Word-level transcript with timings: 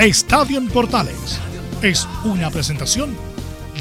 Estadio 0.00 0.56
en 0.56 0.68
Portales 0.68 1.38
es 1.82 2.08
una 2.24 2.48
presentación 2.50 3.14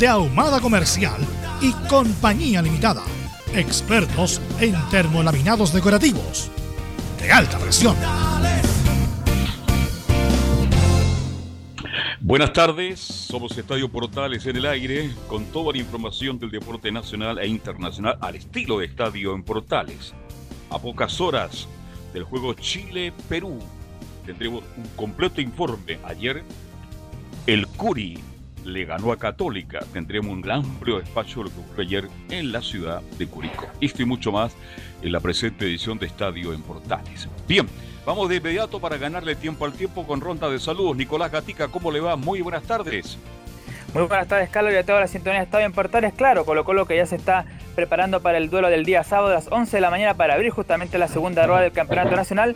de 0.01 0.05
Ahumada 0.09 0.59
Comercial 0.59 1.15
y 1.61 1.71
Compañía 1.87 2.61
Limitada. 2.61 3.03
Expertos 3.55 4.41
en 4.59 4.75
termolaminados 4.89 5.71
decorativos 5.71 6.51
de 7.21 7.31
alta 7.31 7.57
presión. 7.57 7.95
Buenas 12.19 12.51
tardes, 12.51 12.99
somos 12.99 13.57
Estadio 13.57 13.89
Portales 13.89 14.45
en 14.45 14.57
el 14.57 14.65
aire 14.65 15.11
con 15.29 15.45
toda 15.45 15.71
la 15.71 15.77
información 15.77 16.37
del 16.37 16.51
deporte 16.51 16.91
nacional 16.91 17.39
e 17.39 17.47
internacional 17.47 18.17
al 18.19 18.35
estilo 18.35 18.81
Estadio 18.81 19.33
en 19.35 19.43
Portales. 19.43 20.13
A 20.69 20.79
pocas 20.79 21.21
horas 21.21 21.65
del 22.13 22.25
juego 22.25 22.55
Chile-Perú 22.55 23.57
tendremos 24.29 24.63
un 24.77 24.87
completo 24.95 25.41
informe. 25.41 25.97
Ayer 26.03 26.43
el 27.47 27.65
Curi 27.65 28.19
le 28.63 28.85
ganó 28.85 29.11
a 29.11 29.17
Católica. 29.17 29.79
Tendremos 29.91 30.31
un 30.31 30.51
amplio 30.51 30.99
espacio 30.99 31.37
de 31.37 31.49
lo 31.49 31.55
que 31.55 31.61
ocurrió 31.61 31.81
ayer 31.81 32.09
en 32.29 32.51
la 32.51 32.61
ciudad 32.61 33.01
de 33.17 33.25
Curicó. 33.25 33.65
Esto 33.81 34.03
y 34.03 34.05
mucho 34.05 34.31
más 34.31 34.53
en 35.01 35.13
la 35.13 35.19
presente 35.19 35.65
edición 35.65 35.97
de 35.97 36.05
Estadio 36.05 36.53
en 36.53 36.61
Portales. 36.61 37.27
Bien, 37.47 37.67
vamos 38.05 38.29
de 38.29 38.35
inmediato 38.35 38.79
para 38.79 38.97
ganarle 38.97 39.35
tiempo 39.35 39.65
al 39.65 39.73
tiempo 39.73 40.05
con 40.05 40.21
ronda 40.21 40.47
de 40.47 40.59
saludos. 40.59 40.95
Nicolás 40.95 41.31
Gatica, 41.31 41.67
¿cómo 41.67 41.89
le 41.89 41.99
va? 41.99 42.15
Muy 42.15 42.41
buenas 42.41 42.61
tardes. 42.61 43.17
Muy 43.93 44.03
buenas 44.03 44.27
tardes, 44.27 44.49
Carlos, 44.49 44.71
y 44.71 44.75
a 44.75 44.85
toda 44.85 44.99
la 44.99 45.07
sintonía 45.07 45.39
de 45.39 45.45
Estadio 45.45 45.65
en 45.65 45.73
Portales. 45.73 46.13
Claro, 46.13 46.45
Colo 46.45 46.63
Colo 46.63 46.85
que 46.85 46.95
ya 46.95 47.07
se 47.07 47.15
está 47.15 47.45
preparando 47.73 48.21
para 48.21 48.37
el 48.37 48.51
duelo 48.51 48.69
del 48.69 48.85
día 48.85 49.03
sábado 49.03 49.31
a 49.31 49.33
las 49.33 49.47
11 49.51 49.77
de 49.77 49.81
la 49.81 49.89
mañana 49.89 50.13
para 50.13 50.35
abrir 50.35 50.51
justamente 50.51 50.99
la 50.99 51.07
segunda 51.07 51.47
rueda 51.47 51.61
del 51.61 51.71
Campeonato 51.71 52.15
Nacional 52.15 52.55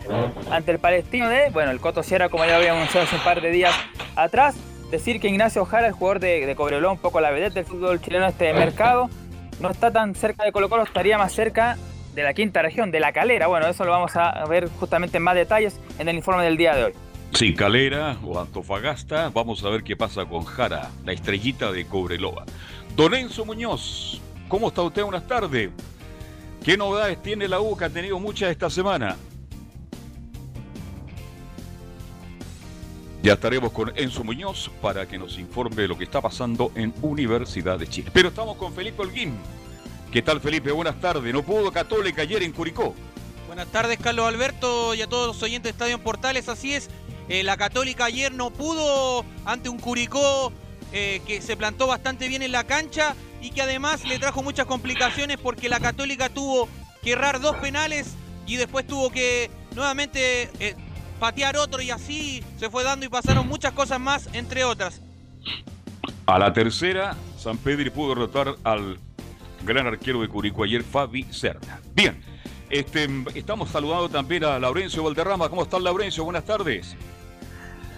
ante 0.52 0.72
el 0.72 0.78
palestino 0.78 1.30
de, 1.30 1.50
bueno, 1.50 1.72
el 1.72 1.80
Coto 1.80 2.04
Sierra, 2.04 2.30
como 2.30 2.45
ya 2.45 2.58
habíamos 2.58 2.81
anunciado 2.81 3.08
hace 3.08 3.16
un 3.16 3.23
par 3.23 3.42
de 3.42 3.50
días 3.50 3.73
atrás. 4.16 4.56
Decir 4.92 5.20
que 5.20 5.28
Ignacio 5.28 5.64
Ojara, 5.64 5.88
el 5.88 5.94
jugador 5.94 6.20
de, 6.20 6.45
de 6.45 6.56
Cobreloa, 6.56 6.92
un 6.92 7.00
poco 7.00 7.20
la 7.20 7.31
vedette 7.31 7.56
del 7.56 7.66
fútbol 7.66 8.00
chileno 8.00 8.28
este 8.28 8.54
mercado, 8.54 9.09
no 9.59 9.72
está 9.72 9.92
tan 9.92 10.14
cerca 10.14 10.44
de 10.44 10.52
Colo 10.52 10.70
Colo, 10.70 10.83
estaría 10.83 11.17
más 11.17 11.33
cerca 11.33 11.77
de 12.14 12.21
la 12.21 12.36
quinta 12.36 12.61
región, 12.61 12.92
de 12.92 13.00
la 13.00 13.11
calera. 13.11 13.48
Bueno, 13.48 13.65
eso 13.65 13.86
lo 13.86 13.92
vamos 13.92 14.15
a 14.15 14.45
ver 14.45 14.70
justamente 14.80 15.17
en 15.17 15.23
más 15.23 15.33
detalles 15.33 15.80
en 15.98 16.10
el 16.10 16.15
informe 16.15 16.44
del 16.44 16.58
día 16.58 16.76
de 16.76 16.83
hoy. 16.83 16.94
Sí, 17.36 17.55
Calera 17.55 18.16
o 18.23 18.39
Antofagasta, 18.39 19.30
vamos 19.30 19.64
a 19.64 19.70
ver 19.70 19.83
qué 19.83 19.95
pasa 19.95 20.23
con 20.23 20.44
Jara, 20.44 20.92
la 21.04 21.14
estrellita 21.14 21.71
de 21.71 21.88
Cobreloa. 21.88 22.45
Don 22.95 23.16
Enzo 23.16 23.44
Muñoz, 23.44 24.21
¿cómo 24.48 24.67
está 24.67 24.83
usted? 24.83 25.02
Buenas 25.02 25.27
tardes. 25.27 25.71
¿Qué 26.64 26.77
novedades 26.77 27.23
tiene 27.23 27.48
la 27.48 27.60
U 27.60 27.76
que 27.76 27.86
ha 27.86 27.89
tenido 27.89 28.20
muchas 28.20 28.52
esta 28.52 28.70
semana? 28.70 29.17
Ya 33.23 33.33
estaremos 33.33 33.71
con 33.71 33.92
Enzo 33.98 34.23
Muñoz 34.23 34.70
para 34.80 35.08
que 35.08 35.17
nos 35.17 35.39
informe 35.39 35.77
de 35.77 35.88
lo 35.88 35.98
que 35.98 36.04
está 36.04 36.21
pasando 36.21 36.71
en 36.76 36.94
Universidad 37.02 37.80
de 37.80 37.88
Chile. 37.88 38.11
Pero 38.14 38.30
estamos 38.30 38.58
con 38.58 38.73
Felipe 38.73 39.02
Holguín. 39.02 39.33
¿Qué 40.11 40.21
tal, 40.21 40.39
Felipe? 40.39 40.71
Buenas 40.71 41.02
tardes. 41.02 41.33
No 41.33 41.42
pudo 41.42 41.71
Católica 41.71 42.21
ayer 42.21 42.44
en 42.44 42.52
Curicó. 42.52 42.94
Buenas 43.54 43.71
tardes, 43.71 44.00
Carlos 44.00 44.26
Alberto, 44.26 44.95
y 44.95 45.04
a 45.04 45.08
todos 45.08 45.27
los 45.27 45.44
oyentes 45.44 45.64
de 45.65 45.70
Estadio 45.70 46.00
Portales. 46.00 46.50
Así 46.50 46.73
es, 46.73 46.89
eh, 47.30 47.44
la 47.44 47.58
Católica 47.58 48.06
ayer 48.06 48.34
no 48.34 48.52
pudo 48.52 49.26
ante 49.45 49.70
un 49.70 49.80
Curicó 49.80 50.52
eh, 50.92 51.22
que 51.26 51.42
se 51.42 51.58
plantó 51.58 51.88
bastante 51.88 52.28
bien 52.28 52.42
en 52.42 52.52
la 52.52 52.66
cancha 52.66 53.16
y 53.42 53.52
que 53.52 53.61
además 53.61 54.06
le 54.06 54.20
trajo 54.20 54.44
muchas 54.44 54.66
complicaciones 54.66 55.38
porque 55.38 55.70
la 55.70 55.80
Católica 55.80 56.30
tuvo 56.30 56.70
que 57.02 57.14
errar 57.14 57.39
dos 57.42 57.56
penales 57.58 58.16
y 58.45 58.58
después 58.58 58.86
tuvo 58.86 59.10
que 59.10 59.50
nuevamente 59.76 60.50
eh, 60.60 60.76
patear 61.20 61.58
otro 61.58 61.82
y 61.82 61.92
así 61.92 62.44
se 62.60 62.70
fue 62.70 62.83
dando 62.83 63.06
y 63.06 63.10
pasaron 63.10 63.48
muchas 63.48 63.72
cosas 63.72 64.00
más, 64.00 64.30
entre 64.33 64.64
otras. 64.64 65.02
A 66.26 66.39
la 66.39 66.54
tercera, 66.54 67.16
San 67.38 67.58
Pedro 67.58 67.92
pudo 67.92 68.10
derrotar 68.10 68.56
al 68.64 69.00
gran 69.64 69.88
arquero 69.88 70.22
de 70.22 70.28
Curicó 70.28 70.64
ayer, 70.64 70.83
Fabi 70.83 71.23
Cerda. 71.32 71.82
Bien, 71.94 72.22
este, 72.70 73.08
estamos 73.36 73.70
saludando 73.70 74.10
también 74.10 74.44
a 74.44 74.60
Laurencio 74.60 75.04
Valderrama. 75.04 75.50
¿Cómo 75.50 75.64
está 75.64 75.80
Laurencio? 75.80 76.23
Buenas 76.23 76.45
tardes. 76.45 76.95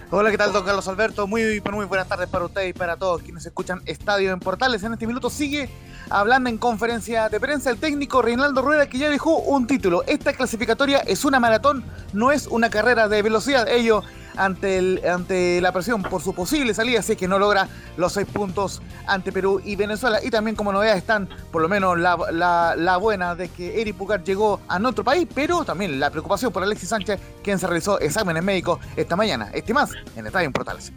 Hola, 0.08 0.30
¿qué 0.30 0.38
tal, 0.38 0.52
don 0.52 0.64
Carlos 0.64 0.86
Alberto? 0.86 1.26
Muy, 1.26 1.60
muy 1.72 1.84
buenas 1.84 2.06
tardes 2.06 2.28
para 2.28 2.44
usted 2.44 2.68
y 2.68 2.72
para 2.72 2.96
todos 2.96 3.22
quienes 3.22 3.44
escuchan 3.44 3.82
Estadio 3.86 4.32
en 4.32 4.38
Portales. 4.38 4.84
En 4.84 4.92
este 4.92 5.04
minuto 5.04 5.30
sigue 5.30 5.68
hablando 6.10 6.48
en 6.48 6.58
conferencia 6.58 7.28
de 7.28 7.40
prensa 7.40 7.70
el 7.70 7.78
técnico 7.78 8.22
Reinaldo 8.22 8.62
Rueda, 8.62 8.88
que 8.88 8.98
ya 8.98 9.10
dejó 9.10 9.38
un 9.38 9.66
título. 9.66 10.04
Esta 10.06 10.32
clasificatoria 10.32 10.98
es 10.98 11.24
una 11.24 11.40
maratón, 11.40 11.84
no 12.12 12.30
es 12.30 12.46
una 12.46 12.70
carrera 12.70 13.08
de 13.08 13.20
velocidad. 13.20 13.68
Ello 13.68 14.04
ante, 14.36 14.78
el, 14.78 15.02
ante 15.08 15.60
la 15.60 15.72
presión 15.72 16.02
por 16.02 16.22
su 16.22 16.34
posible 16.34 16.74
salida, 16.74 17.02
si 17.02 17.12
es 17.12 17.18
que 17.18 17.28
no 17.28 17.38
logra 17.38 17.68
los 17.96 18.12
seis 18.12 18.26
puntos 18.26 18.82
ante 19.06 19.32
Perú 19.32 19.60
y 19.64 19.76
Venezuela. 19.76 20.18
Y 20.22 20.30
también 20.30 20.56
como 20.56 20.72
novedad 20.72 20.96
están, 20.96 21.28
por 21.50 21.62
lo 21.62 21.68
menos 21.68 21.98
la, 21.98 22.16
la, 22.32 22.74
la 22.76 22.96
buena 22.96 23.34
de 23.34 23.48
que 23.48 23.80
Eric 23.80 23.96
Pucar 23.96 24.22
llegó 24.22 24.60
a 24.68 24.78
nuestro 24.78 25.04
país, 25.04 25.26
pero 25.34 25.64
también 25.64 25.98
la 25.98 26.10
preocupación 26.10 26.52
por 26.52 26.62
Alexis 26.62 26.88
Sánchez, 26.88 27.20
quien 27.42 27.58
se 27.58 27.66
realizó 27.66 28.00
exámenes 28.00 28.42
médicos 28.42 28.80
esta 28.96 29.16
mañana. 29.16 29.50
Este 29.52 29.72
más 29.74 29.90
en 30.16 30.26
Estadio 30.26 30.46
en 30.46 30.52
Portales. 30.52 30.92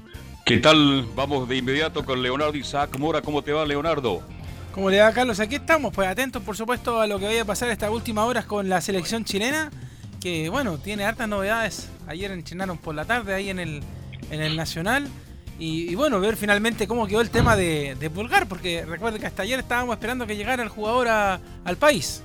¿Qué 0.45 0.57
tal? 0.57 1.07
Vamos 1.15 1.47
de 1.47 1.57
inmediato 1.57 2.03
con 2.03 2.23
Leonardo 2.23 2.57
Isaac 2.57 2.97
Mora. 2.97 3.21
¿Cómo 3.21 3.43
te 3.43 3.51
va, 3.51 3.65
Leonardo? 3.65 4.21
¿Cómo 4.73 4.89
le 4.89 4.99
va, 4.99 5.11
Carlos? 5.11 5.39
Aquí 5.39 5.55
estamos, 5.55 5.93
pues 5.93 6.07
atentos, 6.07 6.41
por 6.41 6.55
supuesto, 6.55 7.01
a 7.01 7.07
lo 7.07 7.19
que 7.19 7.25
vaya 7.25 7.41
a 7.41 7.45
pasar 7.45 7.69
estas 7.69 7.89
últimas 7.91 8.25
horas 8.25 8.45
con 8.45 8.69
la 8.69 8.81
selección 8.81 9.25
chilena, 9.25 9.71
que, 10.19 10.49
bueno, 10.49 10.77
tiene 10.77 11.05
hartas 11.05 11.27
novedades. 11.27 11.89
Ayer 12.07 12.31
entrenaron 12.31 12.77
por 12.77 12.95
la 12.95 13.05
tarde 13.05 13.33
ahí 13.33 13.49
en 13.49 13.59
el, 13.59 13.81
en 14.31 14.41
el 14.41 14.55
Nacional. 14.55 15.07
Y, 15.57 15.89
y 15.91 15.95
bueno, 15.95 16.19
ver 16.21 16.37
finalmente 16.37 16.87
cómo 16.87 17.05
quedó 17.05 17.19
el 17.21 17.29
tema 17.29 17.55
de, 17.57 17.95
de 17.99 18.09
Pulgar, 18.09 18.47
porque 18.47 18.85
recuerden 18.85 19.19
que 19.19 19.27
hasta 19.27 19.43
ayer 19.43 19.59
estábamos 19.59 19.95
esperando 19.95 20.25
que 20.25 20.37
llegara 20.37 20.63
el 20.63 20.69
jugador 20.69 21.07
a- 21.09 21.39
al 21.65 21.75
país. 21.77 22.23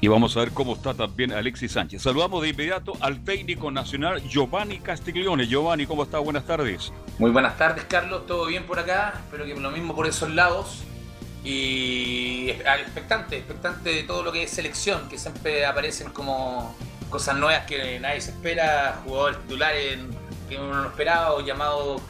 Y 0.00 0.08
vamos 0.08 0.36
a 0.36 0.40
ver 0.40 0.52
cómo 0.52 0.74
está 0.74 0.94
también 0.94 1.32
Alexis 1.32 1.72
Sánchez. 1.72 2.02
Saludamos 2.02 2.40
de 2.42 2.50
inmediato 2.50 2.92
al 3.00 3.22
técnico 3.24 3.70
nacional 3.70 4.22
Giovanni 4.28 4.78
Castiglione. 4.78 5.46
Giovanni, 5.46 5.86
¿cómo 5.86 6.04
está? 6.04 6.18
Buenas 6.18 6.46
tardes. 6.46 6.92
Muy 7.18 7.30
buenas 7.30 7.58
tardes, 7.58 7.84
Carlos. 7.84 8.26
¿Todo 8.26 8.46
bien 8.46 8.64
por 8.64 8.78
acá? 8.78 9.14
Espero 9.24 9.44
que 9.44 9.54
lo 9.54 9.70
mismo 9.70 9.94
por 9.94 10.06
esos 10.06 10.30
lados. 10.30 10.82
Y 11.44 12.50
expectante, 12.50 13.36
expectante 13.36 13.90
de 13.90 14.02
todo 14.04 14.22
lo 14.22 14.30
que 14.32 14.44
es 14.44 14.50
selección, 14.50 15.08
que 15.08 15.18
siempre 15.18 15.66
aparecen 15.66 16.10
como 16.10 16.74
cosas 17.12 17.36
nuevas 17.36 17.66
que 17.66 18.00
nadie 18.00 18.20
se 18.22 18.30
espera, 18.30 19.02
jugadores 19.04 19.38
titulares 19.42 19.98
que 20.48 20.56
uno 20.56 20.82
no 20.82 20.88
esperaba 20.88 21.34
o 21.34 21.42
llamados 21.42 22.00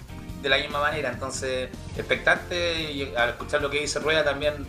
de 0.40 0.48
la 0.48 0.58
misma 0.58 0.80
manera. 0.80 1.10
Entonces, 1.10 1.68
expectante 1.96 2.92
y 2.92 3.12
al 3.16 3.30
escuchar 3.30 3.60
lo 3.60 3.68
que 3.68 3.80
dice 3.80 3.98
Rueda 3.98 4.24
también 4.24 4.64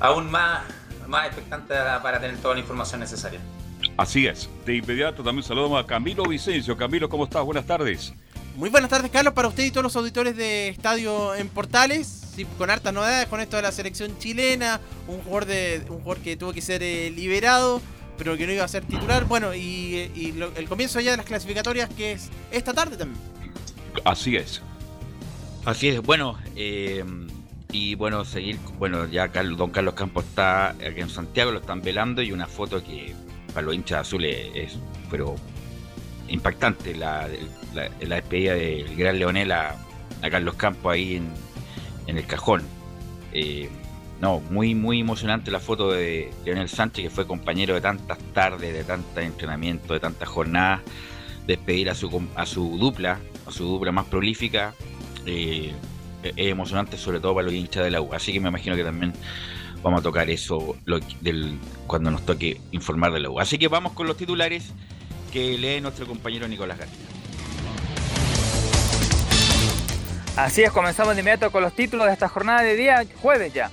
aún 0.00 0.28
más, 0.30 0.64
más 1.06 1.26
expectante 1.26 1.72
para 2.02 2.20
tener 2.20 2.36
toda 2.38 2.54
la 2.54 2.60
información 2.60 3.00
necesaria. 3.00 3.40
Así 3.96 4.26
es. 4.26 4.50
De 4.66 4.76
inmediato 4.76 5.22
también 5.22 5.44
saludamos 5.46 5.82
a 5.82 5.86
Camilo 5.86 6.24
Vicencio. 6.24 6.76
Camilo, 6.76 7.08
¿cómo 7.08 7.24
estás? 7.24 7.44
Buenas 7.44 7.64
tardes. 7.64 8.12
Muy 8.56 8.70
buenas 8.70 8.90
tardes, 8.90 9.10
Carlos, 9.10 9.32
para 9.32 9.48
usted 9.48 9.64
y 9.64 9.70
todos 9.70 9.84
los 9.84 9.96
auditores 9.96 10.36
de 10.36 10.68
Estadio 10.68 11.34
en 11.36 11.48
Portales. 11.48 12.06
Sí, 12.34 12.44
con 12.58 12.70
hartas 12.70 12.92
novedades 12.92 13.28
con 13.28 13.40
esto 13.40 13.56
de 13.56 13.62
la 13.62 13.72
selección 13.72 14.18
chilena, 14.18 14.80
un 15.06 15.20
jugador 15.20 15.46
de 15.46 15.82
un 15.88 16.00
jugador 16.00 16.18
que 16.18 16.36
tuvo 16.36 16.52
que 16.52 16.60
ser 16.60 16.82
eh, 16.82 17.10
liberado, 17.10 17.80
pero 18.22 18.36
que 18.36 18.46
no 18.46 18.52
iba 18.52 18.64
a 18.64 18.68
ser 18.68 18.84
titular. 18.84 19.24
Bueno, 19.24 19.52
y, 19.52 20.32
el 20.56 20.68
comienzo 20.68 21.00
ya 21.00 21.10
de 21.10 21.16
las 21.16 21.26
clasificatorias 21.26 21.90
que 21.90 22.12
es 22.12 22.30
esta 22.52 22.72
tarde 22.72 22.96
también. 22.96 23.20
Así 24.04 24.36
es. 24.36 24.62
Así 25.64 25.88
es, 25.88 26.00
bueno, 26.00 26.38
eh, 26.56 27.04
y 27.70 27.94
bueno, 27.94 28.24
seguir, 28.24 28.58
bueno, 28.78 29.06
ya 29.06 29.28
don 29.28 29.70
Carlos 29.70 29.94
Campos 29.94 30.24
está 30.24 30.70
aquí 30.70 31.00
en 31.00 31.08
Santiago, 31.08 31.52
lo 31.52 31.60
están 31.60 31.82
velando 31.82 32.20
y 32.22 32.32
una 32.32 32.46
foto 32.46 32.82
que 32.82 33.14
para 33.54 33.66
los 33.66 33.74
hinchas 33.74 34.08
azules 34.08 34.50
es, 34.54 34.76
pero 35.10 35.36
impactante, 36.28 36.94
la, 36.94 37.28
la, 37.74 38.16
despedida 38.16 38.54
del 38.54 38.96
gran 38.96 39.18
Leonel 39.18 39.52
a, 39.52 39.76
Carlos 40.30 40.54
Campos 40.54 40.92
ahí 40.92 41.16
en, 41.16 41.28
en 42.06 42.18
el 42.18 42.26
cajón. 42.26 42.62
Eh, 43.32 43.68
no, 44.22 44.38
muy, 44.38 44.76
muy 44.76 45.00
emocionante 45.00 45.50
la 45.50 45.58
foto 45.58 45.90
de 45.90 46.30
Leonel 46.44 46.68
Sánchez, 46.68 47.02
que 47.02 47.10
fue 47.10 47.26
compañero 47.26 47.74
de 47.74 47.80
tantas 47.80 48.18
tardes, 48.32 48.72
de 48.72 48.84
tantos 48.84 49.20
entrenamientos, 49.20 49.88
de 49.88 49.98
tantas 49.98 50.28
jornadas, 50.28 50.80
despedir 51.44 51.90
a 51.90 51.96
su, 51.96 52.28
a 52.36 52.46
su 52.46 52.78
dupla, 52.78 53.18
a 53.48 53.50
su 53.50 53.64
dupla 53.64 53.90
más 53.90 54.06
prolífica, 54.06 54.74
eh, 55.26 55.72
es 56.22 56.32
emocionante 56.36 56.96
sobre 56.98 57.18
todo 57.18 57.34
para 57.34 57.46
los 57.46 57.52
hinchas 57.52 57.82
de 57.82 57.90
la 57.90 58.00
U. 58.00 58.14
Así 58.14 58.32
que 58.32 58.38
me 58.38 58.48
imagino 58.48 58.76
que 58.76 58.84
también 58.84 59.12
vamos 59.82 59.98
a 59.98 60.02
tocar 60.04 60.30
eso 60.30 60.76
del, 60.86 61.58
cuando 61.88 62.12
nos 62.12 62.24
toque 62.24 62.60
informar 62.70 63.12
de 63.12 63.18
la 63.18 63.28
U. 63.28 63.40
Así 63.40 63.58
que 63.58 63.66
vamos 63.66 63.92
con 63.92 64.06
los 64.06 64.16
titulares 64.16 64.72
que 65.32 65.58
lee 65.58 65.80
nuestro 65.80 66.06
compañero 66.06 66.46
Nicolás 66.46 66.78
García. 66.78 67.06
Así 70.36 70.62
es, 70.62 70.70
comenzamos 70.70 71.16
de 71.16 71.22
inmediato 71.22 71.50
con 71.50 71.64
los 71.64 71.74
títulos 71.74 72.06
de 72.06 72.12
esta 72.12 72.28
jornada 72.28 72.62
de 72.62 72.76
día 72.76 73.04
jueves 73.20 73.52
ya. 73.52 73.68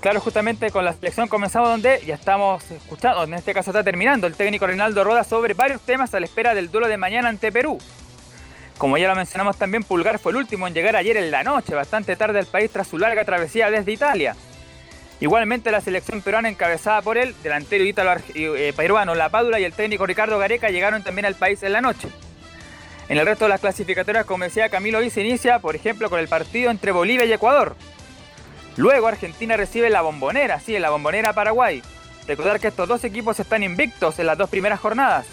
Claro, 0.00 0.20
justamente 0.20 0.70
con 0.70 0.84
la 0.84 0.92
selección 0.92 1.26
comenzamos 1.26 1.68
donde 1.68 2.00
ya 2.06 2.14
estamos 2.14 2.70
escuchando, 2.70 3.24
en 3.24 3.34
este 3.34 3.54
caso 3.54 3.70
está 3.70 3.82
terminando 3.82 4.26
el 4.26 4.34
técnico 4.34 4.66
Reinaldo 4.66 5.02
Roda 5.02 5.24
sobre 5.24 5.54
varios 5.54 5.80
temas 5.80 6.14
a 6.14 6.20
la 6.20 6.26
espera 6.26 6.54
del 6.54 6.70
duelo 6.70 6.86
de 6.86 6.96
mañana 6.96 7.28
ante 7.28 7.50
Perú. 7.50 7.78
Como 8.78 8.98
ya 8.98 9.08
lo 9.08 9.16
mencionamos 9.16 9.56
también, 9.56 9.82
Pulgar 9.82 10.18
fue 10.18 10.32
el 10.32 10.36
último 10.36 10.66
en 10.66 10.74
llegar 10.74 10.96
ayer 10.96 11.16
en 11.16 11.30
la 11.30 11.42
noche, 11.42 11.74
bastante 11.74 12.14
tarde 12.14 12.38
al 12.38 12.46
país 12.46 12.70
tras 12.70 12.86
su 12.86 12.98
larga 12.98 13.24
travesía 13.24 13.70
desde 13.70 13.90
Italia. 13.90 14.36
Igualmente 15.18 15.72
la 15.72 15.80
selección 15.80 16.20
peruana 16.20 16.50
encabezada 16.50 17.00
por 17.00 17.16
él, 17.16 17.34
delantero 17.42 17.84
ítalo 17.84 18.12
eh, 18.34 18.74
peruano 18.76 19.14
La 19.14 19.30
Pádula 19.30 19.58
y 19.58 19.64
el 19.64 19.72
técnico 19.72 20.04
Ricardo 20.04 20.38
Gareca 20.38 20.68
llegaron 20.68 21.02
también 21.02 21.24
al 21.24 21.36
país 21.36 21.62
en 21.62 21.72
la 21.72 21.80
noche. 21.80 22.08
En 23.08 23.16
el 23.16 23.24
resto 23.24 23.46
de 23.46 23.50
las 23.50 23.60
clasificatorias, 23.60 24.26
como 24.26 24.44
decía 24.44 24.68
Camilo 24.68 24.98
hoy 24.98 25.08
se 25.08 25.22
inicia, 25.22 25.58
por 25.58 25.74
ejemplo, 25.74 26.10
con 26.10 26.20
el 26.20 26.28
partido 26.28 26.70
entre 26.70 26.92
Bolivia 26.92 27.24
y 27.24 27.32
Ecuador. 27.32 27.76
Luego 28.76 29.06
Argentina 29.06 29.56
recibe 29.56 29.88
la 29.88 30.02
bombonera, 30.02 30.60
sí, 30.60 30.78
la 30.78 30.90
bombonera 30.90 31.32
Paraguay. 31.32 31.82
Recordar 32.26 32.60
que 32.60 32.68
estos 32.68 32.88
dos 32.88 33.04
equipos 33.04 33.40
están 33.40 33.62
invictos 33.62 34.18
en 34.18 34.26
las 34.26 34.36
dos 34.36 34.50
primeras 34.50 34.80
jornadas. 34.80 35.26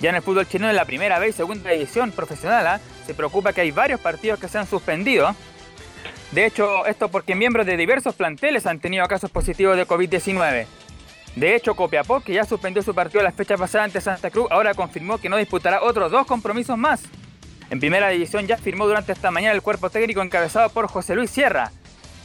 Ya 0.00 0.10
en 0.10 0.16
el 0.16 0.22
fútbol 0.22 0.46
chileno 0.46 0.70
en 0.70 0.76
la 0.76 0.84
primera 0.84 1.18
vez 1.18 1.30
y 1.30 1.38
segunda 1.38 1.70
división 1.70 2.12
profesional 2.12 2.66
¿ah? 2.66 2.80
se 3.06 3.14
preocupa 3.14 3.52
que 3.52 3.62
hay 3.62 3.70
varios 3.70 4.00
partidos 4.00 4.38
que 4.38 4.48
se 4.48 4.58
han 4.58 4.66
suspendido. 4.66 5.34
De 6.32 6.46
hecho, 6.46 6.86
esto 6.86 7.08
porque 7.08 7.34
miembros 7.34 7.66
de 7.66 7.76
diversos 7.76 8.14
planteles 8.14 8.66
han 8.66 8.78
tenido 8.78 9.06
casos 9.08 9.30
positivos 9.30 9.76
de 9.76 9.86
COVID-19. 9.86 10.66
De 11.36 11.54
hecho, 11.54 11.74
Copiapó, 11.74 12.20
que 12.20 12.34
ya 12.34 12.44
suspendió 12.44 12.82
su 12.82 12.94
partido 12.94 13.22
la 13.22 13.32
fecha 13.32 13.56
pasada 13.56 13.84
ante 13.84 14.00
Santa 14.00 14.30
Cruz, 14.30 14.46
ahora 14.50 14.74
confirmó 14.74 15.18
que 15.18 15.28
no 15.28 15.36
disputará 15.36 15.82
otros 15.82 16.10
dos 16.10 16.26
compromisos 16.26 16.78
más. 16.78 17.02
En 17.68 17.78
primera 17.78 18.08
división 18.08 18.46
ya 18.46 18.56
firmó 18.56 18.86
durante 18.86 19.12
esta 19.12 19.30
mañana 19.30 19.54
el 19.54 19.62
cuerpo 19.62 19.90
técnico 19.90 20.22
encabezado 20.22 20.70
por 20.70 20.88
José 20.88 21.14
Luis 21.14 21.30
Sierra, 21.30 21.70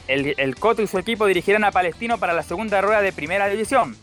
el, 0.08 0.56
Coto 0.56 0.82
y 0.82 0.86
su 0.86 0.98
equipo 0.98 1.26
dirigirán 1.26 1.64
a 1.64 1.72
Palestino 1.72 2.18
para 2.18 2.32
la 2.32 2.42
segunda 2.42 2.80
rueda 2.80 3.02
de 3.02 3.12
primera 3.12 3.48
división. 3.48 3.96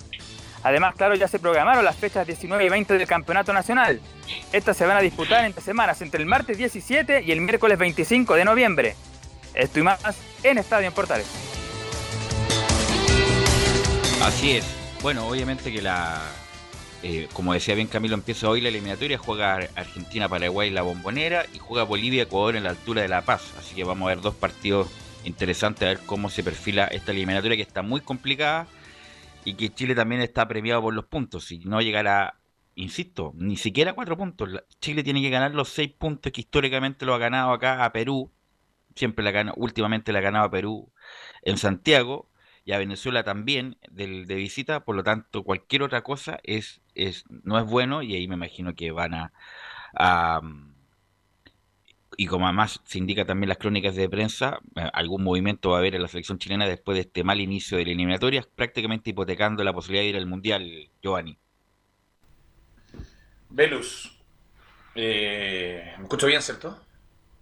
Además, 0.64 0.96
claro, 0.96 1.16
ya 1.16 1.28
se 1.28 1.40
programaron 1.40 1.84
las 1.84 1.98
fechas 1.98 2.26
19 2.26 2.66
y 2.66 2.70
20 2.70 2.98
del 2.98 3.08
Campeonato 3.08 3.52
Nacional. 3.52 4.00
Estas 4.54 4.78
se 4.78 4.86
van 4.86 4.98
a 4.98 5.02
disputar 5.02 5.44
entre 5.44 5.62
semanas, 5.62 6.02
entre 6.02 6.22
el 6.22 6.26
martes 6.26 6.58
17 6.58 7.24
y 7.24 7.32
el 7.32 7.42
miércoles 7.42 7.78
25 7.78 8.36
de 8.36 8.46
noviembre. 8.46 8.96
Esto 9.54 9.80
y 9.80 9.84
más 9.84 10.00
en 10.42 10.58
Estadio 10.58 10.88
en 10.88 10.94
Portales. 10.94 11.28
Así 14.22 14.54
es. 14.54 14.66
Bueno, 15.02 15.28
obviamente 15.28 15.72
que 15.72 15.82
la, 15.82 16.22
eh, 17.04 17.28
como 17.34 17.54
decía 17.54 17.76
bien 17.76 17.88
Camilo, 17.88 18.16
empieza 18.16 18.48
hoy 18.48 18.62
la 18.62 18.70
eliminatoria, 18.70 19.18
juega 19.18 19.68
Argentina, 19.76 20.30
Paraguay 20.30 20.70
la 20.70 20.82
bombonera 20.82 21.46
y 21.54 21.60
juega 21.60 21.84
Bolivia, 21.84 22.24
Ecuador 22.24 22.56
en 22.56 22.64
la 22.64 22.70
altura 22.70 23.02
de 23.02 23.10
La 23.10 23.24
Paz. 23.24 23.42
Así 23.60 23.76
que 23.76 23.84
vamos 23.84 24.06
a 24.06 24.16
ver 24.16 24.22
dos 24.22 24.34
partidos 24.34 24.88
interesante 25.24 25.86
a 25.86 25.90
ver 25.90 26.00
cómo 26.06 26.30
se 26.30 26.44
perfila 26.44 26.86
esta 26.86 27.12
eliminatoria 27.12 27.58
que 27.58 27.64
está 27.64 27.82
muy 27.82 28.02
complicada 28.02 28.68
y 29.46 29.56
que 29.56 29.74
Chile 29.74 29.96
también 29.96 30.22
está 30.22 30.48
premiado 30.48 30.82
por 30.82 30.94
los 30.94 31.06
puntos. 31.06 31.46
Si 31.46 31.60
no 31.60 31.82
llegará, 31.82 32.40
insisto, 32.76 33.34
ni 33.36 33.58
siquiera 33.58 33.94
cuatro 33.94 34.18
puntos, 34.18 34.50
Chile 34.80 35.04
tiene 35.04 35.22
que 35.22 35.30
ganar 35.30 35.54
los 35.54 35.70
seis 35.70 35.92
puntos 35.92 36.32
que 36.32 36.42
históricamente 36.42 37.06
lo 37.06 37.14
ha 37.14 37.18
ganado 37.18 37.52
acá 37.52 37.84
a 37.84 37.92
Perú. 37.92 38.32
Siempre 38.96 39.26
la 39.26 39.32
gana, 39.32 39.54
últimamente 39.56 40.14
la 40.14 40.20
ha 40.20 40.22
ganado 40.22 40.46
a 40.46 40.52
Perú 40.52 40.92
en 41.42 41.58
Santiago 41.58 42.30
y 42.64 42.74
a 42.74 42.78
Venezuela 42.78 43.24
también 43.24 43.78
de, 43.90 44.26
de 44.26 44.36
visita. 44.36 44.86
Por 44.86 44.96
lo 44.96 45.04
tanto, 45.04 45.44
cualquier 45.44 45.84
otra 45.84 46.04
cosa 46.04 46.40
es, 46.44 46.82
es 46.96 47.26
no 47.30 47.58
es 47.58 47.66
bueno 47.66 48.04
y 48.04 48.14
ahí 48.16 48.28
me 48.28 48.36
imagino 48.36 48.76
que 48.76 48.92
van 48.92 49.14
a 49.14 49.34
y 52.18 52.28
como 52.28 52.46
además 52.46 52.82
se 52.86 52.98
indica 52.98 53.26
también 53.26 53.50
las 53.50 53.58
crónicas 53.58 53.96
de 53.96 54.10
prensa, 54.10 54.60
eh, 54.76 54.90
algún 54.94 55.24
movimiento 55.24 55.72
va 55.72 55.78
a 55.78 55.80
haber 55.80 55.96
en 55.96 56.02
la 56.02 56.08
selección 56.08 56.38
chilena 56.38 56.68
después 56.68 56.96
de 56.96 57.02
este 57.02 57.24
mal 57.24 57.40
inicio 57.40 57.78
de 57.78 57.86
la 57.86 57.92
eliminatoria, 57.92 58.46
prácticamente 58.56 59.12
hipotecando 59.12 59.64
la 59.64 59.74
posibilidad 59.74 60.04
de 60.04 60.10
ir 60.10 60.16
al 60.18 60.26
Mundial, 60.26 60.90
Giovanni. 61.02 61.38
Velus, 63.50 64.20
eh, 64.96 65.94
¿me 65.98 66.04
escucho 66.04 66.28
bien, 66.28 66.42
cierto? 66.42 66.80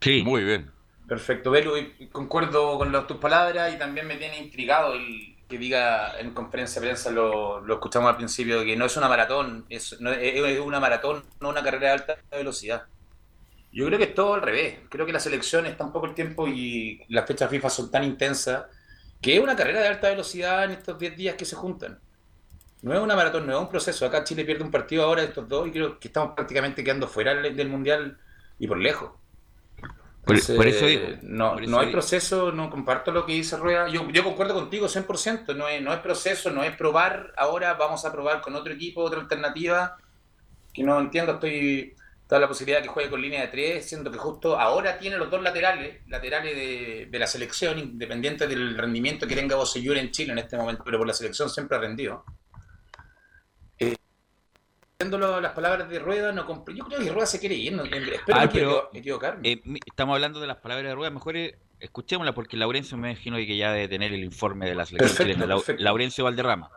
Sí. 0.02 0.24
Muy 0.24 0.44
bien. 0.44 0.72
Perfecto, 1.08 1.52
Velus, 1.52 1.80
concuerdo 2.12 2.78
con 2.78 3.08
tus 3.08 3.18
palabras 3.18 3.74
y 3.74 3.78
también 3.78 4.08
me 4.08 4.16
tiene 4.16 4.40
intrigado 4.40 4.94
el 4.94 5.36
que 5.48 5.58
diga 5.58 6.18
en 6.20 6.34
conferencia 6.34 6.82
de 6.82 6.88
prensa, 6.88 7.12
lo, 7.12 7.60
lo 7.60 7.74
escuchamos 7.74 8.10
al 8.10 8.16
principio, 8.16 8.64
que 8.64 8.78
no 8.78 8.86
es 8.86 8.96
una 8.96 9.10
maratón, 9.10 9.66
es, 9.68 9.98
es 10.00 10.60
una 10.60 10.80
maratón, 10.80 11.24
no 11.42 11.50
una 11.50 11.62
carrera 11.62 11.88
de 11.88 11.94
alta 11.94 12.18
velocidad. 12.32 12.86
Yo 13.72 13.86
creo 13.86 13.98
que 13.98 14.06
es 14.06 14.16
todo 14.16 14.34
al 14.34 14.42
revés. 14.42 14.80
Creo 14.90 15.06
que 15.06 15.14
la 15.14 15.20
selección 15.20 15.66
está 15.66 15.86
un 15.86 15.94
poco 15.94 16.06
el 16.06 16.14
tiempo 16.14 16.48
y 16.48 17.02
las 17.08 17.26
fechas 17.26 17.50
FIFA 17.50 17.70
son 17.70 17.92
tan 17.92 18.04
intensas 18.04 18.66
que 19.22 19.36
es 19.36 19.42
una 19.42 19.56
carrera 19.56 19.82
de 19.82 19.88
alta 19.88 20.10
velocidad 20.10 20.66
en 20.66 20.72
estos 20.72 20.98
10 20.98 21.16
días 21.16 21.36
que 21.36 21.46
se 21.46 21.56
juntan. 21.56 22.00
No 22.82 22.94
es 22.94 23.00
una 23.00 23.16
maratón, 23.16 23.46
no 23.46 23.54
es 23.54 23.60
un 23.60 23.70
proceso. 23.70 24.06
Acá 24.06 24.24
Chile 24.24 24.44
pierde 24.44 24.64
un 24.64 24.72
partido 24.72 25.04
ahora 25.04 25.22
de 25.22 25.28
estos 25.28 25.48
dos 25.48 25.68
y 25.68 25.72
creo 25.72 26.00
que 26.00 26.08
estamos 26.08 26.34
prácticamente 26.36 26.84
quedando 26.84 27.08
fuera 27.08 27.36
del 27.36 27.70
Mundial 27.70 28.18
y 28.58 28.68
por 28.68 28.80
lejos. 28.80 29.12
por, 30.26 30.36
eso 30.36 30.86
no, 31.22 31.56
no 31.60 31.80
hay 31.80 31.92
proceso, 31.92 32.52
no 32.52 32.72
comparto 32.72 33.12
lo 33.12 33.26
que 33.26 33.34
dice 33.34 33.56
Rueda. 33.58 33.88
Yo, 33.88 34.10
yo 34.10 34.24
concuerdo 34.24 34.56
contigo 34.56 34.88
100%. 34.88 35.56
No 35.56 35.68
es, 35.68 35.82
no 35.82 35.94
es 35.94 36.00
proceso, 36.00 36.50
no 36.50 36.64
es 36.64 36.76
probar. 36.76 37.34
Ahora 37.38 37.76
vamos 37.76 38.04
a 38.04 38.12
probar 38.12 38.42
con 38.42 38.56
otro 38.56 38.74
equipo, 38.74 39.04
otra 39.04 39.20
alternativa. 39.20 39.98
Que 40.74 40.84
no 40.84 41.00
entiendo, 41.00 41.34
estoy 41.34 41.96
la 42.40 42.48
posibilidad 42.48 42.80
de 42.80 42.84
que 42.84 42.90
juegue 42.90 43.10
con 43.10 43.22
línea 43.22 43.42
de 43.42 43.48
tres, 43.48 43.88
siendo 43.88 44.12
que 44.12 44.18
justo 44.18 44.60
ahora 44.60 44.98
tiene 44.98 45.18
los 45.18 45.30
dos 45.30 45.42
laterales, 45.42 46.02
laterales 46.08 46.56
de, 46.56 47.20
la 47.20 47.28
selección, 47.28 47.78
independiente 47.78 48.48
del 48.48 48.78
rendimiento 48.78 49.28
que 49.28 49.36
tenga 49.36 49.56
Bosellur 49.56 49.98
en 49.98 50.12
Chile 50.12 50.32
en 50.32 50.40
este 50.40 50.56
momento, 50.56 50.84
pero 50.84 50.98
por 50.98 51.08
la 51.08 51.14
selección 51.14 51.50
siempre 51.50 51.78
ha 51.78 51.82
rendido. 51.82 52.24
Eh, 53.80 53.96
las 55.00 55.52
palabras 55.54 55.90
de 55.90 56.00
Rueda, 56.00 56.32
no 56.32 56.48
yo 56.74 56.86
creo 56.86 57.00
que 57.00 57.12
Rueda 57.12 57.26
se 57.26 57.40
quiere 57.40 57.56
ir, 57.56 57.74
espero 58.14 58.40
ah, 58.40 58.50
pero, 58.52 58.90
equivocarme. 58.94 59.50
Eh, 59.50 59.62
estamos 59.86 60.14
hablando 60.16 60.40
de 60.40 60.48
las 60.48 60.58
palabras 60.58 60.88
de 60.88 60.96
Rueda, 60.96 61.10
mejor 61.10 61.36
escuchémosla 61.80 62.34
porque 62.34 62.56
Laurencio 62.56 62.98
me 62.98 63.12
imagino 63.12 63.38
que 63.38 63.58
ya 63.58 63.74
debe 63.74 63.88
tener 63.88 64.14
el 64.14 64.24
informe 64.24 64.68
de 64.68 64.76
la 64.76 64.86
selección 64.86 65.28
chilena. 65.28 65.56
Laurencio 65.80 66.24
Valderrama. 66.24 66.70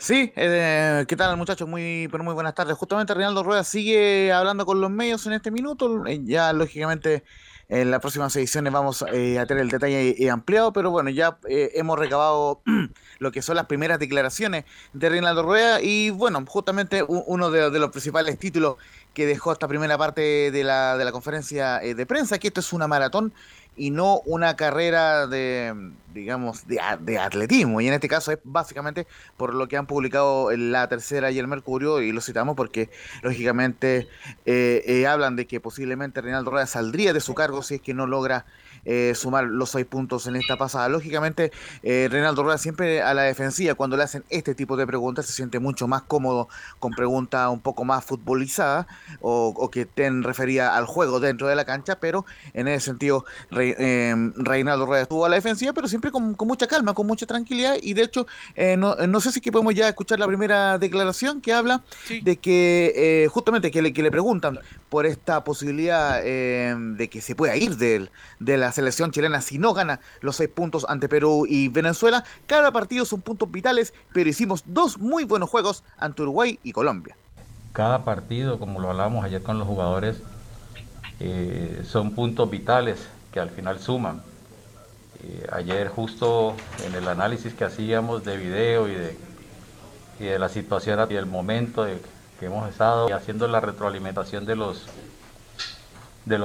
Sí, 0.00 0.32
eh, 0.36 1.04
¿qué 1.08 1.16
tal 1.16 1.36
muchachos? 1.36 1.68
Muy, 1.68 2.08
pero 2.12 2.22
muy 2.22 2.32
buenas 2.32 2.54
tardes. 2.54 2.76
Justamente 2.76 3.14
Reinaldo 3.14 3.42
Rueda 3.42 3.64
sigue 3.64 4.32
hablando 4.32 4.64
con 4.64 4.80
los 4.80 4.90
medios 4.90 5.26
en 5.26 5.32
este 5.32 5.50
minuto. 5.50 6.06
Eh, 6.06 6.20
ya 6.22 6.52
lógicamente 6.52 7.24
en 7.68 7.90
las 7.90 8.00
próximas 8.00 8.34
ediciones 8.36 8.72
vamos 8.72 9.04
eh, 9.12 9.40
a 9.40 9.46
tener 9.46 9.64
el 9.64 9.70
detalle 9.70 10.30
ampliado, 10.30 10.72
pero 10.72 10.92
bueno, 10.92 11.10
ya 11.10 11.38
hemos 11.48 11.98
recabado 11.98 12.62
lo 13.18 13.32
que 13.32 13.42
son 13.42 13.56
las 13.56 13.66
primeras 13.66 13.98
declaraciones 13.98 14.66
de 14.92 15.08
Reinaldo 15.08 15.42
Rueda 15.42 15.80
y 15.82 16.10
bueno, 16.10 16.44
justamente 16.46 17.02
uno 17.02 17.50
de, 17.50 17.68
los 17.78 17.90
principales 17.90 18.38
títulos 18.38 18.76
que 19.12 19.26
dejó 19.26 19.52
esta 19.52 19.66
primera 19.66 19.98
parte 19.98 20.52
de 20.52 20.64
la, 20.64 20.96
de 20.96 21.04
la 21.04 21.10
conferencia 21.10 21.80
de 21.80 22.06
prensa, 22.06 22.38
que 22.38 22.48
esto 22.48 22.60
es 22.60 22.72
una 22.72 22.86
maratón 22.86 23.32
y 23.78 23.90
no 23.90 24.20
una 24.26 24.56
carrera 24.56 25.26
de, 25.26 25.92
digamos, 26.12 26.66
de, 26.66 26.80
de, 27.00 27.18
atletismo. 27.18 27.80
Y 27.80 27.88
en 27.88 27.94
este 27.94 28.08
caso 28.08 28.32
es 28.32 28.38
básicamente 28.44 29.06
por 29.36 29.54
lo 29.54 29.68
que 29.68 29.76
han 29.76 29.86
publicado 29.86 30.50
la 30.56 30.88
tercera 30.88 31.30
y 31.30 31.38
el 31.38 31.46
Mercurio, 31.46 32.02
y 32.02 32.12
lo 32.12 32.20
citamos 32.20 32.56
porque 32.56 32.90
lógicamente 33.22 34.08
eh, 34.44 34.82
eh, 34.86 35.06
hablan 35.06 35.36
de 35.36 35.46
que 35.46 35.60
posiblemente 35.60 36.20
Reinaldo 36.20 36.50
Rueda 36.50 36.66
saldría 36.66 37.12
de 37.12 37.20
su 37.20 37.34
cargo 37.34 37.62
si 37.62 37.76
es 37.76 37.80
que 37.80 37.94
no 37.94 38.06
logra 38.06 38.44
eh, 38.84 39.12
sumar 39.14 39.44
los 39.44 39.70
seis 39.70 39.86
puntos 39.86 40.26
en 40.26 40.36
esta 40.36 40.56
pasada. 40.56 40.88
Lógicamente, 40.88 41.52
eh, 41.82 42.08
Reinaldo 42.10 42.42
Rueda 42.42 42.58
siempre 42.58 43.02
a 43.02 43.14
la 43.14 43.22
defensiva, 43.22 43.74
cuando 43.74 43.96
le 43.96 44.04
hacen 44.04 44.24
este 44.30 44.54
tipo 44.54 44.76
de 44.76 44.86
preguntas, 44.86 45.26
se 45.26 45.32
siente 45.32 45.58
mucho 45.58 45.88
más 45.88 46.02
cómodo 46.02 46.48
con 46.78 46.92
preguntas 46.92 47.50
un 47.50 47.60
poco 47.60 47.84
más 47.84 48.04
futbolizadas 48.04 48.86
o, 49.20 49.70
que 49.70 49.82
estén 49.82 50.22
referidas 50.22 50.74
al 50.74 50.86
juego 50.86 51.20
dentro 51.20 51.48
de 51.48 51.56
la 51.56 51.64
cancha, 51.64 51.98
pero 52.00 52.24
en 52.54 52.68
ese 52.68 52.86
sentido, 52.86 53.24
eh, 53.50 54.14
Reinaldo 54.36 54.86
Rueda 54.86 55.02
estuvo 55.02 55.26
a 55.26 55.28
la 55.28 55.36
defensiva, 55.36 55.72
pero 55.72 55.88
siempre 55.88 56.10
con, 56.10 56.36
mucha 56.38 56.66
calma, 56.66 56.94
con 56.94 57.06
mucha 57.06 57.26
tranquilidad, 57.26 57.76
y 57.82 57.94
de 57.94 58.02
hecho, 58.02 58.26
no, 58.78 59.20
sé 59.20 59.32
si 59.32 59.40
que 59.40 59.52
podemos 59.52 59.74
ya 59.74 59.88
escuchar 59.88 60.18
la 60.18 60.26
primera 60.26 60.78
declaración 60.78 61.40
que 61.40 61.52
habla 61.52 61.82
de 62.22 62.36
que 62.36 63.28
justamente 63.30 63.70
que 63.70 63.82
le, 63.82 63.92
que 63.92 64.02
le 64.02 64.10
preguntan 64.10 64.58
por 64.88 65.04
esta 65.04 65.44
posibilidad 65.44 66.22
de 66.22 67.08
que 67.10 67.20
se 67.20 67.34
pueda 67.34 67.56
ir 67.56 67.76
de, 67.76 68.08
de 68.38 68.56
la 68.56 68.67
selección 68.72 69.10
chilena 69.10 69.40
si 69.40 69.58
no 69.58 69.74
gana 69.74 70.00
los 70.20 70.36
seis 70.36 70.50
puntos 70.50 70.86
ante 70.88 71.08
Perú 71.08 71.46
y 71.48 71.68
Venezuela. 71.68 72.24
Cada 72.46 72.72
partido 72.72 73.04
son 73.04 73.20
puntos 73.20 73.50
vitales, 73.50 73.94
pero 74.12 74.28
hicimos 74.28 74.62
dos 74.66 74.98
muy 74.98 75.24
buenos 75.24 75.50
juegos 75.50 75.84
ante 75.98 76.22
Uruguay 76.22 76.58
y 76.62 76.72
Colombia. 76.72 77.16
Cada 77.72 78.04
partido, 78.04 78.58
como 78.58 78.80
lo 78.80 78.90
hablábamos 78.90 79.24
ayer 79.24 79.42
con 79.42 79.58
los 79.58 79.68
jugadores, 79.68 80.20
eh, 81.20 81.82
son 81.84 82.12
puntos 82.12 82.50
vitales 82.50 83.06
que 83.32 83.40
al 83.40 83.50
final 83.50 83.78
suman. 83.78 84.22
Eh, 85.22 85.46
ayer 85.52 85.88
justo 85.88 86.54
en 86.86 86.94
el 86.94 87.08
análisis 87.08 87.52
que 87.54 87.64
hacíamos 87.64 88.24
de 88.24 88.36
video 88.36 88.88
y 88.88 88.94
de, 88.94 90.38
la 90.38 90.48
situación 90.48 90.98
y 91.10 91.14
el 91.14 91.26
momento 91.26 91.86
que 92.40 92.46
hemos 92.46 92.68
estado 92.68 93.14
haciendo 93.14 93.46
la 93.46 93.60
retroalimentación 93.60 94.46
de 94.46 94.56
los 94.56 94.82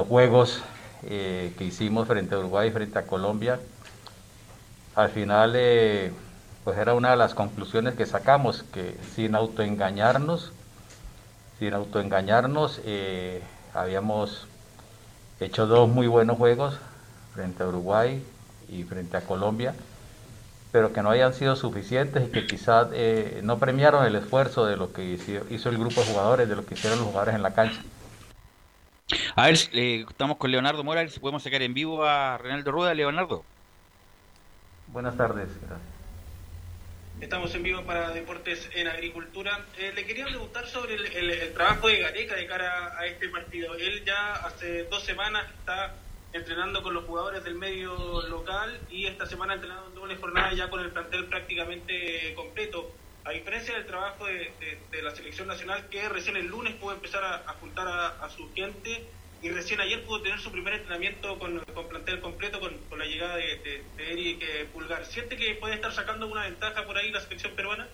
juegos, 0.08 0.62
eh, 1.08 1.54
que 1.58 1.66
hicimos 1.66 2.08
frente 2.08 2.36
a 2.36 2.40
Uruguay 2.40 2.70
y 2.70 2.72
frente 2.72 3.00
a 3.00 3.04
Colombia, 3.04 3.60
al 4.96 5.10
final 5.10 5.54
eh, 5.56 6.12
pues 6.64 6.78
era 6.78 6.94
una 6.94 7.12
de 7.12 7.18
las 7.18 7.34
conclusiones 7.34 7.96
que 7.96 8.06
sacamos, 8.06 8.64
que 8.74 8.98
sin 9.16 9.36
autoengañarnos, 9.36 10.52
sin 11.60 11.74
autoengañarnos, 11.74 12.82
eh, 12.86 13.42
habíamos 13.74 14.48
hecho 15.40 15.68
dos 15.68 15.90
muy 15.90 16.08
buenos 16.08 16.38
juegos 16.38 16.78
frente 17.34 17.64
a 17.64 17.68
Uruguay 17.68 18.24
y 18.70 18.84
frente 18.84 19.18
a 19.18 19.22
Colombia, 19.22 19.74
pero 20.72 20.94
que 20.94 21.02
no 21.02 21.10
hayan 21.10 21.34
sido 21.34 21.56
suficientes 21.56 22.28
y 22.28 22.32
que 22.32 22.48
quizás 22.48 22.88
no 23.44 23.60
premiaron 23.60 24.06
el 24.06 24.16
esfuerzo 24.16 24.66
de 24.66 24.78
lo 24.78 24.94
que 24.94 25.04
hizo 25.50 25.70
el 25.70 25.78
grupo 25.78 26.02
de 26.02 26.08
jugadores, 26.08 26.50
de 26.50 26.56
lo 26.56 26.66
que 26.66 26.76
hicieron 26.76 27.00
los 27.00 27.08
jugadores 27.08 27.36
en 27.36 27.44
la 27.44 27.54
cancha. 27.54 27.82
A 29.36 29.48
ver, 29.48 29.58
eh, 29.74 30.06
estamos 30.10 30.38
con 30.38 30.52
Leonardo 30.52 30.84
Mora, 30.84 31.08
si 31.08 31.20
podemos 31.20 31.44
sacar 31.44 31.62
en 31.62 31.74
vivo 31.74 32.06
a 32.06 32.38
Reinaldo 32.38 32.72
Rueda. 32.72 32.94
Leonardo. 32.94 33.44
Buenas 34.88 35.18
tardes. 35.18 35.50
Estamos 37.20 37.54
en 37.56 37.64
vivo 37.64 37.84
para 37.84 38.12
Deportes 38.12 38.70
en 38.74 38.88
Agricultura. 38.88 39.66
Eh, 39.78 39.92
le 39.96 40.06
quería 40.06 40.26
preguntar 40.26 40.68
sobre 40.68 40.96
el, 40.96 41.54
trabajo 41.54 41.88
de 41.88 42.00
Gareca 42.00 42.36
de 42.36 42.48
cara 42.48 42.98
a 42.98 43.06
este 43.06 43.30
partido. 43.30 43.76
Él 43.76 44.04
ya 44.06 44.36
hace 44.36 44.84
dos 44.86 45.04
semanas 45.04 45.46
está 45.60 45.96
entrenando 46.32 46.82
con 46.82 46.94
los 46.94 47.06
jugadores 47.06 47.44
del 47.44 47.56
medio 47.56 48.28
local 48.28 48.80
y 48.90 49.06
esta 49.06 49.26
semana 49.26 49.54
entrenando 49.54 49.88
en 49.88 49.96
doble 49.96 50.16
jornada 50.16 50.54
ya 50.54 50.70
con 50.70 50.80
el 50.80 50.92
plantel 50.92 51.26
prácticamente 51.26 52.34
completo. 52.36 52.92
A 53.26 53.32
diferencia 53.32 53.74
del 53.76 53.86
trabajo 53.86 54.26
de, 54.26 55.02
la 55.02 55.12
selección 55.12 55.48
nacional, 55.48 55.88
que 55.90 56.10
recién 56.10 56.36
el 56.36 56.48
lunes 56.48 56.74
pudo 56.76 56.94
empezar 56.94 57.24
a, 57.24 57.54
juntar 57.62 57.88
a, 57.88 58.30
su 58.30 58.54
gente 58.54 59.08
y 59.42 59.50
recién 59.50 59.80
ayer 59.80 60.06
pudo 60.06 60.22
tener 60.22 60.40
su 60.40 60.52
primer 60.52 60.74
entrenamiento 60.74 61.40
con, 61.40 61.62
plantel 61.88 62.20
completo, 62.20 62.60
con, 62.60 63.00
la 63.00 63.06
llegada 63.06 63.38
de, 63.38 63.84
Eric 63.98 64.42
eh, 64.42 64.68
Pulgar. 64.74 65.06
¿Siente 65.06 65.38
que 65.38 65.56
puede 65.56 65.76
estar 65.76 65.94
sacando 65.94 66.28
una 66.28 66.44
ventaja 66.44 66.84
por 66.86 66.98
ahí 66.98 67.12
la 67.12 67.22
selección 67.22 67.54
peruana? 67.56 67.88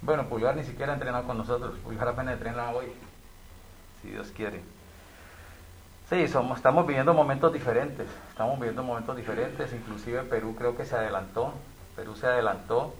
Bueno, 0.00 0.26
Pulgar 0.26 0.56
ni 0.56 0.64
siquiera 0.64 0.92
ha 0.92 0.94
entrenado 0.94 1.26
con 1.26 1.36
nosotros. 1.36 1.78
Pulgar 1.80 2.08
apenas 2.08 2.34
entrena 2.34 2.70
hoy, 2.70 2.86
si 4.00 4.08
Dios 4.08 4.32
quiere. 4.34 4.62
Sí, 6.08 6.26
somos, 6.28 6.56
estamos 6.56 6.86
viviendo 6.86 7.12
momentos 7.12 7.52
diferentes. 7.52 8.06
Estamos 8.30 8.58
viviendo 8.58 8.82
momentos 8.82 9.14
diferentes. 9.14 9.70
Inclusive 9.74 10.22
Perú 10.22 10.56
creo 10.56 10.74
que 10.74 10.86
se 10.86 10.96
adelantó. 10.96 11.52
Perú 11.94 12.16
se 12.16 12.26
adelantó 12.26 12.94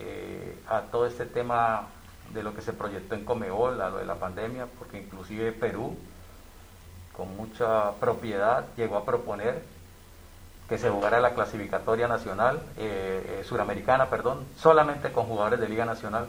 eh, 0.00 0.58
a 0.68 0.82
todo 0.82 1.06
este 1.06 1.26
tema 1.26 1.88
de 2.32 2.42
lo 2.42 2.54
que 2.54 2.62
se 2.62 2.72
proyectó 2.72 3.14
en 3.14 3.24
Comebol, 3.24 3.80
a 3.80 3.90
lo 3.90 3.98
de 3.98 4.06
la 4.06 4.14
pandemia, 4.14 4.66
porque 4.78 4.98
inclusive 4.98 5.52
Perú, 5.52 5.96
con 7.16 7.36
mucha 7.36 7.92
propiedad, 7.92 8.66
llegó 8.76 8.96
a 8.96 9.04
proponer 9.04 9.62
que 10.68 10.78
se 10.78 10.90
jugara 10.90 11.18
la 11.20 11.34
clasificatoria 11.34 12.06
nacional, 12.06 12.60
eh, 12.76 13.40
eh, 13.40 13.44
suramericana, 13.44 14.10
perdón, 14.10 14.46
solamente 14.56 15.10
con 15.10 15.26
jugadores 15.26 15.58
de 15.58 15.68
Liga 15.68 15.84
Nacional. 15.84 16.28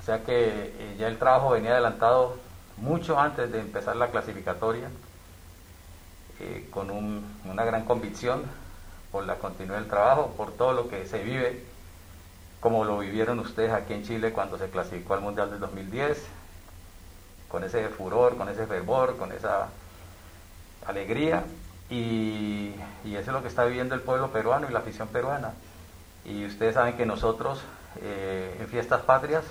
O 0.00 0.04
sea 0.04 0.22
que 0.22 0.94
ya 0.98 1.06
el 1.08 1.18
trabajo 1.18 1.50
venía 1.50 1.72
adelantado 1.72 2.36
mucho 2.76 3.18
antes 3.18 3.52
de 3.52 3.60
empezar 3.60 3.96
la 3.96 4.10
clasificatoria, 4.10 4.88
con 6.72 6.90
una 6.90 7.64
gran 7.64 7.84
convicción 7.84 8.42
por 9.12 9.26
la 9.26 9.36
continuidad 9.36 9.78
del 9.78 9.88
trabajo, 9.88 10.32
por 10.36 10.52
todo 10.52 10.72
lo 10.72 10.88
que 10.88 11.06
se 11.06 11.22
vive, 11.22 11.62
como 12.60 12.84
lo 12.84 12.98
vivieron 12.98 13.38
ustedes 13.38 13.70
aquí 13.72 13.92
en 13.92 14.04
Chile 14.04 14.32
cuando 14.32 14.56
se 14.56 14.70
clasificó 14.70 15.14
al 15.14 15.20
Mundial 15.20 15.50
del 15.50 15.60
2010, 15.60 16.24
con 17.48 17.62
ese 17.62 17.88
furor, 17.90 18.38
con 18.38 18.48
ese 18.48 18.66
fervor, 18.66 19.18
con 19.18 19.30
esa 19.30 19.68
alegría. 20.86 21.44
Y, 21.90 22.74
eso 23.04 23.18
es 23.18 23.26
lo 23.26 23.42
que 23.42 23.48
está 23.48 23.64
viviendo 23.64 23.94
el 23.94 24.00
pueblo 24.00 24.32
peruano 24.32 24.68
y 24.68 24.72
la 24.72 24.78
afición 24.78 25.08
peruana. 25.08 25.52
Y 26.24 26.46
ustedes 26.46 26.74
saben 26.74 26.96
que 26.96 27.04
nosotros 27.04 27.60
eh, 28.00 28.56
en 28.58 28.68
Fiestas 28.68 29.02
Patrias, 29.02 29.44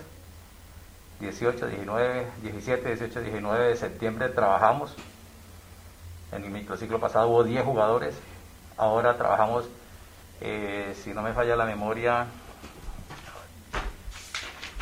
18, 1.20 1.68
19, 1.68 2.28
17, 2.42 2.88
18, 2.88 3.22
19 3.22 3.68
de 3.68 3.76
septiembre 3.76 4.30
trabajamos. 4.30 4.96
En 6.32 6.44
el 6.46 6.50
microciclo 6.50 7.00
pasado 7.00 7.28
hubo 7.28 7.44
10 7.44 7.64
jugadores 7.64 8.16
Ahora 8.78 9.18
trabajamos, 9.18 9.66
eh, 10.42 10.96
si 11.04 11.12
no 11.14 11.22
me 11.22 11.34
falla 11.34 11.56
la 11.56 11.66
memoria, 11.66 12.26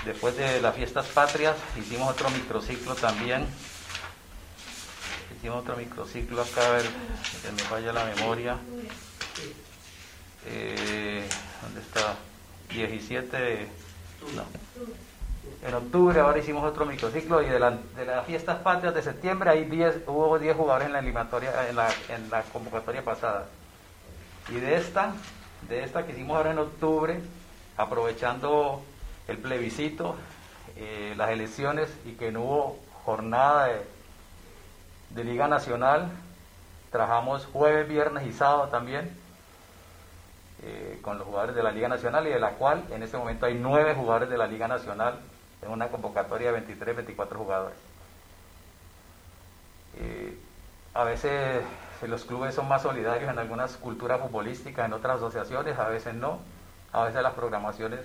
después 0.05 0.38
de 0.38 0.62
las 0.62 0.75
fiestas 0.75 1.05
patrias 1.08 1.55
hicimos 1.77 2.10
otro 2.10 2.29
microciclo 2.29 2.96
también. 2.96 3.48
Hicimos 5.38 5.62
otro 5.62 5.75
microciclo 5.77 6.41
acá, 6.41 6.65
a 6.65 6.72
ver, 6.72 6.86
si 7.24 7.51
me 7.51 7.62
falla 7.63 7.93
la 7.93 8.05
memoria. 8.05 8.58
Eh, 10.46 11.27
¿Dónde 11.62 11.81
está? 11.81 12.15
17 12.69 13.67
no. 14.36 14.43
En 15.67 15.74
octubre 15.74 16.19
ahora 16.19 16.39
hicimos 16.39 16.63
otro 16.63 16.86
microciclo 16.86 17.41
y 17.41 17.46
de, 17.46 17.60
de 17.60 18.05
las 18.05 18.25
fiestas 18.25 18.60
patrias 18.60 18.93
de 18.93 19.01
septiembre 19.01 19.50
hay 19.50 19.65
10, 19.65 20.03
hubo 20.08 20.38
10 20.38 20.55
jugadores 20.55 20.88
en 20.88 20.93
la 20.93 21.00
en 21.00 21.75
la, 21.75 21.89
en 22.10 22.29
la 22.29 22.43
convocatoria 22.43 23.03
pasada. 23.03 23.48
Y 24.51 24.56
de 24.60 24.77
esta, 24.77 25.13
de 25.68 25.84
esta 25.84 26.06
que 26.06 26.13
hicimos 26.13 26.38
ahora 26.38 26.51
en 26.51 26.58
octubre, 26.58 27.20
aprovechando 27.77 28.82
el 29.27 29.38
plebiscito, 29.38 30.15
eh, 30.75 31.13
las 31.15 31.29
elecciones 31.29 31.89
y 32.06 32.13
que 32.13 32.32
no 32.32 32.41
hubo 32.41 32.79
jornada 33.06 33.70
de, 35.12 35.24
Liga 35.24 35.48
Nacional, 35.48 36.10
trabajamos 36.91 37.46
jueves, 37.48 37.88
viernes 37.88 38.25
y 38.25 38.32
sábado 38.32 38.70
también 38.70 39.10
eh, 40.63 41.00
con 41.01 41.18
los 41.18 41.27
jugadores 41.27 41.56
de 41.56 41.63
la 41.63 41.72
Liga 41.72 41.89
Nacional 41.89 42.25
y 42.25 42.29
de 42.29 42.39
la 42.39 42.51
cual 42.51 42.86
en 42.91 43.03
este 43.03 43.18
momento 43.18 43.46
hay 43.46 43.56
nueve 43.56 43.94
jugadores 43.96 44.29
de 44.29 44.38
la 44.38 44.48
Liga 44.48 44.68
Nacional 44.68 45.20
en 45.62 45.72
una 45.72 45.89
convocatoria 45.89 46.48
de 46.48 46.53
23, 46.53 46.96
24 46.96 47.38
jugadores. 47.38 47.77
Eh, 49.98 50.38
a 50.94 51.03
veces 51.03 51.62
los 52.08 52.24
clubes 52.25 52.56
son 52.56 52.68
más 52.68 52.82
solidarios 52.82 53.29
en 53.29 53.39
algunas 53.39 53.75
culturas 53.77 54.22
futbolísticas, 54.22 54.86
en 54.86 54.94
otras 54.94 55.18
asociaciones, 55.18 55.77
a 55.77 55.89
veces 55.89 56.13
no, 56.13 56.39
a 56.94 57.03
veces 57.03 57.22
las 57.22 57.34
programaciones, 57.34 58.00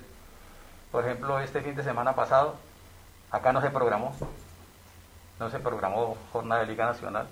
por 0.90 1.04
ejemplo, 1.04 1.38
este 1.40 1.60
fin 1.60 1.74
de 1.76 1.82
semana 1.82 2.14
pasado, 2.14 2.56
acá 3.30 3.52
no 3.52 3.60
se 3.60 3.70
programó, 3.70 4.14
no 5.38 5.50
se 5.50 5.58
programó 5.60 6.16
jornada 6.32 6.62
de 6.62 6.66
Liga 6.66 6.86
Nacional. 6.86 7.28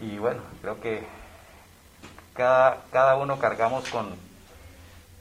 Y 0.00 0.18
bueno, 0.18 0.42
creo 0.60 0.80
que 0.80 1.06
cada, 2.34 2.82
cada 2.92 3.16
uno 3.16 3.38
cargamos 3.38 3.88
con, 3.88 4.14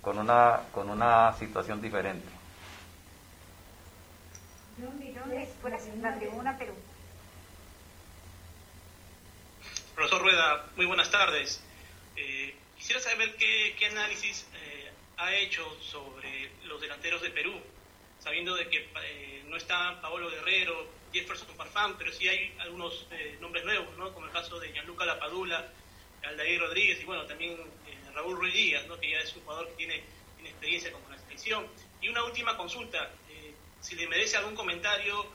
con, 0.02 0.18
una, 0.18 0.62
con 0.72 0.90
una 0.90 1.34
situación 1.34 1.82
diferente. 1.82 2.28
Profesor 9.96 10.24
Rueda, 10.24 10.72
muy 10.76 10.88
buenas 10.88 11.12
tardes. 11.12 11.64
Eh, 12.16 12.56
quisiera 12.76 13.00
saber 13.00 13.36
qué, 13.36 13.76
análisis 13.92 14.48
eh, 14.56 14.92
ha 15.18 15.36
hecho 15.36 15.64
sobre 15.82 16.50
los 16.66 16.82
delanteros 16.82 17.22
de 17.22 17.30
Perú, 17.30 17.54
sabiendo 18.18 18.56
de 18.56 18.68
que 18.70 18.90
eh, 19.04 19.44
no 19.46 19.56
está 19.56 20.02
Paolo 20.02 20.32
Guerrero, 20.32 20.88
Jefferson 21.14 21.56
Farfán, 21.56 21.96
pero 22.00 22.12
sí 22.12 22.28
hay 22.28 22.56
algunos 22.60 23.06
nombres 23.40 23.66
nuevos, 23.66 23.96
¿no? 23.98 24.12
como 24.14 24.26
el 24.26 24.32
caso 24.32 24.60
de 24.60 24.72
Gianluca 24.72 25.06
Lapadula, 25.06 25.72
Aldair 26.24 26.60
Rodríguez 26.60 27.00
y 27.00 27.04
bueno, 27.04 27.28
también 27.28 27.56
Raúl 28.16 28.38
Ruiz 28.38 28.54
Díaz, 28.54 28.88
¿no? 28.88 29.00
que 29.00 29.12
ya 29.12 29.20
es 29.20 29.36
un 29.36 29.44
jugador 29.44 29.68
que 29.70 29.76
tiene, 29.76 30.04
tiene 30.38 30.50
experiencia 30.50 30.92
como 30.92 31.08
la 31.10 31.20
selección. 31.20 31.68
Y 32.02 32.10
una 32.10 32.24
última 32.24 32.58
consulta, 32.58 33.12
si 33.80 33.96
le 33.96 34.08
merece 34.08 34.38
algún 34.38 34.56
comentario 34.56 35.28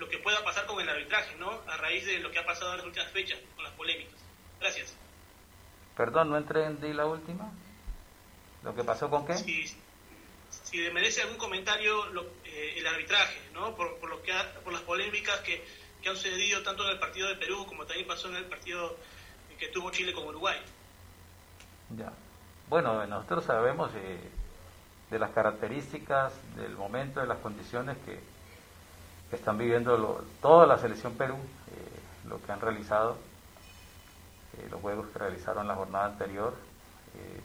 lo 0.00 0.08
que 0.08 0.18
pueda 0.18 0.42
pasar 0.42 0.66
con 0.66 0.80
el 0.80 0.88
arbitraje, 0.88 1.36
¿no? 1.36 1.60
A 1.68 1.76
raíz 1.76 2.06
de 2.06 2.18
lo 2.18 2.30
que 2.30 2.38
ha 2.38 2.44
pasado 2.46 2.70
en 2.72 2.78
las 2.78 2.86
últimas 2.86 3.10
fechas, 3.12 3.38
con 3.54 3.62
las 3.64 3.72
polémicas. 3.74 4.14
Gracias. 4.58 4.96
Perdón, 5.96 6.30
no 6.30 6.38
entendí 6.38 6.92
la 6.94 7.04
última. 7.06 7.52
¿Lo 8.64 8.74
que 8.74 8.82
pasó 8.82 9.10
con 9.10 9.26
qué? 9.26 9.36
Si, 9.36 9.66
si 10.64 10.78
merece 10.90 11.22
algún 11.22 11.36
comentario 11.36 12.06
lo- 12.06 12.26
eh, 12.44 12.74
el 12.78 12.86
arbitraje, 12.86 13.38
¿no? 13.52 13.76
Por, 13.76 13.98
por 13.98 14.08
lo 14.10 14.22
que 14.22 14.32
ha- 14.32 14.54
por 14.64 14.72
las 14.72 14.82
polémicas 14.82 15.38
que, 15.40 15.62
que 16.02 16.08
han 16.08 16.16
sucedido 16.16 16.62
tanto 16.62 16.84
en 16.84 16.90
el 16.92 16.98
partido 16.98 17.28
de 17.28 17.36
Perú 17.36 17.66
como 17.66 17.84
también 17.84 18.06
pasó 18.08 18.28
en 18.28 18.36
el 18.36 18.46
partido 18.46 18.96
que 19.58 19.68
tuvo 19.68 19.90
Chile 19.90 20.12
con 20.14 20.24
Uruguay. 20.26 20.58
Ya. 21.90 22.10
Bueno, 22.68 23.06
nosotros 23.06 23.44
sabemos 23.44 23.90
eh, 23.96 24.18
de 25.10 25.18
las 25.18 25.30
características, 25.32 26.32
del 26.56 26.72
momento, 26.76 27.20
de 27.20 27.26
las 27.26 27.38
condiciones 27.38 27.98
que 28.06 28.18
están 29.36 29.58
viviendo 29.58 30.24
toda 30.40 30.66
la 30.66 30.78
selección 30.78 31.14
Perú, 31.14 31.34
eh, 31.34 32.28
lo 32.28 32.42
que 32.42 32.52
han 32.52 32.60
realizado, 32.60 33.16
eh, 34.58 34.68
los 34.70 34.80
juegos 34.80 35.06
que 35.08 35.18
realizaron 35.18 35.68
la 35.68 35.74
jornada 35.74 36.06
anterior. 36.06 36.54
eh, 37.14 37.40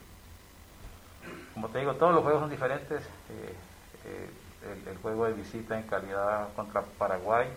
como 1.53 1.69
te 1.69 1.79
digo, 1.79 1.93
todos 1.95 2.13
los 2.13 2.23
juegos 2.23 2.41
son 2.41 2.49
diferentes. 2.49 3.03
el, 4.85 4.97
juego 5.01 5.25
de 5.25 5.33
visita 5.33 5.77
en 5.77 5.87
calidad 5.87 6.51
contra 6.55 6.81
Paraguay, 6.81 7.47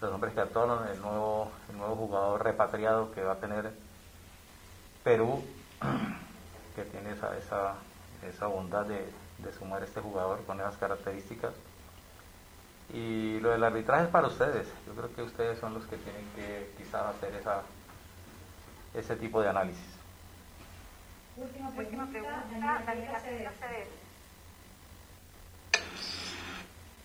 los 0.00 0.10
nombres 0.10 0.34
que 0.34 0.40
actuaron, 0.40 0.86
el 0.88 1.00
nuevo, 1.00 1.50
el 1.70 1.78
nuevo 1.78 1.94
jugador 1.96 2.42
repatriado 2.44 3.12
que 3.12 3.22
va 3.22 3.32
a 3.32 3.40
tener 3.40 3.72
Perú, 5.04 5.44
que 6.76 6.84
tiene 6.84 7.12
esa, 7.12 7.36
esa, 7.36 7.74
esa 8.28 8.46
bondad 8.46 8.84
de, 8.86 9.08
de 9.38 9.52
sumar 9.52 9.82
este 9.82 10.00
jugador 10.00 10.44
con 10.44 10.60
esas 10.60 10.76
características. 10.76 11.52
Y 12.92 13.38
lo 13.40 13.50
del 13.50 13.62
arbitraje 13.64 14.04
es 14.04 14.10
para 14.10 14.28
ustedes. 14.28 14.66
Yo 14.86 14.94
creo 14.94 15.14
que 15.14 15.22
ustedes 15.22 15.58
son 15.58 15.74
los 15.74 15.84
que 15.86 15.96
tienen 15.98 16.26
que 16.34 16.72
quizás 16.78 17.14
hacer 17.14 17.34
esa, 17.34 17.62
ese 18.94 19.16
tipo 19.16 19.42
de 19.42 19.48
análisis. 19.50 19.84
Última 21.36 21.70
pregunta, 21.70 22.18
Acevedo. 23.48 23.90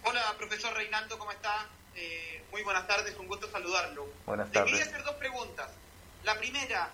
Hola, 0.06 0.22
profesor 0.38 0.74
Reinaldo, 0.74 1.18
¿cómo 1.20 1.32
está? 1.32 1.68
Eh, 1.96 2.44
muy 2.52 2.64
buenas 2.64 2.88
tardes, 2.88 3.16
un 3.18 3.28
gusto 3.28 3.50
saludarlo. 3.52 4.08
Buenas 4.26 4.48
Le 4.48 4.54
quería 4.54 4.72
tardes. 4.78 4.88
hacer 4.88 5.04
dos 5.04 5.16
preguntas. 5.16 5.70
La 6.24 6.36
primera, 6.38 6.90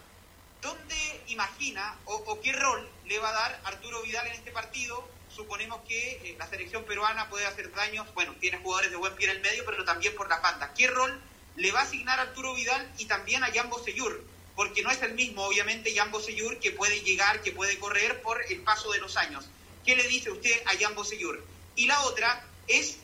¿dónde 0.61 1.23
imagina 1.27 1.95
o, 2.05 2.15
o 2.15 2.41
qué 2.41 2.51
rol 2.53 2.87
le 3.05 3.19
va 3.19 3.29
a 3.29 3.33
dar 3.33 3.59
Arturo 3.65 4.01
Vidal 4.01 4.27
en 4.27 4.33
este 4.33 4.51
partido? 4.51 5.07
Suponemos 5.39 5.79
que 5.87 6.11
eh, 6.11 6.35
la 6.37 6.49
selección 6.49 6.83
peruana 6.83 7.29
puede 7.29 7.45
hacer 7.45 7.71
daños, 7.71 8.13
bueno, 8.13 8.35
tiene 8.41 8.57
jugadores 8.57 8.91
de 8.91 8.97
buen 8.97 9.15
pie 9.15 9.29
en 9.29 9.37
el 9.37 9.41
medio, 9.41 9.63
pero 9.65 9.85
también 9.85 10.13
por 10.13 10.27
la 10.27 10.41
banda. 10.41 10.73
¿Qué 10.73 10.87
rol 10.87 11.17
le 11.55 11.71
va 11.71 11.79
a 11.79 11.83
asignar 11.83 12.19
Arturo 12.19 12.53
Vidal 12.55 12.91
y 12.97 13.05
también 13.05 13.41
a 13.45 13.49
Jambo 13.49 13.81
Seyur? 13.81 14.21
Porque 14.53 14.81
no 14.81 14.91
es 14.91 15.01
el 15.01 15.13
mismo, 15.13 15.45
obviamente, 15.45 15.95
Jambo 15.95 16.19
Seyur 16.19 16.59
que 16.59 16.71
puede 16.71 16.99
llegar, 17.03 17.41
que 17.41 17.53
puede 17.53 17.79
correr 17.79 18.21
por 18.21 18.43
el 18.51 18.59
paso 18.63 18.91
de 18.91 18.99
los 18.99 19.15
años. 19.15 19.45
¿Qué 19.85 19.95
le 19.95 20.09
dice 20.09 20.29
usted 20.29 20.61
a 20.65 20.77
Jambo 20.77 21.05
Seyur? 21.05 21.41
Y 21.77 21.85
la 21.85 22.01
otra 22.01 22.45
es, 22.67 22.97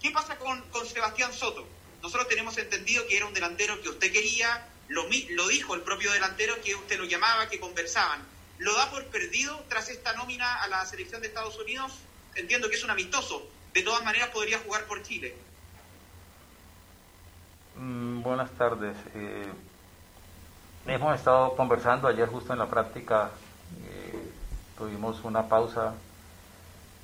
¿qué 0.00 0.10
pasa 0.12 0.38
con, 0.38 0.62
con 0.70 0.86
Sebastián 0.86 1.34
Soto? 1.34 1.68
Nosotros 2.00 2.26
tenemos 2.26 2.56
entendido 2.56 3.06
que 3.06 3.18
era 3.18 3.26
un 3.26 3.34
delantero 3.34 3.82
que 3.82 3.90
usted 3.90 4.10
quería, 4.10 4.66
lo, 4.88 5.06
lo 5.32 5.48
dijo 5.48 5.74
el 5.74 5.82
propio 5.82 6.10
delantero 6.10 6.58
que 6.62 6.74
usted 6.74 6.98
lo 6.98 7.04
llamaba, 7.04 7.50
que 7.50 7.60
conversaban. 7.60 8.26
¿Lo 8.58 8.74
da 8.76 8.90
por 8.90 9.04
perdido 9.06 9.58
tras 9.68 9.88
esta 9.88 10.12
nómina 10.12 10.62
a 10.62 10.68
la 10.68 10.84
selección 10.86 11.20
de 11.20 11.28
Estados 11.28 11.58
Unidos? 11.58 11.98
Entiendo 12.34 12.68
que 12.68 12.76
es 12.76 12.84
un 12.84 12.90
amistoso. 12.90 13.42
De 13.74 13.82
todas 13.82 14.04
maneras 14.04 14.28
podría 14.30 14.58
jugar 14.58 14.84
por 14.84 15.02
Chile. 15.02 15.34
Mm, 17.76 18.22
buenas 18.22 18.50
tardes. 18.52 18.96
Eh, 19.14 19.50
hemos 20.86 21.16
estado 21.16 21.56
conversando 21.56 22.06
ayer 22.06 22.28
justo 22.28 22.52
en 22.52 22.58
la 22.58 22.68
práctica. 22.68 23.30
eh, 23.86 24.30
tuvimos 24.76 25.22
una 25.24 25.48
pausa 25.48 25.94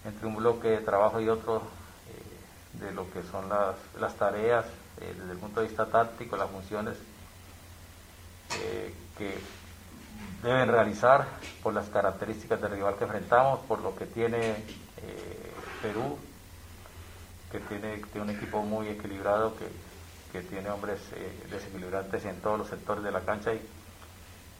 entre 0.05 0.27
un 0.27 0.37
bloque 0.37 0.69
de 0.69 0.79
trabajo 0.79 1.21
y 1.21 1.29
otro 1.29 1.63
eh, 2.09 2.85
de 2.85 2.93
lo 2.93 3.11
que 3.13 3.23
son 3.23 3.49
las, 3.49 3.77
las 3.99 4.15
tareas 4.17 4.67
desde 4.99 5.33
el 5.33 5.39
punto 5.39 5.61
de 5.61 5.69
vista 5.69 5.87
táctico, 5.87 6.37
las 6.37 6.51
funciones 6.51 6.97
que 9.17 9.39
deben 10.42 10.68
realizar 10.68 11.27
por 11.62 11.74
las 11.74 11.88
características 11.88 12.61
del 12.61 12.72
rival 12.72 12.96
que 12.96 13.05
enfrentamos, 13.05 13.61
por 13.61 13.81
lo 13.81 13.94
que 13.96 14.07
tiene 14.07 14.51
eh, 14.51 15.53
Perú, 15.83 16.16
que 17.51 17.61
tiene, 17.61 17.96
tiene 18.12 18.31
un 18.31 18.37
equipo 18.37 18.62
muy 18.62 18.88
equilibrado, 18.88 19.55
que, 19.57 19.66
que 20.33 20.46
tiene 20.46 20.70
hombres 20.70 21.01
eh, 21.14 21.46
desequilibrantes 21.51 22.24
en 22.24 22.40
todos 22.40 22.59
los 22.59 22.68
sectores 22.68 23.03
de 23.03 23.11
la 23.11 23.20
cancha 23.20 23.53
y, 23.53 23.61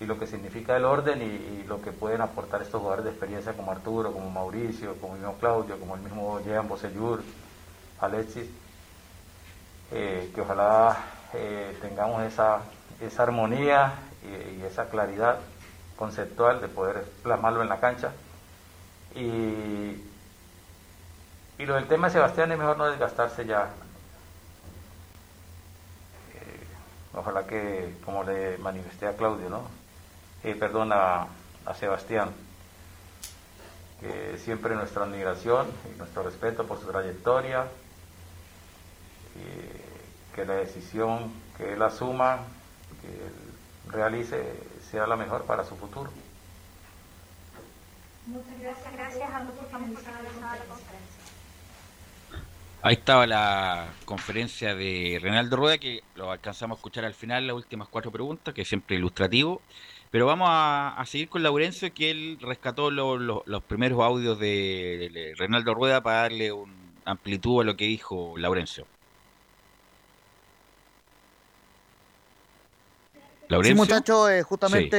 y 0.01 0.07
lo 0.07 0.19
que 0.19 0.27
significa 0.27 0.77
el 0.77 0.85
orden 0.85 1.23
y, 1.23 1.65
lo 1.69 1.83
que 1.83 1.93
pueden 1.93 2.23
aportar 2.23 2.63
estos 2.63 2.81
jugadores 2.81 3.05
de 3.05 3.11
experiencia 3.11 3.53
como 3.53 3.71
Arturo, 3.71 4.13
como 4.13 4.31
Mauricio, 4.31 4.97
como 4.97 5.15
el 5.15 5.21
mismo 5.21 5.37
Claudio, 5.37 5.79
como 5.79 5.97
el 5.97 6.01
mismo 6.01 6.41
Jean 6.41 6.67
Bosellur, 6.67 7.23
Alexis, 8.01 8.49
eh, 9.93 10.31
que 10.35 10.41
ojalá 10.41 10.97
tengamos 11.83 12.23
esa, 12.23 12.63
esa 13.03 13.23
armonía 13.23 13.93
y 14.59 14.63
esa 14.63 14.89
claridad 14.89 15.41
conceptual 15.99 16.61
de 16.61 16.69
poder 16.69 17.05
plasmarlo 17.23 17.63
en 17.63 17.69
la 17.69 17.81
cancha. 17.81 18.13
Y, 19.15 20.01
y 21.59 21.67
lo 21.67 21.75
del 21.75 21.89
tema 21.89 22.07
de 22.07 22.15
Sebastián 22.15 22.53
es 22.53 22.59
mejor 22.59 22.79
no 22.79 22.87
desgastarse 22.87 23.45
ya. 23.45 23.65
Eh, 26.35 26.67
ojalá 27.15 27.47
que, 27.47 27.97
como 28.05 28.23
le 28.23 28.59
manifesté 28.59 29.07
a 29.07 29.17
Claudio, 29.17 29.51
¿no? 29.51 29.63
Eh, 30.45 30.55
perdón, 30.55 30.93
a, 30.93 31.27
Sebastián, 31.79 32.31
que 34.01 34.39
siempre 34.39 34.75
nuestra 34.75 35.05
admiración 35.05 35.67
y 35.85 35.99
nuestro 35.99 36.23
respeto 36.23 36.67
por 36.67 36.81
su 36.81 36.87
trayectoria, 36.87 37.65
eh, 39.37 39.85
que 40.35 40.47
la 40.47 40.55
decisión 40.55 41.31
que 41.59 41.75
él 41.75 41.83
asuma, 41.83 42.39
que 43.03 43.09
él 43.09 43.93
realice, 43.93 44.55
sea 44.91 45.07
la 45.07 45.17
mejor 45.17 45.45
para 45.45 45.65
su 45.65 45.77
futuro. 45.77 46.11
Muchas 48.27 48.61
gracias, 48.61 48.93
gracias 48.93 49.31
a 49.31 49.41
por 49.45 49.67
finalizada 49.67 50.23
la 50.57 50.65
conferencia. 50.65 51.19
Ahí 52.83 52.95
estaba 52.95 53.27
la 53.27 53.89
conferencia 54.05 54.75
de 54.75 55.19
Reinaldo 55.21 55.57
Rueda, 55.57 55.79
que 55.79 56.03
lo 56.15 56.31
alcanzamos 56.31 56.77
a 56.77 56.79
escuchar 56.79 57.05
al 57.05 57.15
final, 57.15 57.47
las 57.47 57.57
últimas 57.57 57.89
cuatro 57.89 58.11
preguntas, 58.13 58.55
que 58.55 58.63
es 58.63 58.69
siempre 58.69 58.97
ilustrativo. 58.97 59.61
Pero 60.11 60.27
vamos 60.27 60.49
a, 60.51 60.95
a 60.97 61.05
seguir 61.07 61.29
con 61.29 61.43
Laurencio, 61.43 61.93
que 61.93 62.11
él 62.11 62.39
rescató 62.41 62.91
lo- 62.91 63.19
lo- 63.19 63.43
los 63.47 63.63
primeros 63.65 64.01
audios 64.01 64.39
de, 64.39 65.11
de 65.13 65.35
Reinaldo 65.37 65.75
Rueda 65.75 66.03
para 66.03 66.23
darle 66.23 66.53
un 66.53 66.73
amplitud 67.05 67.63
a 67.63 67.65
lo 67.65 67.77
que 67.77 67.85
dijo 67.87 68.35
Laurencio. 68.39 68.87
Sí, 73.63 73.75
muchachos, 73.75 74.31
eh, 74.31 74.43
justamente, 74.43 74.91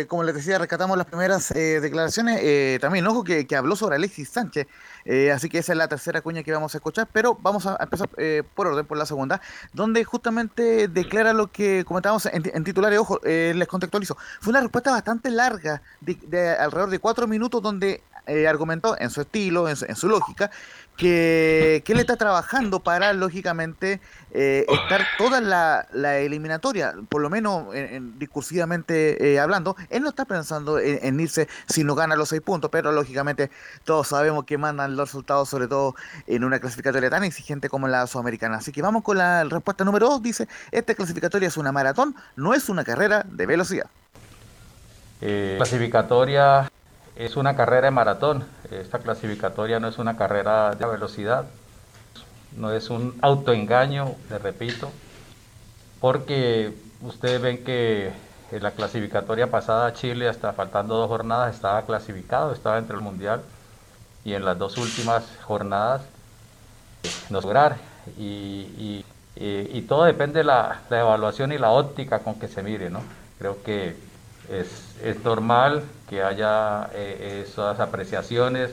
eh, 0.00 0.06
como 0.06 0.22
les 0.24 0.34
decía, 0.34 0.56
rescatamos 0.56 0.96
las 0.96 1.06
primeras 1.06 1.50
eh, 1.50 1.80
declaraciones. 1.80 2.80
también, 2.80 3.06
ojo, 3.06 3.24
que, 3.24 3.46
que 3.46 3.56
habló 3.56 3.76
sobre 3.76 3.96
Alexis 3.96 4.30
Sánchez. 4.30 4.66
así 5.34 5.50
que 5.50 5.58
esa 5.58 5.72
es 5.72 5.78
la 5.78 5.86
tercera 5.86 6.22
cuña 6.22 6.42
que 6.42 6.52
vamos 6.52 6.74
a 6.74 6.78
escuchar. 6.78 7.08
Pero 7.12 7.36
vamos 7.40 7.66
a 7.66 7.76
empezar 7.80 8.08
por 8.54 8.68
orden, 8.68 8.86
por 8.86 8.96
la 8.96 9.04
segunda, 9.04 9.42
donde 9.74 10.02
justamente 10.04 10.88
declara 10.88 11.34
lo 11.34 11.48
que 11.48 11.84
comentábamos 11.84 12.24
en, 12.26 12.50
en 12.52 12.64
titulares. 12.64 12.98
Ojo, 12.98 13.20
les 13.24 13.68
contextualizo. 13.68 14.16
Fue 14.40 14.50
una 14.50 14.60
respuesta 14.60 14.90
bastante 14.90 15.30
larga, 15.30 15.82
de, 16.00 16.18
de 16.26 16.50
alrededor 16.50 16.90
de 16.90 16.98
cuatro 16.98 17.26
minutos, 17.26 17.62
donde 17.62 18.02
eh, 18.28 18.46
argumentó 18.46 18.96
en 18.98 19.10
su 19.10 19.22
estilo, 19.22 19.68
en 19.68 19.96
su, 19.96 20.08
lógica, 20.08 20.50
que, 20.96 21.82
que 21.84 21.92
él 21.92 22.00
está 22.00 22.16
trabajando 22.16 22.80
para, 22.80 23.12
lógicamente, 23.12 24.00
eh, 24.32 24.66
estar 24.68 25.06
toda 25.16 25.40
la, 25.40 25.86
eliminatoria, 26.18 26.92
por 27.08 27.22
lo 27.22 27.30
menos 27.30 27.74
en- 27.74 27.94
en- 27.94 28.18
discursivamente 28.18 29.32
eh, 29.32 29.38
hablando, 29.40 29.76
él 29.90 30.02
no 30.02 30.08
está 30.08 30.24
pensando 30.24 30.78
en, 30.80 31.20
irse 31.20 31.48
si 31.68 31.84
no 31.84 31.94
gana 31.94 32.16
los 32.16 32.28
seis 32.30 32.42
puntos, 32.42 32.70
pero 32.70 32.90
lógicamente 32.92 33.50
todos 33.84 34.08
sabemos 34.08 34.44
que 34.44 34.58
mandan 34.58 34.96
los 34.96 35.08
resultados, 35.10 35.48
sobre 35.48 35.68
todo 35.68 35.94
en 36.26 36.42
una 36.44 36.58
clasificatoria 36.58 37.10
tan 37.10 37.22
exigente 37.24 37.68
como 37.68 37.86
la 37.88 38.06
sudamericana. 38.08 38.56
Así 38.56 38.72
que 38.72 38.82
vamos 38.82 39.02
con 39.04 39.18
la 39.18 39.44
respuesta 39.44 39.84
número 39.84 40.08
dos, 40.08 40.22
dice, 40.22 40.48
esta 40.72 40.94
clasificatoria 40.94 41.48
es 41.48 41.56
una 41.56 41.70
maratón, 41.72 42.14
no 42.36 42.54
es 42.54 42.68
una 42.68 42.82
carrera 42.84 43.24
de 43.30 43.46
velocidad. 43.46 43.86
Clasificatoria 45.56 46.70
es 47.18 47.36
una 47.36 47.56
carrera 47.56 47.86
de 47.86 47.90
maratón. 47.90 48.44
Esta 48.70 49.00
clasificatoria 49.00 49.80
no 49.80 49.88
es 49.88 49.98
una 49.98 50.16
carrera 50.16 50.74
de 50.74 50.86
velocidad. 50.86 51.44
No 52.56 52.72
es 52.72 52.90
un 52.90 53.18
autoengaño, 53.20 54.14
le 54.30 54.38
repito. 54.38 54.90
Porque 56.00 56.72
ustedes 57.02 57.40
ven 57.40 57.64
que 57.64 58.12
en 58.52 58.62
la 58.62 58.70
clasificatoria 58.70 59.50
pasada 59.50 59.92
Chile, 59.92 60.28
hasta 60.28 60.52
faltando 60.52 60.94
dos 60.96 61.08
jornadas, 61.08 61.54
estaba 61.54 61.82
clasificado, 61.82 62.52
estaba 62.52 62.78
entre 62.78 62.96
el 62.96 63.02
mundial. 63.02 63.42
Y 64.24 64.34
en 64.34 64.44
las 64.44 64.58
dos 64.58 64.78
últimas 64.78 65.24
jornadas 65.42 66.02
nos 67.30 67.44
lograr. 67.44 67.76
Y, 68.16 68.22
y- 68.78 69.04
y- 69.36 69.78
y 69.78 69.82
todo 69.82 70.04
depende 70.04 70.38
de 70.40 70.44
la, 70.44 70.82
la 70.90 71.00
evaluación 71.00 71.52
y 71.52 71.58
la 71.58 71.70
óptica 71.70 72.20
con 72.20 72.38
que 72.38 72.48
se 72.48 72.62
mire, 72.62 72.90
¿no? 72.90 73.02
Creo 73.38 73.62
que 73.62 73.96
es, 74.50 74.96
es 75.02 75.22
normal 75.24 75.82
que 76.08 76.22
haya 76.22 76.88
eh, 76.94 77.44
esas 77.46 77.80
apreciaciones 77.80 78.70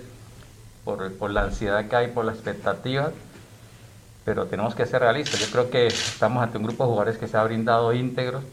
por, 0.84 1.12
por 1.14 1.32
la 1.32 1.44
ansiedad 1.44 1.86
que 1.88 1.96
hay, 1.96 2.08
por 2.08 2.26
la 2.26 2.32
expectativa, 2.32 3.12
pero 4.24 4.46
tenemos 4.46 4.76
que 4.76 4.86
ser 4.86 5.02
realistas. 5.02 5.40
Yo 5.40 5.48
creo 5.52 5.70
que 5.70 5.88
estamos 5.88 6.44
ante 6.44 6.58
un 6.58 6.64
grupo 6.64 6.84
de 6.84 6.90
jugadores 6.90 7.18
que 7.18 7.28
se 7.28 7.38
ha 7.38 7.44
brindado 7.44 7.94
íntegros, 7.94 8.44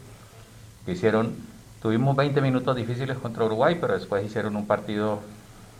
que 0.85 0.91
hicieron, 0.91 1.35
tuvimos 1.81 2.15
20 2.15 2.41
minutos 2.41 2.75
difíciles 2.75 3.17
contra 3.17 3.45
Uruguay, 3.45 3.77
pero 3.79 3.93
después 3.93 4.25
hicieron 4.25 4.55
un 4.55 4.67
partido 4.67 5.19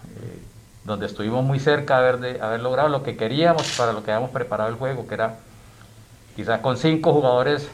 eh, 0.05 0.39
donde 0.85 1.05
estuvimos 1.05 1.43
muy 1.43 1.59
cerca 1.59 1.99
de 1.99 2.07
haber, 2.07 2.19
de 2.19 2.41
haber 2.41 2.61
logrado 2.61 2.89
lo 2.89 3.03
que 3.03 3.17
queríamos 3.17 3.75
para 3.77 3.93
lo 3.93 4.03
que 4.03 4.11
habíamos 4.11 4.31
preparado 4.31 4.69
el 4.69 4.75
juego, 4.75 5.07
que 5.07 5.13
era 5.15 5.35
quizás 6.35 6.59
con 6.61 6.77
cinco 6.77 7.13
jugadores 7.13 7.67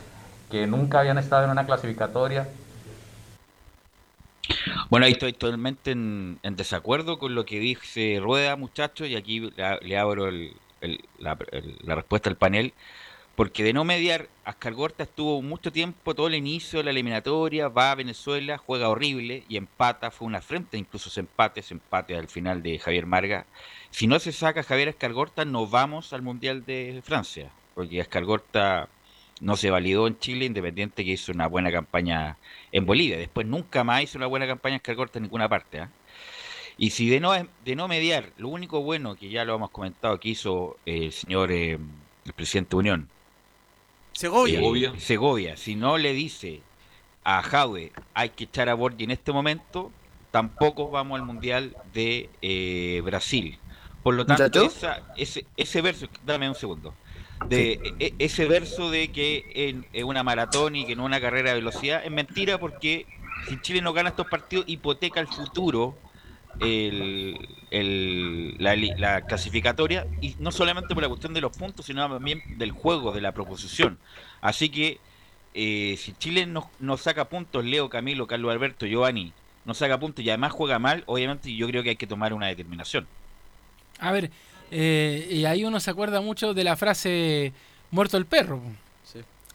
que 0.49 0.67
nunca 0.67 0.99
habían 0.99 1.17
estado 1.17 1.45
en 1.45 1.51
una 1.51 1.65
clasificatoria, 1.65 2.47
Bueno, 4.89 5.05
ahí 5.05 5.13
estoy 5.13 5.33
totalmente 5.33 5.91
en, 5.91 6.39
desacuerdo 6.43 7.19
con 7.19 7.35
lo 7.35 7.45
que 7.45 7.59
dice 7.59 8.19
Rueda, 8.21 8.55
muchachos, 8.55 9.07
y 9.07 9.15
aquí 9.15 9.51
le, 9.81 9.97
abro 9.97 10.27
el- 10.27 10.55
la, 11.19 11.35
respuesta 11.95 12.29
al 12.29 12.37
panel, 12.37 12.73
porque 13.35 13.63
de 13.63 13.73
no 13.73 13.83
mediar, 13.85 14.27
Ascar 14.43 14.73
Gorta 14.73 15.03
estuvo 15.03 15.41
mucho 15.41 15.71
tiempo, 15.71 16.15
todo 16.15 16.27
el 16.27 16.35
inicio 16.35 16.79
de 16.79 16.85
la 16.85 16.91
eliminatoria, 16.91 17.69
va 17.69 17.91
a 17.91 17.95
Venezuela, 17.95 18.57
juega 18.57 18.89
horrible 18.89 19.43
y 19.47 19.57
empata, 19.57 20.11
fue 20.11 20.27
una 20.27 20.41
frente, 20.41 20.77
incluso 20.77 21.09
ese 21.09 21.21
empate, 21.21 21.61
ese 21.61 21.75
empate 21.75 22.15
al 22.15 22.27
final 22.27 22.61
de 22.63 22.79
Javier 22.79 23.05
Marga. 23.05 23.45
Si 23.91 24.07
no 24.07 24.19
se 24.19 24.31
saca 24.31 24.63
Javier 24.63 24.89
Escargorta, 24.89 25.45
no 25.45 25.67
vamos 25.67 26.11
al 26.13 26.21
Mundial 26.21 26.65
de 26.65 27.01
Francia, 27.03 27.51
porque 27.75 27.99
Escargorta 27.99 28.89
no 29.41 29.55
se 29.57 29.69
validó 29.69 30.07
en 30.07 30.17
Chile, 30.19 30.45
independiente 30.45 31.05
que 31.05 31.11
hizo 31.11 31.31
una 31.31 31.47
buena 31.47 31.71
campaña 31.71 32.37
en 32.71 32.85
Bolivia. 32.85 33.17
Después 33.17 33.47
nunca 33.47 33.83
más 33.83 34.03
hizo 34.03 34.17
una 34.17 34.27
buena 34.27 34.47
campaña 34.47 34.77
Escargorta 34.77 35.19
en 35.19 35.23
ninguna 35.23 35.47
parte. 35.49 35.79
¿ah? 35.81 35.89
Y 36.77 36.91
si 36.91 37.09
de 37.09 37.19
no, 37.19 37.31
de 37.33 37.75
no 37.75 37.87
mediar, 37.87 38.31
lo 38.37 38.49
único 38.49 38.81
bueno 38.81 39.15
que 39.15 39.29
ya 39.29 39.45
lo 39.45 39.55
hemos 39.55 39.69
comentado 39.71 40.19
que 40.19 40.29
hizo 40.29 40.77
el 40.85 41.11
señor, 41.11 41.51
eh, 41.51 41.77
el 42.25 42.33
presidente 42.33 42.71
de 42.71 42.75
Unión, 42.77 43.09
Segovia. 44.13 44.59
eh, 44.95 44.99
Segovia, 44.99 45.57
si 45.57 45.75
no 45.75 45.97
le 45.97 46.13
dice 46.13 46.61
a 47.23 47.41
Jaue 47.41 47.91
hay 48.13 48.29
que 48.29 48.45
echar 48.45 48.69
a 48.69 48.73
Borgi 48.73 49.03
en 49.03 49.11
este 49.11 49.31
momento, 49.31 49.91
tampoco 50.31 50.89
vamos 50.89 51.19
al 51.19 51.25
Mundial 51.25 51.75
de 51.93 52.29
eh, 52.41 53.01
Brasil. 53.03 53.57
Por 54.03 54.15
lo 54.15 54.25
tanto, 54.25 54.61
esa- 54.77 55.03
ese, 55.17 55.45
ese 55.57 55.81
verso, 55.81 56.07
dame 56.25 56.47
un 56.49 56.55
segundo, 56.55 56.93
de 57.41 57.95
e- 57.99 58.15
ese 58.19 58.45
verso 58.47 58.91
de 58.91 59.11
que 59.11 59.45
en- 59.49 59.87
es 59.93 60.03
una 60.03 60.23
maratón 60.23 60.75
y 60.75 60.85
que 60.85 60.95
no 60.95 61.05
una 61.05 61.21
carrera 61.21 61.49
de 61.51 61.55
velocidad, 61.57 62.03
es 62.05 62.11
mentira 62.11 62.59
porque 62.59 63.09
si 63.41 63.59
Chile 63.59 63.81
no 63.81 63.93
gana 63.93 64.09
estos 64.09 64.27
partidos, 64.27 64.65
hipoteca 64.67 65.19
el 65.19 65.27
futuro 65.27 65.99
el, 66.59 67.57
el- 67.71 68.55
la, 68.59 68.75
la 68.97 69.21
clasificatoria 69.25 70.07
y 70.19 70.35
no 70.39 70.51
solamente 70.51 70.93
por 70.93 71.03
la 71.03 71.09
cuestión 71.09 71.33
de 71.33 71.41
los 71.41 71.53
puntos, 71.53 71.85
sino 71.85 72.07
también 72.09 72.45
del 72.53 72.71
juego, 72.71 73.11
de 73.13 73.21
la 73.21 73.33
proposición. 73.33 74.01
Así 74.41 74.69
que 74.71 75.01
eh, 75.53 75.95
si 75.97 76.13
Chile 76.15 76.45
no, 76.45 76.73
no 76.79 76.97
saca 76.97 77.29
puntos, 77.29 77.63
Leo, 77.65 77.89
Camilo, 77.89 78.27
Carlos 78.27 78.51
Alberto, 78.51 78.85
Giovanni, 78.85 79.35
no 79.63 79.73
saca 79.73 79.99
puntos 79.99 80.23
y 80.25 80.29
además 80.29 80.51
juega 80.53 80.79
mal, 80.79 81.03
obviamente 81.07 81.55
yo 81.55 81.67
creo 81.67 81.83
que 81.83 81.89
hay 81.91 81.97
que 81.97 82.07
tomar 82.07 82.33
una 82.33 82.47
determinación. 82.47 83.09
A 83.99 84.11
ver, 84.11 84.31
eh, 84.71 85.27
y 85.29 85.45
ahí 85.45 85.63
uno 85.63 85.79
se 85.79 85.91
acuerda 85.91 86.21
mucho 86.21 86.53
de 86.53 86.63
la 86.63 86.75
frase 86.75 87.53
muerto 87.91 88.17
el 88.17 88.25
perro. 88.25 88.61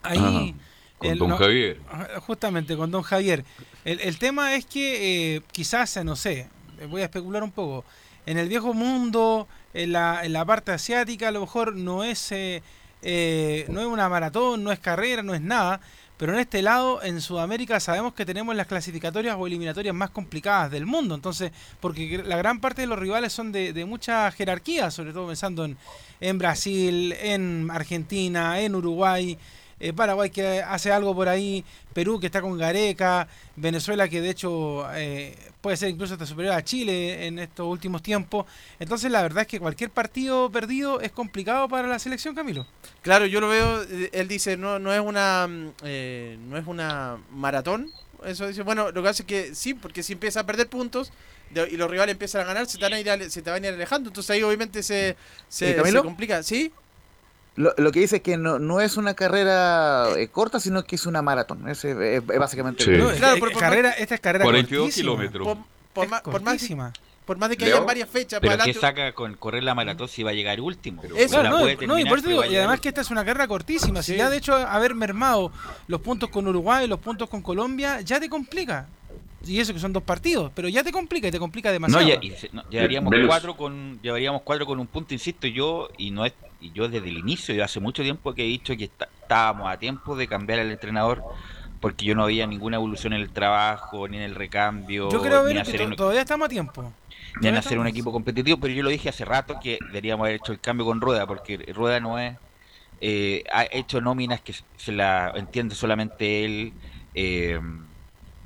Ahí. 0.03 0.19
Ajá, 0.19 0.53
con 0.97 1.17
don 1.17 1.37
Javier. 1.37 1.79
Ajá, 1.89 2.07
Justamente, 2.21 2.77
con 2.77 2.91
don 2.91 3.01
Javier. 3.01 3.43
El, 3.83 3.99
el 4.01 4.17
tema 4.17 4.55
es 4.55 4.65
que 4.65 5.35
eh, 5.35 5.41
quizás, 5.51 5.97
eh, 5.97 6.03
no 6.03 6.15
sé, 6.15 6.47
eh, 6.79 6.85
voy 6.87 7.01
a 7.01 7.05
especular 7.05 7.43
un 7.43 7.51
poco. 7.51 7.83
En 8.25 8.37
el 8.37 8.47
viejo 8.47 8.73
mundo, 8.73 9.47
en 9.73 9.91
la, 9.91 10.21
en 10.23 10.33
la 10.33 10.45
parte 10.45 10.71
asiática, 10.71 11.27
a 11.27 11.31
lo 11.31 11.41
mejor 11.41 11.75
no 11.75 12.03
es, 12.03 12.31
eh, 12.31 12.63
eh, 13.01 13.65
no 13.69 13.81
es 13.81 13.87
una 13.87 14.09
maratón, 14.09 14.63
no 14.63 14.71
es 14.71 14.79
carrera, 14.79 15.21
no 15.21 15.33
es 15.33 15.41
nada. 15.41 15.79
Pero 16.17 16.33
en 16.33 16.39
este 16.39 16.61
lado, 16.61 17.03
en 17.03 17.19
Sudamérica, 17.19 17.79
sabemos 17.79 18.13
que 18.13 18.25
tenemos 18.25 18.55
las 18.55 18.67
clasificatorias 18.67 19.35
o 19.37 19.47
eliminatorias 19.47 19.93
más 19.93 20.11
complicadas 20.11 20.71
del 20.71 20.85
mundo. 20.85 21.15
Entonces, 21.15 21.51
porque 21.79 22.23
la 22.25 22.37
gran 22.37 22.61
parte 22.61 22.81
de 22.81 22.87
los 22.87 22.99
rivales 22.99 23.33
son 23.33 23.51
de, 23.51 23.73
de 23.73 23.85
mucha 23.85 24.31
jerarquía, 24.31 24.91
sobre 24.91 25.11
todo 25.11 25.27
pensando 25.27 25.65
en, 25.65 25.77
en 26.21 26.37
Brasil, 26.37 27.13
en 27.19 27.69
Argentina, 27.69 28.61
en 28.61 28.75
Uruguay, 28.75 29.37
eh, 29.79 29.91
Paraguay 29.91 30.29
que 30.29 30.61
hace 30.61 30.91
algo 30.91 31.13
por 31.13 31.27
ahí, 31.27 31.65
Perú 31.93 32.19
que 32.19 32.27
está 32.27 32.41
con 32.41 32.57
Gareca, 32.57 33.27
Venezuela 33.57 34.07
que 34.07 34.21
de 34.21 34.29
hecho 34.29 34.85
eh, 34.93 35.35
puede 35.65 35.77
ser 35.77 35.89
incluso 35.89 36.13
hasta 36.13 36.27
superior 36.27 36.53
a 36.53 36.63
Chile 36.63 37.25
en 37.25 37.39
estos 37.39 37.65
últimos 37.65 38.03
tiempos. 38.03 38.45
Entonces 38.77 39.09
la 39.11 39.23
verdad 39.23 39.41
es 39.41 39.47
que 39.47 39.59
cualquier 39.59 39.89
partido 39.89 40.51
perdido 40.51 41.01
es 41.01 41.11
complicado 41.11 41.67
para 41.67 41.87
la 41.87 41.97
selección, 41.97 42.35
Camilo. 42.35 42.67
Claro, 43.01 43.25
yo 43.25 43.41
lo 43.41 43.47
veo, 43.49 43.81
eh, 43.81 44.11
él 44.13 44.27
dice, 44.27 44.57
no, 44.57 44.77
no 44.77 44.93
es 44.93 44.99
una 44.99 45.47
mm, 45.47 45.69
eh, 45.81 46.37
no 46.49 46.55
es 46.55 46.67
una 46.67 47.17
maratón. 47.31 47.89
Eso 48.23 48.47
dice, 48.47 48.61
bueno, 48.61 48.91
lo 48.91 49.01
que 49.01 49.09
hace 49.09 49.23
es 49.23 49.27
que 49.27 49.55
sí, 49.55 49.73
porque 49.73 50.03
si 50.03 50.13
empieza 50.13 50.41
a 50.41 50.45
perder 50.45 50.67
puntos 50.69 51.11
de- 51.49 51.67
y 51.67 51.77
los 51.77 51.89
rivales 51.89 52.13
empiezan 52.13 52.41
a 52.41 52.45
ganar, 52.45 52.67
se 52.67 52.77
te 52.77 52.83
van 52.83 52.93
a 52.93 52.99
ir, 52.99 53.31
se 53.31 53.41
te 53.41 53.49
van 53.49 53.63
a 53.63 53.67
ir 53.67 53.73
alejando. 53.73 54.09
Entonces 54.11 54.29
ahí 54.29 54.43
obviamente 54.43 54.83
se, 54.83 55.15
se, 55.49 55.71
Eh, 55.71 55.83
se 55.83 56.01
complica. 56.03 56.43
¿Sí? 56.43 56.71
Lo, 57.55 57.73
lo 57.77 57.91
que 57.91 58.01
dice 58.01 58.17
es 58.17 58.21
que 58.21 58.35
no, 58.37 58.59
no 58.59 58.81
es 58.81 58.97
una 58.97 59.13
carrera 59.13 60.09
eh, 60.17 60.27
corta, 60.27 60.59
sino 60.59 60.83
que 60.83 60.95
es 60.95 61.05
una 61.05 61.21
maratón. 61.21 61.67
Ese 61.69 61.91
es, 62.17 62.23
es 62.29 62.39
básicamente 62.39 62.83
Sí. 62.83 62.91
lo 62.91 62.95
que 62.97 63.01
No, 63.03 63.07
dice. 63.09 63.19
Claro, 63.19 63.39
por- 63.39 63.51
por- 63.51 63.61
carrera, 63.61 63.91
esta 63.91 64.15
es 64.15 64.21
carrera 64.21 64.43
42 64.43 64.81
cortísima. 64.83 65.01
kilómetros. 65.11 65.47
Por, 65.47 65.57
por 65.57 65.63
por, 65.93 66.09
más, 66.09 66.21
cortísima. 66.21 66.93
por 67.25 67.37
más 67.37 67.49
de 67.49 67.55
que 67.57 67.65
Leo. 67.65 67.75
hayan 67.75 67.87
varias 67.87 68.09
fechas 68.09 68.39
Pero 68.41 68.51
para 68.51 68.63
que 68.65 68.71
adelante. 68.71 68.79
saca 69.01 69.11
con 69.13 69.35
correr 69.35 69.63
la 69.63 69.73
maratón 69.73 70.07
si 70.09 70.21
va 70.23 70.31
a 70.31 70.33
llegar 70.33 70.59
último. 70.59 71.01
Eso, 71.15 71.41
No 71.43 71.49
no, 71.49 71.59
puede 71.59 71.87
no, 71.87 71.97
y 71.97 72.05
por 72.05 72.19
eso 72.19 72.27
digo, 72.27 72.43
y 72.45 72.55
además 72.57 72.81
que 72.81 72.89
esta 72.89 72.99
es 73.01 73.09
una 73.09 73.23
carrera 73.23 73.47
cortísima. 73.47 74.03
Si 74.03 74.15
ya 74.17 74.29
de 74.29 74.37
hecho 74.37 74.53
haber 74.53 74.93
mermado 74.93 75.51
los 75.87 76.01
puntos 76.01 76.29
con 76.29 76.45
Uruguay, 76.47 76.87
los 76.87 76.99
puntos 76.99 77.29
con 77.29 77.41
Colombia, 77.41 78.01
ya 78.01 78.19
te 78.19 78.27
complica. 78.29 78.87
Y 79.47 79.59
eso 79.59 79.73
que 79.73 79.79
son 79.79 79.93
dos 79.93 80.01
partidos, 80.01 80.51
pero 80.55 80.67
ya 80.67 80.83
te 80.83 80.91
complica 80.91 81.27
y 81.27 81.31
te 81.31 81.37
complica 81.39 81.69
No, 81.69 81.73
demasiado. 81.73 82.07
ya- 82.07 82.17
y 82.19 82.31
se- 82.31 82.49
no, 82.51 82.67
llevaríamos 82.69 83.11
Velus. 83.11 83.27
cuatro 83.27 83.55
con 83.55 83.99
llevaríamos 84.01 84.41
cuatro 84.43 84.65
con 84.65 84.79
un 84.79 84.87
punto, 84.87 85.13
insisto 85.13 85.45
yo 85.45 85.87
y 85.99 86.09
no 86.09 86.25
es 86.25 86.33
y 86.65 86.71
yo 86.73 86.87
desde 86.87 87.07
el 87.09 87.17
inicio, 87.17 87.53
yo 87.55 87.63
hace 87.63 87.79
mucho 87.79 88.03
tiempo 88.03 88.33
que 88.33 88.43
he 88.43 88.45
dicho 88.47 88.75
que 88.75 88.85
está- 88.85 89.09
estábamos 89.21 89.69
a 89.71 89.77
tiempo 89.77 90.15
de 90.15 90.27
cambiar 90.27 90.59
al 90.59 90.71
entrenador 90.71 91.23
porque 91.79 92.05
yo 92.05 92.15
no 92.15 92.25
veía 92.25 92.47
ninguna 92.47 92.77
evolución 92.77 93.13
en 93.13 93.21
el 93.21 93.29
trabajo 93.31 94.07
ni 94.07 94.17
en 94.17 94.23
el 94.23 94.35
recambio 94.35 95.09
Yo 95.11 95.21
creo 95.21 95.43
ver 95.43 95.63
que 95.63 95.83
un- 95.83 95.95
todavía 95.95 96.21
estamos 96.21 96.45
a 96.47 96.49
tiempo. 96.49 96.93
ni 97.39 97.47
en 97.47 97.55
hacer 97.55 97.77
un 97.79 97.87
equipo 97.87 98.11
competitivo, 98.11 98.57
pero 98.59 98.73
yo 98.73 98.83
lo 98.83 98.89
dije 98.89 99.09
hace 99.09 99.25
rato 99.25 99.59
que 99.59 99.81
deberíamos 99.87 100.25
haber 100.25 100.35
hecho 100.37 100.51
el 100.51 100.59
cambio 100.59 100.85
con 100.85 101.01
Rueda, 101.01 101.27
porque 101.27 101.57
Rueda 101.73 101.99
no 101.99 102.17
es, 102.19 102.37
eh, 103.01 103.43
ha 103.51 103.65
hecho 103.71 104.01
nóminas 104.01 104.41
que 104.41 104.53
se 104.77 104.91
la 104.91 105.31
entiende 105.35 105.75
solamente 105.75 106.45
él, 106.45 106.73
eh, 107.13 107.59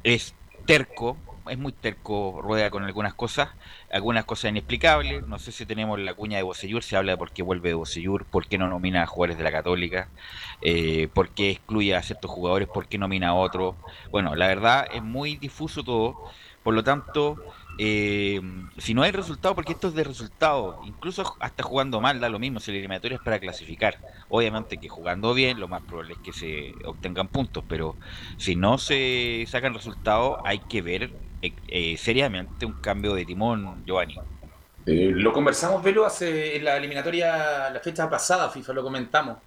es 0.04 0.36
terco, 0.66 1.18
es 1.50 1.58
muy 1.58 1.74
terco 1.74 2.42
Rueda 2.42 2.70
con 2.70 2.84
algunas 2.84 3.14
cosas, 3.16 3.50
algunas 3.92 4.26
cosas 4.26 4.52
inexplicables, 4.52 5.26
no 5.28 5.40
sé 5.40 5.52
si 5.52 5.66
tenemos 5.66 6.00
la 6.00 6.14
cuña 6.14 6.38
de 6.38 6.44
Bocellur, 6.44 6.84
se 6.84 6.96
habla 6.96 7.14
de 7.14 7.18
por 7.18 7.32
qué 7.32 7.44
vuelve 7.44 7.74
Bocellur, 7.74 8.26
por 8.26 8.48
qué 8.48 8.58
no 8.58 8.68
nomina 8.68 9.04
a 9.04 9.08
jugadores 9.08 9.38
de 9.38 9.44
la 9.44 9.52
Católica, 9.52 10.10
eh, 10.62 11.08
por 11.14 11.30
qué 11.30 11.52
excluye 11.52 11.96
a 11.96 12.04
ciertos 12.04 12.30
jugadores, 12.30 12.68
por 12.68 12.88
qué 12.88 12.98
nomina 12.98 13.30
a 13.30 13.34
otros, 13.34 13.76
bueno, 14.12 14.36
la 14.36 14.48
verdad 14.48 14.88
es 14.94 15.02
muy 15.02 15.38
difuso 15.38 15.84
todo, 15.84 16.24
por 16.64 16.74
lo 16.74 16.84
tanto, 16.84 17.38
eh, 17.80 18.42
si 18.78 18.94
no 18.94 19.04
hay 19.04 19.12
resultado, 19.12 19.56
porque 19.56 19.72
esto 19.72 19.88
es 19.88 19.94
de 19.94 20.04
resultado, 20.04 20.82
incluso 20.86 21.36
hasta 21.40 21.64
jugando 21.64 22.02
mal 22.02 22.20
da 22.20 22.28
lo 22.28 22.38
mismo, 22.38 22.60
si 22.60 22.72
la 22.72 22.78
eliminatoria 22.78 23.16
es 23.16 23.24
para 23.24 23.40
clasificar. 23.40 23.98
Obviamente 24.28 24.78
que 24.78 24.90
jugando 24.90 25.34
bien, 25.34 25.60
lo 25.60 25.70
más 25.70 25.82
probable 25.82 26.14
es 26.14 26.20
que 26.20 26.34
se 26.34 26.74
obtengan 26.86 27.30
puntos, 27.30 27.64
pero 27.68 27.96
si 28.38 28.58
no 28.58 28.78
se 28.78 29.46
sacan 29.48 29.74
resultados, 29.74 30.40
hay 30.44 30.60
que 30.60 30.82
ver 30.82 31.12
eh, 31.42 31.54
eh, 31.68 31.98
seriamente 31.98 32.66
un 32.66 32.74
cambio 32.74 33.14
de 33.14 33.26
timón, 33.26 33.84
Giovanni. 33.86 34.16
Eh, 34.86 35.12
lo 35.14 35.32
conversamos, 35.32 35.84
Velo, 35.84 36.06
hace 36.06 36.58
en 36.58 36.66
la 36.66 36.78
eliminatoria, 36.78 37.70
la 37.70 37.80
fecha 37.80 38.10
pasada, 38.10 38.50
FIFA, 38.50 38.74
lo 38.74 38.84
comentamos. 38.84 39.38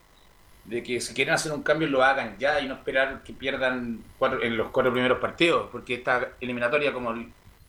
De 0.64 0.82
que 0.82 1.00
si 1.00 1.12
quieren 1.14 1.34
hacer 1.34 1.52
un 1.52 1.62
cambio, 1.62 1.88
lo 1.88 2.04
hagan 2.04 2.38
ya 2.38 2.60
y 2.60 2.68
no 2.68 2.74
esperar 2.74 3.22
que 3.24 3.32
pierdan 3.32 4.04
cuatro, 4.18 4.42
en 4.42 4.56
los 4.56 4.70
cuatro 4.70 4.92
primeros 4.92 5.18
partidos. 5.18 5.68
Porque 5.72 5.94
esta 5.94 6.28
eliminatoria, 6.40 6.92
como 6.92 7.12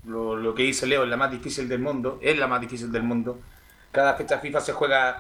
lo, 0.06 0.36
lo 0.36 0.54
que 0.54 0.64
dice 0.64 0.86
Leo, 0.86 1.04
es 1.04 1.10
la 1.10 1.18
más 1.18 1.32
difícil 1.32 1.68
del 1.68 1.80
mundo. 1.80 2.20
Es 2.22 2.38
la 2.38 2.48
más 2.48 2.62
difícil 2.62 2.92
del 2.92 3.04
mundo. 3.04 3.40
Cada 3.92 4.14
fecha 4.16 4.40
FIFA 4.40 4.62
se 4.62 4.74
juega, 4.74 5.20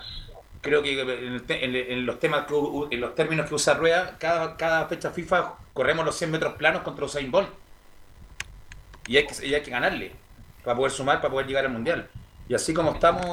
creo 0.61 0.83
que 0.83 1.01
en, 1.01 2.05
los 2.05 2.19
temas 2.19 2.45
que, 2.45 2.55
en 2.91 3.01
los 3.01 3.15
términos 3.15 3.47
que 3.47 3.55
usa 3.55 3.73
Rueda, 3.73 4.17
cada, 4.19 4.55
cada 4.57 4.87
fecha 4.87 5.09
FIFA 5.09 5.55
corremos 5.73 6.05
los 6.05 6.15
100 6.15 6.31
metros 6.31 6.53
planos 6.53 6.83
contra 6.83 7.05
Usain 7.05 7.31
Bolt. 7.31 7.62
Y 9.07 9.17
hay 9.17 9.27
que, 9.27 9.45
y 9.47 9.53
hay 9.53 9.61
que 9.61 9.71
ganarle 9.71 10.11
para 10.63 10.77
poder 10.77 10.91
sumar, 10.91 11.17
para 11.21 11.31
poder 11.31 11.47
llegar 11.47 11.65
al 11.65 11.71
mundial. 11.71 12.09
Y 12.47 12.53
así 12.53 12.73
como 12.73 12.93
estamos, 12.93 13.25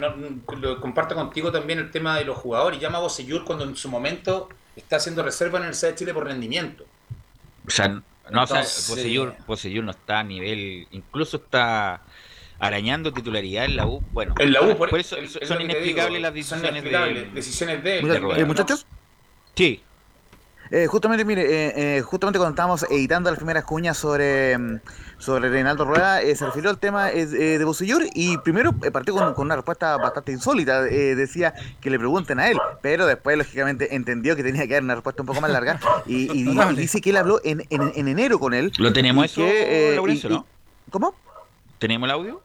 no- 0.00 0.16
no- 0.16 0.56
lo 0.58 0.80
comparto 0.80 1.14
contigo 1.14 1.50
también 1.52 1.78
el 1.78 1.90
tema 1.90 2.16
de 2.18 2.24
los 2.24 2.36
jugadores. 2.36 2.80
Llama 2.80 2.98
a 2.98 3.00
Bocellur 3.02 3.44
cuando 3.44 3.64
en 3.64 3.76
su 3.76 3.88
momento 3.88 4.48
está 4.74 4.96
haciendo 4.96 5.22
reserva 5.22 5.58
en 5.58 5.66
el 5.66 5.74
C 5.74 5.88
de 5.88 5.94
Chile 5.94 6.12
por 6.14 6.24
rendimiento. 6.24 6.84
O 7.66 7.70
sea, 7.70 7.88
no, 7.88 8.02
o 8.42 8.46
sea, 8.46 8.58
Entonces- 8.58 8.88
Bocellur, 8.88 9.34
Bocellur 9.46 9.84
no 9.84 9.90
está 9.92 10.20
a 10.20 10.24
nivel, 10.24 10.86
incluso 10.90 11.36
está 11.38 12.02
arañando 12.58 13.12
titularidad 13.12 13.64
en 13.66 13.76
la 13.76 13.86
U. 13.86 14.02
Bueno, 14.12 14.34
En 14.38 14.52
la 14.52 14.62
U, 14.62 14.76
por, 14.76 14.90
por 14.90 14.98
eso 15.00 15.16
es- 15.16 15.36
es 15.40 15.46
son 15.48 15.60
inexplicables 15.60 16.14
digo, 16.18 16.20
las 16.20 16.46
son 16.46 16.62
decisiones 16.62 16.70
inexplicables, 16.70 17.22
de, 17.24 17.30
decisiones 17.30 17.84
de 17.84 17.98
eh, 18.40 18.44
muchachos, 18.44 18.86
Sí, 19.54 19.82
eh, 20.70 20.86
justamente, 20.86 21.24
mire, 21.24 21.42
eh, 21.42 21.98
eh, 21.98 22.02
justamente 22.02 22.38
cuando 22.38 22.54
estábamos 22.54 22.84
editando 22.90 23.30
las 23.30 23.38
primeras 23.38 23.64
cuñas 23.64 23.96
sobre, 23.96 24.56
mm, 24.58 24.80
sobre 25.18 25.48
Reinaldo 25.48 25.84
Rueda, 25.84 26.22
eh, 26.22 26.34
se 26.36 26.46
refirió 26.46 26.70
al 26.70 26.78
tema 26.78 27.10
eh, 27.10 27.22
eh, 27.22 27.58
de 27.58 27.64
Bocellur 27.64 28.02
y 28.14 28.36
primero 28.38 28.74
eh, 28.82 28.90
partió 28.90 29.14
con, 29.14 29.32
con 29.34 29.46
una 29.46 29.56
respuesta 29.56 29.96
bastante 29.96 30.32
insólita. 30.32 30.86
eh, 30.86 31.14
decía 31.14 31.54
que 31.80 31.90
le 31.90 31.98
pregunten 31.98 32.38
a 32.40 32.48
él, 32.48 32.58
pero 32.82 33.06
después, 33.06 33.36
lógicamente, 33.38 33.94
entendió 33.94 34.34
que 34.36 34.42
tenía 34.42 34.66
que 34.66 34.74
dar 34.74 34.82
una 34.82 34.94
respuesta 34.94 35.22
un 35.22 35.26
poco 35.26 35.40
más 35.40 35.50
larga 35.50 35.78
y, 36.06 36.30
y- 36.32 36.50
y 36.50 36.76
dice 36.76 37.00
que 37.00 37.10
él 37.10 37.16
habló 37.16 37.40
en, 37.44 37.64
en- 37.70 37.92
en 37.94 38.08
enero 38.08 38.38
con 38.38 38.54
él. 38.54 38.72
lo 38.78 38.92
tenemos 38.92 39.24
eso, 39.26 39.40
que, 39.42 39.92
eh, 39.92 39.96
Laurencio, 39.96 40.30
y- 40.30 40.32
y- 40.32 40.36
¿no? 40.36 40.46
¿Cómo? 40.90 41.14
¿Tenemos 41.78 42.06
el 42.06 42.10
audio? 42.12 42.42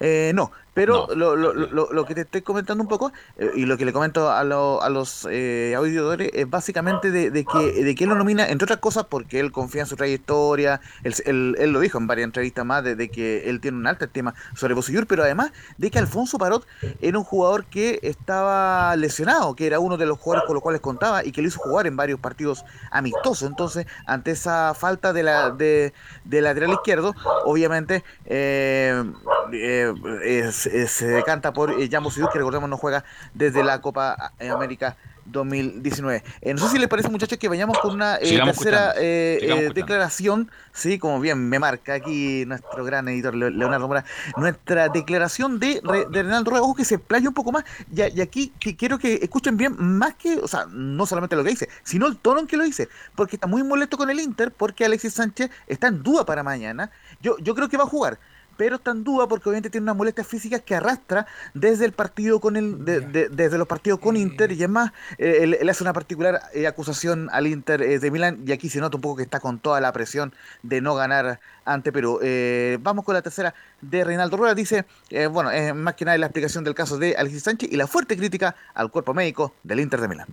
Eh, 0.00 0.32
no, 0.34 0.50
pero 0.74 1.06
No. 1.08 1.14
Lo, 1.14 1.36
lo, 1.36 1.54
lo, 1.54 1.88
lo 1.92 2.04
que 2.04 2.14
te 2.14 2.22
estoy 2.22 2.42
comentando 2.42 2.82
un 2.82 2.88
poco 2.88 3.12
eh, 3.38 3.50
y 3.54 3.64
lo 3.66 3.76
que 3.78 3.84
le 3.84 3.92
comento 3.92 4.28
a, 4.28 4.40
a 4.40 4.44
los 4.90 5.26
eh, 5.30 5.72
auditores 5.76 6.30
es 6.34 6.50
básicamente 6.50 7.10
de, 7.10 7.30
de 7.30 7.44
que, 7.44 7.84
de 7.84 7.94
que 7.94 8.04
él 8.04 8.10
lo 8.10 8.16
nomina, 8.16 8.48
entre 8.48 8.64
otras 8.64 8.80
cosas, 8.80 9.06
porque 9.08 9.40
él 9.40 9.52
confía 9.52 9.82
en 9.82 9.86
su 9.86 9.96
trayectoria, 9.96 10.80
él, 11.04 11.14
él- 11.26 11.56
él 11.58 11.70
lo 11.72 11.80
dijo 11.80 11.98
en 11.98 12.06
varias 12.06 12.24
entrevistas 12.26 12.64
más, 12.66 12.82
de, 12.84 12.96
de 12.96 13.08
que 13.08 13.48
él 13.48 13.60
tiene 13.60 13.78
un 13.78 13.86
alto 13.86 14.04
estima 14.04 14.34
sobre 14.54 14.74
Bosellur, 14.74 15.06
pero 15.06 15.22
además 15.22 15.52
de 15.78 15.90
que 15.90 15.98
Alfonso 15.98 16.38
Parot 16.38 16.66
era 17.00 17.16
un 17.18 17.24
jugador 17.24 17.64
que 17.66 18.00
estaba 18.02 18.96
lesionado, 18.96 19.54
que 19.54 19.66
era 19.66 19.78
uno 19.78 19.96
de 19.96 20.06
los 20.06 20.18
jugadores 20.18 20.46
con 20.46 20.54
los 20.54 20.62
cuales 20.62 20.80
contaba 20.80 21.24
y 21.24 21.32
que 21.32 21.40
lo 21.42 21.48
hizo 21.48 21.60
jugar 21.60 21.86
en 21.86 21.96
varios 21.96 22.18
partidos 22.20 22.64
amistosos. 22.90 23.48
Entonces, 23.48 23.86
ante 24.06 24.32
esa 24.32 24.74
falta 24.74 25.12
de 25.12 25.22
la 25.22 25.50
de, 25.50 25.92
de 26.24 26.40
lateral 26.40 26.72
izquierdo, 26.72 27.14
obviamente 27.44 28.02
eh, 28.26 29.04
eh, 29.52 29.92
eh, 30.24 30.50
se, 30.70 30.88
se 30.88 31.06
decanta 31.06 31.52
por 31.52 31.70
eh, 31.70 31.88
Bosellur, 32.00 32.30
que 32.30 32.38
recordemos 32.38 32.68
no 32.70 32.76
juega 32.76 33.04
desde 33.34 33.62
la 33.64 33.80
Copa 33.80 34.32
eh, 34.38 34.48
América 34.48 34.96
2019. 35.26 36.22
Eh, 36.42 36.52
no 36.54 36.60
sé 36.60 36.68
si 36.72 36.78
les 36.78 36.88
parece, 36.88 37.08
muchachos, 37.08 37.38
que 37.38 37.48
vayamos 37.48 37.78
con 37.78 37.94
una 37.94 38.16
eh, 38.16 38.26
tercera 38.44 38.92
eh, 38.98 39.38
eh, 39.42 39.70
declaración, 39.74 40.50
sí, 40.72 40.98
como 40.98 41.18
bien 41.18 41.48
me 41.48 41.58
marca 41.58 41.94
aquí 41.94 42.44
nuestro 42.46 42.84
gran 42.84 43.08
editor 43.08 43.34
Le- 43.34 43.50
Leonardo 43.50 43.88
Mora, 43.88 44.04
nuestra 44.36 44.88
declaración 44.90 45.58
de, 45.58 45.80
de 46.10 46.22
Reinaldo 46.22 46.50
Rueda, 46.50 46.62
ojo 46.62 46.74
que 46.74 46.84
se 46.84 46.98
playa 46.98 47.26
un 47.28 47.34
poco 47.34 47.52
más, 47.52 47.64
y, 47.90 48.02
y 48.02 48.20
aquí 48.20 48.52
que 48.60 48.76
quiero 48.76 48.98
que 48.98 49.14
escuchen 49.22 49.56
bien, 49.56 49.74
más 49.78 50.14
que, 50.14 50.36
o 50.36 50.46
sea, 50.48 50.66
no 50.70 51.06
solamente 51.06 51.36
lo 51.36 51.44
que 51.44 51.50
dice, 51.50 51.68
sino 51.82 52.06
el 52.06 52.18
tono 52.18 52.40
en 52.40 52.46
que 52.46 52.56
lo 52.58 52.64
dice, 52.64 52.88
porque 53.14 53.36
está 53.36 53.46
muy 53.46 53.62
molesto 53.62 53.96
con 53.96 54.10
el 54.10 54.20
Inter, 54.20 54.52
porque 54.52 54.84
Alexis 54.84 55.14
Sánchez 55.14 55.50
está 55.66 55.88
en 55.88 56.02
duda 56.02 56.26
para 56.26 56.42
mañana, 56.42 56.90
yo, 57.22 57.38
yo 57.38 57.54
creo 57.54 57.68
que 57.70 57.78
va 57.78 57.84
a 57.84 57.88
jugar, 57.88 58.18
pero 58.56 58.76
está 58.76 58.90
en 58.90 59.04
duda 59.04 59.26
porque 59.28 59.48
obviamente 59.48 59.70
tiene 59.70 59.84
unas 59.84 59.96
molestias 59.96 60.26
físicas 60.26 60.60
que 60.62 60.74
arrastra 60.74 61.26
desde 61.54 61.84
el 61.84 61.92
partido 61.92 62.40
con 62.40 62.56
el, 62.56 62.84
de- 62.84 63.00
de- 63.00 63.28
desde 63.28 63.58
los 63.58 63.66
partidos 63.66 63.98
con 64.00 64.16
Inter 64.16 64.52
y 64.52 64.62
es 64.62 64.68
más, 64.68 64.92
eh, 65.18 65.38
él, 65.42 65.56
él 65.60 65.68
hace 65.68 65.82
una 65.84 65.92
particular 65.92 66.40
eh, 66.54 66.66
acusación 66.66 67.28
al 67.32 67.46
Inter 67.46 67.82
eh, 67.82 67.98
de 67.98 68.10
Milán 68.10 68.42
y 68.46 68.52
aquí 68.52 68.68
se 68.68 68.80
nota 68.80 68.96
un 68.96 69.00
poco 69.00 69.16
que 69.16 69.22
está 69.22 69.40
con 69.40 69.58
toda 69.58 69.80
la 69.80 69.92
presión 69.92 70.32
de 70.62 70.80
no 70.80 70.94
ganar 70.94 71.40
ante 71.64 71.92
Perú. 71.92 72.18
Eh, 72.22 72.78
vamos 72.80 73.04
con 73.04 73.14
la 73.14 73.22
tercera 73.22 73.54
de 73.80 74.04
Reinaldo 74.04 74.36
Rueda, 74.36 74.54
dice, 74.54 74.84
eh, 75.10 75.26
bueno, 75.26 75.50
es 75.50 75.74
más 75.74 75.94
que 75.94 76.04
nada 76.04 76.16
la 76.18 76.26
explicación 76.26 76.64
del 76.64 76.74
caso 76.74 76.98
de 76.98 77.16
Alexis 77.16 77.42
Sánchez 77.42 77.70
y 77.72 77.76
la 77.76 77.86
fuerte 77.86 78.16
crítica 78.16 78.54
al 78.74 78.90
cuerpo 78.90 79.14
médico 79.14 79.54
del 79.62 79.80
Inter 79.80 80.00
de 80.00 80.08
Milán. 80.08 80.26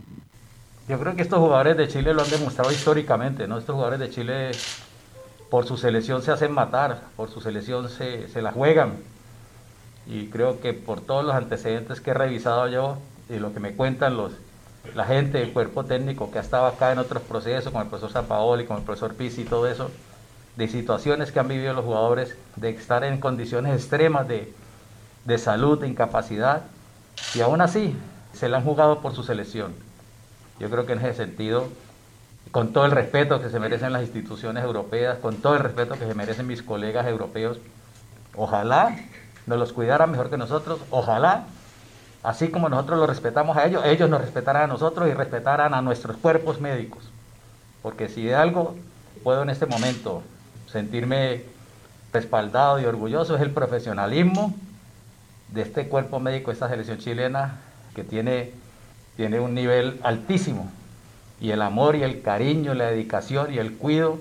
Yo 0.87 0.99
creo 0.99 1.15
que 1.15 1.21
estos 1.21 1.39
jugadores 1.39 1.77
de 1.77 1.87
Chile 1.87 2.13
lo 2.13 2.21
han 2.23 2.29
demostrado 2.29 2.71
históricamente, 2.71 3.47
¿no? 3.47 3.57
Estos 3.57 3.73
jugadores 3.75 3.99
de 3.99 4.09
Chile 4.09 4.51
por 5.51 5.67
su 5.67 5.75
selección 5.75 6.21
se 6.21 6.31
hacen 6.31 6.53
matar, 6.53 7.01
por 7.17 7.29
su 7.29 7.41
selección 7.41 7.89
se, 7.89 8.29
se 8.29 8.41
la 8.41 8.53
juegan. 8.53 8.93
Y 10.07 10.27
creo 10.27 10.61
que 10.61 10.71
por 10.71 11.01
todos 11.01 11.25
los 11.25 11.35
antecedentes 11.35 11.99
que 11.99 12.11
he 12.11 12.13
revisado 12.13 12.69
yo 12.69 12.97
y 13.29 13.37
lo 13.37 13.53
que 13.53 13.59
me 13.59 13.73
cuentan 13.73 14.15
los, 14.15 14.31
la 14.95 15.03
gente, 15.03 15.41
el 15.41 15.51
cuerpo 15.51 15.83
técnico 15.83 16.31
que 16.31 16.37
ha 16.37 16.41
estado 16.41 16.67
acá 16.67 16.93
en 16.93 16.99
otros 16.99 17.21
procesos, 17.23 17.73
con 17.73 17.81
el 17.81 17.89
profesor 17.89 18.11
Zapaoli, 18.13 18.65
con 18.65 18.77
el 18.77 18.83
profesor 18.83 19.13
Pizzi 19.13 19.41
y 19.41 19.45
todo 19.45 19.67
eso, 19.67 19.91
de 20.55 20.69
situaciones 20.69 21.33
que 21.33 21.41
han 21.41 21.49
vivido 21.49 21.73
los 21.73 21.83
jugadores, 21.83 22.37
de 22.55 22.69
estar 22.69 23.03
en 23.03 23.19
condiciones 23.19 23.75
extremas 23.75 24.29
de, 24.29 24.53
de 25.25 25.37
salud, 25.37 25.81
de 25.81 25.89
incapacidad, 25.89 26.63
y 27.35 27.41
aún 27.41 27.59
así 27.59 27.93
se 28.31 28.47
la 28.47 28.57
han 28.57 28.63
jugado 28.63 29.01
por 29.01 29.13
su 29.13 29.23
selección. 29.23 29.73
Yo 30.59 30.69
creo 30.69 30.85
que 30.85 30.93
en 30.93 30.99
ese 30.99 31.13
sentido, 31.13 31.67
con 32.51 32.73
todo 32.73 32.85
el 32.85 32.91
respeto 32.91 33.41
que 33.41 33.49
se 33.49 33.59
merecen 33.59 33.93
las 33.93 34.03
instituciones 34.03 34.63
europeas, 34.63 35.17
con 35.19 35.37
todo 35.37 35.55
el 35.55 35.61
respeto 35.61 35.95
que 35.97 36.05
se 36.05 36.13
merecen 36.13 36.47
mis 36.47 36.61
colegas 36.61 37.07
europeos, 37.07 37.59
ojalá 38.35 38.95
nos 39.47 39.57
los 39.57 39.73
cuidaran 39.73 40.11
mejor 40.11 40.29
que 40.29 40.37
nosotros, 40.37 40.79
ojalá, 40.89 41.45
así 42.23 42.49
como 42.49 42.69
nosotros 42.69 42.99
los 42.99 43.09
respetamos 43.09 43.57
a 43.57 43.65
ellos, 43.65 43.83
ellos 43.85 44.09
nos 44.09 44.21
respetaran 44.21 44.63
a 44.63 44.67
nosotros 44.67 45.09
y 45.09 45.13
respetaran 45.13 45.73
a 45.73 45.81
nuestros 45.81 46.17
cuerpos 46.17 46.59
médicos. 46.59 47.09
Porque 47.81 48.09
si 48.09 48.23
de 48.23 48.35
algo 48.35 48.75
puedo 49.23 49.43
en 49.43 49.49
este 49.49 49.65
momento 49.65 50.21
sentirme 50.67 51.43
respaldado 52.13 52.79
y 52.79 52.85
orgulloso 52.85 53.35
es 53.35 53.41
el 53.41 53.51
profesionalismo 53.51 54.53
de 55.49 55.61
este 55.61 55.87
cuerpo 55.87 56.19
médico, 56.19 56.51
esta 56.51 56.69
selección 56.69 56.97
chilena, 56.97 57.59
que 57.95 58.03
tiene, 58.03 58.51
tiene 59.15 59.39
un 59.39 59.53
nivel 59.53 59.99
altísimo. 60.03 60.71
Y 61.41 61.51
el 61.51 61.61
amor 61.61 61.95
y 61.95 62.03
el 62.03 62.21
cariño, 62.21 62.73
la 62.73 62.85
dedicación 62.85 63.53
y 63.53 63.57
el 63.57 63.73
cuido 63.73 64.19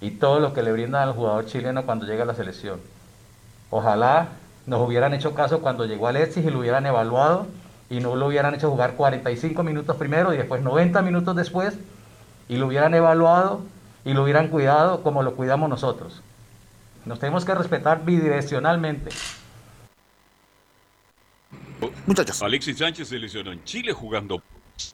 y 0.00 0.12
todo 0.12 0.40
lo 0.40 0.54
que 0.54 0.62
le 0.62 0.72
brindan 0.72 1.02
al 1.02 1.14
jugador 1.14 1.46
chileno 1.46 1.84
cuando 1.84 2.06
llega 2.06 2.22
a 2.22 2.26
la 2.26 2.34
selección. 2.34 2.80
Ojalá 3.70 4.28
nos 4.66 4.86
hubieran 4.86 5.12
hecho 5.14 5.34
caso 5.34 5.60
cuando 5.60 5.84
llegó 5.84 6.06
Alexis 6.06 6.44
y 6.44 6.50
lo 6.50 6.60
hubieran 6.60 6.86
evaluado 6.86 7.46
y 7.90 8.00
no 8.00 8.16
lo 8.16 8.28
hubieran 8.28 8.54
hecho 8.54 8.70
jugar 8.70 8.94
45 8.94 9.62
minutos 9.62 9.96
primero 9.96 10.32
y 10.32 10.36
después 10.36 10.62
90 10.62 11.02
minutos 11.02 11.36
después 11.36 11.74
y 12.48 12.56
lo 12.56 12.66
hubieran 12.68 12.94
evaluado 12.94 13.62
y 14.04 14.12
lo 14.12 14.22
hubieran 14.22 14.48
cuidado 14.48 15.02
como 15.02 15.22
lo 15.22 15.34
cuidamos 15.34 15.68
nosotros. 15.68 16.22
Nos 17.04 17.18
tenemos 17.18 17.44
que 17.44 17.54
respetar 17.54 18.04
bidireccionalmente. 18.04 19.10
Muchachos. 22.06 22.42
Alexis 22.42 22.78
Sánchez 22.78 23.08
se 23.08 23.18
lesionó 23.18 23.52
en 23.52 23.62
Chile 23.64 23.92
jugando 23.92 24.42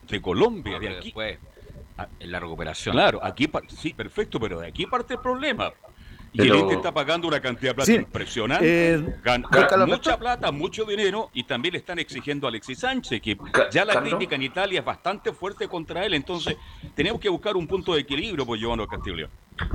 de 0.09 0.21
Colombia, 0.21 0.79
de 0.79 0.88
aquí. 0.88 1.05
después, 1.07 1.38
a- 1.99 2.09
en 2.19 2.31
la 2.33 2.40
recuperación. 2.40 2.95
Claro, 2.95 3.21
aquí 3.23 3.51
sí, 3.69 3.93
perfecto, 3.95 4.38
pero 4.40 4.61
de 4.61 4.69
aquí 4.69 4.87
parte 4.87 5.14
el 5.14 5.21
problema. 5.21 5.73
Y 6.33 6.38
Pero- 6.38 6.55
el 6.55 6.61
Inter 6.61 6.77
está 6.77 6.93
pagando 6.95 7.27
una 7.27 7.40
cantidad 7.40 7.71
de 7.71 7.75
plata 7.75 7.87
Sí, 7.90 7.95
impresionante. 7.97 8.93
eh, 8.95 8.99
Gan- 9.25 9.43
Carlos 9.51 9.88
mucha 9.88 10.16
plata, 10.16 10.53
mucho 10.53 10.85
dinero 10.85 11.29
y 11.35 11.43
también 11.43 11.73
le 11.73 11.79
están 11.79 11.99
exigiendo 11.99 12.47
a 12.47 12.51
Alexis 12.51 12.79
Sánchez, 12.79 13.21
que 13.21 13.37
ya 13.73 13.85
la 13.85 13.95
Carlos. 13.95 14.14
crítica 14.14 14.37
en 14.37 14.43
Italia 14.43 14.79
es 14.79 14.85
bastante 14.85 15.33
fuerte 15.33 15.66
contra 15.66 16.07
él. 16.07 16.14
Entonces, 16.14 16.57
tenemos 16.95 17.21
que 17.21 17.29
buscar 17.29 17.57
un 17.57 17.66
punto 17.66 17.95
de 17.95 18.03
equilibrio, 18.03 18.47
pues, 18.47 18.61
Giovanni 18.61 18.87
Castillo. 18.87 19.29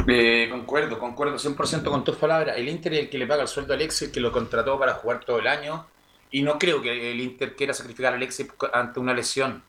Eh, 0.08 0.48
concuerdo, 0.50 0.98
concuerdo 0.98 1.38
100% 1.38 1.92
con 1.92 2.06
tus 2.06 2.16
palabras. 2.16 2.58
El 2.58 2.70
Inter 2.70 2.94
es 2.94 3.00
el 3.02 3.10
que 3.10 3.18
le 3.18 3.28
paga 3.28 3.42
el 3.42 3.50
sueldo 3.50 3.74
a 3.74 3.76
Alexis, 3.76 4.08
que 4.08 4.22
lo 4.22 4.32
contrató 4.32 4.80
para 4.80 4.94
jugar 4.94 5.26
todo 5.26 5.40
el 5.40 5.48
año. 5.48 5.86
Y 6.32 6.42
no 6.42 6.58
creo 6.58 6.82
que 6.82 7.12
el 7.12 7.20
Inter 7.20 7.54
quiera 7.58 7.74
sacrificar 7.74 8.14
a 8.14 8.16
Alexis 8.16 8.48
ante 8.72 9.02
una 9.02 9.14
lesión. 9.14 9.62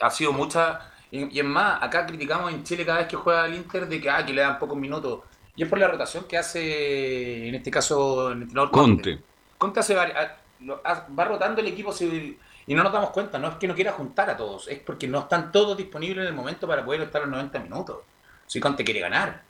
Ha 0.00 0.10
sido 0.10 0.32
mucha. 0.32 0.80
Y, 1.10 1.34
y 1.36 1.40
es 1.40 1.44
más, 1.44 1.82
acá 1.82 2.06
criticamos 2.06 2.52
en 2.52 2.64
Chile 2.64 2.86
cada 2.86 2.98
vez 3.00 3.08
que 3.08 3.16
juega 3.16 3.46
el 3.46 3.54
Inter 3.54 3.86
de 3.86 4.00
que, 4.00 4.08
ah, 4.10 4.24
que 4.24 4.32
le 4.32 4.40
dan 4.42 4.58
pocos 4.58 4.76
minutos. 4.78 5.20
Y 5.54 5.62
es 5.62 5.68
por 5.68 5.78
la 5.78 5.88
rotación 5.88 6.24
que 6.24 6.38
hace, 6.38 7.48
en 7.48 7.54
este 7.54 7.70
caso, 7.70 8.30
el 8.32 8.42
entrenador 8.42 8.70
Conte. 8.70 9.18
Conte 9.58 9.80
hace 9.80 9.94
vari- 9.96 10.16
a- 10.16 10.36
lo- 10.60 10.80
a- 10.84 11.06
va 11.16 11.24
rotando 11.26 11.60
el 11.60 11.66
equipo 11.68 11.92
se- 11.92 12.36
y 12.66 12.74
no 12.74 12.82
nos 12.82 12.92
damos 12.92 13.10
cuenta. 13.10 13.38
No 13.38 13.48
es 13.48 13.54
que 13.56 13.68
no 13.68 13.74
quiera 13.74 13.92
juntar 13.92 14.30
a 14.30 14.36
todos, 14.36 14.68
es 14.68 14.78
porque 14.78 15.06
no 15.06 15.18
están 15.20 15.52
todos 15.52 15.76
disponibles 15.76 16.22
en 16.22 16.28
el 16.28 16.34
momento 16.34 16.66
para 16.66 16.84
poder 16.84 17.02
estar 17.02 17.20
los 17.20 17.30
90 17.30 17.58
minutos. 17.58 17.98
Si 18.46 18.58
Conte 18.60 18.82
quiere 18.84 19.00
ganar. 19.00 19.42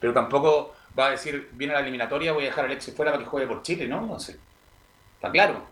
Pero 0.00 0.12
tampoco 0.12 0.74
va 0.98 1.06
a 1.06 1.10
decir, 1.10 1.50
viene 1.52 1.72
la 1.74 1.80
eliminatoria, 1.80 2.32
voy 2.32 2.44
a 2.44 2.46
dejar 2.48 2.64
a 2.64 2.66
Alexis 2.68 2.94
fuera 2.94 3.12
para 3.12 3.22
que 3.22 3.30
juegue 3.30 3.46
por 3.46 3.62
Chile, 3.62 3.86
¿no? 3.86 4.00
No 4.00 4.18
sé. 4.18 4.38
Está 5.16 5.30
claro. 5.30 5.66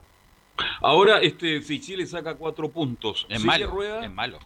Ahora, 0.81 1.21
este, 1.21 1.63
si 1.63 1.81
Chile 1.81 2.07
saca 2.07 2.35
cuatro 2.35 2.69
puntos, 2.71 3.27
Es 3.29 3.39
¿sigue 3.39 3.47
malo. 3.47 3.67
rueda? 3.69 4.05
Es 4.05 4.11
malo. 4.11 4.39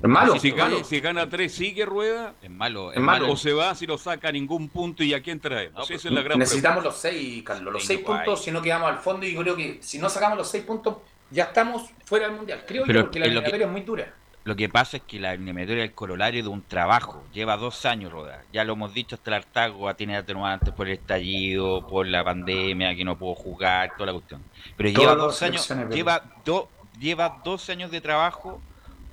Es 0.00 0.08
malo. 0.08 0.38
Si 0.38 0.50
gana, 0.52 0.84
si 0.84 1.00
gana 1.00 1.28
tres, 1.28 1.52
¿sigue 1.52 1.84
rueda? 1.84 2.34
Es 2.40 2.50
malo. 2.50 2.92
Es 2.92 3.00
malo. 3.00 3.32
¿O 3.32 3.36
se 3.36 3.52
va 3.52 3.74
si 3.74 3.86
no 3.86 3.98
saca 3.98 4.30
ningún 4.30 4.68
punto 4.68 5.02
y 5.02 5.12
a 5.12 5.20
quién? 5.22 5.40
Esa 5.44 5.94
es 5.94 6.04
la 6.04 6.22
gran 6.22 6.38
Necesitamos 6.38 6.82
pregunta. 6.84 6.88
los 6.90 6.96
seis, 6.98 7.42
Carlos. 7.42 7.72
Los 7.72 7.82
Sí, 7.82 7.88
seis 7.88 8.00
puntos, 8.00 8.44
si 8.44 8.52
no 8.52 8.62
quedamos 8.62 8.88
al 8.90 8.98
fondo. 8.98 9.26
Y 9.26 9.34
yo 9.34 9.40
creo 9.42 9.56
que 9.56 9.78
si 9.82 9.98
no 9.98 10.08
sacamos 10.08 10.38
los 10.38 10.48
seis 10.48 10.62
puntos, 10.62 10.98
ya 11.30 11.44
estamos 11.44 11.90
fuera 12.04 12.28
del 12.28 12.36
mundial. 12.36 12.64
Creo 12.66 12.84
Pero 12.86 13.00
yo, 13.00 13.04
porque 13.06 13.18
la 13.18 13.26
eliminatoria 13.26 13.66
es 13.66 13.72
muy 13.72 13.80
dura. 13.80 14.14
Lo 14.44 14.56
que 14.56 14.68
pasa 14.68 14.96
es 14.96 15.02
que 15.02 15.20
la 15.20 15.34
eliminatoria 15.34 15.84
es 15.84 15.90
el 15.90 15.94
corolario 15.94 16.42
de 16.42 16.48
un 16.48 16.62
trabajo. 16.62 17.22
Lleva 17.34 17.56
dos 17.58 17.84
años 17.84 18.10
rodar. 18.10 18.44
Ya 18.52 18.64
lo 18.64 18.72
hemos 18.72 18.94
dicho 18.94 19.14
hasta 19.16 19.30
el 19.30 19.34
hartazgo. 19.34 19.94
Tiene 19.94 20.16
atenuantes 20.16 20.72
por 20.72 20.86
el 20.86 20.94
estallido, 20.94 21.86
por 21.86 22.06
la 22.06 22.24
pandemia, 22.24 22.94
que 22.96 23.04
no 23.04 23.18
pudo 23.18 23.34
jugar, 23.34 23.92
toda 23.96 24.06
la 24.06 24.12
cuestión. 24.12 24.42
Pero 24.76 24.90
Todas 24.92 25.10
lleva 25.10 25.22
dos 25.22 25.42
años, 25.42 25.68
lleva, 25.94 26.22
do- 26.46 26.68
lleva 26.98 27.40
dos 27.44 27.68
años 27.68 27.90
de 27.90 28.00
trabajo 28.00 28.60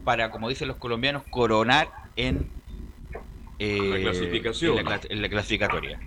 para, 0.06 0.32
como 0.32 0.48
dicen 0.48 0.68
los 0.70 0.78
colombianos, 0.78 1.24
coronar 1.30 1.90
en 2.16 2.50
eh, 3.60 3.90
La 3.92 4.00
clasificación. 4.12 4.78
En 4.78 4.86
la, 4.86 4.92
cla- 5.02 5.08
en 5.10 5.22
la 5.22 5.30
clasificatoria. 5.30 6.00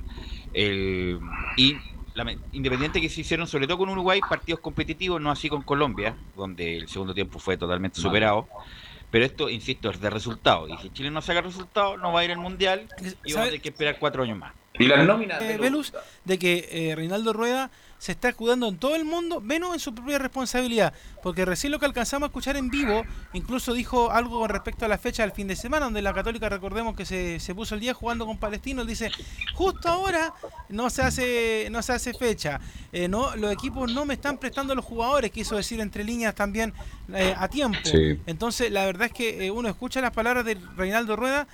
El- 0.54 1.20
y 1.56 1.76
la- 2.14 2.34
independiente 2.52 3.00
que 3.00 3.08
se 3.08 3.20
hicieron, 3.20 3.46
sobre 3.46 3.66
todo 3.66 3.78
con 3.78 3.88
Uruguay, 3.90 4.20
partidos 4.28 4.60
competitivos, 4.60 5.20
no 5.20 5.30
así 5.30 5.48
con 5.48 5.62
Colombia, 5.62 6.16
donde 6.36 6.76
el 6.78 6.88
segundo 6.88 7.12
tiempo 7.14 7.38
fue 7.38 7.56
totalmente 7.56 8.00
superado. 8.00 8.48
Pero 9.10 9.24
esto, 9.24 9.48
insisto, 9.48 9.90
es 9.90 10.00
de 10.00 10.10
resultado. 10.10 10.68
Y 10.68 10.76
si 10.78 10.90
Chile 10.90 11.10
no 11.10 11.22
saca 11.22 11.40
resultado, 11.40 11.96
no 11.96 12.12
va 12.12 12.20
a 12.20 12.24
ir 12.24 12.30
al 12.32 12.38
mundial 12.38 12.88
y 13.24 13.32
vamos 13.32 13.46
a 13.46 13.50
tener 13.50 13.60
que 13.62 13.68
esperar 13.70 13.98
cuatro 13.98 14.22
años 14.22 14.36
más. 14.38 14.52
Y 14.78 14.86
las 14.86 15.04
nóminas. 15.06 15.40
Eh, 15.42 15.46
de 15.46 15.52
los- 15.54 15.60
Velus, 15.62 15.92
de 16.24 16.38
que 16.38 16.68
eh, 16.70 16.94
Reinaldo 16.94 17.32
Rueda 17.32 17.70
se 17.98 18.12
está 18.12 18.28
escudando 18.28 18.68
en 18.68 18.78
todo 18.78 18.94
el 18.94 19.04
mundo, 19.04 19.40
menos 19.40 19.74
en 19.74 19.80
su 19.80 19.94
propia 19.94 20.18
responsabilidad. 20.18 20.92
Porque 21.22 21.44
recién 21.44 21.72
lo 21.72 21.78
que 21.80 21.86
alcanzamos 21.86 22.26
a 22.26 22.28
escuchar 22.28 22.56
en 22.56 22.70
vivo, 22.70 23.02
incluso 23.32 23.72
dijo 23.74 24.10
algo 24.12 24.40
con 24.40 24.48
respecto 24.48 24.84
a 24.84 24.88
la 24.88 24.98
fecha 24.98 25.22
del 25.22 25.32
fin 25.32 25.48
de 25.48 25.56
semana, 25.56 25.86
donde 25.86 26.00
la 26.00 26.14
Católica, 26.14 26.48
recordemos 26.48 26.96
que 26.96 27.04
se, 27.04 27.40
se 27.40 27.54
puso 27.54 27.74
el 27.74 27.80
día 27.80 27.94
jugando 27.94 28.24
con 28.24 28.38
Palestino, 28.38 28.84
dice, 28.84 29.10
justo 29.54 29.88
ahora 29.88 30.32
no 30.68 30.90
se 30.90 31.02
hace, 31.02 31.68
no 31.70 31.82
se 31.82 31.92
hace 31.92 32.14
fecha, 32.14 32.60
eh, 32.92 33.08
no, 33.08 33.34
los 33.36 33.52
equipos 33.52 33.92
no 33.92 34.04
me 34.04 34.14
están 34.14 34.38
prestando 34.38 34.74
los 34.74 34.84
jugadores, 34.84 35.30
quiso 35.32 35.56
decir 35.56 35.80
entre 35.80 36.04
líneas 36.04 36.34
también 36.34 36.72
eh, 37.12 37.34
a 37.36 37.48
tiempo. 37.48 37.78
Sí. 37.82 38.20
Entonces, 38.26 38.70
la 38.70 38.86
verdad 38.86 39.06
es 39.06 39.12
que 39.12 39.46
eh, 39.46 39.50
uno 39.50 39.68
escucha 39.68 40.00
las 40.00 40.12
palabras 40.12 40.44
de 40.44 40.56
Reinaldo 40.76 41.16
Rueda. 41.16 41.46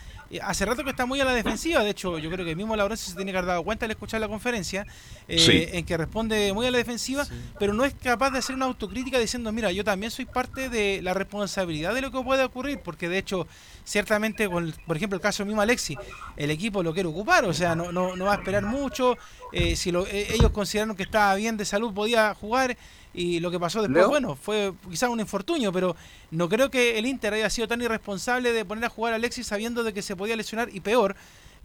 hace 0.43 0.65
rato 0.67 0.83
que 0.83 0.91
está 0.91 1.07
muy 1.07 1.21
a 1.21 1.25
la 1.25 1.33
defensiva. 1.33 1.83
De 1.85 1.91
hecho, 1.91 2.19
yo 2.19 2.31
creo 2.31 2.45
que 2.45 2.57
mismo 2.57 2.75
Laurencio 2.77 3.09
se 3.11 3.17
tiene 3.17 3.31
que 3.31 3.39
haber 3.39 3.49
dado 3.49 3.63
cuenta 3.63 3.85
al 3.85 3.91
escuchar 3.93 4.21
la 4.21 4.29
conferencia, 4.29 4.85
eh, 5.29 5.39
Sí. 5.39 5.67
en 5.77 5.85
que 5.87 5.97
responde 5.97 6.34
muy 6.55 6.67
a 6.67 6.71
la 6.71 6.79
defensiva, 6.79 7.27
pero 7.59 7.73
no 7.75 7.85
es 7.85 7.95
capaz 7.95 8.31
de 8.31 8.39
hacer 8.39 8.55
una 8.55 8.67
autocrítica 8.67 9.19
diciendo, 9.19 9.51
mira, 9.53 9.71
yo 9.73 9.85
también 9.85 10.11
soy 10.11 10.25
parte 10.25 10.69
de 10.69 11.01
la 11.03 11.15
responsabilidad 11.15 11.95
de 11.95 12.01
lo 12.03 12.11
que 12.11 12.21
puede 12.23 12.45
ocurrir, 12.45 12.79
porque 12.85 13.09
de 13.09 13.19
hecho, 13.19 13.47
ciertamente, 13.85 14.49
con, 14.49 14.73
por 14.87 14.97
ejemplo, 14.97 15.17
el 15.17 15.23
caso 15.23 15.45
mismo 15.45 15.61
Alexi, 15.61 15.97
el 16.37 16.51
equipo 16.51 16.83
lo 16.83 16.93
quiere 16.95 17.09
ocupar, 17.09 17.45
o 17.45 17.53
sea, 17.55 17.75
no, 17.75 17.93
no, 17.93 18.17
no 18.17 18.25
va 18.27 18.33
a 18.33 18.37
esperar 18.37 18.65
mucho. 18.65 19.17
eh, 19.53 19.77
si 19.77 19.93
lo- 19.93 20.07
eh, 20.07 20.27
ellos 20.35 20.51
consideraron 20.51 20.97
que 20.97 21.05
estaba 21.05 21.35
bien 21.37 21.57
de 21.57 21.65
salud, 21.65 21.93
podía 21.95 22.35
jugar. 22.35 22.77
Y 23.17 23.39
lo 23.39 23.53
que 23.53 23.61
pasó 23.61 23.81
después, 23.81 24.01
¿Leo? 24.01 24.09
bueno, 24.09 24.35
fue 24.35 24.73
quizás 24.91 25.09
un 25.09 25.21
infortunio, 25.21 25.73
pero 25.73 25.95
no 26.33 26.49
creo 26.49 26.69
que 26.69 26.99
el 26.99 27.07
Inter 27.07 27.35
haya 27.35 27.49
sido 27.49 27.69
tan 27.69 27.81
irresponsable 27.81 28.51
de 28.53 28.65
poner 28.65 28.87
a 28.87 28.89
jugar 28.89 29.13
a 29.13 29.17
Alexis 29.17 29.47
sabiendo 29.47 29.85
de 29.85 29.93
que 29.93 30.03
se 30.03 30.17
podía 30.17 30.35
lesionar 30.35 30.69
y 30.73 30.81
peor, 30.81 31.15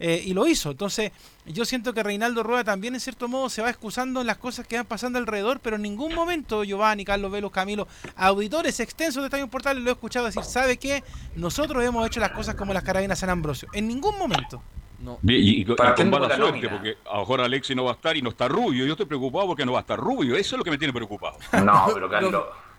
eh, 0.00 0.22
y 0.24 0.32
lo 0.34 0.46
hizo. 0.46 0.70
Entonces, 0.72 1.12
yo 1.46 1.64
siento 1.64 1.92
que 1.92 2.02
Reinaldo 2.02 2.42
Rueda 2.42 2.64
también, 2.64 2.94
en 2.94 3.00
cierto 3.00 3.28
modo, 3.28 3.48
se 3.50 3.62
va 3.62 3.70
excusando 3.70 4.20
en 4.22 4.26
las 4.26 4.38
cosas 4.38 4.66
que 4.66 4.76
van 4.76 4.86
pasando 4.86 5.18
alrededor, 5.18 5.60
pero 5.60 5.76
en 5.76 5.82
ningún 5.82 6.14
momento 6.14 6.64
Giovanni, 6.64 7.04
Carlos 7.04 7.30
Velos, 7.30 7.50
Camilo, 7.52 7.86
auditores 8.16 8.80
extensos 8.80 9.22
de 9.22 9.26
Estadio 9.26 9.46
Portales, 9.48 9.82
lo 9.84 9.90
he 9.90 9.92
escuchado 9.92 10.26
decir, 10.26 10.42
¿sabe 10.42 10.76
qué? 10.78 11.04
Nosotros 11.36 11.84
hemos 11.84 12.06
hecho 12.06 12.18
las 12.20 12.30
cosas 12.32 12.54
como 12.56 12.72
las 12.72 12.82
carabinas 12.82 13.18
San 13.18 13.30
Ambrosio. 13.30 13.68
En 13.72 13.86
ningún 13.86 14.18
momento. 14.18 14.62
No. 15.00 15.18
Y, 15.22 15.34
y- 15.34 15.60
y 15.60 15.64
con- 15.64 15.76
mala 16.10 16.26
suerte, 16.26 16.38
nómina. 16.38 16.70
porque 16.70 16.96
a 17.10 17.14
lo 17.14 17.20
mejor 17.20 17.40
Alexis 17.40 17.74
no 17.74 17.84
va 17.84 17.92
a 17.92 17.94
estar 17.94 18.16
y 18.16 18.22
no 18.22 18.30
está 18.30 18.48
Rubio. 18.48 18.84
Yo 18.84 18.92
estoy 18.92 19.06
preocupado 19.06 19.46
porque 19.46 19.64
no 19.64 19.72
va 19.72 19.78
a 19.78 19.80
estar 19.80 19.98
Rubio. 19.98 20.36
Eso 20.36 20.56
es 20.56 20.58
lo 20.58 20.64
que 20.64 20.70
me 20.70 20.76
tiene 20.78 20.92
preocupado. 20.92 21.38
No, 21.64 21.86
pero 21.94 22.08
Carlos. 22.10 22.44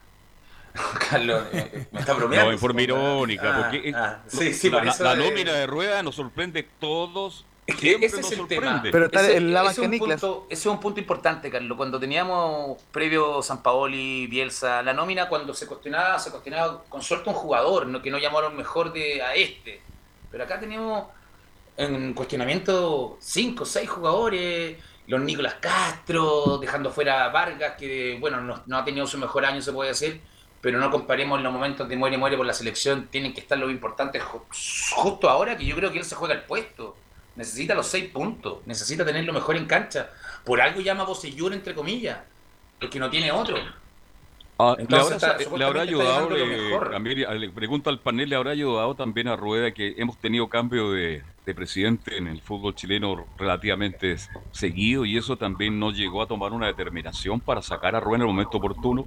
Carlos, 1.10 1.44
eh, 1.54 1.88
me 1.92 2.00
está 2.00 2.14
bromeando. 2.14 2.46
No, 2.48 2.52
en 2.54 2.60
forma 2.60 2.82
irónica, 2.82 3.54
Ah, 3.56 3.58
porque 3.62 3.90
es- 3.90 3.96
ah, 3.96 4.20
sí, 4.28 4.54
sí, 4.54 4.70
la, 4.70 4.78
por 4.78 4.86
la- 4.86 4.92
eso, 4.94 5.04
la 5.04 5.14
eh, 5.14 5.18
nómina 5.18 5.54
de 5.54 5.68
rueda 5.68 6.02
nos 6.04 6.16
sorprende 6.16 6.68
todos. 6.80 7.46
Es 7.68 7.76
que 7.76 7.82
Siempre 7.90 8.08
ese 8.08 8.18
nos 8.18 8.26
es 8.26 8.32
el 8.32 8.38
sorprende. 8.40 8.66
tema. 8.70 8.82
Pero 8.92 9.06
está 9.06 9.22
Ese- 9.22 9.38
en 9.38 9.54
la 9.54 9.62
ese 9.64 9.72
es 9.72 9.78
un 9.88 9.98
punto- 10.00 10.48
Ese 10.50 10.62
es 10.62 10.66
un 10.66 10.80
punto 10.80 11.00
importante, 11.00 11.50
Carlos. 11.52 11.78
Cuando 11.78 12.00
teníamos 12.00 12.82
previo 12.92 13.42
San 13.42 13.62
Paoli, 13.62 14.28
Bielsa, 14.28 14.82
la 14.82 14.94
nómina, 14.94 15.30
cuando 15.30 15.54
se 15.54 15.68
cuestionaba, 15.68 16.18
se 16.20 16.32
cuestionaba 16.32 16.84
con 16.90 17.02
suerte 17.02 17.30
un 17.30 17.36
jugador, 17.36 17.88
no, 17.88 18.02
que 18.02 18.10
no 18.10 18.18
llamaron 18.18 18.56
mejor 18.58 18.92
de 18.94 19.22
a 19.22 19.36
este. 19.36 19.82
Pero 20.32 20.44
acá 20.44 20.60
teníamos 20.60 21.06
en 21.78 22.14
cuestionamiento 22.14 23.18
cinco, 23.22 23.66
seis 23.66 23.90
jugadores, 23.90 24.78
los 25.08 25.22
Nicolás 25.22 25.56
Castro, 25.60 26.58
dejando 26.58 26.90
fuera 26.92 27.26
a 27.26 27.30
Vargas, 27.30 27.74
que 27.78 28.18
bueno, 28.20 28.42
no, 28.42 28.62
no 28.66 28.78
ha 28.78 28.84
tenido 28.86 29.06
su 29.08 29.18
mejor 29.18 29.46
año, 29.46 29.62
se 29.62 29.72
puede 29.72 29.90
decir, 29.90 30.22
pero 30.62 30.80
no 30.80 30.90
comparemos 30.92 31.38
en 31.40 31.44
los 31.44 31.52
momentos 31.54 31.90
de 31.90 31.98
muere, 31.98 32.18
muere 32.18 32.38
por 32.38 32.46
la 32.46 32.54
selección, 32.54 33.08
tienen 33.12 33.34
que 33.34 33.42
estar 33.42 33.58
los 33.58 33.72
importantes 33.72 34.22
ju- 34.24 34.44
justo 34.96 35.30
ahora, 35.30 35.58
que 35.58 35.66
yo 35.66 35.76
creo 35.76 35.92
que 35.92 36.00
él 36.00 36.06
se 36.06 36.16
juega 36.16 36.36
el 36.36 36.42
puesto. 36.44 36.96
Necesita 37.36 37.74
los 37.74 37.88
seis 37.88 38.10
puntos, 38.12 38.60
necesita 38.66 39.06
tener 39.06 39.24
lo 39.26 39.34
mejor 39.34 39.56
en 39.56 39.66
cancha. 39.66 40.10
Por 40.44 40.62
algo 40.62 40.82
llama 40.82 41.04
Bocellur, 41.06 41.54
entre 41.54 41.74
comillas, 41.74 42.20
porque 42.80 43.00
no 43.00 43.10
tiene 43.10 43.32
otro. 43.32 43.56
Ah, 44.60 44.76
le 44.78 44.84
Entonces, 44.84 45.24
habrá, 45.24 45.38
está- 45.44 45.58
le 45.58 45.66
habrá 45.66 45.82
ayudado, 45.82 46.30
le, 46.30 46.46
mejor. 46.46 46.92
Camila, 46.92 47.34
le 47.34 47.50
pregunta 47.50 47.90
al 47.90 48.00
panel, 48.00 48.30
le 48.30 48.36
habrá 48.36 48.52
ayudado 48.52 48.94
también 48.94 49.28
a 49.30 49.36
Rueda 49.36 49.72
que 49.72 49.96
hemos 49.98 50.18
tenido 50.20 50.48
cambio 50.50 50.92
de, 50.92 51.24
de 51.46 51.56
presidente 51.56 52.18
en 52.18 52.28
el 52.28 52.42
fútbol 52.42 52.76
chileno 52.76 53.26
relativamente 53.40 54.18
seguido 54.52 55.06
y 55.06 55.18
eso 55.18 55.36
también 55.38 55.80
no 55.80 55.92
llegó 55.92 56.22
a 56.22 56.28
tomar 56.28 56.52
una 56.52 56.68
determinación 56.68 57.40
para 57.40 57.64
sacar 57.64 57.96
a 57.96 58.00
Rueda 58.00 58.18
en 58.18 58.22
el 58.22 58.28
momento 58.28 58.58
oportuno. 58.58 59.06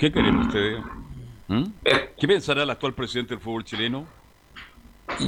¿Qué 0.00 0.10
creen 0.10 0.36
ustedes? 0.38 0.82
¿Mm? 1.48 1.64
Eh, 1.84 2.14
¿Qué 2.18 2.26
pensará 2.26 2.62
el 2.62 2.70
actual 2.70 2.94
presidente 2.94 3.34
del 3.34 3.42
fútbol 3.42 3.64
chileno? 3.64 4.06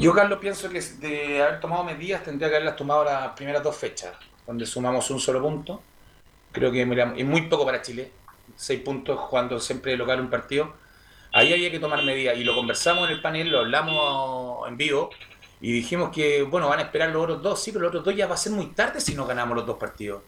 Yo, 0.00 0.14
Carlos, 0.14 0.38
pienso 0.38 0.70
que 0.70 0.80
de 0.80 1.42
haber 1.42 1.60
tomado 1.60 1.84
medidas 1.84 2.24
tendría 2.24 2.48
que 2.48 2.56
haberlas 2.56 2.76
tomado 2.76 3.04
las 3.04 3.32
primeras 3.32 3.62
dos 3.62 3.76
fechas, 3.76 4.16
donde 4.46 4.64
sumamos 4.64 5.10
un 5.10 5.20
solo 5.20 5.42
punto. 5.42 5.82
Creo 6.52 6.72
que 6.72 6.86
mira, 6.86 7.12
es 7.14 7.26
muy 7.26 7.42
poco 7.42 7.66
para 7.66 7.82
Chile. 7.82 8.12
Seis 8.56 8.80
puntos 8.80 9.18
jugando 9.20 9.60
siempre 9.60 9.92
de 9.92 9.98
local 9.98 10.20
un 10.20 10.30
partido. 10.30 10.72
Ahí 11.34 11.52
había 11.52 11.70
que 11.70 11.78
tomar 11.78 12.02
medidas 12.02 12.38
y 12.38 12.42
lo 12.42 12.54
conversamos 12.54 13.10
en 13.10 13.16
el 13.16 13.20
panel, 13.20 13.50
lo 13.50 13.58
hablamos 13.58 14.66
en 14.68 14.78
vivo 14.78 15.10
y 15.60 15.70
dijimos 15.70 16.08
que, 16.08 16.44
bueno, 16.44 16.70
van 16.70 16.78
a 16.78 16.82
esperar 16.82 17.10
los 17.10 17.22
otros 17.24 17.42
dos, 17.42 17.62
sí, 17.62 17.72
pero 17.72 17.82
los 17.82 17.90
otros 17.90 18.04
dos 18.06 18.16
ya 18.16 18.26
va 18.26 18.36
a 18.36 18.38
ser 18.38 18.52
muy 18.52 18.68
tarde 18.68 19.02
si 19.02 19.14
no 19.14 19.26
ganamos 19.26 19.54
los 19.54 19.66
dos 19.66 19.76
partidos. 19.76 20.22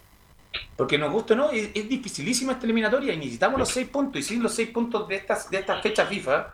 Porque 0.76 0.98
nos 0.98 1.12
gusta, 1.12 1.34
¿no? 1.34 1.50
Es, 1.50 1.72
dificilísima 1.72 2.52
esta 2.52 2.64
eliminatoria 2.64 3.12
y 3.12 3.16
necesitamos 3.16 3.58
los 3.58 3.68
seis 3.68 3.88
puntos. 3.88 4.20
Y 4.20 4.22
sin 4.22 4.42
los 4.42 4.54
seis 4.54 4.70
puntos 4.70 5.08
de 5.08 5.16
estas, 5.16 5.50
de 5.50 5.58
estas 5.58 5.82
fechas 5.82 6.08
FIFA, 6.08 6.52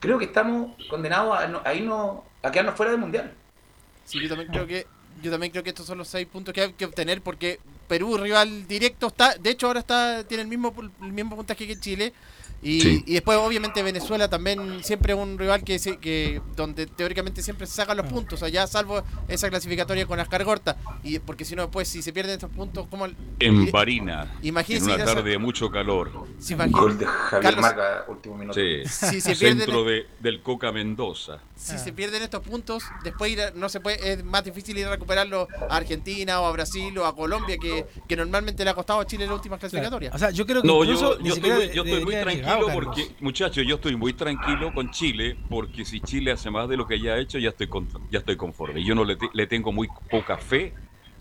creo 0.00 0.18
que 0.18 0.26
estamos 0.26 0.72
condenados 0.88 1.36
a, 1.36 1.42
a, 1.68 1.74
irnos- 1.74 2.22
a 2.42 2.50
quedarnos 2.50 2.74
fuera 2.74 2.92
del 2.92 3.00
mundial. 3.00 3.32
Sí, 4.04 4.20
yo 4.20 4.28
también 4.28 4.50
creo 4.50 4.66
que 4.66 4.86
yo 5.22 5.30
también 5.30 5.52
creo 5.52 5.62
que 5.62 5.70
estos 5.70 5.86
son 5.86 5.98
los 5.98 6.08
seis 6.08 6.26
puntos 6.26 6.54
que 6.54 6.62
hay 6.62 6.72
que 6.72 6.86
obtener 6.86 7.20
porque 7.20 7.60
Perú 7.86 8.16
rival 8.16 8.66
directo 8.66 9.08
está, 9.08 9.34
de 9.36 9.50
hecho 9.50 9.66
ahora 9.66 9.80
está 9.80 10.24
tiene 10.24 10.42
el 10.42 10.48
mismo 10.48 10.74
el 11.02 11.12
mismo 11.12 11.36
puntaje 11.36 11.66
que 11.66 11.78
Chile 11.78 12.12
y, 12.62 12.80
Sí. 12.80 13.04
y 13.06 13.14
después 13.14 13.38
obviamente 13.38 13.82
Venezuela 13.82 14.28
también 14.30 14.82
siempre 14.84 15.12
es 15.14 15.18
un 15.18 15.38
rival 15.38 15.64
que 15.64 15.78
se- 15.78 15.98
que 15.98 16.40
donde 16.56 16.86
teóricamente 16.86 17.42
siempre 17.42 17.66
se 17.66 17.74
sacan 17.74 17.96
los 17.96 18.06
puntos, 18.06 18.42
allá 18.42 18.66
salvo 18.66 19.02
esa 19.28 19.50
clasificatoria 19.50 20.06
con 20.06 20.20
Ascar 20.20 20.44
Gorta 20.44 20.76
y 21.02 21.18
porque 21.18 21.44
si 21.44 21.56
no 21.56 21.62
después 21.62 21.88
si 21.88 22.02
se 22.02 22.12
pierden 22.12 22.34
estos 22.34 22.50
puntos 22.50 22.86
como 22.88 23.06
En 23.40 23.70
Barina, 23.70 24.32
en 24.42 24.46
Imagínense 24.48 24.84
una 24.86 24.94
ir 24.94 25.00
a 25.00 25.04
esa- 25.04 25.14
tarde 25.14 25.30
de 25.30 25.38
mucho 25.38 25.70
calor. 25.70 26.10
si 26.38 26.54
Gol 26.54 26.98
de 26.98 27.06
Javier 27.06 27.42
Carlos- 27.54 27.60
Marga, 27.62 28.04
último 28.08 28.36
minuto. 28.36 28.58
Sí. 28.58 28.82
Si 29.12 29.20
se 29.20 29.32
pierden- 29.34 29.58
Centro 29.58 29.84
de, 29.84 30.06
del 30.20 30.40
Coca 30.42 30.70
Mendoza. 30.72 31.38
si 31.56 31.78
se 31.78 31.92
pierden 31.92 32.22
estos 32.22 32.40
puntos, 32.42 32.84
después 33.04 33.32
ir 33.32 33.40
a- 33.40 33.50
no 33.52 33.68
se 33.68 33.80
puede, 33.80 34.12
es 34.12 34.24
más 34.24 34.44
difícil 34.44 34.78
ir 34.78 34.86
a 34.86 34.90
recuperarlo 34.90 35.48
a 35.68 35.76
Argentina 35.76 36.40
o 36.40 36.46
a 36.46 36.52
Brasil 36.52 36.96
o 36.98 37.06
a 37.06 37.14
Colombia, 37.14 37.56
que, 37.60 37.86
que 38.08 38.16
normalmente 38.16 38.64
le 38.64 38.70
ha 38.70 38.74
costado 38.74 39.00
a 39.00 39.06
Chile 39.06 39.26
las 39.26 39.34
últimas 39.34 39.58
clasificatorias. 39.60 40.14
O 40.14 40.18
sea, 40.18 40.30
yo 40.30 40.46
creo 40.46 40.62
que 40.62 40.68
No, 40.68 40.82
incluso 40.84 41.18
yo, 41.20 41.34
estoy, 41.34 41.50
muy- 41.50 41.60
yo 41.70 41.82
estoy 41.82 42.04
muy 42.04 42.14
debería 42.14 42.22
tranquilo 42.22 42.51
tranquilo 42.56 42.66
Carlos. 42.80 42.96
porque, 42.96 43.14
muchachos, 43.24 43.64
yo 43.66 43.74
estoy 43.76 43.96
muy 43.96 44.12
tranquilo 44.12 44.72
con 44.74 44.90
Chile 44.90 45.36
porque 45.48 45.84
si 45.84 46.00
Chile 46.00 46.32
hace 46.32 46.50
más 46.50 46.68
de 46.68 46.76
lo 46.76 46.86
que 46.86 47.00
ya 47.00 47.12
ha 47.14 47.18
hecho, 47.18 47.38
ya 47.38 47.50
estoy, 47.50 47.66
con- 47.68 47.88
ya 48.10 48.18
estoy 48.20 48.36
conforme. 48.36 48.82
Yo 48.84 48.94
no 48.94 49.04
le, 49.04 49.16
te- 49.16 49.30
le 49.32 49.46
tengo 49.46 49.72
muy 49.72 49.88
poca 50.10 50.36
fe 50.38 50.74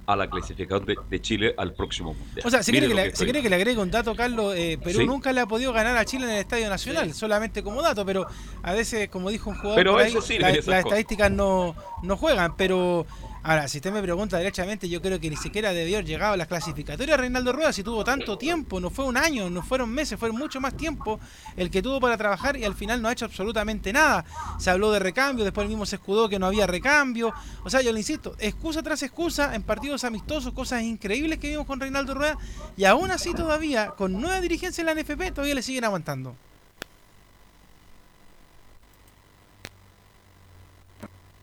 a 0.07 0.15
la 0.15 0.27
clasificación 0.29 0.85
de, 0.85 0.97
de 1.09 1.21
Chile 1.21 1.53
al 1.57 1.73
próximo 1.73 2.13
mundial. 2.13 2.41
O 2.45 2.49
sea, 2.49 2.63
si 2.63 2.71
quiere, 2.71 2.87
que 2.87 2.93
que 2.95 3.15
si 3.15 3.25
que 3.25 3.49
le 3.49 3.55
agregue 3.55 3.79
un 3.79 3.91
dato, 3.91 4.15
Carlos, 4.15 4.55
eh, 4.57 4.77
Perú 4.83 4.99
Sí. 5.01 5.05
nunca 5.05 5.31
le 5.31 5.41
ha 5.41 5.45
podido 5.45 5.71
ganar 5.73 5.95
a 5.95 6.03
Chile 6.05 6.25
en 6.25 6.31
el 6.31 6.37
Estadio 6.39 6.69
Nacional, 6.69 7.13
solamente 7.13 7.61
como 7.63 7.81
dato, 7.81 8.03
pero 8.05 8.25
a 8.63 8.73
veces, 8.73 9.09
como 9.09 9.29
dijo 9.29 9.51
un 9.51 9.55
jugador, 9.57 9.75
Pero 9.77 9.91
por 9.93 10.01
ahí, 10.01 10.11
la- 10.39 10.49
las 10.49 10.57
cosas. 10.65 10.79
estadísticas 10.85 11.31
no, 11.31 11.75
no 12.01 12.17
juegan, 12.17 12.55
pero 12.57 13.05
ahora, 13.43 13.67
si 13.67 13.77
usted 13.77 13.91
me 13.91 14.01
pregunta 14.01 14.37
derechamente, 14.37 14.87
yo 14.87 15.01
creo 15.01 15.19
que 15.19 15.29
ni 15.29 15.35
siquiera 15.35 15.73
debió 15.73 15.97
haber 15.97 16.05
llegado 16.05 16.33
a 16.33 16.37
las 16.37 16.47
clasificatorias 16.47 17.19
Reinaldo 17.19 17.53
Rueda 17.53 17.73
si 17.73 17.83
tuvo 17.83 18.03
tanto 18.03 18.37
tiempo, 18.37 18.79
no 18.79 18.89
fue 18.89 19.05
un 19.05 19.17
año, 19.17 19.49
no 19.49 19.63
fueron 19.63 19.89
meses, 19.89 20.19
fue 20.19 20.31
mucho 20.31 20.59
más 20.59 20.75
tiempo 20.75 21.19
el 21.57 21.69
que 21.69 21.81
tuvo 21.81 21.99
para 21.99 22.17
trabajar 22.17 22.57
y 22.57 22.63
al 22.63 22.75
final 22.75 23.01
no 23.01 23.09
ha 23.09 23.13
hecho 23.13 23.25
absolutamente 23.25 23.91
nada. 23.93 24.25
Se 24.59 24.69
habló 24.69 24.91
de 24.91 24.99
recambio, 24.99 25.43
después 25.43 25.65
el 25.65 25.69
mismo 25.69 25.85
se 25.85 25.97
escudó 25.97 26.29
que 26.29 26.39
no 26.39 26.45
había 26.45 26.67
recambio. 26.67 27.33
O 27.63 27.69
sea, 27.69 27.81
yo 27.81 27.91
le 27.91 27.99
insisto, 27.99 28.35
excusa 28.39 28.83
tras 28.83 29.03
excusa 29.03 29.55
en 29.55 29.63
partidos 29.63 30.03
amistosos, 30.03 30.53
cosas 30.53 30.83
increíbles 30.83 31.39
que 31.39 31.49
vimos 31.49 31.65
con 31.65 31.79
Reinaldo 31.79 32.13
Rueda 32.13 32.37
y 32.77 32.85
aún 32.85 33.11
así 33.11 33.33
todavía, 33.33 33.91
con 33.91 34.19
nueva 34.19 34.41
dirigencia 34.41 34.81
en 34.81 34.87
la 34.87 34.95
NFP, 34.95 35.33
todavía 35.33 35.55
le 35.55 35.61
siguen 35.61 35.85
aguantando. 35.85 36.35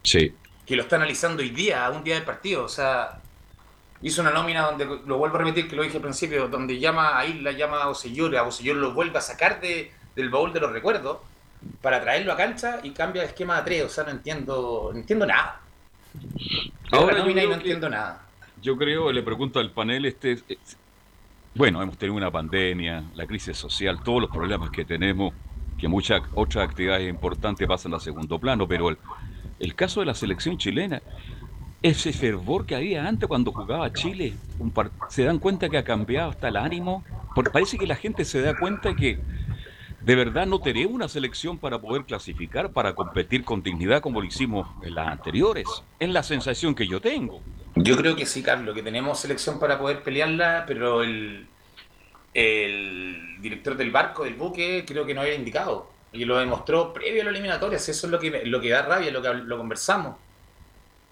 Sí. 0.02 0.32
Que 0.68 0.76
lo 0.76 0.82
está 0.82 0.96
analizando 0.96 1.42
hoy 1.42 1.48
día, 1.50 1.86
a 1.86 1.90
un 1.90 2.04
día 2.04 2.14
del 2.16 2.24
partido. 2.24 2.62
O 2.64 2.68
sea, 2.68 3.20
hizo 4.02 4.20
una 4.20 4.30
nómina 4.30 4.62
donde, 4.66 4.84
lo 4.84 5.16
vuelvo 5.16 5.36
a 5.36 5.38
repetir, 5.40 5.66
que 5.68 5.74
lo 5.74 5.82
dije 5.82 5.96
al 5.96 6.02
principio, 6.02 6.46
donde 6.48 6.78
llama 6.78 7.18
a 7.18 7.24
Isla, 7.24 7.52
llama 7.52 7.82
a 7.82 7.88
Osellor, 7.88 8.36
a 8.36 8.42
Osellor 8.42 8.76
lo 8.76 8.92
vuelve 8.92 9.16
a 9.18 9.22
sacar 9.22 9.60
de, 9.62 9.90
del 10.14 10.28
baúl 10.28 10.52
de 10.52 10.60
los 10.60 10.70
recuerdos 10.70 11.18
para 11.80 12.00
traerlo 12.02 12.32
a 12.32 12.36
cancha 12.36 12.80
y 12.82 12.90
cambia 12.90 13.22
el 13.22 13.28
esquema 13.28 13.56
de 13.56 13.62
tres. 13.62 13.84
O 13.84 13.88
sea, 13.88 14.04
no 14.04 14.10
entiendo, 14.10 14.90
no 14.92 14.98
entiendo 14.98 15.26
nada. 15.26 15.60
Ahora 16.92 17.14
yo 17.16 17.22
nómina 17.22 17.42
y 17.42 17.46
no 17.46 17.50
que- 17.52 17.56
entiendo 17.56 17.88
nada. 17.88 18.24
Yo 18.60 18.76
creo, 18.76 19.10
le 19.12 19.22
pregunto 19.22 19.60
al 19.60 19.70
panel, 19.70 20.04
este, 20.04 20.32
es- 20.32 20.44
es- 20.48 20.76
bueno, 21.54 21.82
hemos 21.82 21.96
tenido 21.96 22.16
una 22.16 22.30
pandemia, 22.30 23.04
la 23.14 23.26
crisis 23.26 23.56
social, 23.56 24.00
todos 24.04 24.20
los 24.20 24.30
problemas 24.30 24.70
que 24.70 24.84
tenemos, 24.84 25.32
que 25.78 25.88
muchas 25.88 26.22
otras 26.34 26.68
actividades 26.68 27.08
importantes 27.08 27.66
pasan 27.66 27.94
a 27.94 28.00
segundo 28.00 28.38
plano, 28.38 28.66
pero 28.68 28.88
el, 28.90 28.98
el 29.60 29.74
caso 29.74 30.00
de 30.00 30.06
la 30.06 30.14
selección 30.14 30.58
chilena, 30.58 31.02
ese 31.82 32.12
fervor 32.12 32.66
que 32.66 32.74
había 32.74 33.06
antes 33.06 33.28
cuando 33.28 33.52
jugaba 33.52 33.92
Chile, 33.92 34.34
se 35.08 35.24
dan 35.24 35.38
cuenta 35.38 35.68
que 35.68 35.78
ha 35.78 35.84
cambiado 35.84 36.30
hasta 36.30 36.48
el 36.48 36.56
ánimo, 36.56 37.04
porque 37.34 37.50
parece 37.50 37.78
que 37.78 37.86
la 37.86 37.96
gente 37.96 38.24
se 38.24 38.40
da 38.40 38.56
cuenta 38.58 38.94
que 38.96 39.18
de 40.00 40.14
verdad 40.14 40.46
no 40.46 40.60
tenemos 40.60 40.94
una 40.94 41.08
selección 41.08 41.58
para 41.58 41.78
poder 41.80 42.04
clasificar, 42.04 42.72
para 42.72 42.94
competir 42.94 43.44
con 43.44 43.62
dignidad 43.62 44.00
como 44.00 44.20
lo 44.20 44.26
hicimos 44.26 44.68
en 44.82 44.94
las 44.94 45.08
anteriores. 45.08 45.66
Es 46.00 46.08
la 46.08 46.22
sensación 46.22 46.74
que 46.74 46.86
yo 46.86 47.00
tengo. 47.00 47.40
Yo 47.76 47.96
creo 47.96 48.16
que 48.16 48.26
sí, 48.26 48.42
Carlos, 48.42 48.74
que 48.74 48.82
tenemos 48.82 49.20
selección 49.20 49.60
para 49.60 49.78
poder 49.78 50.02
pelearla, 50.02 50.64
pero 50.66 51.02
el, 51.02 51.46
el 52.34 53.36
director 53.40 53.76
del 53.76 53.90
barco, 53.90 54.24
del 54.24 54.34
buque, 54.34 54.84
creo 54.86 55.06
que 55.06 55.14
no 55.14 55.20
había 55.20 55.34
indicado. 55.34 55.90
Y 56.12 56.24
lo 56.24 56.38
demostró 56.38 56.92
previo 56.92 57.22
a 57.22 57.24
la 57.24 57.30
eliminatoria. 57.30 57.76
Eso 57.76 57.90
es 57.90 58.04
lo 58.04 58.18
que, 58.18 58.46
lo 58.46 58.60
que 58.60 58.70
da 58.70 58.82
rabia, 58.82 59.10
lo 59.10 59.22
que 59.22 59.34
lo 59.34 59.58
conversamos. 59.58 60.16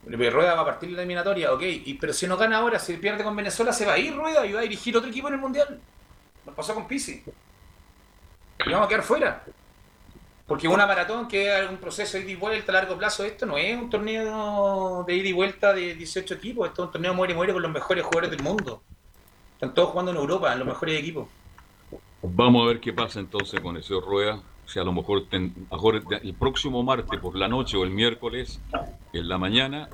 Porque 0.02 0.30
Rueda 0.30 0.54
va 0.54 0.62
a 0.62 0.64
partir 0.64 0.90
de 0.90 0.96
la 0.96 1.02
eliminatoria, 1.02 1.52
ok, 1.52 1.62
y, 1.62 1.94
pero 1.94 2.12
si 2.12 2.28
no 2.28 2.36
gana 2.36 2.58
ahora, 2.58 2.78
si 2.78 2.96
pierde 2.96 3.24
con 3.24 3.34
Venezuela, 3.34 3.72
se 3.72 3.84
va 3.84 3.94
a 3.94 3.98
ir 3.98 4.14
Rueda 4.14 4.46
y 4.46 4.52
va 4.52 4.60
a 4.60 4.62
dirigir 4.62 4.96
otro 4.96 5.10
equipo 5.10 5.26
en 5.26 5.34
el 5.34 5.40
Mundial. 5.40 5.80
Nos 6.44 6.54
pasó 6.54 6.74
con 6.74 6.86
Pisi. 6.86 7.24
Y 8.64 8.70
vamos 8.70 8.86
a 8.86 8.88
quedar 8.88 9.02
fuera. 9.02 9.44
Porque 10.46 10.68
una 10.68 10.86
maratón 10.86 11.26
que 11.26 11.58
es 11.58 11.68
un 11.68 11.78
proceso 11.78 12.16
de 12.16 12.22
ida 12.22 12.32
y 12.32 12.36
vuelta 12.36 12.70
a 12.70 12.74
largo 12.74 12.96
plazo, 12.96 13.24
esto 13.24 13.46
no 13.46 13.58
es 13.58 13.76
un 13.76 13.90
torneo 13.90 15.02
de 15.04 15.16
ida 15.16 15.28
y 15.28 15.32
vuelta 15.32 15.72
de 15.72 15.94
18 15.96 16.34
equipos, 16.34 16.68
esto 16.68 16.82
es 16.82 16.86
un 16.86 16.92
torneo 16.92 17.12
muere 17.12 17.32
y 17.32 17.36
muere 17.36 17.52
con 17.52 17.62
los 17.62 17.72
mejores 17.72 18.04
jugadores 18.04 18.30
del 18.30 18.42
mundo. 18.44 18.80
Están 19.54 19.74
todos 19.74 19.90
jugando 19.90 20.12
en 20.12 20.18
Europa, 20.18 20.52
en 20.52 20.60
los 20.60 20.68
mejores 20.68 21.00
equipos. 21.00 21.26
Vamos 22.22 22.62
a 22.62 22.68
ver 22.68 22.80
qué 22.80 22.92
pasa 22.92 23.18
entonces 23.18 23.60
con 23.60 23.76
el 23.76 23.82
señor 23.82 24.04
Rueda. 24.66 24.72
Si 24.72 24.78
a 24.78 24.84
lo 24.84 24.92
mejor, 24.92 25.28
ten- 25.28 25.54
mejor 25.70 26.02
el 26.22 26.34
próximo 26.34 26.82
martes 26.82 27.18
por 27.20 27.36
la 27.36 27.48
noche 27.48 27.76
o 27.76 27.84
el 27.84 27.90
miércoles 27.90 28.60
en 29.12 29.28
la 29.28 29.38
mañana 29.38 29.88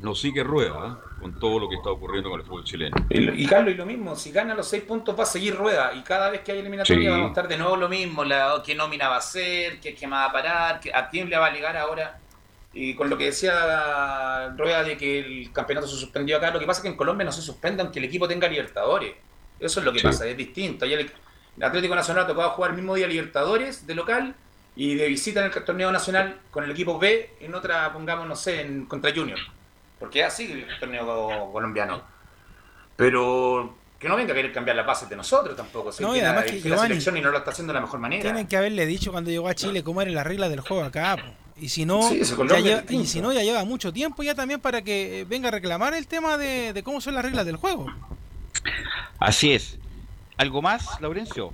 nos 0.00 0.20
sigue 0.20 0.42
Rueda 0.44 0.74
¿ah? 0.76 0.98
con 1.20 1.38
todo 1.38 1.58
lo 1.58 1.68
que 1.68 1.76
está 1.76 1.88
ocurriendo 1.90 2.28
con 2.28 2.38
el 2.40 2.44
fútbol 2.46 2.64
chileno. 2.64 2.94
Y, 3.08 3.44
y 3.44 3.46
Carlos, 3.46 3.72
y 3.72 3.76
lo 3.76 3.86
mismo, 3.86 4.14
si 4.16 4.32
gana 4.32 4.54
los 4.54 4.68
seis 4.68 4.82
puntos 4.82 5.18
va 5.18 5.22
a 5.22 5.26
seguir 5.26 5.54
rueda. 5.56 5.94
Y 5.94 6.02
cada 6.02 6.28
vez 6.28 6.42
que 6.42 6.52
hay 6.52 6.58
eliminatoria 6.58 7.02
Sí. 7.02 7.08
vamos 7.08 7.26
a 7.26 7.28
estar 7.28 7.48
de 7.48 7.56
nuevo 7.56 7.76
lo 7.76 7.88
mismo. 7.88 8.22
La, 8.24 8.62
¿Qué 8.64 8.74
nómina 8.74 9.08
va 9.08 9.16
a 9.16 9.20
ser? 9.22 9.80
¿Qué 9.80 9.90
esquema 9.90 10.16
va 10.20 10.24
a 10.26 10.32
parar? 10.32 10.80
¿Qué- 10.80 10.92
¿A 10.92 11.08
quién 11.08 11.30
le 11.30 11.38
va 11.38 11.46
a 11.46 11.50
ligar 11.50 11.74
ahora? 11.76 12.18
Y 12.74 12.94
con 12.94 13.08
lo 13.08 13.16
que 13.16 13.26
decía 13.26 14.52
Rueda 14.58 14.82
de 14.82 14.96
que 14.98 15.20
el 15.20 15.52
campeonato 15.52 15.86
se 15.86 15.96
suspendió 15.96 16.36
acá, 16.36 16.50
lo 16.50 16.58
que 16.58 16.66
pasa 16.66 16.80
es 16.80 16.82
que 16.82 16.88
en 16.88 16.96
Colombia 16.96 17.24
no 17.24 17.32
se 17.32 17.40
suspende 17.40 17.82
aunque 17.82 18.00
el 18.00 18.04
equipo 18.06 18.26
tenga 18.28 18.46
Libertadores. 18.48 19.14
Eso 19.60 19.78
es 19.80 19.86
lo 19.86 19.92
que 19.92 20.00
Sí. 20.00 20.06
pasa, 20.06 20.26
es 20.26 20.36
distinto. 20.36 20.84
Ayer 20.84 20.98
el, 20.98 21.06
el 21.06 21.12
Atlético 21.62 21.94
Nacional 21.94 22.26
tocaba 22.26 22.50
jugar 22.50 22.70
el 22.72 22.76
mismo 22.76 22.94
día 22.94 23.06
Libertadores 23.06 23.86
de 23.86 23.94
local 23.94 24.34
y 24.76 24.94
de 24.96 25.06
visita 25.08 25.40
en 25.44 25.52
el 25.52 25.64
torneo 25.64 25.92
nacional 25.92 26.38
con 26.50 26.64
el 26.64 26.70
equipo 26.72 26.98
B 26.98 27.30
en 27.40 27.54
otra, 27.54 27.92
pongamos, 27.92 28.26
no 28.26 28.34
sé, 28.36 28.62
en, 28.62 28.86
contra 28.86 29.12
Junior. 29.14 29.38
Porque 30.00 30.20
es 30.20 30.26
así 30.26 30.50
el 30.50 30.66
torneo 30.80 31.50
colombiano. 31.52 32.02
Pero 32.96 33.76
que 33.98 34.08
no 34.08 34.16
venga 34.16 34.32
a 34.32 34.36
querer 34.36 34.52
cambiar 34.52 34.76
las 34.76 34.86
bases 34.86 35.08
de 35.08 35.16
nosotros 35.16 35.56
tampoco. 35.56 35.92
Si 35.92 36.02
No, 36.02 36.14
y 36.14 36.20
además 36.20 36.46
la- 36.46 36.52
que, 36.62 36.68
la 36.68 36.78
selección 36.78 37.16
y 37.16 37.20
no 37.20 37.30
lo 37.30 37.38
está 37.38 37.52
haciendo 37.52 37.72
de 37.72 37.78
la 37.78 37.80
mejor 37.82 38.00
manera. 38.00 38.22
Tienen 38.22 38.46
que 38.46 38.56
haberle 38.56 38.86
dicho 38.86 39.12
cuando 39.12 39.30
llegó 39.30 39.48
a 39.48 39.54
Chile 39.54 39.82
cómo 39.82 40.02
eran 40.02 40.14
las 40.14 40.26
reglas 40.26 40.50
del 40.50 40.60
juego 40.60 40.82
acá. 40.84 41.16
po. 41.16 41.22
Y 41.60 41.68
si 41.68 41.86
no, 41.86 42.02
Sí, 42.02 42.20
ya 42.48 42.58
lleva, 42.58 42.82
y 42.88 43.06
si 43.06 43.20
no, 43.20 43.32
ya 43.32 43.42
lleva 43.42 43.64
mucho 43.64 43.92
tiempo 43.92 44.24
ya 44.24 44.34
también 44.34 44.60
para 44.60 44.82
que 44.82 45.24
venga 45.28 45.48
a 45.48 45.50
reclamar 45.52 45.94
el 45.94 46.08
tema 46.08 46.36
de, 46.36 46.72
de 46.72 46.82
cómo 46.82 47.00
son 47.00 47.14
las 47.14 47.24
reglas 47.24 47.46
del 47.46 47.56
juego. 47.56 47.86
Así 49.20 49.52
es. 49.52 49.78
¿Algo 50.36 50.62
más, 50.62 51.00
Laurencio? 51.00 51.52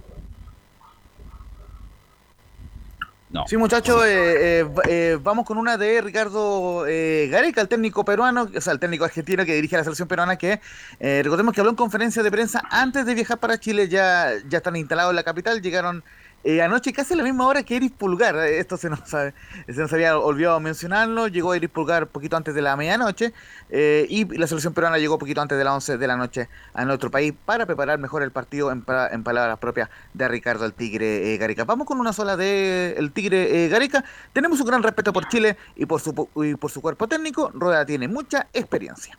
No. 3.28 3.46
Sí, 3.46 3.56
muchachos, 3.56 4.04
eh, 4.06 4.60
eh, 4.60 4.70
eh, 4.88 5.18
vamos 5.22 5.46
con 5.46 5.56
una 5.56 5.76
de 5.76 6.00
Ricardo 6.00 6.84
eh, 6.88 7.28
Gareca, 7.30 7.60
el 7.60 7.68
técnico 7.68 8.04
peruano, 8.04 8.48
o 8.52 8.60
sea, 8.60 8.72
el 8.72 8.80
técnico 8.80 9.04
argentino 9.04 9.44
que 9.44 9.54
dirige 9.54 9.76
la 9.76 9.84
selección 9.84 10.08
peruana, 10.08 10.36
que 10.36 10.60
eh, 10.98 11.20
recordemos 11.22 11.54
que 11.54 11.60
habló 11.60 11.70
en 11.70 11.76
conferencia 11.76 12.24
de 12.24 12.30
prensa 12.32 12.64
antes 12.70 13.06
de 13.06 13.14
viajar 13.14 13.38
para 13.38 13.60
Chile, 13.60 13.88
ya, 13.88 14.32
ya 14.48 14.58
están 14.58 14.74
instalados 14.74 15.10
en 15.10 15.16
la 15.16 15.22
capital, 15.22 15.62
llegaron 15.62 16.02
eh, 16.44 16.62
anoche 16.62 16.92
casi 16.92 17.14
a 17.14 17.16
la 17.16 17.22
misma 17.22 17.46
hora 17.46 17.62
que 17.62 17.74
Iris 17.74 17.90
Pulgar, 17.92 18.36
eh, 18.36 18.58
esto 18.58 18.76
se 18.76 18.88
nos, 18.88 19.00
se 19.08 19.32
nos 19.66 19.92
había 19.92 20.18
olvidado 20.18 20.58
mencionarlo, 20.60 21.28
llegó 21.28 21.54
Iris 21.54 21.68
Pulgar 21.70 22.06
poquito 22.06 22.36
antes 22.36 22.54
de 22.54 22.62
la 22.62 22.76
medianoche 22.76 23.32
eh, 23.68 24.06
y 24.08 24.24
la 24.36 24.46
selección 24.46 24.72
peruana 24.72 24.98
llegó 24.98 25.18
poquito 25.18 25.40
antes 25.40 25.58
de 25.58 25.64
las 25.64 25.74
11 25.74 25.98
de 25.98 26.06
la 26.06 26.16
noche 26.16 26.48
a 26.74 26.84
nuestro 26.84 27.10
país 27.10 27.34
para 27.44 27.66
preparar 27.66 27.98
mejor 27.98 28.22
el 28.22 28.30
partido 28.30 28.72
en, 28.72 28.82
pa- 28.82 29.08
en 29.08 29.22
palabras 29.22 29.58
propias 29.58 29.90
de 30.14 30.28
Ricardo 30.28 30.64
el 30.64 30.72
Tigre 30.72 31.34
eh, 31.34 31.36
Gareca. 31.38 31.64
Vamos 31.64 31.86
con 31.86 32.00
una 32.00 32.12
sola 32.12 32.36
de 32.36 32.94
el 32.96 33.12
Tigre 33.12 33.68
Gareca. 33.68 34.04
Tenemos 34.32 34.60
un 34.60 34.66
gran 34.66 34.82
respeto 34.82 35.12
por 35.12 35.28
Chile 35.28 35.56
y 35.76 35.86
por 35.86 36.00
su, 36.00 36.28
y 36.36 36.54
por 36.54 36.70
su 36.70 36.80
cuerpo 36.80 37.06
técnico. 37.06 37.50
Rueda 37.54 37.84
tiene 37.84 38.08
mucha 38.08 38.46
experiencia. 38.52 39.16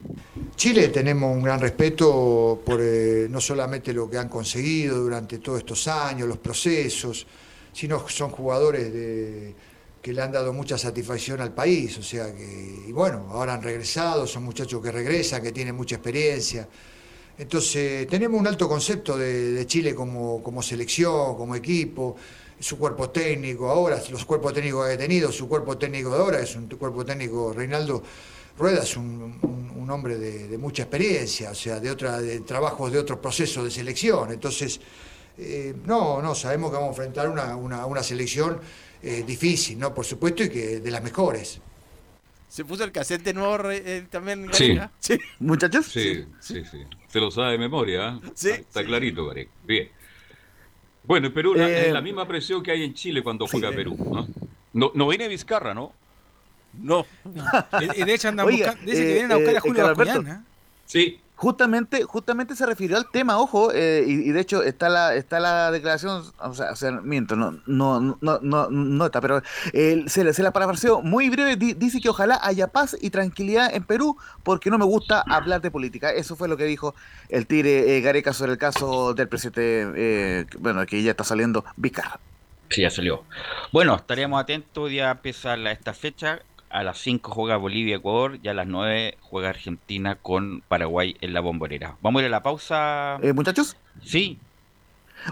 Chile 0.55 0.87
tenemos 0.89 1.35
un 1.35 1.43
gran 1.43 1.59
respeto 1.59 2.61
por 2.65 2.79
no 2.81 3.39
solamente 3.41 3.93
lo 3.93 4.09
que 4.09 4.17
han 4.17 4.29
conseguido 4.29 4.97
durante 4.97 5.37
todos 5.39 5.59
estos 5.59 5.87
años, 5.87 6.27
los 6.27 6.37
procesos, 6.37 7.10
sino 7.73 8.07
son 8.09 8.29
jugadores 8.29 9.53
que 10.01 10.13
le 10.13 10.21
han 10.21 10.31
dado 10.31 10.51
mucha 10.51 10.77
satisfacción 10.77 11.41
al 11.41 11.53
país. 11.53 11.97
O 11.97 12.03
sea 12.03 12.33
que, 12.33 12.83
y 12.87 12.91
bueno, 12.91 13.27
ahora 13.29 13.53
han 13.53 13.61
regresado, 13.61 14.25
son 14.25 14.43
muchachos 14.43 14.81
que 14.81 14.91
regresan, 14.91 15.41
que 15.41 15.51
tienen 15.51 15.75
mucha 15.75 15.95
experiencia. 15.95 16.67
Entonces, 17.37 18.07
tenemos 18.07 18.39
un 18.39 18.47
alto 18.47 18.67
concepto 18.67 19.17
de, 19.17 19.65
Chile 19.65 19.95
como, 19.95 20.43
como 20.43 20.61
selección, 20.61 21.35
como 21.35 21.55
equipo, 21.55 22.15
su 22.59 22.77
cuerpo 22.77 23.09
técnico, 23.09 23.69
ahora 23.69 24.01
los 24.11 24.25
cuerpos 24.25 24.53
técnicos 24.53 24.87
que 24.87 24.93
ha 24.93 24.97
tenido, 24.97 25.31
su 25.31 25.47
cuerpo 25.47 25.77
técnico 25.77 26.11
de 26.11 26.17
ahora 26.17 26.39
es 26.39 26.55
un 26.55 26.67
cuerpo 26.67 27.03
técnico, 27.03 27.53
Reinaldo 27.53 28.03
Rueda 28.57 28.83
es 28.83 28.95
un, 28.95 29.39
hombre 29.89 30.17
de, 30.17 30.47
de 30.47 30.57
mucha 30.57 30.83
experiencia, 30.83 31.51
o 31.51 31.55
sea, 31.55 31.79
de, 31.79 31.91
otra, 31.91 32.21
de 32.21 32.41
trabajos 32.41 32.91
de 32.93 32.99
otros 32.99 33.19
procesos 33.19 33.65
de 33.65 33.71
selección. 33.71 34.31
Entonces, 34.31 34.79
eh, 35.37 35.75
no, 35.85 36.21
no, 36.21 36.35
sabemos 36.35 36.69
que 36.71 36.75
vamos 36.77 36.89
a 36.89 36.91
enfrentar 37.03 37.29
una, 37.29 37.55
una- 37.55 37.85
una 37.85 38.03
selección 38.03 38.59
eh, 39.03 39.23
difícil, 39.25 39.79
¿no? 39.79 39.93
Por 39.93 40.05
supuesto, 40.05 40.43
y 40.43 40.49
que 40.49 40.79
de 40.79 40.91
las 40.91 41.01
mejores. 41.03 41.59
¿Se 42.49 42.65
puso 42.65 42.83
el 42.83 42.91
cassette 42.91 43.23
de 43.23 43.33
nuevo 43.33 43.57
re- 43.57 43.81
eh, 43.85 44.07
también? 44.09 44.49
Sí. 44.51 44.67
Gareca? 44.75 44.91
Sí. 44.99 45.17
Muchachos. 45.39 45.85
Sí, 45.85 46.25
sí, 46.41 46.63
sí. 46.69 46.83
Se 47.07 47.19
lo 47.19 47.31
sabe 47.31 47.53
de 47.53 47.57
memoria. 47.57 48.09
¿ah? 48.09 48.19
Sí, 48.35 48.49
Está, 48.49 48.61
está 48.61 48.83
clarito, 48.85 49.25
Gareca. 49.25 49.51
Bien. 49.65 49.89
Bueno, 51.03 51.27
en 51.27 51.33
Perú 51.33 51.53
la- 51.55 51.69
Eh, 51.69 51.87
es 51.87 51.93
la 51.93 52.01
misma 52.01 52.27
presión 52.27 52.61
que 52.61 52.71
hay 52.71 52.83
en 52.83 52.93
Chile 52.93 53.23
cuando 53.23 53.47
juega 53.47 53.71
Perú. 53.71 53.95
¿no? 53.97 54.27
No, 54.73 54.91
no 54.93 55.07
viene 55.07 55.27
Vizcarra, 55.29 55.73
¿no? 55.73 55.93
No. 56.73 57.05
Y 57.95 58.03
de 58.03 58.13
hecho 58.13 58.27
andan 58.27 58.45
Oiga, 58.47 58.67
buscando, 58.71 58.91
dice 58.91 59.03
que 59.03 59.09
eh, 59.11 59.13
vienen 59.13 59.31
a 59.31 59.35
buscar 59.37 59.53
eh, 59.53 59.57
a 59.57 59.61
Julio. 59.61 60.31
¿eh? 60.33 60.37
Sí. 60.85 61.20
Justamente, 61.41 62.03
justamente 62.03 62.55
se 62.55 62.67
refirió 62.67 62.97
al 62.97 63.09
tema, 63.09 63.39
ojo, 63.39 63.71
eh, 63.73 64.03
y, 64.05 64.29
de 64.29 64.39
hecho 64.39 64.61
está 64.61 64.89
la, 64.89 65.15
está 65.15 65.39
la 65.39 65.71
declaración, 65.71 66.23
o 66.37 66.53
sea, 66.53 66.71
o 66.71 66.75
sea, 66.75 66.91
miento, 66.91 67.35
no, 67.35 67.59
no, 67.65 67.99
no, 68.21 68.39
no, 68.43 68.69
no 68.69 69.05
está, 69.07 69.21
pero 69.21 69.41
eh, 69.73 70.03
se, 70.05 70.31
se 70.35 70.43
la 70.43 70.51
parafraseó 70.51 71.01
muy 71.01 71.31
breve, 71.31 71.55
di- 71.55 71.73
dice 71.73 71.99
que 71.99 72.09
ojalá 72.09 72.39
haya 72.43 72.67
paz 72.67 72.95
y 73.01 73.09
tranquilidad 73.09 73.73
en 73.73 73.83
Perú, 73.83 74.17
porque 74.43 74.69
no 74.69 74.77
me 74.77 74.85
gusta 74.85 75.23
hablar 75.27 75.61
de 75.61 75.71
política. 75.71 76.11
Eso 76.11 76.35
fue 76.35 76.47
lo 76.47 76.57
que 76.57 76.65
dijo 76.65 76.93
el 77.29 77.47
Tigre 77.47 77.97
eh, 77.97 78.01
Gareca 78.01 78.33
sobre 78.33 78.51
el 78.51 78.59
caso 78.59 79.15
del 79.15 79.27
presidente, 79.27 79.91
eh, 79.95 80.45
bueno, 80.59 80.85
que 80.85 81.01
ya 81.01 81.09
está 81.09 81.23
saliendo 81.23 81.65
Vizcarra. 81.75 82.19
Sí, 82.69 82.83
ya 82.83 82.89
salió. 82.89 83.23
Bueno, 83.73 83.95
estaríamos 83.95 84.39
atentos. 84.39 84.89
Día 84.89 85.11
empieza 85.11 85.57
la, 85.57 85.71
esta 85.71 85.93
fecha. 85.93 86.39
A 86.71 86.83
las 86.83 86.97
5 86.99 87.31
juega 87.31 87.57
Bolivia-Ecuador 87.57 88.39
y 88.41 88.47
a 88.47 88.53
las 88.53 88.67
9 88.67 89.17
juega 89.21 89.49
Argentina 89.49 90.15
con 90.15 90.61
Paraguay 90.67 91.15
en 91.21 91.33
la 91.33 91.39
bombonera. 91.41 91.95
Vamos 92.01 92.19
a 92.19 92.23
ir 92.23 92.27
a 92.27 92.31
la 92.31 92.43
pausa. 92.43 93.17
Eh, 93.21 93.33
muchachos. 93.33 93.75
Sí. 94.03 94.37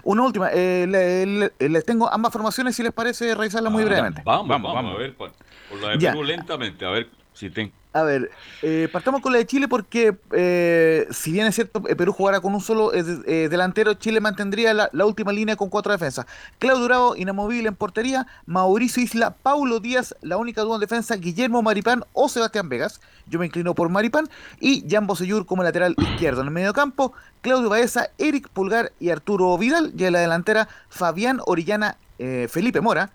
Una 0.04 0.22
última, 0.22 0.50
eh, 0.52 0.86
le- 0.88 1.26
le- 1.26 1.68
les 1.68 1.84
tengo 1.84 2.12
ambas 2.12 2.32
formaciones, 2.32 2.76
si 2.76 2.82
les 2.82 2.92
parece 2.92 3.34
revisarlas 3.34 3.72
muy 3.72 3.82
Ah, 3.82 3.86
brevemente. 3.86 4.22
Vamos, 4.24 4.46
Vamos, 4.48 4.72
vamos, 4.72 4.84
vamos. 4.84 4.94
a 4.96 4.98
ver, 5.02 5.14
por, 5.14 5.32
por 5.68 5.80
la 5.80 5.88
de 5.90 5.98
Ya. 5.98 6.12
Perú 6.12 6.22
lentamente, 6.24 6.84
a 6.86 6.90
ver 6.90 7.08
A 7.92 8.04
ver, 8.04 8.30
eh, 8.62 8.88
partamos 8.92 9.20
con 9.20 9.32
la 9.32 9.38
de 9.38 9.46
Chile 9.46 9.66
porque 9.66 10.16
eh, 10.32 11.08
si 11.10 11.32
bien 11.32 11.46
es 11.46 11.56
cierto, 11.56 11.82
eh, 11.88 11.96
Perú 11.96 12.12
jugará 12.12 12.40
con 12.40 12.54
un 12.54 12.60
solo 12.60 12.94
eh, 12.94 13.02
de- 13.02 13.48
delantero, 13.48 13.94
Chile 13.94 14.20
mantendría 14.20 14.72
la, 14.72 15.04
última 15.04 15.32
línea 15.32 15.56
con 15.56 15.70
cuatro 15.70 15.90
defensas. 15.90 16.24
Claudio 16.60 16.84
Bravo, 16.84 17.16
inamovible 17.16 17.66
en 17.66 17.74
portería, 17.74 18.28
Mauricio 18.46 19.02
Isla, 19.02 19.34
Paulo 19.42 19.80
Díaz, 19.80 20.14
la 20.20 20.36
única 20.36 20.62
duda 20.62 20.76
en 20.76 20.82
defensa, 20.82 21.16
Guillermo 21.16 21.62
Maripán 21.62 22.04
o 22.12 22.28
Sebastián 22.28 22.68
Vegas. 22.68 23.00
Yo 23.26 23.40
me 23.40 23.46
inclino 23.46 23.74
por 23.74 23.88
Maripán 23.88 24.28
y 24.60 24.88
Jan 24.88 25.08
Bosellur 25.08 25.44
como 25.44 25.64
lateral 25.64 25.96
izquierdo. 25.98 26.42
En 26.42 26.46
el 26.46 26.52
medio 26.54 26.72
campo, 26.72 27.12
Claudio 27.40 27.70
Baeza, 27.70 28.10
Eric 28.18 28.50
Pulgar 28.50 28.92
y 29.00 29.10
Arturo 29.10 29.58
Vidal. 29.58 29.92
Y 29.98 30.04
en 30.04 30.12
la 30.12 30.20
delantera, 30.20 30.68
Fabián 30.90 31.40
Orellana, 31.44 31.96
Felipe 32.48 32.82
Mora 32.82 33.10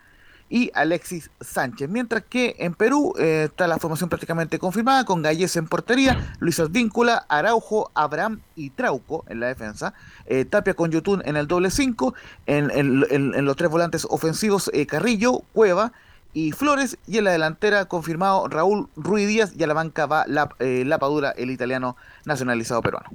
y 0.50 0.72
Alexis 0.74 1.32
Sánchez. 1.42 1.90
Mientras 1.90 2.24
que 2.24 2.56
en 2.60 2.74
Perú 2.74 3.14
eh, 3.18 3.48
está 3.50 3.68
la 3.68 3.78
formación 3.78 4.10
prácticamente 4.10 4.60
confirmada 4.60 5.06
con 5.06 5.22
Gallés 5.22 5.56
en 5.56 5.68
portería, 5.68 6.36
Luis 6.40 6.60
Advíncula, 6.60 7.26
Araujo, 7.30 7.92
Abraham 7.94 8.42
y 8.56 8.70
Trauco 8.70 9.26
en 9.28 9.40
la 9.40 9.48
defensa, 9.48 9.94
eh, 10.26 10.46
Tapia 10.46 10.74
con 10.74 10.92
Yotun 10.92 11.22
en 11.26 11.36
el 11.36 11.48
doble 11.48 11.72
5, 11.72 12.14
en, 12.46 13.46
los 13.46 13.56
tres 13.56 13.70
volantes 13.70 14.06
ofensivos 14.10 14.70
eh, 14.74 14.86
Carrillo, 14.86 15.42
Cueva 15.54 15.94
y 16.34 16.52
Flores, 16.52 16.98
y 17.08 17.18
en 17.18 17.24
la 17.24 17.32
delantera 17.32 17.86
confirmado 17.86 18.48
Raúl 18.48 18.90
Ruiz 18.96 19.28
Díaz 19.28 19.54
y 19.58 19.64
a 19.64 19.68
la 19.68 19.74
banca 19.74 20.06
va 20.06 20.26
la, 20.28 20.50
eh, 20.60 20.84
Lapadura, 20.86 21.32
el 21.32 21.50
italiano 21.50 21.96
nacionalizado 22.26 22.82
peruano. 22.82 23.10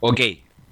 Ok. 0.00 0.20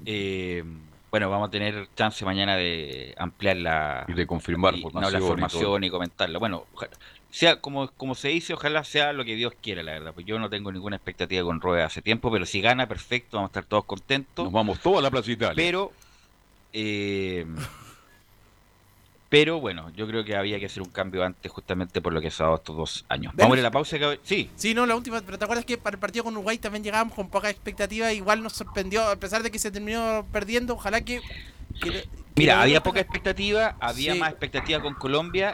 eh, 0.07 0.65
bueno, 1.11 1.29
vamos 1.31 1.49
a 1.49 1.51
tener 1.51 1.89
chance 1.97 2.25
mañana 2.25 2.57
de 2.57 3.15
ampliar 3.19 3.57
la. 3.57 4.05
Y 4.09 4.13
de 4.13 4.27
confirmar 4.27 4.75
y- 4.77 4.85
no, 4.85 5.01
la 5.01 5.09
y 5.09 5.13
todo. 5.13 5.27
formación 5.29 5.85
y, 5.85 5.91
comentarla. 5.91 6.39
Bueno, 6.39 6.67
ojalá- 6.73 6.93
sea 7.31 7.61
como, 7.61 7.89
como 7.93 8.15
se 8.15 8.29
dice, 8.29 8.55
ojalá 8.55 8.83
sea 8.85 9.13
lo 9.13 9.25
que 9.25 9.37
Dios 9.37 9.53
quiera, 9.63 9.83
la 9.83 9.93
verdad. 9.93 10.13
Pues 10.15 10.27
yo 10.27 10.39
no 10.39 10.49
tengo 10.51 10.73
ninguna 10.73 10.97
expectativa 10.97 11.45
con 11.45 11.61
Rueda 11.61 11.87
hace 11.87 12.03
tiempo, 12.03 12.31
pero 12.31 12.45
si 12.47 12.61
gana, 12.61 12.87
perfecto, 12.89 13.37
vamos 13.37 13.49
a 13.49 13.53
estar 13.53 13.65
todos 13.65 13.85
contentos. 13.85 14.45
Nos 14.45 14.53
vamos 14.53 14.81
todos 14.81 14.99
a 14.99 15.03
la 15.03 15.11
Plaza 15.11 15.31
Italia. 15.31 15.55
Pero, 15.57 15.93
eh, 16.73 17.47
pero 19.31 19.61
bueno, 19.61 19.91
yo 19.97 20.07
creo 20.07 20.25
que 20.25 20.37
había 20.37 20.59
que 20.59 20.67
hacer 20.67 20.83
un 20.83 20.91
cambio 20.91 21.25
antes, 21.25 21.51
justamente 21.51 22.03
por 22.03 22.13
lo 22.13 22.21
que 22.21 22.27
ha 22.29 22.31
dado 22.37 22.57
estos 22.57 22.77
dos 22.77 23.05
años. 23.09 23.33
Vamos 23.37 23.53
a 23.55 23.57
ir 23.57 23.61
a 23.61 23.69
la 23.69 23.71
pausa. 23.71 23.99
que- 23.99 24.21
Sí, 24.25 24.51
Sí, 24.57 24.75
no, 24.75 24.85
la 24.85 24.97
última, 24.97 25.21
pero 25.23 25.39
¿te 25.39 25.45
acuerdas 25.45 25.65
que 25.65 25.79
para 25.79 25.95
el 25.95 26.01
partido 26.01 26.25
con 26.25 26.35
Uruguay 26.35 26.59
también 26.59 26.85
llegábamos 26.85 27.15
con 27.15 27.31
poca 27.31 27.49
expectativa? 27.49 28.13
Igual 28.13 28.43
nos 28.43 28.53
sorprendió, 28.53 29.03
a 29.09 29.17
pesar 29.17 29.43
de 29.43 29.51
que 29.51 29.59
se 29.59 29.71
terminó 29.71 30.27
perdiendo, 30.33 30.75
ojalá 30.75 31.01
que... 31.01 31.21
Mira, 32.37 32.63
había 32.63 32.83
poca 32.83 33.01
expectativa, 33.01 33.77
había 33.81 34.15
Sí. 34.15 34.19
más 34.19 34.31
expectativa 34.31 34.81
con 34.81 34.95
Colombia 34.95 35.53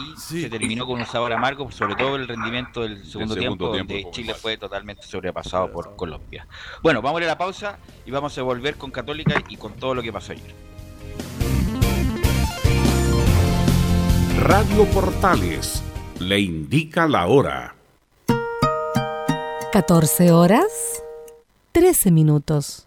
y 0.00 0.18
se 0.20 0.48
terminó 0.48 0.86
con 0.86 1.00
un 1.00 1.06
sabor 1.06 1.32
amargo, 1.32 1.70
sobre 1.72 1.96
todo 1.96 2.16
el 2.16 2.28
rendimiento 2.28 2.82
del 2.82 3.04
segundo, 3.04 3.34
segundo 3.34 3.34
tiempo, 3.34 3.72
tiempo 3.72 3.92
donde 3.94 4.02
fue 4.02 4.10
Chile 4.12 4.34
fue 4.34 4.56
totalmente 4.56 5.02
sobrepasado 5.02 5.70
por 5.72 5.96
Colombia. 5.96 6.46
Bueno, 6.82 7.02
vamos 7.02 7.20
a 7.20 7.24
ir 7.24 7.28
a 7.28 7.32
la 7.32 7.38
pausa 7.38 7.78
y 8.06 8.10
vamos 8.10 8.36
a 8.38 8.42
volver 8.42 8.76
con 8.76 8.90
Católica 8.90 9.42
y 9.48 9.56
con 9.56 9.72
todo 9.74 9.94
lo 9.94 10.02
que 10.02 10.12
pasó 10.12 10.32
ayer. 10.32 10.54
Radio 14.40 14.84
Portales 14.86 15.82
le 16.20 16.38
indica 16.38 17.08
la 17.08 17.26
hora. 17.26 17.74
14 19.72 20.30
horas, 20.30 21.02
13 21.72 22.12
minutos. 22.12 22.86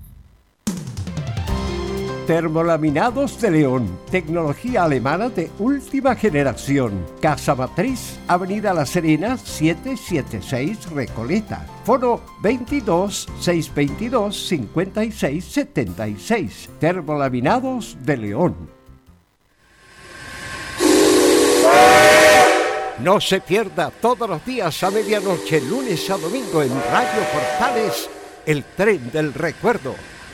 Termolaminados 2.27 3.41
de 3.41 3.49
León, 3.49 3.99
tecnología 4.11 4.83
alemana 4.83 5.29
de 5.29 5.49
última 5.57 6.15
generación. 6.15 7.03
Casa 7.19 7.55
Matriz, 7.55 8.19
Avenida 8.27 8.73
La 8.73 8.85
Serena, 8.85 9.37
776 9.37 10.91
Recoleta. 10.91 11.65
Foro 11.83 12.21
22 12.41 13.27
622 13.39 14.47
56 14.47 15.43
76. 15.43 16.69
Termolaminados 16.79 17.97
de 18.05 18.17
León. 18.17 18.55
No 22.99 23.19
se 23.19 23.41
pierda 23.41 23.89
todos 23.89 24.29
los 24.29 24.45
días 24.45 24.83
a 24.83 24.91
medianoche, 24.91 25.59
lunes 25.59 26.07
a 26.11 26.17
domingo 26.17 26.61
en 26.61 26.69
Radio 26.69 27.21
Portales, 27.33 28.07
el 28.45 28.63
tren 28.63 29.11
del 29.11 29.33
recuerdo. 29.33 29.95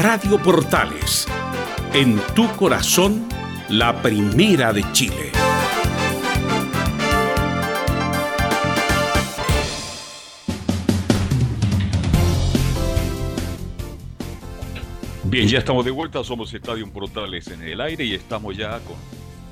Radio 0.00 0.40
Portales, 0.40 1.26
en 1.92 2.20
tu 2.36 2.48
corazón, 2.54 3.28
la 3.68 4.00
primera 4.00 4.72
de 4.72 4.84
Chile. 4.92 5.32
Bien, 15.24 15.48
ya 15.48 15.58
estamos 15.58 15.84
de 15.84 15.90
vuelta, 15.90 16.22
somos 16.22 16.54
Estadio 16.54 16.88
Portales 16.92 17.48
en 17.48 17.62
el 17.62 17.80
aire 17.80 18.04
y 18.04 18.14
estamos 18.14 18.56
ya 18.56 18.78
con... 18.78 18.94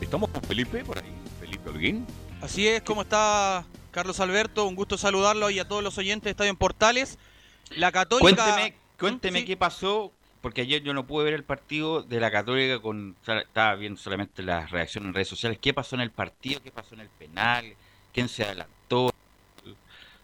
Estamos 0.00 0.30
con 0.30 0.42
Felipe 0.44 0.84
por 0.84 0.98
ahí, 0.98 1.12
Felipe 1.40 1.70
Holguín. 1.70 2.06
Así 2.40 2.68
es, 2.68 2.82
¿cómo 2.82 3.02
está 3.02 3.64
Carlos 3.90 4.20
Alberto? 4.20 4.64
Un 4.66 4.76
gusto 4.76 4.96
saludarlo 4.96 5.50
y 5.50 5.58
a 5.58 5.66
todos 5.66 5.82
los 5.82 5.98
oyentes 5.98 6.22
de 6.22 6.30
Estadio 6.30 6.54
Portales. 6.54 7.18
La 7.70 7.90
Católica... 7.90 8.44
Cuénteme, 8.44 8.76
cuénteme 8.96 9.44
qué 9.44 9.56
pasó, 9.56 10.12
porque 10.40 10.62
ayer 10.62 10.82
yo 10.82 10.94
no 10.94 11.06
pude 11.06 11.24
ver 11.24 11.34
el 11.34 11.44
partido 11.44 12.02
de 12.02 12.20
la 12.20 12.30
Católica, 12.30 12.80
con 12.80 13.16
estaba 13.26 13.74
viendo 13.74 14.00
solamente 14.00 14.42
las 14.42 14.70
reacciones 14.70 15.08
en 15.08 15.14
redes 15.14 15.28
sociales. 15.28 15.58
¿Qué 15.60 15.74
pasó 15.74 15.96
en 15.96 16.02
el 16.02 16.10
partido? 16.10 16.62
¿Qué 16.62 16.70
pasó 16.70 16.94
en 16.94 17.00
el 17.00 17.08
penal? 17.08 17.74
¿Quién 18.12 18.28
se 18.28 18.44
adelantó? 18.44 19.12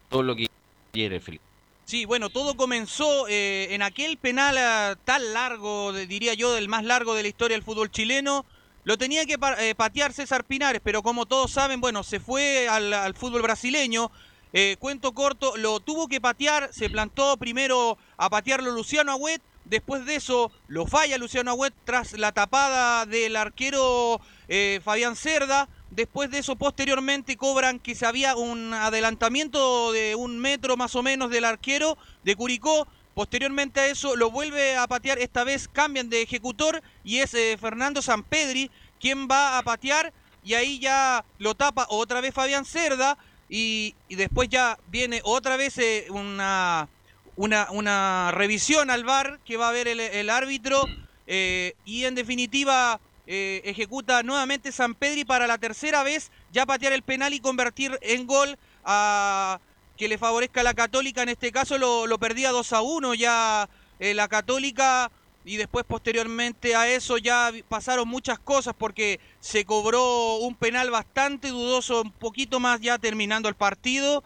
Todo 0.09 0.23
lo 0.23 0.35
que 0.35 0.47
quiere, 0.91 1.19
Felipe. 1.19 1.43
Sí, 1.85 2.05
bueno, 2.05 2.29
todo 2.29 2.55
comenzó 2.55 3.27
eh, 3.27 3.67
en 3.71 3.81
aquel 3.81 4.17
penal 4.17 4.57
ah, 4.57 4.97
tan 5.03 5.33
largo, 5.33 5.91
diría 5.91 6.33
yo, 6.33 6.53
del 6.53 6.69
más 6.69 6.85
largo 6.85 7.13
de 7.13 7.23
la 7.23 7.27
historia 7.27 7.55
del 7.55 7.63
fútbol 7.63 7.91
chileno. 7.91 8.45
Lo 8.85 8.97
tenía 8.97 9.25
que 9.25 9.37
eh, 9.59 9.75
patear 9.75 10.13
César 10.13 10.43
Pinares, 10.45 10.81
pero 10.83 11.03
como 11.03 11.25
todos 11.25 11.51
saben, 11.51 11.81
bueno, 11.81 12.03
se 12.03 12.19
fue 12.19 12.67
al, 12.67 12.93
al 12.93 13.13
fútbol 13.15 13.41
brasileño. 13.41 14.11
Eh, 14.53 14.77
cuento 14.77 15.13
corto, 15.13 15.57
lo 15.57 15.79
tuvo 15.79 16.07
que 16.07 16.21
patear, 16.21 16.71
se 16.71 16.89
plantó 16.89 17.37
primero 17.37 17.97
a 18.17 18.29
patearlo 18.29 18.71
Luciano 18.71 19.11
Agüet, 19.11 19.41
después 19.65 20.05
de 20.05 20.15
eso 20.15 20.51
lo 20.67 20.85
falla 20.85 21.17
Luciano 21.17 21.51
Agüet 21.51 21.73
tras 21.85 22.13
la 22.13 22.31
tapada 22.31 23.05
del 23.05 23.35
arquero 23.35 24.21
eh, 24.47 24.81
Fabián 24.83 25.15
Cerda. 25.15 25.69
Después 25.91 26.31
de 26.31 26.39
eso, 26.39 26.55
posteriormente, 26.55 27.37
cobran 27.37 27.79
que 27.79 27.93
se 27.93 28.05
había 28.05 28.35
un 28.35 28.73
adelantamiento 28.73 29.91
de 29.91 30.15
un 30.15 30.39
metro 30.39 30.75
más 30.75 30.95
o 30.95 31.03
menos 31.03 31.29
del 31.29 31.45
arquero 31.45 31.97
de 32.23 32.35
Curicó. 32.35 32.87
Posteriormente 33.13 33.79
a 33.79 33.87
eso, 33.87 34.15
lo 34.15 34.31
vuelve 34.31 34.75
a 34.75 34.87
patear. 34.87 35.19
Esta 35.19 35.43
vez 35.43 35.67
cambian 35.67 36.09
de 36.09 36.23
ejecutor 36.23 36.81
y 37.03 37.19
es 37.19 37.33
eh, 37.35 37.57
Fernando 37.61 38.01
Sampedri 38.01 38.71
quien 38.99 39.27
va 39.27 39.59
a 39.59 39.63
patear. 39.63 40.13
Y 40.43 40.55
ahí 40.55 40.79
ya 40.79 41.23
lo 41.37 41.53
tapa 41.55 41.85
otra 41.89 42.21
vez 42.21 42.33
Fabián 42.33 42.65
Cerda. 42.65 43.17
Y, 43.49 43.93
después 44.09 44.49
ya 44.49 44.79
viene 44.87 45.21
otra 45.23 45.57
vez 45.57 45.77
eh, 45.77 46.07
una, 46.09 46.89
una, 47.35 47.67
una 47.71 48.31
revisión 48.31 48.89
al 48.89 49.03
VAR 49.03 49.39
que 49.45 49.57
va 49.57 49.69
a 49.69 49.71
ver 49.71 49.87
el, 49.87 50.29
árbitro. 50.29 50.85
eh, 51.25 51.75
y 51.85 52.05
en 52.05 52.15
definitiva 52.15 52.99
eh, 53.25 53.61
ejecuta 53.63 54.21
nuevamente 54.21 54.73
San 54.73 54.95
Pedri 54.95 55.23
para 55.23 55.47
la 55.47 55.57
tercera 55.57 56.03
vez 56.03 56.29
ya 56.51 56.65
patear 56.65 56.91
el 56.91 57.03
penal 57.03 57.33
y 57.33 57.39
convertir 57.39 57.97
en 58.01 58.27
gol 58.27 58.57
a 58.83 59.61
que 59.95 60.09
le 60.09 60.17
favorezca 60.17 60.59
a 60.59 60.63
la 60.63 60.73
Católica. 60.73 61.23
En 61.23 61.29
este 61.29 61.51
caso 61.51 61.77
lo, 61.77 62.05
lo 62.07 62.17
perdía 62.17 62.51
2 62.51 62.73
a 62.73 62.81
1 62.81 63.13
ya 63.13 63.69
eh, 63.99 64.13
la 64.13 64.27
Católica 64.27 65.09
y 65.45 65.57
después 65.57 65.85
posteriormente 65.85 66.75
a 66.75 66.87
eso 66.87 67.17
ya 67.17 67.51
pasaron 67.69 68.07
muchas 68.07 68.39
cosas 68.39 68.73
porque 68.77 69.19
se 69.39 69.65
cobró 69.65 70.37
un 70.37 70.55
penal 70.55 70.89
bastante 70.89 71.49
dudoso, 71.49 72.01
un 72.01 72.11
poquito 72.11 72.59
más 72.59 72.81
ya 72.81 72.97
terminando 72.97 73.49
el 73.49 73.55
partido, 73.55 74.23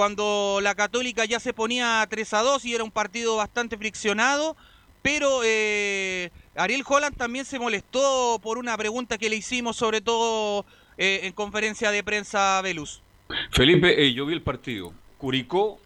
cuando 0.00 0.60
la 0.62 0.74
Católica 0.74 1.26
ya 1.26 1.38
se 1.40 1.52
ponía 1.52 2.06
3 2.08 2.32
a 2.32 2.40
2 2.40 2.64
y 2.64 2.74
era 2.74 2.82
un 2.82 2.90
partido 2.90 3.36
bastante 3.36 3.76
friccionado, 3.76 4.56
pero 5.02 5.42
eh, 5.44 6.30
Ariel 6.56 6.84
Holland 6.88 7.18
también 7.18 7.44
se 7.44 7.58
molestó 7.58 8.40
por 8.42 8.56
una 8.56 8.78
pregunta 8.78 9.18
que 9.18 9.28
le 9.28 9.36
hicimos, 9.36 9.76
sobre 9.76 10.00
todo 10.00 10.64
eh, 10.96 11.20
en 11.24 11.34
conferencia 11.34 11.90
de 11.90 12.02
prensa 12.02 12.62
Velus. 12.62 13.02
Felipe, 13.50 14.02
eh, 14.02 14.14
yo 14.14 14.24
vi 14.24 14.32
el 14.32 14.40
partido. 14.40 14.94
Curicó 15.18 15.78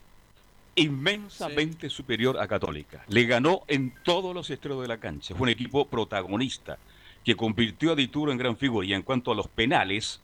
inmensamente 0.76 1.90
superior 1.90 2.38
a 2.38 2.46
Católica. 2.46 3.04
Le 3.08 3.24
ganó 3.24 3.62
en 3.66 3.92
todos 4.04 4.32
los 4.32 4.48
extremos 4.48 4.82
de 4.82 4.86
la 4.86 4.98
cancha. 4.98 5.34
Fue 5.34 5.46
un 5.46 5.48
equipo 5.48 5.88
protagonista 5.88 6.78
que 7.24 7.34
convirtió 7.34 7.90
a 7.90 7.96
Dituro 7.96 8.30
en 8.30 8.38
gran 8.38 8.56
figura. 8.56 8.86
Y 8.86 8.94
en 8.94 9.02
cuanto 9.02 9.32
a 9.32 9.34
los 9.34 9.48
penales, 9.48 10.20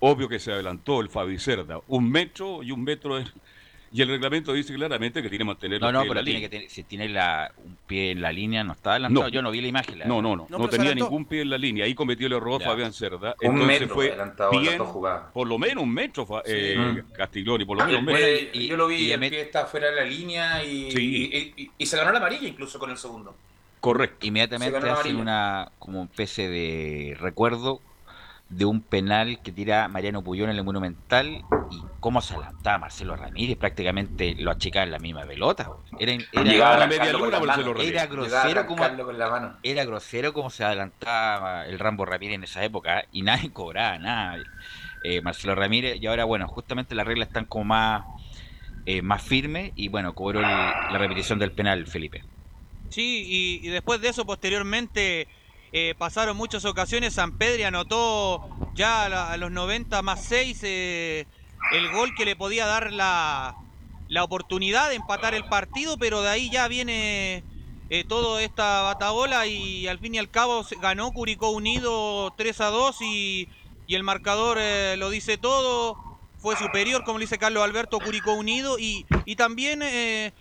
obvio 0.00 0.28
que 0.28 0.38
se 0.38 0.52
adelantó 0.52 1.00
el 1.00 1.08
Fabi 1.08 1.38
Cerda. 1.38 1.80
Un 1.88 2.10
metro 2.10 2.62
y 2.62 2.70
un 2.72 2.82
metro. 2.84 3.18
es- 3.18 3.32
Y 3.90 4.02
el 4.02 4.08
reglamento 4.08 4.52
dice 4.52 4.74
claramente 4.74 5.22
que 5.22 5.30
tiene 5.30 5.44
que 5.44 5.46
mantener 5.46 5.80
No, 5.80 5.90
no, 5.90 6.02
pero 6.02 6.12
la 6.12 6.22
tiene 6.22 6.40
que 6.42 6.50
tener, 6.50 6.68
si 6.68 6.82
tiene 6.84 7.08
la, 7.08 7.50
un 7.56 7.74
pie 7.86 8.10
en 8.10 8.20
la 8.20 8.30
línea, 8.30 8.62
no 8.62 8.74
está 8.74 8.90
adelantado. 8.90 9.28
No. 9.28 9.32
Yo 9.32 9.40
no 9.40 9.50
vi 9.50 9.62
la 9.62 9.68
imagen. 9.68 9.98
la 10.00 10.04
No, 10.04 10.20
no, 10.20 10.36
no, 10.36 10.46
no, 10.50 10.68
tenía 10.68 10.94
ningún 10.94 11.24
pie 11.24 11.40
en 11.40 11.48
la 11.48 11.56
línea. 11.56 11.86
Ahí 11.86 11.94
cometió 11.94 12.26
el 12.26 12.34
error 12.34 12.60
Ya. 12.60 12.66
Fabián 12.66 12.92
Cerda. 12.92 13.34
Un 13.40 13.52
Entonces 13.52 13.66
metro 13.66 13.94
fue 13.94 14.08
adelantado 14.08 14.50
bien, 14.60 14.78
por 15.32 15.46
lo 15.48 15.56
menos 15.58 15.82
un 15.84 15.94
metro, 15.94 16.26
eh, 16.44 16.76
Mm. 16.76 17.12
Castiglioni, 17.14 17.64
por 17.64 17.78
lo 17.78 17.86
menos 17.86 18.00
un 18.00 18.04
Bueno, 18.04 18.20
metro. 18.26 18.60
y- 18.60 18.66
yo 18.66 18.76
lo 18.76 18.86
vi, 18.88 18.96
y 18.96 19.12
el 19.12 19.20
pie 19.20 19.40
está 19.40 19.64
fuera 19.64 19.88
de 19.88 19.96
la 19.96 20.04
línea 20.04 20.62
y, 20.62 20.90
Sí. 20.92 21.30
y, 21.56 21.62
y- 21.62 21.70
y 21.78 21.86
se 21.86 21.96
ganó 21.96 22.12
la 22.12 22.18
amarilla 22.18 22.46
incluso 22.46 22.78
con 22.78 22.90
el 22.90 22.98
segundo. 22.98 23.34
Correcto. 23.80 24.26
Inmediatamente 24.26 24.76
amarilla. 24.76 25.16
una 25.18 25.72
como 25.78 26.04
especie 26.04 26.50
de 26.50 27.16
recuerdo 27.18 27.80
de 28.48 28.64
un 28.64 28.80
penal 28.80 29.40
que 29.42 29.52
tira 29.52 29.88
Mariano 29.88 30.22
Puyol 30.24 30.48
en 30.48 30.56
el 30.56 30.64
Monumental 30.64 31.42
y 31.70 31.82
cómo 32.00 32.22
se 32.22 32.34
adelantaba 32.34 32.78
Marcelo 32.78 33.14
Ramírez, 33.14 33.58
prácticamente 33.58 34.34
lo 34.38 34.50
achicaba 34.50 34.84
en 34.84 34.90
la 34.90 34.98
misma 34.98 35.24
pelota. 35.26 35.70
Era, 35.98 36.12
era, 36.12 36.42
Llegaba 36.44 36.74
a 36.76 36.78
la 36.78 36.86
media 36.86 37.12
luna 37.12 37.38
la 37.38 37.40
Marcelo 37.40 37.46
mano. 37.66 37.72
Ramírez. 37.74 37.92
era 37.94 38.06
grosero 38.06 38.66
como 38.66 38.82
con 39.04 39.18
la 39.18 39.28
mano. 39.30 39.56
era 39.62 39.84
grosero 39.84 40.32
como 40.32 40.48
se 40.48 40.64
adelantaba 40.64 41.66
el 41.66 41.78
Rambo 41.78 42.06
Ramírez 42.06 42.36
en 42.36 42.44
esa 42.44 42.64
época 42.64 43.04
y 43.12 43.20
nadie 43.22 43.50
cobraba 43.52 43.98
nada. 43.98 44.38
Eh, 45.04 45.20
Marcelo 45.20 45.54
Ramírez 45.54 45.98
y 46.00 46.06
ahora 46.06 46.24
bueno, 46.24 46.48
justamente 46.48 46.94
las 46.94 47.06
reglas 47.06 47.28
están 47.28 47.44
como 47.44 47.66
más 47.66 48.04
eh, 48.86 49.02
más 49.02 49.22
firmes 49.22 49.72
y 49.76 49.88
bueno, 49.88 50.14
cobró 50.14 50.40
el- 50.40 50.46
la 50.46 50.96
repetición 50.98 51.38
del 51.38 51.52
penal 51.52 51.86
Felipe. 51.86 52.24
Sí, 52.88 53.60
y, 53.62 53.66
y 53.68 53.70
después 53.70 54.00
de 54.00 54.08
eso, 54.08 54.24
posteriormente, 54.24 55.28
eh, 55.72 55.94
pasaron 55.96 56.36
muchas 56.36 56.64
ocasiones. 56.64 57.14
San 57.14 57.36
Pedri 57.38 57.64
anotó 57.64 58.48
ya 58.74 59.04
a, 59.32 59.36
los 59.36 59.50
90 59.50 60.02
más 60.02 60.24
6 60.24 60.62
el 60.62 61.90
gol 61.92 62.14
que 62.14 62.24
le 62.24 62.36
podía 62.36 62.66
dar 62.66 62.92
la, 62.92 63.56
la 64.08 64.24
oportunidad 64.24 64.88
de 64.88 64.96
empatar 64.96 65.34
el 65.34 65.44
partido, 65.44 65.98
pero 65.98 66.22
de 66.22 66.30
ahí 66.30 66.50
ya 66.50 66.68
viene 66.68 67.44
eh, 67.90 68.04
toda 68.04 68.42
esta 68.42 68.82
batabola 68.82 69.46
y 69.46 69.86
al 69.86 69.98
fin 69.98 70.14
y 70.14 70.18
al 70.18 70.30
cabo 70.30 70.64
ganó 70.80 71.12
Curicó 71.12 71.50
Unido 71.50 72.32
3 72.36 72.60
a 72.62 72.66
2 72.66 73.02
y, 73.02 73.48
y 73.86 73.94
el 73.94 74.02
marcador 74.02 74.58
eh, 74.60 74.96
lo 74.96 75.10
dice 75.10 75.38
todo. 75.38 75.96
Fue 76.38 76.56
superior, 76.56 77.02
como 77.04 77.18
dice 77.18 77.36
Carlos 77.36 77.64
Alberto, 77.64 77.98
Curicó 77.98 78.32
Unido 78.32 78.78
y, 78.78 79.06
y 79.24 79.36
también... 79.36 79.82
eh, 79.82 80.32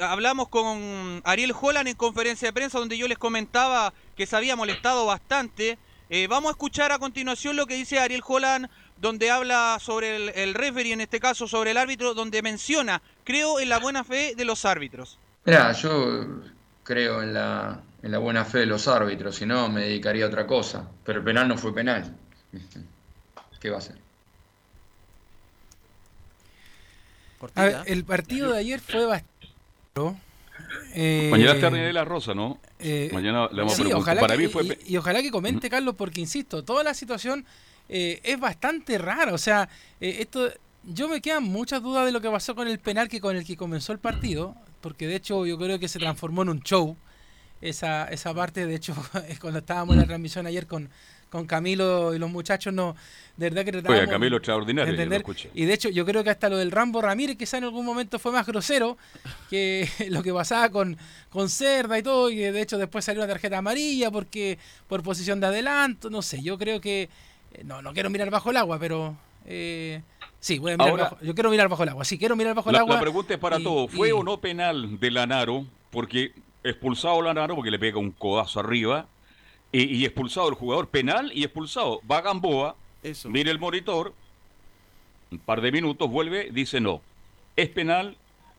hablamos 0.00 0.48
con 0.48 1.22
Ariel 1.24 1.54
Holland 1.58 1.86
en 1.86 1.94
conferencia 1.94 2.48
de 2.48 2.52
prensa 2.52 2.80
donde 2.80 2.98
yo 2.98 3.06
les 3.06 3.18
comentaba 3.18 3.94
que 4.14 4.26
se 4.26 4.36
había 4.36 4.56
molestado 4.56 5.06
bastante. 5.06 5.78
Eh, 6.10 6.26
vamos 6.26 6.50
a 6.50 6.52
escuchar 6.52 6.92
a 6.92 6.98
continuación 6.98 7.56
lo 7.56 7.66
que 7.66 7.74
dice 7.74 7.98
Ariel 7.98 8.22
Holland 8.26 8.68
donde 8.96 9.30
habla 9.30 9.78
sobre 9.80 10.16
el, 10.16 10.28
el 10.30 10.54
referee, 10.54 10.92
en 10.92 11.00
este 11.00 11.20
caso 11.20 11.48
sobre 11.48 11.72
el 11.72 11.76
árbitro, 11.76 12.14
donde 12.14 12.42
menciona, 12.42 13.02
creo 13.24 13.60
en 13.60 13.68
la 13.68 13.78
buena 13.78 14.04
fe 14.04 14.34
de 14.36 14.44
los 14.44 14.64
árbitros. 14.64 15.18
Mira, 15.44 15.72
yo 15.72 16.40
creo 16.82 17.22
en 17.22 17.34
la, 17.34 17.80
en 18.02 18.12
la 18.12 18.18
buena 18.18 18.44
fe 18.44 18.58
de 18.58 18.66
los 18.66 18.88
árbitros, 18.88 19.36
si 19.36 19.46
no 19.46 19.68
me 19.68 19.82
dedicaría 19.82 20.24
a 20.24 20.28
otra 20.28 20.46
cosa. 20.46 20.88
Pero 21.04 21.18
el 21.18 21.24
penal 21.24 21.48
no 21.48 21.58
fue 21.58 21.74
penal. 21.74 22.16
¿Qué 23.60 23.70
va 23.70 23.78
a 23.78 23.80
ser? 23.80 23.96
A 27.54 27.64
ver, 27.64 27.82
el 27.86 28.04
partido 28.04 28.52
de 28.52 28.58
ayer 28.58 28.80
fue 28.80 29.04
bastante. 29.04 29.48
Eh, 30.94 31.28
Mañana 31.30 31.52
está 31.54 31.70
René 31.70 31.86
de 31.86 31.92
la 31.92 32.04
Rosa, 32.04 32.34
¿no? 32.34 32.58
eh, 32.78 33.10
Mañana 33.12 33.48
le 33.50 33.58
vamos 33.58 33.72
a 33.72 33.76
sí, 33.76 33.82
preguntar. 33.82 34.00
ojalá 34.16 34.20
Para 34.20 34.36
que- 34.36 34.42
mí 34.42 34.48
fue. 34.48 34.78
y, 34.86 34.94
y 34.94 34.96
ojalá 34.96 35.22
que 35.22 35.30
comente, 35.30 35.68
Carlos, 35.68 35.94
porque 35.96 36.20
insisto, 36.20 36.62
toda 36.64 36.84
la 36.84 36.94
situación 36.94 37.44
eh, 37.88 38.20
es 38.22 38.38
bastante 38.38 38.96
raro. 38.98 39.34
O 39.34 39.38
sea, 39.38 39.68
eh, 40.00 40.18
esto 40.20 40.50
yo 40.84 41.08
me 41.08 41.20
quedan 41.20 41.42
muchas 41.44 41.82
dudas 41.82 42.06
de 42.06 42.12
lo 42.12 42.20
que 42.20 42.30
pasó 42.30 42.54
con 42.54 42.68
el 42.68 42.78
penal 42.78 43.08
que 43.08 43.20
con 43.20 43.34
el 43.36 43.44
que 43.44 43.56
comenzó 43.56 43.92
el 43.92 43.98
partido, 43.98 44.54
porque 44.80 45.06
de 45.08 45.16
hecho 45.16 45.44
yo 45.46 45.58
creo 45.58 45.78
que 45.78 45.88
se 45.88 45.98
transformó 45.98 46.42
en 46.42 46.50
un 46.50 46.60
show. 46.62 46.96
Esa, 47.60 48.06
esa 48.08 48.34
parte, 48.34 48.66
de 48.66 48.74
hecho, 48.74 48.94
es 49.28 49.40
cuando 49.40 49.60
estábamos 49.60 49.94
en 49.94 50.00
la 50.02 50.06
transmisión 50.06 50.46
ayer 50.46 50.66
con, 50.66 50.90
con 51.34 51.46
Camilo 51.46 52.14
y 52.14 52.18
los 52.20 52.30
muchachos, 52.30 52.72
no, 52.72 52.94
de 53.36 53.50
verdad 53.50 53.64
que 53.64 53.72
tratábamos 53.72 54.02
Oye, 54.04 54.08
Camilo 54.12 54.36
extraordinario, 54.36 54.92
de 54.92 54.96
yo 55.04 55.04
lo 55.10 55.16
entender. 55.16 55.50
Y 55.52 55.64
de 55.64 55.72
hecho, 55.74 55.88
yo 55.88 56.06
creo 56.06 56.22
que 56.22 56.30
hasta 56.30 56.48
lo 56.48 56.56
del 56.56 56.70
Rambo 56.70 57.02
Ramírez, 57.02 57.36
quizá 57.36 57.58
en 57.58 57.64
algún 57.64 57.84
momento 57.84 58.20
fue 58.20 58.30
más 58.30 58.46
grosero 58.46 58.96
que 59.50 59.88
lo 60.10 60.22
que 60.22 60.32
pasaba 60.32 60.68
con, 60.70 60.96
con 61.30 61.48
Cerda 61.48 61.98
y 61.98 62.04
todo, 62.04 62.30
y 62.30 62.36
de 62.36 62.60
hecho 62.62 62.78
después 62.78 63.04
salió 63.04 63.20
una 63.24 63.32
tarjeta 63.32 63.58
amarilla 63.58 64.12
porque 64.12 64.60
por 64.86 65.02
posición 65.02 65.40
de 65.40 65.48
adelanto, 65.48 66.08
no 66.08 66.22
sé, 66.22 66.40
yo 66.40 66.56
creo 66.56 66.80
que, 66.80 67.08
eh, 67.52 67.62
no, 67.64 67.82
no 67.82 67.92
quiero 67.92 68.10
mirar 68.10 68.30
bajo 68.30 68.50
el 68.52 68.56
agua, 68.56 68.78
pero 68.78 69.16
eh, 69.44 70.02
sí, 70.38 70.60
voy 70.60 70.70
a 70.70 70.76
mirar 70.76 70.90
Ahora- 70.90 71.02
bajo, 71.02 71.18
yo 71.20 71.34
quiero 71.34 71.50
mirar 71.50 71.68
bajo 71.68 71.82
el 71.82 71.88
agua, 71.88 72.04
sí, 72.04 72.16
quiero 72.16 72.36
mirar 72.36 72.54
bajo 72.54 72.70
el 72.70 72.74
La, 72.74 72.80
agua. 72.82 72.94
la 72.94 73.00
pregunta 73.00 73.34
es 73.34 73.40
para 73.40 73.58
todos. 73.58 73.90
¿Fue 73.90 74.10
y- 74.10 74.12
o 74.12 74.22
no 74.22 74.40
penal 74.40 75.00
de 75.00 75.10
Lanaro? 75.10 75.66
Porque 75.90 76.32
expulsado 76.62 77.20
Lanaro 77.22 77.56
porque 77.56 77.72
le 77.72 77.78
pega 77.80 77.98
un 77.98 78.12
codazo 78.12 78.60
arriba. 78.60 79.08
Y, 79.74 79.96
y 79.96 80.04
expulsado 80.04 80.48
el 80.48 80.54
jugador 80.54 80.86
penal 80.86 81.32
y 81.34 81.42
expulsado. 81.42 82.00
Va 82.08 82.20
Gamboa, 82.20 82.76
mira 83.24 83.50
el 83.50 83.58
monitor, 83.58 84.14
un 85.32 85.38
par 85.40 85.60
de 85.60 85.72
minutos, 85.72 86.08
vuelve, 86.08 86.50
dice 86.52 86.80
no. 86.80 87.00
Es 87.56 87.70
penal, 87.70 88.16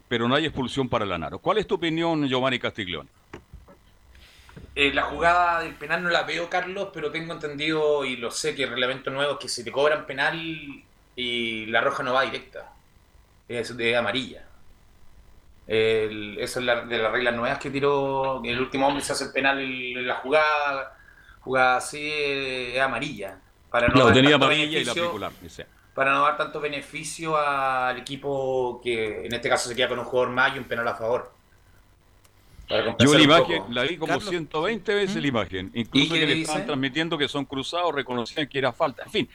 pero 0.10 0.28
no 0.28 0.36
hay 0.36 0.46
expulsión 0.46 0.90
para 0.90 1.06
Lanaro. 1.06 1.40
¿Cuál 1.40 1.60
es 1.60 1.68
tu 1.68 1.76
opinión, 1.76 2.28
Giovanni 2.28 2.60
Castiglione? 2.60 3.08
Eh, 4.76 4.92
la 4.94 5.04
jugada 5.04 5.62
del 5.62 5.74
penal 5.76 6.04
no 6.04 6.10
la 6.10 6.24
veo, 6.24 6.50
Carlos, 6.50 6.90
pero 6.94 7.10
tengo 7.12 7.32
entendido 7.32 8.04
y 8.04 8.18
lo 8.18 8.30
sé 8.30 8.54
que 8.54 8.64
el 8.64 8.72
reglamento 8.72 9.10
nuevo 9.10 9.34
es 9.36 9.40
que 9.40 9.48
si 9.48 9.64
te 9.64 9.72
cobran 9.72 10.06
penal 10.06 10.38
y 11.16 11.66
la 11.68 11.80
roja 11.80 12.04
no 12.04 12.12
va 12.12 12.24
directa, 12.24 12.74
es 13.48 13.78
de 13.78 13.96
amarilla. 13.96 14.44
El- 15.66 16.38
eso 16.40 16.60
es 16.60 16.66
la- 16.66 16.82
de 16.82 16.98
las 16.98 17.10
reglas 17.14 17.36
nuevas 17.36 17.58
que 17.58 17.70
tiró 17.72 18.44
el 18.44 18.60
último 18.60 18.88
hombre 18.88 19.02
se 19.02 19.14
hace 19.14 19.24
el 19.24 19.32
penal 19.32 19.60
en 19.62 20.06
la 20.06 20.16
jugada, 20.16 20.92
jugada 21.46 21.78
así 21.78 22.00
eh, 22.02 22.76
es 22.76 22.82
amarilla. 22.82 23.40
Para 23.70 23.90
no 23.90 24.02
No, 24.02 24.06
dar 24.06 24.14
tenía 24.14 24.32
tanto 24.32 24.46
amarilla 24.48 24.80
y 24.80 24.86
la 24.86 24.94
para 25.94 26.14
no 26.14 26.24
dar 26.24 26.38
tanto 26.38 26.60
beneficio 26.60 27.38
al 27.38 27.98
equipo 27.98 28.82
que 28.84 29.26
en 29.28 29.34
este 29.34 29.50
caso 29.50 29.70
se 29.70 29.76
queda 29.76 29.90
con 29.90 30.00
un 30.00 30.06
jugador 30.06 30.32
más 30.34 30.56
y 30.56 30.60
un 30.60 30.66
penal 30.66 30.88
a 30.88 30.96
favor. 30.96 31.32
Para 32.68 32.96
Yo 32.98 33.14
la 33.14 33.22
imagen 33.22 33.60
poco. 33.62 33.74
la 33.74 33.84
vi 33.84 33.98
como 33.98 34.20
Carlos. 34.20 34.30
120 34.30 34.94
veces 34.96 35.22
la 35.22 35.28
imagen. 35.28 35.72
¿Y 35.74 35.82
Incluso 35.82 36.18
que 36.20 36.26
le 36.26 36.36
dice? 36.36 36.42
estaban 36.44 36.66
transmitiendo 36.66 37.18
que 37.18 37.28
son 37.28 37.46
cruzados, 37.46 37.94
reconocían 37.94 38.48
que 38.48 38.58
era 38.60 38.74
falta. 38.74 39.04
En 39.04 39.12
fin. 39.12 39.30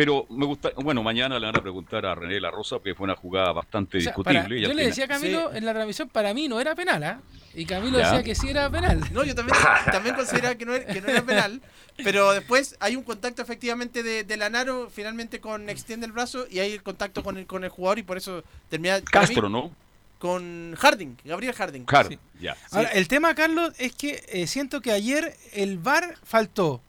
Pero 0.00 0.24
me 0.30 0.46
gusta, 0.46 0.70
bueno, 0.76 1.02
mañana 1.02 1.38
le 1.38 1.44
van 1.44 1.58
a 1.58 1.60
preguntar 1.60 2.06
a 2.06 2.14
René 2.14 2.40
La 2.40 2.50
Rosa, 2.50 2.76
porque 2.76 2.94
fue 2.94 3.04
una 3.04 3.14
jugada 3.16 3.52
bastante 3.52 3.98
O 3.98 4.00
sea, 4.00 4.12
discutible. 4.12 4.40
para- 4.44 4.56
y 4.56 4.62
yo 4.62 4.72
le 4.72 4.86
decía 4.86 5.04
a 5.04 5.08
Camilo 5.08 5.52
en 5.52 5.66
la 5.66 5.74
transmisión, 5.74 6.08
para 6.08 6.32
mí 6.32 6.48
no 6.48 6.58
era 6.58 6.74
penal, 6.74 7.04
¿ah? 7.04 7.20
Y 7.54 7.66
Camilo 7.66 7.98
Ya. 7.98 8.06
decía 8.06 8.22
que 8.22 8.34
sí 8.34 8.48
era 8.48 8.70
penal. 8.70 8.98
No, 9.12 9.24
yo 9.24 9.34
también, 9.34 9.58
también 9.92 10.14
consideraba 10.14 10.54
que 10.54 10.64
no, 10.64 10.74
era, 10.74 10.86
que 10.90 11.02
no 11.02 11.08
era 11.08 11.20
penal, 11.20 11.60
pero 12.02 12.32
después 12.32 12.76
hay 12.80 12.96
un 12.96 13.02
contacto 13.02 13.42
efectivamente 13.42 14.02
de, 14.02 14.24
de 14.24 14.36
Lanaro, 14.38 14.88
finalmente 14.90 15.38
con 15.38 15.68
extiende 15.68 16.06
el 16.06 16.12
brazo 16.12 16.46
y 16.50 16.60
hay 16.60 16.72
el 16.72 16.82
contacto 16.82 17.22
con 17.22 17.36
el, 17.36 17.46
con 17.46 17.62
el 17.64 17.68
jugador 17.68 17.98
y 17.98 18.02
por 18.02 18.16
eso 18.16 18.42
termina... 18.70 18.96
mí, 19.00 19.02
Castro, 19.04 19.50
¿no? 19.50 19.70
Con 20.18 20.76
Harding, 20.78 21.16
Gabriel 21.26 21.52
Harding. 21.52 21.84
Claro, 21.84 22.08
Sí. 22.08 22.18
ya. 22.40 22.56
Ahora, 22.70 22.88
el 22.92 23.06
tema, 23.06 23.34
Carlos, 23.34 23.74
es 23.78 23.92
que 23.92 24.24
eh, 24.28 24.46
siento 24.46 24.80
que 24.80 24.92
ayer 24.92 25.36
el 25.52 25.76
VAR 25.76 26.16
faltó. 26.24 26.80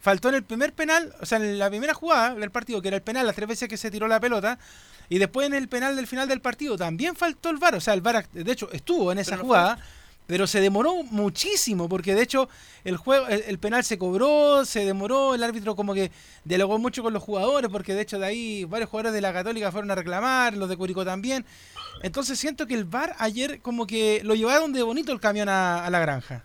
Faltó 0.00 0.30
en 0.30 0.36
el 0.36 0.42
primer 0.42 0.72
penal, 0.72 1.14
o 1.20 1.26
sea, 1.26 1.38
en 1.38 1.58
la 1.58 1.68
primera 1.68 1.92
jugada 1.92 2.34
del 2.34 2.50
partido, 2.50 2.80
que 2.80 2.88
era 2.88 2.96
el 2.96 3.02
penal, 3.02 3.26
las 3.26 3.36
tres 3.36 3.48
veces 3.48 3.68
que 3.68 3.76
se 3.76 3.90
tiró 3.90 4.08
la 4.08 4.18
pelota, 4.18 4.58
y 5.10 5.18
después 5.18 5.46
en 5.46 5.54
el 5.54 5.68
penal 5.68 5.94
del 5.94 6.06
final 6.06 6.26
del 6.26 6.40
partido 6.40 6.78
también 6.78 7.14
faltó 7.16 7.50
el 7.50 7.58
VAR. 7.58 7.74
O 7.74 7.80
sea, 7.80 7.92
el 7.94 8.00
VAR, 8.00 8.26
de 8.32 8.50
hecho, 8.50 8.70
estuvo 8.72 9.12
en 9.12 9.18
esa 9.18 9.32
Pero 9.32 9.42
no 9.42 9.46
jugada, 9.46 9.78
pero 10.26 10.46
se 10.46 10.60
demoró 10.60 11.02
muchísimo, 11.02 11.88
porque 11.88 12.14
de 12.14 12.22
hecho 12.22 12.48
el 12.84 12.96
juego, 12.96 13.26
el, 13.26 13.42
el 13.46 13.58
penal 13.58 13.84
se 13.84 13.98
cobró, 13.98 14.64
se 14.64 14.84
demoró, 14.86 15.34
el 15.34 15.42
árbitro 15.42 15.76
como 15.76 15.92
que 15.92 16.12
dialogó 16.44 16.78
mucho 16.78 17.02
con 17.02 17.12
los 17.12 17.22
jugadores, 17.22 17.68
porque 17.70 17.94
de 17.94 18.02
hecho 18.02 18.18
de 18.18 18.26
ahí 18.26 18.64
varios 18.64 18.88
jugadores 18.88 19.12
de 19.12 19.20
la 19.20 19.32
Católica 19.32 19.70
fueron 19.70 19.90
a 19.90 19.96
reclamar, 19.96 20.56
los 20.56 20.68
de 20.68 20.76
Curicó 20.76 21.04
también. 21.04 21.44
Entonces 22.02 22.38
siento 22.38 22.66
que 22.66 22.74
el 22.74 22.84
VAR 22.84 23.16
ayer 23.18 23.60
como 23.60 23.86
que 23.86 24.22
lo 24.24 24.34
llevaron 24.34 24.72
de 24.72 24.82
bonito 24.82 25.12
el 25.12 25.20
camión 25.20 25.48
a, 25.48 25.84
a 25.84 25.90
la 25.90 25.98
granja. 25.98 26.44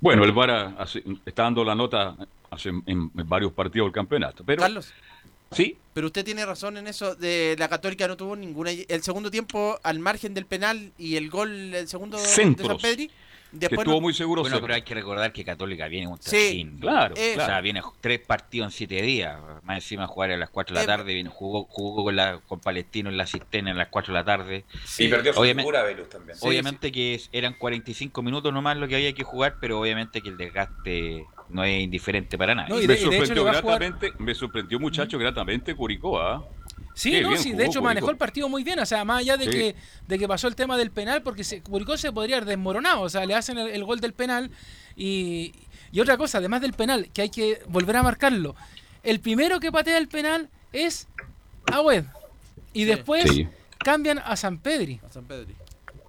Bueno, 0.00 0.24
el 0.24 0.32
VAR 0.32 0.74
hace- 0.78 1.02
está 1.26 1.44
dando 1.44 1.64
la 1.64 1.74
nota 1.74 2.16
hace, 2.50 2.68
en, 2.68 2.82
en 2.86 3.10
varios 3.28 3.52
partidos 3.52 3.86
del 3.86 3.92
campeonato. 3.94 4.44
Pero, 4.44 4.62
Carlos. 4.62 4.92
Sí. 5.52 5.76
Pero 5.92 6.08
usted 6.08 6.24
tiene 6.24 6.44
razón 6.44 6.76
en 6.76 6.86
eso 6.88 7.14
de 7.14 7.54
la 7.58 7.68
Católica 7.68 8.08
no 8.08 8.16
tuvo 8.16 8.34
ninguna 8.34 8.70
el 8.72 9.02
segundo 9.02 9.30
tiempo 9.30 9.78
al 9.84 10.00
margen 10.00 10.34
del 10.34 10.46
penal 10.46 10.92
y 10.98 11.14
el 11.16 11.30
gol 11.30 11.72
el 11.74 11.86
segundo 11.86 12.16
de 12.16 12.24
San 12.24 12.34
Centros. 12.34 12.82
Pedri. 12.82 13.10
Después 13.54 13.78
estuvo 13.80 13.94
no- 13.94 14.00
muy 14.00 14.12
seguro 14.14 14.42
Bueno, 14.42 14.60
pero 14.60 14.74
hay 14.74 14.82
que 14.82 14.94
recordar 14.94 15.32
que 15.32 15.44
Católica 15.44 15.86
viene 15.88 16.06
un 16.08 16.18
Sí, 16.20 16.68
claro, 16.80 17.14
O 17.14 17.16
sea, 17.16 17.60
viene 17.60 17.80
tres 18.00 18.20
partidos 18.20 18.66
en 18.66 18.70
siete 18.72 19.00
días. 19.02 19.38
Más 19.62 19.76
encima 19.78 20.06
jugar 20.06 20.32
a 20.32 20.36
las 20.36 20.50
4 20.50 20.74
de 20.74 20.82
Eh, 20.82 20.86
la 20.86 20.96
tarde. 20.96 21.14
Viene, 21.14 21.30
jugó 21.30 21.64
jugó 21.64 22.04
con, 22.04 22.16
la, 22.16 22.40
con 22.46 22.60
Palestino 22.60 23.08
en 23.10 23.16
la 23.16 23.26
cisterna 23.26 23.70
a 23.70 23.74
las 23.74 23.88
4 23.88 24.12
de 24.12 24.20
la 24.20 24.24
tarde. 24.24 24.64
Y 24.98 25.08
perdió 25.08 25.32
su 25.32 25.40
Obviamente- 25.40 25.62
figura 25.62 25.82
Velus 25.82 26.08
también. 26.08 26.36
Obviamente 26.40 26.90
que 26.92 27.14
es- 27.14 27.28
eran 27.32 27.54
45 27.54 28.22
minutos 28.22 28.52
nomás 28.52 28.76
lo 28.76 28.88
que 28.88 28.96
había 28.96 29.12
que 29.12 29.22
jugar, 29.24 29.56
pero 29.60 29.80
obviamente 29.80 30.20
que 30.20 30.28
el 30.28 30.36
desgaste 30.36 31.24
no 31.50 31.62
es 31.64 31.82
indiferente 31.82 32.36
para 32.38 32.54
nadie. 32.54 32.70
No, 32.70 32.80
y 32.80 32.86
me 32.86 32.94
de- 32.94 33.00
y 33.00 33.04
de 33.04 33.16
hecho 33.16 33.26
sorprendió 33.26 33.42
jugar- 33.42 33.62
gratamente, 33.62 34.12
me 34.18 34.34
sorprendió 34.34 34.80
muchacho 34.80 35.18
gratamente 35.18 35.74
Curicó, 35.74 36.20
¿ah? 36.20 36.42
Sí, 36.94 37.10
Qué 37.10 37.20
no, 37.22 37.30
bien 37.30 37.40
sí, 37.42 37.50
de 37.52 37.64
hecho 37.64 37.80
Curicó. 37.80 37.82
manejó 37.84 38.10
el 38.10 38.16
partido 38.16 38.48
muy 38.48 38.62
bien, 38.62 38.78
o 38.78 38.86
sea, 38.86 39.04
más 39.04 39.18
allá 39.20 39.36
de 39.36 39.44
Sí. 39.46 39.50
que 39.50 39.74
de 40.06 40.18
que 40.18 40.28
pasó 40.28 40.46
el 40.46 40.54
tema 40.54 40.76
del 40.76 40.90
penal, 40.92 41.22
porque 41.22 41.42
se, 41.42 41.60
Curicó 41.60 41.96
se 41.96 42.12
podría 42.12 42.36
haber 42.36 42.48
desmoronado, 42.48 43.00
o 43.02 43.08
sea, 43.08 43.26
le 43.26 43.34
hacen 43.34 43.58
el, 43.58 43.68
el 43.68 43.84
gol 43.84 43.98
del 44.00 44.12
penal 44.12 44.50
y, 44.96 45.52
y 45.92 46.00
otra 46.00 46.16
cosa, 46.16 46.38
además 46.38 46.60
del 46.60 46.72
penal, 46.72 47.10
que 47.12 47.22
hay 47.22 47.30
que 47.30 47.60
volver 47.68 47.96
a 47.96 48.02
marcarlo, 48.04 48.54
el 49.02 49.18
primero 49.20 49.58
que 49.60 49.72
patea 49.72 49.98
el 49.98 50.06
penal 50.08 50.48
es 50.72 51.08
Agüed 51.66 52.04
y 52.72 52.84
después 52.84 53.24
Sí. 53.30 53.48
cambian 53.78 54.18
a 54.20 54.36
San 54.36 54.58
Pedri. 54.58 55.00
A 55.08 55.12
San 55.12 55.24
Pedri. 55.24 55.54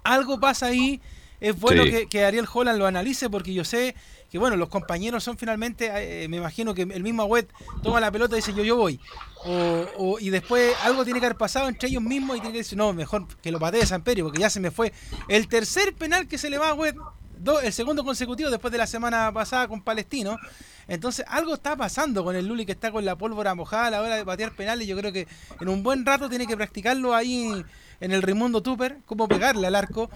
Algo 0.04 0.38
pasa 0.38 0.66
ahí, 0.66 1.00
es 1.40 1.58
bueno 1.58 1.82
Sí. 1.84 1.90
que, 1.90 2.06
que 2.08 2.24
Ariel 2.24 2.46
Holland 2.52 2.78
lo 2.78 2.86
analice 2.86 3.28
porque 3.28 3.52
yo 3.52 3.64
sé 3.64 3.94
que 4.30 4.38
bueno, 4.38 4.56
los 4.56 4.68
compañeros 4.68 5.22
son 5.24 5.36
finalmente, 5.38 5.90
eh, 6.24 6.28
me 6.28 6.38
imagino 6.38 6.74
que 6.74 6.82
el 6.82 7.02
mismo 7.02 7.22
Agüed 7.22 7.46
toma 7.82 8.00
la 8.00 8.10
pelota 8.10 8.34
y 8.34 8.38
dice 8.40 8.52
yo, 8.54 8.64
yo 8.64 8.76
voy. 8.76 8.98
O, 9.44 9.84
o- 9.96 10.18
y 10.18 10.30
después 10.30 10.74
algo 10.82 11.04
tiene 11.04 11.20
que 11.20 11.26
haber 11.26 11.38
pasado 11.38 11.68
entre 11.68 11.88
ellos 11.88 12.02
mismos 12.02 12.36
y 12.36 12.40
tiene 12.40 12.52
que 12.52 12.58
decir, 12.58 12.76
no, 12.76 12.92
mejor 12.92 13.26
que 13.42 13.50
lo 13.52 13.60
patee 13.60 13.86
San 13.86 14.02
Pedro 14.02 14.24
porque 14.24 14.40
ya 14.40 14.50
se 14.50 14.60
me 14.60 14.70
fue. 14.70 14.92
El 15.28 15.46
tercer 15.48 15.94
penal 15.94 16.26
que 16.26 16.38
se 16.38 16.50
le 16.50 16.58
va 16.58 16.68
a 16.68 16.70
Agüed, 16.70 16.94
do- 17.38 17.60
el 17.60 17.72
segundo 17.72 18.02
consecutivo 18.04 18.50
después 18.50 18.72
de 18.72 18.78
la 18.78 18.86
semana 18.86 19.30
pasada 19.32 19.68
con 19.68 19.82
Palestino. 19.82 20.36
Entonces 20.88 21.24
algo 21.28 21.54
está 21.54 21.76
pasando 21.76 22.22
con 22.24 22.36
el 22.36 22.46
Luli 22.46 22.64
que 22.64 22.72
está 22.72 22.92
con 22.92 23.04
la 23.04 23.16
pólvora 23.16 23.54
mojada 23.56 23.86
a 23.86 23.90
la 23.90 24.02
hora 24.02 24.16
de 24.16 24.24
patear 24.24 24.52
penales. 24.54 24.86
Yo 24.86 24.96
creo 24.96 25.12
que 25.12 25.26
en 25.60 25.68
un 25.68 25.82
buen 25.82 26.06
rato 26.06 26.28
tiene 26.28 26.46
que 26.46 26.56
practicarlo 26.56 27.14
ahí 27.14 27.64
en 28.00 28.12
el 28.12 28.22
Raimundo 28.22 28.62
Tupper, 28.62 28.98
cómo 29.06 29.28
pegarle 29.28 29.66
al 29.66 29.74
arco. 29.74 30.10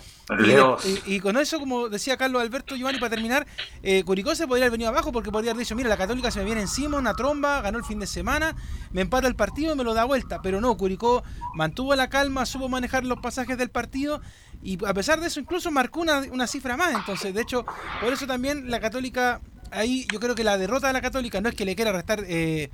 Y, 1.06 1.14
y 1.14 1.20
con 1.20 1.36
eso, 1.36 1.58
como 1.58 1.88
decía 1.88 2.16
Carlos 2.16 2.42
Alberto 2.42 2.76
Giovanni, 2.76 2.98
para 2.98 3.10
terminar, 3.10 3.46
eh, 3.82 4.04
Curicó 4.04 4.34
se 4.34 4.46
podría 4.46 4.64
haber 4.64 4.72
venido 4.72 4.90
abajo 4.90 5.12
porque 5.12 5.30
podría 5.30 5.52
haber 5.52 5.64
dicho, 5.64 5.74
mira, 5.74 5.88
la 5.88 5.96
Católica 5.96 6.30
se 6.30 6.40
me 6.40 6.44
viene 6.44 6.60
encima, 6.60 6.98
una 6.98 7.14
tromba, 7.14 7.60
ganó 7.62 7.78
el 7.78 7.84
fin 7.84 7.98
de 7.98 8.06
semana, 8.06 8.54
me 8.92 9.00
empata 9.00 9.28
el 9.28 9.34
partido 9.34 9.74
y 9.74 9.76
me 9.76 9.84
lo 9.84 9.94
da 9.94 10.04
vuelta. 10.04 10.42
Pero 10.42 10.60
no, 10.60 10.76
Curicó 10.76 11.22
mantuvo 11.54 11.94
la 11.94 12.08
calma, 12.08 12.46
supo 12.46 12.68
manejar 12.68 13.04
los 13.04 13.18
pasajes 13.20 13.56
del 13.58 13.70
partido 13.70 14.20
y 14.62 14.84
a 14.84 14.92
pesar 14.92 15.20
de 15.20 15.28
eso 15.28 15.40
incluso 15.40 15.70
marcó 15.70 16.00
una, 16.00 16.20
una 16.30 16.46
cifra 16.46 16.76
más. 16.76 16.94
Entonces, 16.94 17.34
de 17.34 17.40
hecho, 17.40 17.64
por 18.00 18.12
eso 18.12 18.26
también 18.26 18.70
la 18.70 18.80
Católica, 18.80 19.40
ahí 19.70 20.06
yo 20.12 20.20
creo 20.20 20.34
que 20.34 20.44
la 20.44 20.58
derrota 20.58 20.86
de 20.88 20.92
la 20.92 21.00
Católica 21.00 21.40
no 21.40 21.48
es 21.48 21.54
que 21.54 21.64
le 21.64 21.74
quiera 21.74 21.92
restar... 21.92 22.24
eh, 22.26 22.70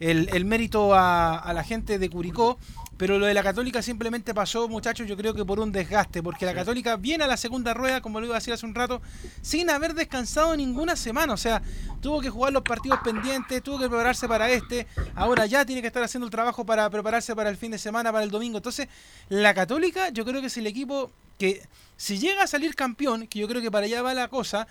el, 0.00 0.28
el 0.32 0.44
mérito 0.44 0.94
a, 0.94 1.38
a 1.38 1.52
la 1.52 1.62
gente 1.62 1.98
de 1.98 2.10
Curicó, 2.10 2.58
pero 3.00 3.18
lo 3.18 3.24
de 3.24 3.32
la 3.32 3.42
Católica 3.42 3.80
simplemente 3.80 4.34
pasó, 4.34 4.68
muchachos, 4.68 5.06
yo 5.08 5.16
creo 5.16 5.32
que 5.32 5.42
por 5.42 5.58
un 5.58 5.72
desgaste, 5.72 6.22
porque 6.22 6.44
la 6.44 6.52
Católica 6.52 6.96
viene 6.96 7.24
a 7.24 7.26
la 7.26 7.38
segunda 7.38 7.72
rueda, 7.72 8.02
como 8.02 8.20
lo 8.20 8.26
iba 8.26 8.34
a 8.34 8.40
decir 8.40 8.52
hace 8.52 8.66
un 8.66 8.74
rato, 8.74 9.00
sin 9.40 9.70
haber 9.70 9.94
descansado 9.94 10.54
ninguna 10.54 10.96
semana, 10.96 11.32
o 11.32 11.38
sea, 11.38 11.62
tuvo 12.02 12.20
que 12.20 12.28
jugar 12.28 12.52
los 12.52 12.62
partidos 12.62 12.98
pendientes, 13.02 13.62
tuvo 13.62 13.78
que 13.78 13.88
prepararse 13.88 14.28
para 14.28 14.50
este, 14.50 14.86
ahora 15.14 15.46
ya 15.46 15.64
tiene 15.64 15.80
que 15.80 15.86
estar 15.86 16.02
haciendo 16.02 16.26
el 16.26 16.30
trabajo 16.30 16.66
para 16.66 16.90
prepararse 16.90 17.34
para 17.34 17.48
el 17.48 17.56
fin 17.56 17.70
de 17.70 17.78
semana, 17.78 18.12
para 18.12 18.24
el 18.24 18.30
domingo, 18.30 18.58
entonces 18.58 18.88
la 19.30 19.54
Católica 19.54 20.10
yo 20.10 20.26
creo 20.26 20.42
que 20.42 20.48
es 20.48 20.56
el 20.58 20.66
equipo 20.66 21.10
que 21.38 21.66
si 21.96 22.18
llega 22.18 22.42
a 22.42 22.46
salir 22.46 22.74
campeón, 22.74 23.26
que 23.26 23.38
yo 23.38 23.48
creo 23.48 23.62
que 23.62 23.70
para 23.70 23.86
allá 23.86 24.02
va 24.02 24.12
la 24.12 24.28
cosa, 24.28 24.66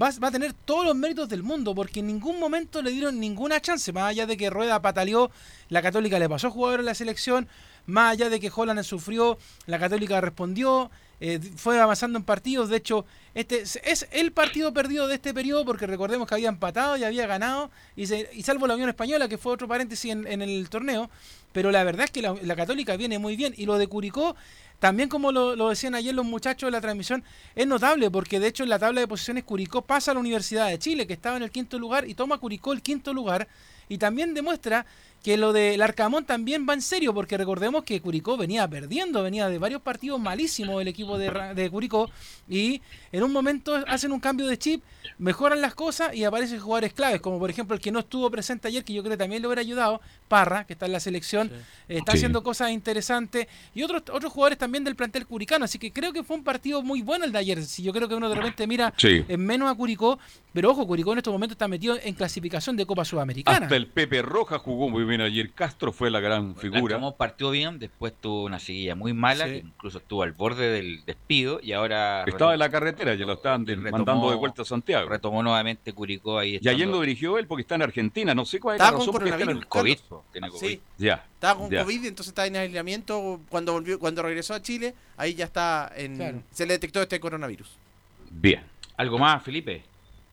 va, 0.00 0.10
va 0.22 0.28
a 0.28 0.30
tener 0.32 0.52
todos 0.52 0.84
los 0.84 0.94
méritos 0.96 1.28
del 1.28 1.42
mundo, 1.42 1.74
porque 1.74 2.00
en 2.00 2.06
ningún 2.08 2.38
momento 2.38 2.82
le 2.82 2.90
dieron 2.90 3.18
ninguna 3.20 3.60
chance, 3.60 3.92
más 3.92 4.04
allá 4.10 4.26
de 4.26 4.36
que 4.36 4.50
Rueda 4.50 4.80
pataleó, 4.82 5.30
la 5.68 5.82
Católica 5.82 6.18
le 6.18 6.28
pasó 6.28 6.50
jugador 6.50 6.80
en 6.80 6.86
la 6.86 6.94
selección, 6.94 7.48
más 7.86 8.12
allá 8.12 8.28
de 8.28 8.38
que 8.40 8.50
Holland 8.54 8.82
sufrió, 8.82 9.38
la 9.66 9.78
Católica 9.78 10.20
respondió, 10.20 10.90
eh, 11.20 11.40
fue 11.56 11.80
avanzando 11.80 12.18
en 12.18 12.24
partidos. 12.24 12.68
De 12.68 12.76
hecho, 12.76 13.04
este 13.34 13.62
es- 13.62 14.06
el 14.12 14.30
partido 14.30 14.72
perdido 14.72 15.08
de 15.08 15.14
este 15.14 15.34
periodo 15.34 15.64
porque 15.64 15.86
recordemos 15.86 16.28
que 16.28 16.34
había 16.34 16.48
empatado 16.48 16.96
y 16.96 17.02
había 17.02 17.26
ganado. 17.26 17.70
Y, 17.96 18.06
se- 18.06 18.28
y 18.32 18.42
salvo 18.42 18.66
la 18.68 18.74
Unión 18.74 18.88
Española, 18.88 19.26
que 19.28 19.36
fue 19.38 19.52
otro 19.52 19.66
paréntesis 19.66 20.12
en 20.12 20.42
el 20.42 20.68
torneo. 20.68 21.10
Pero 21.52 21.70
la 21.70 21.84
verdad 21.84 22.04
es 22.04 22.10
que 22.10 22.22
la, 22.22 22.56
Católica 22.56 22.96
viene 22.96 23.18
muy 23.18 23.36
bien. 23.36 23.54
Y 23.56 23.66
lo 23.66 23.78
de 23.78 23.86
Curicó, 23.86 24.36
también 24.78 25.08
como 25.08 25.32
lo, 25.32 25.56
lo 25.56 25.70
decían 25.70 25.94
ayer 25.94 26.14
los 26.14 26.26
muchachos 26.26 26.68
de 26.68 26.72
la 26.72 26.80
transmisión, 26.80 27.24
es 27.54 27.66
notable 27.66 28.10
porque 28.10 28.38
de 28.38 28.48
hecho 28.48 28.62
en 28.62 28.68
la 28.68 28.78
tabla 28.78 29.00
de 29.00 29.08
posiciones 29.08 29.44
Curicó 29.44 29.82
pasa 29.82 30.10
a 30.10 30.14
la 30.14 30.20
Universidad 30.20 30.68
de 30.68 30.78
Chile, 30.78 31.06
que 31.06 31.14
estaba 31.14 31.36
en 31.36 31.42
el 31.42 31.50
quinto 31.50 31.78
lugar, 31.78 32.08
y 32.08 32.14
toma 32.14 32.38
Curicó 32.38 32.72
el 32.72 32.82
quinto 32.82 33.12
lugar. 33.12 33.48
Y 33.88 33.96
también 33.98 34.34
demuestra 34.34 34.84
que 35.22 35.36
lo 35.36 35.52
del 35.52 35.82
Arcamón 35.82 36.24
también 36.24 36.66
va 36.68 36.74
en 36.74 36.82
serio, 36.82 37.12
porque 37.12 37.36
recordemos 37.36 37.84
que 37.84 38.00
Curicó 38.00 38.36
venía 38.36 38.66
perdiendo, 38.68 39.22
venía 39.22 39.48
de 39.48 39.58
varios 39.58 39.82
partidos 39.82 40.20
malísimos 40.20 40.80
el 40.80 40.88
equipo 40.88 41.18
de, 41.18 41.30
de 41.54 41.70
Curicó, 41.70 42.08
y 42.48 42.80
en 43.12 43.22
un 43.24 43.32
momento 43.32 43.74
hacen 43.88 44.12
un 44.12 44.20
cambio 44.20 44.46
de 44.46 44.56
chip, 44.58 44.82
mejoran 45.18 45.60
las 45.60 45.74
cosas 45.74 46.14
y 46.14 46.24
aparecen 46.24 46.60
jugadores 46.60 46.92
claves, 46.92 47.20
como 47.20 47.38
por 47.38 47.50
ejemplo 47.50 47.74
el 47.74 47.80
que 47.80 47.90
no 47.90 47.98
estuvo 47.98 48.30
presente 48.30 48.68
ayer, 48.68 48.84
que 48.84 48.92
yo 48.92 49.02
creo 49.02 49.12
que 49.12 49.16
también 49.18 49.42
le 49.42 49.48
hubiera 49.48 49.60
ayudado, 49.60 50.00
Parra, 50.28 50.64
que 50.64 50.74
está 50.74 50.86
en 50.86 50.92
la 50.92 51.00
selección, 51.00 51.50
eh, 51.88 51.98
está 51.98 52.12
Sí. 52.12 52.18
haciendo 52.18 52.42
cosas 52.42 52.70
interesantes, 52.70 53.48
y 53.74 53.82
otros, 53.82 54.02
otros 54.12 54.32
jugadores 54.32 54.58
también 54.58 54.84
del 54.84 54.94
plantel 54.96 55.26
curicano, 55.26 55.64
así 55.64 55.78
que 55.78 55.92
creo 55.92 56.12
que 56.12 56.22
fue 56.22 56.36
un 56.36 56.44
partido 56.44 56.82
muy 56.82 57.02
bueno 57.02 57.24
el 57.24 57.32
de 57.32 57.38
ayer, 57.38 57.64
si 57.64 57.82
yo 57.82 57.92
creo 57.92 58.08
que 58.08 58.14
uno 58.14 58.28
de 58.28 58.36
repente 58.36 58.66
mira 58.66 58.94
Sí. 58.96 59.24
en 59.26 59.44
menos 59.44 59.70
a 59.70 59.74
Curicó, 59.74 60.18
pero 60.52 60.70
ojo, 60.70 60.86
Curicó 60.86 61.12
en 61.12 61.18
estos 61.18 61.32
momentos 61.32 61.54
está 61.56 61.66
metido 61.68 61.98
en 62.02 62.14
clasificación 62.14 62.76
de 62.76 62.86
Copa 62.86 63.04
Sudamericana. 63.04 63.58
Hasta 63.66 63.76
el 63.76 63.88
Pepe 63.88 64.22
Roja 64.22 64.58
jugó 64.58 64.88
muy 64.88 65.04
bien 65.04 65.07
ayer. 65.20 65.50
Castro 65.52 65.92
fue 65.92 66.10
la 66.10 66.20
gran 66.20 66.54
figura. 66.56 66.98
Partió 67.16 67.50
bien, 67.50 67.78
después 67.78 68.12
tuvo 68.20 68.44
una 68.44 68.58
seguilla 68.58 68.94
muy 68.94 69.12
mala, 69.12 69.44
Sí. 69.46 69.50
que 69.52 69.56
incluso 69.58 69.98
estuvo 69.98 70.22
al 70.22 70.32
borde 70.32 70.68
del 70.70 71.04
despido 71.04 71.60
y 71.62 71.72
ahora... 71.72 72.24
Estaba 72.26 72.52
en 72.52 72.58
la 72.58 72.68
carretera, 72.70 73.14
ya 73.14 73.24
lo 73.26 73.32
estaban 73.34 73.64
de- 73.64 73.76
retomó- 73.76 73.90
mandando 73.92 74.30
de 74.30 74.36
vuelta 74.36 74.62
a 74.62 74.64
Santiago. 74.64 75.08
Retomó 75.08 75.42
nuevamente 75.42 75.92
Curicó 75.92 76.38
ahí. 76.38 76.54
Y 76.54 76.56
ayer 76.68 76.72
estando- 76.74 76.96
lo 76.96 77.00
dirigió 77.02 77.38
él 77.38 77.46
porque 77.46 77.62
está 77.62 77.74
en 77.74 77.82
Argentina. 77.82 78.34
No 78.34 78.44
sé 78.44 78.60
cuál 78.60 78.76
es 78.76 78.80
la 78.80 78.84
Estaba 78.86 78.98
con 78.98 79.06
razón 79.06 79.12
por 79.14 79.22
qué 79.24 79.30
está 79.30 79.40
en 79.50 79.60
coronavirus, 79.60 80.02
el 80.02 80.08
COVID, 80.08 80.22
tiene 80.32 80.48
COVID. 80.50 80.60
Sí. 80.68 80.80
Ya. 80.98 81.24
Estaba 81.34 81.58
con 81.60 81.70
ya. 81.70 81.82
COVID, 81.84 82.06
entonces 82.06 82.28
estaba 82.28 82.46
en 82.46 82.56
aislamiento. 82.56 83.40
Cuando 83.48 83.72
volvió, 83.72 83.98
cuando 83.98 84.22
regresó 84.22 84.54
a 84.54 84.62
Chile, 84.62 84.94
ahí 85.16 85.34
ya 85.34 85.44
está 85.46 85.92
en. 85.96 86.16
Claro. 86.16 86.42
Se 86.50 86.66
le 86.66 86.74
detectó 86.74 87.00
este 87.02 87.18
coronavirus. 87.20 87.76
Bien. 88.30 88.62
¿Algo 88.96 89.18
más, 89.18 89.42
Felipe? 89.42 89.84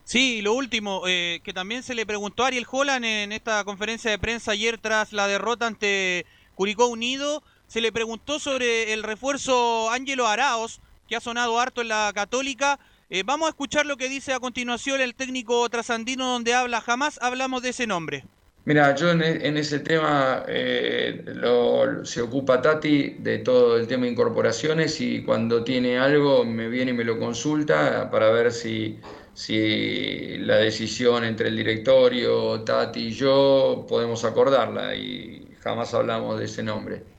Sí, 0.06 0.40
lo 0.40 0.52
último, 0.54 1.02
eh, 1.08 1.40
que 1.42 1.52
también 1.52 1.82
se 1.82 1.92
le 1.96 2.06
preguntó 2.06 2.44
a 2.44 2.46
Ariel 2.46 2.64
Holland 2.70 3.04
en 3.04 3.32
esta 3.32 3.64
conferencia 3.64 4.08
de 4.08 4.20
prensa 4.20 4.52
ayer 4.52 4.78
tras 4.78 5.12
la 5.12 5.26
derrota 5.26 5.66
ante 5.66 6.26
Curicó 6.54 6.86
Unido, 6.86 7.42
se 7.66 7.80
le 7.80 7.90
preguntó 7.90 8.38
sobre 8.38 8.92
el 8.92 9.02
refuerzo 9.02 9.90
Ángelo 9.90 10.28
Araos, 10.28 10.80
que 11.08 11.16
ha 11.16 11.20
sonado 11.20 11.58
harto 11.58 11.80
en 11.80 11.88
la 11.88 12.12
Católica. 12.14 12.78
Eh, 13.10 13.24
vamos 13.26 13.46
a 13.46 13.50
escuchar 13.50 13.84
lo 13.84 13.96
que 13.96 14.08
dice 14.08 14.32
a 14.32 14.38
continuación 14.38 15.00
el 15.00 15.16
técnico 15.16 15.68
trasandino 15.68 16.28
donde 16.28 16.54
habla, 16.54 16.80
jamás 16.80 17.18
hablamos 17.20 17.62
de 17.62 17.70
ese 17.70 17.88
nombre. 17.88 18.24
Mira, 18.64 18.94
yo 18.94 19.10
en, 19.10 19.22
e- 19.22 19.46
en 19.46 19.56
ese 19.56 19.80
tema 19.80 20.44
eh, 20.48 21.22
lo- 21.26 22.04
se 22.04 22.22
ocupa 22.22 22.62
Tati 22.62 23.16
de 23.18 23.38
todo 23.38 23.76
el 23.76 23.88
tema 23.88 24.04
de 24.04 24.12
incorporaciones 24.12 25.00
y 25.00 25.22
cuando 25.22 25.64
tiene 25.64 25.98
algo 25.98 26.44
me 26.44 26.68
viene 26.68 26.92
y 26.92 26.94
me 26.94 27.04
lo 27.04 27.18
consulta 27.18 28.08
para 28.10 28.30
ver 28.30 28.52
si, 28.52 28.98
si 29.36 30.38
la 30.38 30.56
decisión 30.56 31.24
entre 31.24 31.48
el 31.48 31.56
directorio, 31.56 32.62
Tati 32.64 33.08
y 33.08 33.12
yo 33.12 33.84
podemos 33.88 34.24
acordarla 34.24 34.94
y 34.94 35.54
jamás 35.60 35.92
hablamos 35.94 36.38
de 36.38 36.46
ese 36.46 36.62
nombre. 36.62 37.15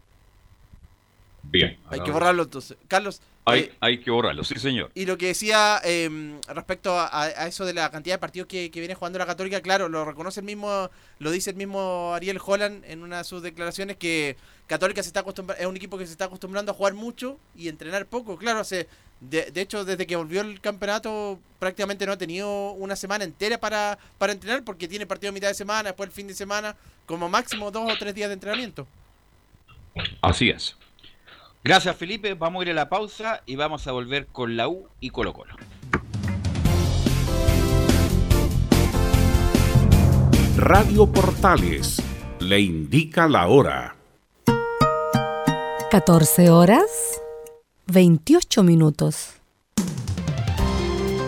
Bien. 1.49 1.77
Hay 1.89 2.01
que 2.01 2.11
borrarlo 2.11 2.43
entonces. 2.43 2.77
Carlos, 2.87 3.21
Hay, 3.45 3.61
eh, 3.61 3.73
hay 3.79 3.99
que 3.99 4.11
borrarlo, 4.11 4.43
sí, 4.43 4.55
señor. 4.59 4.91
y 4.93 5.05
lo 5.05 5.17
que 5.17 5.27
decía 5.27 5.79
eh, 5.83 6.37
respecto 6.49 6.99
a, 6.99 7.23
a 7.23 7.47
eso 7.47 7.65
de 7.65 7.73
la 7.73 7.89
cantidad 7.89 8.15
de 8.15 8.19
partidos 8.19 8.47
que, 8.47 8.69
que 8.69 8.79
viene 8.79 8.95
jugando 8.95 9.17
la 9.17 9.25
Católica, 9.25 9.61
claro, 9.61 9.87
lo 9.87 10.03
reconoce 10.03 10.41
el 10.41 10.45
mismo, 10.45 10.89
lo 11.19 11.31
dice 11.31 11.51
el 11.51 11.55
mismo 11.55 12.13
Ariel 12.13 12.39
Holland 12.45 12.83
en 12.85 13.01
una 13.01 13.19
de 13.19 13.23
sus 13.23 13.41
declaraciones 13.41 13.95
que 13.95 14.35
Católica 14.67 15.01
se 15.01 15.07
está 15.07 15.23
es 15.57 15.65
un 15.65 15.77
equipo 15.77 15.97
que 15.97 16.05
se 16.05 16.11
está 16.11 16.25
acostumbrando 16.25 16.73
a 16.73 16.75
jugar 16.75 16.93
mucho 16.93 17.39
y 17.55 17.69
entrenar 17.69 18.05
poco. 18.05 18.37
Claro, 18.37 18.59
hace, 18.59 18.89
de, 19.21 19.49
de 19.49 19.61
hecho, 19.61 19.85
desde 19.85 20.05
que 20.05 20.17
volvió 20.17 20.41
el 20.41 20.59
campeonato 20.59 21.39
prácticamente 21.59 22.05
no 22.05 22.11
ha 22.11 22.17
tenido 22.17 22.71
una 22.73 22.97
semana 22.97 23.23
entera 23.23 23.57
para, 23.57 23.97
para 24.17 24.33
entrenar 24.33 24.65
porque 24.65 24.89
tiene 24.89 25.05
partido 25.05 25.29
a 25.29 25.33
mitad 25.33 25.47
de 25.47 25.53
semana, 25.53 25.89
después 25.89 26.07
el 26.09 26.13
fin 26.13 26.27
de 26.27 26.33
semana, 26.33 26.75
como 27.05 27.29
máximo 27.29 27.71
dos 27.71 27.89
o 27.89 27.97
tres 27.97 28.13
días 28.13 28.27
de 28.27 28.33
entrenamiento. 28.33 28.85
Así 30.21 30.49
es. 30.49 30.75
Gracias, 31.63 31.95
Felipe. 31.95 32.33
Vamos 32.33 32.61
a 32.61 32.65
ir 32.65 32.71
a 32.71 32.75
la 32.75 32.89
pausa 32.89 33.41
y 33.45 33.55
vamos 33.55 33.87
a 33.87 33.91
volver 33.91 34.27
con 34.27 34.55
la 34.55 34.67
U 34.67 34.87
y 34.99 35.09
Colo 35.09 35.33
Colo. 35.33 35.55
Radio 40.57 41.05
Portales 41.05 42.01
le 42.39 42.59
indica 42.59 43.27
la 43.27 43.47
hora. 43.47 43.95
14 45.91 46.49
horas 46.49 47.21
28 47.87 48.63
minutos. 48.63 49.36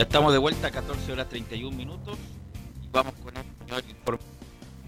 Ya 0.00 0.04
estamos 0.04 0.32
de 0.32 0.38
vuelta 0.38 0.68
a 0.68 0.70
14 0.70 1.12
horas 1.12 1.28
31 1.28 1.76
minutos 1.76 2.16
y 2.82 2.88
vamos 2.90 3.12
con 3.22 3.36
el 3.36 3.44
primer 3.44 3.84
informe, 3.86 4.24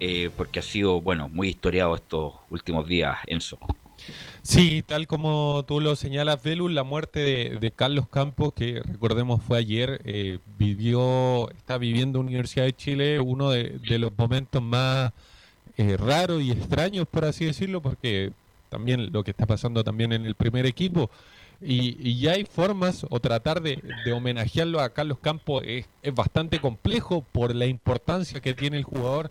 eh, 0.00 0.30
porque 0.34 0.60
ha 0.60 0.62
sido, 0.62 1.02
bueno, 1.02 1.28
muy 1.28 1.48
historiado 1.50 1.94
estos 1.94 2.32
últimos 2.48 2.88
días, 2.88 3.18
Enzo. 3.26 3.58
Sí, 4.40 4.82
tal 4.82 5.06
como 5.06 5.66
tú 5.68 5.82
lo 5.82 5.96
señalas, 5.96 6.42
Velus, 6.42 6.72
la 6.72 6.82
muerte 6.82 7.20
de, 7.20 7.58
de 7.60 7.70
Carlos 7.70 8.08
Campos, 8.08 8.54
que 8.54 8.80
recordemos 8.82 9.42
fue 9.42 9.58
ayer, 9.58 10.00
eh, 10.06 10.38
vivió, 10.56 11.50
está 11.50 11.76
viviendo 11.76 12.20
en 12.20 12.28
Universidad 12.28 12.64
de 12.64 12.72
Chile 12.72 13.20
uno 13.20 13.50
de, 13.50 13.80
de 13.86 13.98
los 13.98 14.16
momentos 14.16 14.62
más 14.62 15.12
eh, 15.76 15.98
raros 15.98 16.40
y 16.40 16.52
extraños, 16.52 17.06
por 17.06 17.26
así 17.26 17.44
decirlo, 17.44 17.82
porque 17.82 18.32
también 18.70 19.12
lo 19.12 19.22
que 19.24 19.32
está 19.32 19.44
pasando 19.44 19.84
también 19.84 20.14
en 20.14 20.24
el 20.24 20.36
primer 20.36 20.64
equipo. 20.64 21.10
Y, 21.64 21.96
y 22.00 22.18
ya 22.18 22.32
hay 22.32 22.44
formas, 22.44 23.06
o 23.08 23.20
tratar 23.20 23.62
de, 23.62 23.80
homenajearlo 24.12 24.80
a 24.80 24.90
Carlos 24.90 25.18
Campos 25.20 25.62
es, 25.66 25.86
es 26.02 26.14
bastante 26.14 26.60
complejo 26.60 27.24
por 27.32 27.54
la 27.54 27.66
importancia 27.66 28.40
que 28.40 28.54
tiene 28.54 28.78
el 28.78 28.84
jugador. 28.84 29.30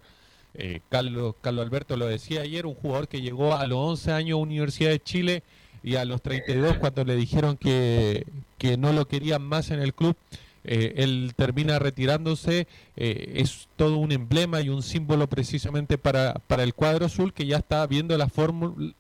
Eh, 0.54 0.82
Carlos, 0.90 1.36
Carlos 1.42 1.66
Alberto 1.66 1.98
lo 1.98 2.08
decía 2.08 2.42
ayer, 2.42 2.66
un 2.66 2.76
jugador 2.76 3.08
que 3.08 3.22
llegó 3.22 3.56
a 3.56 3.68
los 3.68 3.78
11 3.78 4.12
años 4.12 4.36
a 4.36 4.42
Universidad 4.42 4.92
de 4.92 5.00
Chile 5.02 5.44
y 5.84 5.96
a 5.96 6.06
los 6.06 6.22
32 6.22 6.78
cuando 6.78 7.04
le 7.04 7.16
dijeron 7.16 7.58
que, 7.58 8.26
que 8.58 8.78
no 8.78 8.94
lo 8.94 9.08
querían 9.08 9.42
más 9.42 9.72
en 9.72 9.80
el 9.80 9.94
club, 9.94 10.16
eh, 10.64 10.94
él 10.98 11.34
termina 11.36 11.80
retirándose, 11.80 12.68
eh, 12.96 13.34
es 13.36 13.68
todo 13.76 13.98
un 13.98 14.12
emblema 14.12 14.62
y 14.62 14.70
un 14.70 14.84
símbolo 14.84 15.28
precisamente 15.28 15.98
para, 15.98 16.36
para 16.48 16.64
el 16.64 16.76
cuadro 16.76 17.08
azul 17.08 17.34
que 17.34 17.48
ya 17.48 17.58
está 17.58 17.86
viendo 17.88 18.16
las, 18.18 18.32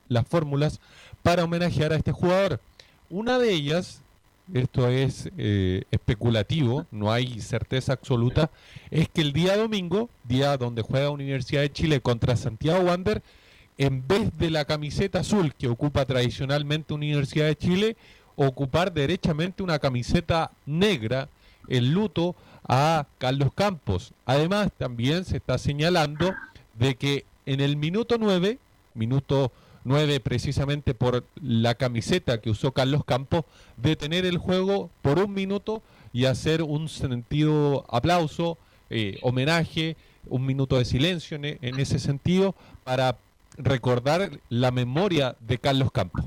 las 0.08 0.28
fórmulas 0.28 0.80
para 1.22 1.44
homenajear 1.44 1.94
a 1.94 1.98
este 1.98 2.12
jugador. 2.12 2.60
Una 3.12 3.38
de 3.38 3.52
ellas, 3.52 4.02
esto 4.54 4.88
es 4.88 5.30
eh, 5.38 5.84
especulativo, 5.92 6.86
no 6.92 7.12
hay 7.12 7.42
certeza 7.42 7.92
absoluta, 7.92 8.50
es 8.90 9.10
que 9.10 9.20
el 9.20 9.34
día 9.34 9.58
domingo, 9.58 10.10
día 10.24 10.56
donde 10.56 10.82
juega 10.82 11.10
Universidad 11.10 11.60
de 11.60 11.74
Chile 11.74 12.00
contra 12.00 12.38
Santiago 12.38 12.86
Wander, 12.86 13.22
en 13.78 14.08
vez 14.08 14.32
de 14.38 14.50
la 14.50 14.64
camiseta 14.64 15.20
azul 15.20 15.54
que 15.54 15.68
ocupa 15.68 16.06
tradicionalmente 16.06 16.94
Universidad 16.94 17.48
de 17.48 17.58
Chile, 17.58 17.98
ocupar 18.38 18.94
derechamente 18.94 19.62
una 19.62 19.80
camiseta 19.80 20.52
negra 20.66 21.28
en 21.68 21.94
luto 21.94 22.34
a 22.66 23.08
Carlos 23.18 23.52
Campos. 23.54 24.14
Además, 24.26 24.70
también 24.78 25.26
se 25.26 25.36
está 25.36 25.58
señalando 25.58 26.34
de 26.80 26.96
que 26.96 27.26
en 27.46 27.60
el 27.60 27.76
minuto 27.76 28.16
9, 28.18 28.58
minuto 28.94 29.52
9 29.84 30.20
precisamente 30.20 30.94
por 30.94 31.26
la 31.42 31.76
camiseta 31.76 32.42
que 32.42 32.50
usó 32.50 32.72
Carlos 32.72 33.04
Campos, 33.06 33.46
detener 33.78 34.26
el 34.26 34.38
juego 34.38 34.90
por 35.02 35.20
un 35.20 35.34
minuto 35.34 35.82
y 36.14 36.26
hacer 36.26 36.62
un 36.62 36.90
sentido 36.90 37.86
aplauso, 37.90 38.58
eh, 38.90 39.18
homenaje, 39.22 39.96
un 40.28 40.46
minuto 40.46 40.78
de 40.78 40.86
silencio 40.86 41.38
en, 41.38 41.46
en 41.46 41.80
ese 41.80 42.00
sentido 42.00 42.56
para 42.84 43.18
recordar 43.58 44.40
la 44.50 44.72
memoria 44.72 45.36
de 45.40 45.58
Carlos 45.58 45.92
Campos. 45.92 46.26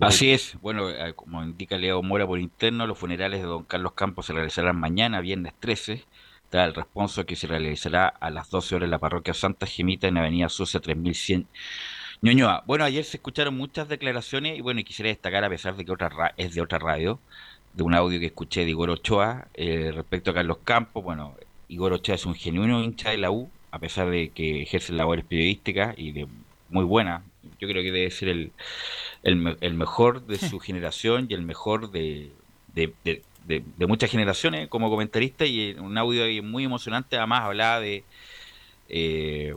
Así 0.00 0.30
es, 0.30 0.56
bueno, 0.60 0.90
eh, 0.90 1.14
como 1.14 1.42
indica 1.42 1.78
Leo 1.78 2.02
Mora 2.02 2.26
por 2.26 2.38
interno, 2.38 2.86
los 2.86 2.98
funerales 2.98 3.40
de 3.40 3.46
don 3.46 3.64
Carlos 3.64 3.92
Campos 3.92 4.26
se 4.26 4.34
realizarán 4.34 4.78
mañana, 4.78 5.20
viernes 5.20 5.54
13. 5.58 6.04
Está 6.44 6.64
el 6.64 6.74
responso 6.74 7.24
que 7.24 7.34
se 7.34 7.46
realizará 7.46 8.06
a 8.06 8.30
las 8.30 8.50
12 8.50 8.76
horas 8.76 8.86
en 8.86 8.90
la 8.90 8.98
parroquia 8.98 9.34
Santa 9.34 9.66
Gemita 9.66 10.06
en 10.06 10.18
Avenida 10.18 10.48
Sucia 10.48 10.80
3100. 10.80 11.46
Ñoñoa, 12.22 12.64
bueno, 12.66 12.84
ayer 12.84 13.04
se 13.04 13.18
escucharon 13.18 13.56
muchas 13.56 13.88
declaraciones 13.88 14.58
y 14.58 14.60
bueno, 14.60 14.80
y 14.80 14.84
quisiera 14.84 15.08
destacar, 15.10 15.44
a 15.44 15.48
pesar 15.50 15.76
de 15.76 15.84
que 15.84 15.92
otra 15.92 16.08
ra- 16.08 16.34
es 16.36 16.54
de 16.54 16.60
otra 16.60 16.78
radio, 16.78 17.20
de 17.74 17.82
un 17.82 17.94
audio 17.94 18.18
que 18.18 18.26
escuché 18.26 18.64
de 18.64 18.70
Igor 18.70 18.90
Ochoa 18.90 19.48
eh, 19.54 19.92
respecto 19.94 20.30
a 20.30 20.34
Carlos 20.34 20.58
Campos. 20.64 21.04
Bueno, 21.04 21.34
Igor 21.68 21.92
Ochoa 21.92 22.14
es 22.14 22.26
un 22.26 22.34
genuino 22.34 22.82
hincha 22.82 23.10
de 23.10 23.18
la 23.18 23.30
U, 23.30 23.50
a 23.70 23.78
pesar 23.78 24.08
de 24.10 24.30
que 24.30 24.62
ejerce 24.62 24.92
labores 24.92 25.24
periodísticas 25.24 25.94
y 25.98 26.12
de 26.12 26.26
muy 26.70 26.84
buena. 26.84 27.22
Yo 27.60 27.68
creo 27.68 27.82
que 27.82 27.92
debe 27.92 28.10
ser 28.10 28.28
el, 28.28 28.52
el, 29.22 29.36
me- 29.36 29.56
el 29.60 29.74
mejor 29.74 30.26
de 30.26 30.38
su 30.38 30.58
generación 30.58 31.26
y 31.28 31.34
el 31.34 31.42
mejor 31.42 31.90
de, 31.90 32.30
de, 32.74 32.92
de- 33.04 33.22
de- 33.46 33.62
de 33.76 33.86
muchas 33.86 34.10
generaciones 34.10 34.68
como 34.68 34.90
comentarista 34.90 35.44
y 35.46 35.70
en 35.70 35.80
un 35.80 35.96
audio 35.98 36.24
ahí 36.24 36.40
muy 36.40 36.64
emocionante 36.64 37.16
además 37.16 37.42
hablaba 37.42 37.78
de 37.78 38.02
eh, 38.88 39.54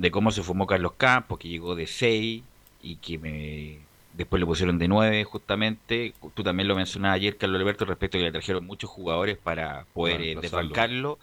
de 0.00 0.10
cómo 0.10 0.30
se 0.30 0.42
formó 0.42 0.66
Carlos 0.66 0.92
Campos 0.96 1.38
que 1.38 1.48
llegó 1.48 1.74
de 1.74 1.86
6 1.86 2.42
y 2.82 2.96
que 2.96 3.18
me 3.18 3.78
después 4.14 4.40
le 4.40 4.46
pusieron 4.46 4.78
de 4.78 4.88
9 4.88 5.24
justamente. 5.24 6.14
Tú 6.34 6.42
también 6.42 6.68
lo 6.68 6.74
mencionabas 6.74 7.16
ayer 7.16 7.36
Carlos 7.36 7.60
Alberto 7.60 7.84
respecto 7.84 8.16
a 8.16 8.20
que 8.20 8.24
le 8.24 8.32
trajeron 8.32 8.64
muchos 8.66 8.88
jugadores 8.90 9.36
para 9.38 9.84
poder 9.92 10.22
eh, 10.22 10.36
desbancarlo. 10.40 11.18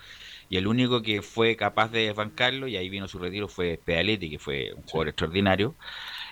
Y 0.49 0.57
el 0.57 0.67
único 0.67 1.01
que 1.01 1.21
fue 1.23 1.55
capaz 1.55 1.89
de 1.91 2.05
desbancarlo 2.07 2.67
y 2.67 2.77
ahí 2.77 2.87
vino 2.89 3.07
su 3.07 3.19
retiro 3.19 3.47
fue 3.47 3.79
Pedaletti 3.83 4.29
que 4.29 4.39
fue 4.39 4.73
un 4.75 4.83
jugador 4.83 5.09
extraordinario. 5.09 5.75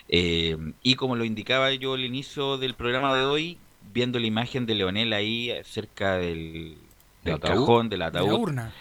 Eh, 0.08 0.56
y 0.84 0.96
como 0.96 1.16
lo 1.16 1.26
indicaba 1.26 1.74
yo 1.74 1.93
al 1.96 2.06
inicio 2.06 2.58
del 2.58 2.76
programa 2.76 3.16
de 3.16 3.26
hoy, 3.26 3.58
viendo 3.82 4.20
la 4.20 4.28
imagen 4.28 4.66
de 4.68 4.76
Leonel 4.76 5.14
ahí 5.14 5.52
cerca 5.64 6.18
del, 6.18 6.78
del 7.24 7.36
ataúd? 7.36 7.43
cajón, 7.43 7.89
del 7.89 8.04
De 8.12 8.20
la 8.22 8.32
ataúd, 8.32 8.34
urna. 8.34 8.76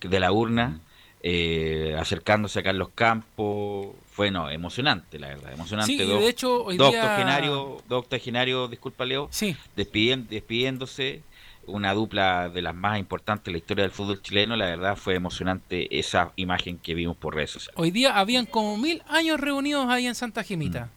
de 0.00 0.20
la 0.20 0.32
urna, 0.32 0.80
eh, 1.22 1.96
acercándose 1.98 2.58
a 2.60 2.62
Carlos 2.62 2.88
Campos, 2.94 3.88
fue 4.10 4.30
no, 4.30 4.50
emocionante, 4.50 5.18
la 5.18 5.28
verdad, 5.28 5.52
emocionante. 5.52 5.92
Sí, 5.92 6.02
y 6.02 6.06
dos, 6.06 6.20
de 6.20 6.28
hecho, 6.28 6.64
hoy 6.64 6.76
dos 6.76 6.90
día- 6.90 7.02
octogenarios, 7.04 7.82
dos 7.88 7.98
octogenarios, 8.04 8.70
disculpa 8.70 9.04
Leo, 9.04 9.28
Sí. 9.30 9.56
despidien- 9.76 10.26
despidiéndose, 10.28 11.22
una 11.66 11.92
dupla 11.94 12.48
de 12.48 12.62
las 12.62 12.74
más 12.74 12.98
importantes 12.98 13.44
de 13.44 13.52
la 13.52 13.58
historia 13.58 13.82
del 13.82 13.92
fútbol 13.92 14.20
chileno, 14.22 14.56
la 14.56 14.66
verdad 14.66 14.96
fue 14.96 15.14
emocionante 15.14 15.98
esa 15.98 16.32
imagen 16.36 16.78
que 16.78 16.94
vimos 16.94 17.16
por 17.16 17.34
redes 17.34 17.50
sociales. 17.50 17.78
Hoy 17.78 17.90
día 17.90 18.18
habían 18.18 18.46
como 18.46 18.76
mil 18.76 19.02
años 19.08 19.38
reunidos 19.38 19.86
ahí 19.88 20.06
en 20.06 20.14
Santa 20.14 20.42
Gemita. 20.42 20.88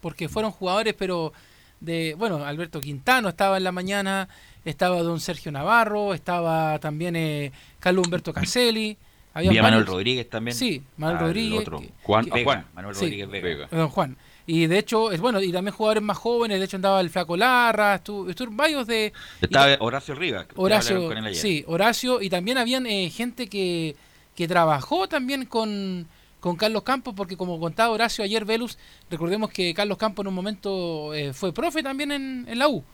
Porque 0.00 0.28
fueron 0.28 0.52
jugadores, 0.52 0.94
pero 0.96 1.32
de. 1.80 2.14
Bueno, 2.18 2.44
Alberto 2.44 2.80
Quintano 2.80 3.28
estaba 3.28 3.56
en 3.56 3.64
la 3.64 3.72
mañana, 3.72 4.28
estaba 4.64 5.02
don 5.02 5.20
Sergio 5.20 5.50
Navarro, 5.52 6.14
estaba 6.14 6.78
también 6.78 7.16
eh, 7.16 7.52
Carlos 7.80 8.04
Humberto 8.06 8.32
Caselli. 8.32 8.96
Habían 9.36 9.52
Vi 9.52 9.58
a 9.58 9.62
Manuel 9.62 9.80
varios- 9.84 9.94
Rodríguez 9.94 10.30
también. 10.30 10.56
Sí, 10.56 10.82
Manuel 10.96 11.18
Rodríguez. 11.20 11.60
otro. 11.60 11.80
que- 11.80 11.92
Juan, 12.02 12.24
que- 12.26 12.44
Juan, 12.44 12.66
Manuel 12.74 12.94
sí, 12.94 13.02
Rodríguez 13.04 13.30
Vega. 13.30 13.68
Don 13.70 13.88
Juan. 13.88 14.16
Y 14.48 14.66
de 14.66 14.78
hecho, 14.78 15.10
es 15.10 15.20
bueno, 15.20 15.42
y 15.42 15.50
también 15.50 15.74
jugadores 15.74 16.02
más 16.04 16.16
jóvenes, 16.16 16.58
de 16.60 16.64
hecho 16.64 16.76
andaba 16.76 17.00
el 17.00 17.10
Flaco 17.10 17.36
Larra, 17.36 17.96
estuvo, 17.96 18.30
estuvieron 18.30 18.56
varios 18.56 18.86
de... 18.86 19.12
Estaba 19.40 19.76
Horacio 19.80 20.14
Rivas. 20.14 20.46
Horacio, 20.54 20.94
hablaron 20.96 21.08
con 21.16 21.18
él 21.18 21.30
ayer. 21.30 21.42
sí, 21.42 21.64
Horacio, 21.66 22.22
y 22.22 22.30
también 22.30 22.56
habían 22.56 22.86
eh, 22.86 23.10
gente 23.10 23.48
que, 23.48 23.96
que 24.36 24.46
trabajó 24.46 25.08
también 25.08 25.46
con, 25.46 26.06
con 26.38 26.54
Carlos 26.56 26.84
Campos, 26.84 27.12
porque 27.16 27.36
como 27.36 27.58
contaba 27.58 27.92
Horacio 27.92 28.22
ayer, 28.22 28.44
Velus, 28.44 28.78
recordemos 29.10 29.50
que 29.50 29.74
Carlos 29.74 29.98
Campos 29.98 30.22
en 30.22 30.28
un 30.28 30.34
momento 30.34 31.12
eh, 31.12 31.32
fue 31.32 31.52
profe 31.52 31.82
también 31.82 32.12
en, 32.12 32.46
en 32.48 32.58
la 32.60 32.68
U, 32.68 32.84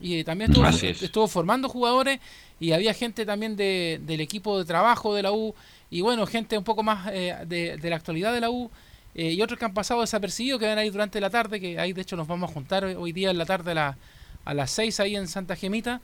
y 0.00 0.20
eh, 0.20 0.24
también 0.24 0.52
estuvo, 0.52 0.68
es. 0.68 1.02
estuvo 1.02 1.26
formando 1.26 1.68
jugadores, 1.68 2.20
y 2.60 2.70
había 2.70 2.94
gente 2.94 3.26
también 3.26 3.56
de, 3.56 4.00
del 4.06 4.20
equipo 4.20 4.58
de 4.60 4.64
trabajo 4.64 5.12
de 5.12 5.24
la 5.24 5.32
U, 5.32 5.56
y 5.90 6.00
bueno, 6.02 6.26
gente 6.26 6.56
un 6.56 6.64
poco 6.64 6.82
más 6.82 7.08
eh, 7.12 7.34
de, 7.46 7.78
la 7.90 7.96
actualidad 7.96 8.32
de 8.32 8.40
la 8.40 8.50
U, 8.50 8.70
eh, 9.14 9.32
y 9.32 9.42
otros 9.42 9.58
que 9.58 9.64
han 9.64 9.74
pasado 9.74 10.00
desapercibidos, 10.02 10.60
que 10.60 10.66
van 10.66 10.78
a 10.78 10.84
ir 10.84 10.92
durante 10.92 11.20
la 11.20 11.30
tarde, 11.30 11.60
que 11.60 11.78
ahí 11.78 11.92
de 11.92 12.02
hecho 12.02 12.16
nos 12.16 12.28
vamos 12.28 12.50
a 12.50 12.52
juntar 12.52 12.84
hoy- 12.84 13.12
día 13.12 13.30
en 13.30 13.38
la 13.38 13.46
tarde 13.46 13.72
a, 13.78 13.96
a 14.44 14.54
las 14.54 14.70
6 14.70 15.00
ahí 15.00 15.16
en 15.16 15.26
Santa 15.28 15.56
Gemita, 15.56 16.00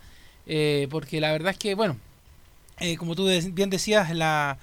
eh, 0.46 0.88
porque 0.90 1.20
la 1.20 1.32
verdad 1.32 1.52
es 1.52 1.58
que, 1.58 1.74
bueno, 1.74 1.96
como 2.98 3.14
tú 3.14 3.26
bien 3.52 3.70
decías, 3.70 4.14
la, 4.14 4.58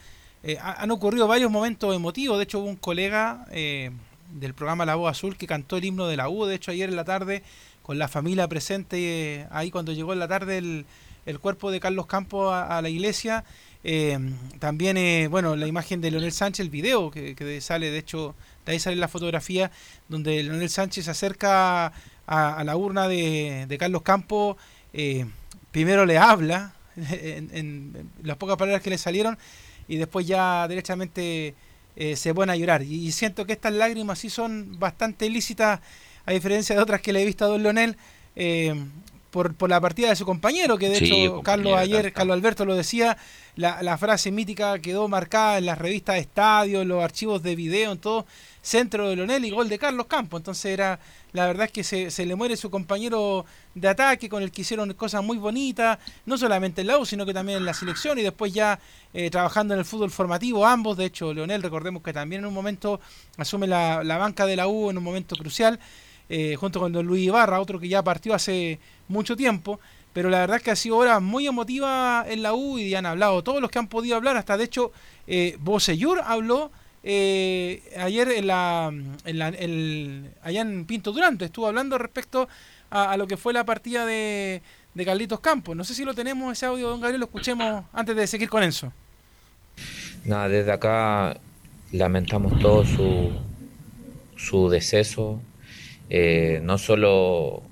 ha- 0.62 0.82
han 0.84 0.92
ocurrido 0.92 1.28
varios 1.28 1.50
momentos 1.52 1.96
emotivos. 1.96 2.38
De 2.38 2.44
hecho, 2.44 2.60
hubo 2.60 2.68
un 2.68 2.76
colega 2.76 3.46
del 3.52 4.54
programa 4.56 4.86
La 4.86 4.96
Voz 4.96 5.12
Azul 5.12 5.38
que 5.38 5.48
cantó 5.48 5.78
el 5.78 5.86
himno 5.86 6.08
de 6.08 6.18
la 6.18 6.30
U. 6.30 6.46
De 6.46 6.56
hecho, 6.56 6.72
ayer 6.72 6.90
en 6.90 6.96
la 6.96 7.06
tarde, 7.06 7.44
con 7.82 7.98
la 7.98 8.08
familia 8.08 8.48
presente, 8.48 9.48
ahí 9.52 9.72
cuando 9.72 9.92
llegó 9.94 10.14
en 10.14 10.20
la 10.20 10.28
tarde 10.28 10.58
el, 10.58 10.86
el 11.26 11.40
cuerpo 11.40 11.72
de 11.72 11.80
Carlos 11.80 12.06
Campos 12.08 12.54
a 12.54 12.82
la 12.82 12.90
iglesia. 12.90 13.44
Eh, 13.84 14.18
también, 14.60 14.96
eh, 14.98 15.28
bueno, 15.30 15.56
la 15.56 15.68
imagen 15.68 16.00
de 16.00 16.12
Leonel 16.12 16.32
Sánchez, 16.32 16.64
el 16.64 16.70
video 16.70 17.12
que, 17.12 17.60
sale, 17.62 17.92
de 17.92 17.98
hecho, 17.98 18.36
de 18.66 18.72
ahí 18.72 18.80
sale 18.80 18.96
la 18.96 19.08
fotografía 19.08 19.72
donde 20.08 20.42
Leonel 20.42 20.70
Sánchez 20.70 21.06
se 21.06 21.12
acerca 21.12 21.92
a, 22.28 22.64
la 22.64 22.78
urna 22.78 23.08
de, 23.08 23.76
Carlos 23.80 24.02
Campos, 24.02 24.58
eh, 24.94 25.26
primero 25.72 26.06
le 26.06 26.18
habla, 26.18 26.74
en, 26.96 28.10
las 28.22 28.38
pocas 28.38 28.58
palabras 28.58 28.82
que 28.82 28.90
le 28.90 28.98
salieron, 28.98 29.38
y 29.88 29.98
después 29.98 30.26
ya 30.26 30.68
derechamente 30.68 31.56
eh, 31.96 32.16
se 32.16 32.34
pone 32.34 32.54
a 32.54 32.56
llorar. 32.56 32.84
Y, 32.84 33.08
y 33.08 33.12
siento 33.12 33.46
que 33.46 33.54
estas 33.54 33.74
lágrimas 33.74 34.20
sí 34.20 34.30
son 34.30 34.80
bastante 34.80 35.30
lícitas, 35.30 35.82
a 36.26 36.32
diferencia 36.32 36.76
de 36.76 36.82
otras 36.82 37.02
que 37.02 37.12
le 37.12 37.22
he 37.22 37.26
visto 37.26 37.44
a 37.44 37.50
don 37.50 37.62
Leonel, 37.62 37.98
eh, 38.36 38.74
por, 39.34 39.56
por 39.56 39.68
la 39.68 39.82
partida 39.82 40.10
de 40.10 40.16
su 40.16 40.26
compañero, 40.26 40.78
que 40.78 40.90
de 40.90 41.00
Sí, 41.00 41.24
hecho 41.26 41.42
Carlos 41.42 41.76
ayer. 41.76 42.14
Carlos 42.14 42.36
Alberto 42.36 42.66
lo 42.66 42.76
decía, 42.76 43.18
la, 43.56 43.82
la 43.82 43.98
frase 43.98 44.32
mítica 44.32 44.78
quedó 44.78 45.08
marcada 45.08 45.58
en 45.58 45.66
las 45.66 45.80
revistas 45.80 46.16
de 46.16 46.22
estadio, 46.22 46.84
en 46.84 46.88
los 46.88 47.04
archivos 47.04 47.42
de 47.42 47.56
video, 47.56 47.92
en 47.94 47.98
todo, 47.98 48.28
centro 48.62 49.10
de 49.10 49.16
Leonel 49.16 49.44
y 49.44 49.50
gol 49.50 49.70
de 49.70 49.80
Carlos 49.80 50.06
Campos. 50.06 50.40
Entonces 50.40 50.66
era, 50.72 51.00
la 51.32 51.48
verdad 51.48 51.66
es 51.66 51.72
que 51.72 51.84
se, 51.84 52.12
se 52.12 52.28
le 52.28 52.36
muere 52.36 52.56
su 52.56 52.70
compañero 52.70 53.44
de 53.74 53.88
ataque 53.88 54.30
con 54.30 54.44
el 54.44 54.52
que 54.52 54.62
hicieron 54.62 54.94
cosas 54.94 55.24
muy 55.24 55.38
bonitas, 55.40 55.98
no 56.28 56.38
solamente 56.38 56.82
en 56.82 56.88
la 56.88 57.00
U, 57.00 57.06
sino 57.06 57.26
que 57.26 57.34
también 57.34 57.58
en 57.58 57.66
la 57.66 57.74
selección 57.74 58.20
y 58.20 58.22
después 58.22 58.54
ya 58.54 58.80
eh, 59.16 59.32
trabajando 59.32 59.74
en 59.74 59.80
el 59.80 59.86
fútbol 59.86 60.12
formativo, 60.12 60.64
ambos. 60.64 60.96
De 60.96 61.06
hecho, 61.06 61.34
Leonel, 61.34 61.64
recordemos 61.64 62.04
que 62.04 62.14
también 62.14 62.42
en 62.44 62.46
un 62.46 62.54
momento 62.54 63.02
asume 63.38 63.66
la, 63.66 64.04
la 64.04 64.20
banca 64.20 64.46
de 64.46 64.56
la 64.56 64.68
U 64.68 64.92
en 64.92 64.98
un 65.00 65.04
momento 65.04 65.36
crucial, 65.36 65.80
eh, 66.30 66.56
junto 66.56 66.80
con 66.80 66.94
don 66.94 67.06
Luis 67.06 67.26
Ibarra, 67.26 67.60
otro 67.60 67.80
que 67.80 67.90
ya 67.90 68.02
partió 68.02 68.34
hace 68.34 68.80
mucho 69.14 69.36
tiempo. 69.38 69.80
Pero 70.12 70.30
la 70.30 70.40
verdad 70.42 70.58
es 70.58 70.64
que 70.64 70.72
ha 70.72 70.76
sido 70.76 70.98
hora 70.98 71.20
muy 71.20 71.48
emotiva 71.48 72.24
en 72.28 72.44
la 72.44 72.54
U 72.54 72.78
y 72.78 72.94
han 72.94 73.06
hablado 73.08 73.42
todos 73.44 73.62
los 73.62 73.72
que 73.72 73.80
han 73.80 73.88
podido 73.88 74.16
hablar. 74.16 74.38
Hasta 74.38 74.58
de 74.58 74.66
hecho, 74.66 74.92
eh, 75.26 75.58
habló 76.26 76.70
eh, 77.06 77.82
ayer 77.98 78.30
en 78.30 78.48
la, 78.48 78.92
en 79.26 79.40
la- 79.40 79.48
el- 79.50 80.30
allá 80.44 80.62
en 80.62 80.86
Pinto 80.86 81.12
Durante. 81.12 81.46
Estuvo 81.46 81.68
hablando 81.68 81.98
respecto 81.98 82.48
a, 82.92 83.12
a 83.12 83.18
lo 83.18 83.26
que 83.28 83.38
fue 83.38 83.54
la 83.54 83.64
partida 83.66 84.06
de, 84.06 84.62
de 84.94 85.06
Carlitos 85.06 85.40
Campos. 85.40 85.76
No 85.76 85.84
sé 85.84 85.96
si 85.96 86.06
lo 86.06 86.14
tenemos 86.14 86.52
ese 86.54 86.68
audio, 86.68 86.90
don 86.90 87.02
Gabriel, 87.02 87.20
lo 87.22 87.26
escuchemos 87.26 87.84
antes 87.92 88.16
de 88.16 88.28
seguir 88.28 88.50
con 88.50 88.62
Enzo. 88.62 88.94
Nada, 90.26 90.48
desde 90.48 90.72
acá 90.72 91.38
lamentamos 91.92 92.58
todo 92.60 92.86
su, 92.86 93.32
su 94.38 94.70
deceso. 94.70 95.42
Eh, 96.10 96.60
no 96.64 96.78
solo 96.78 97.64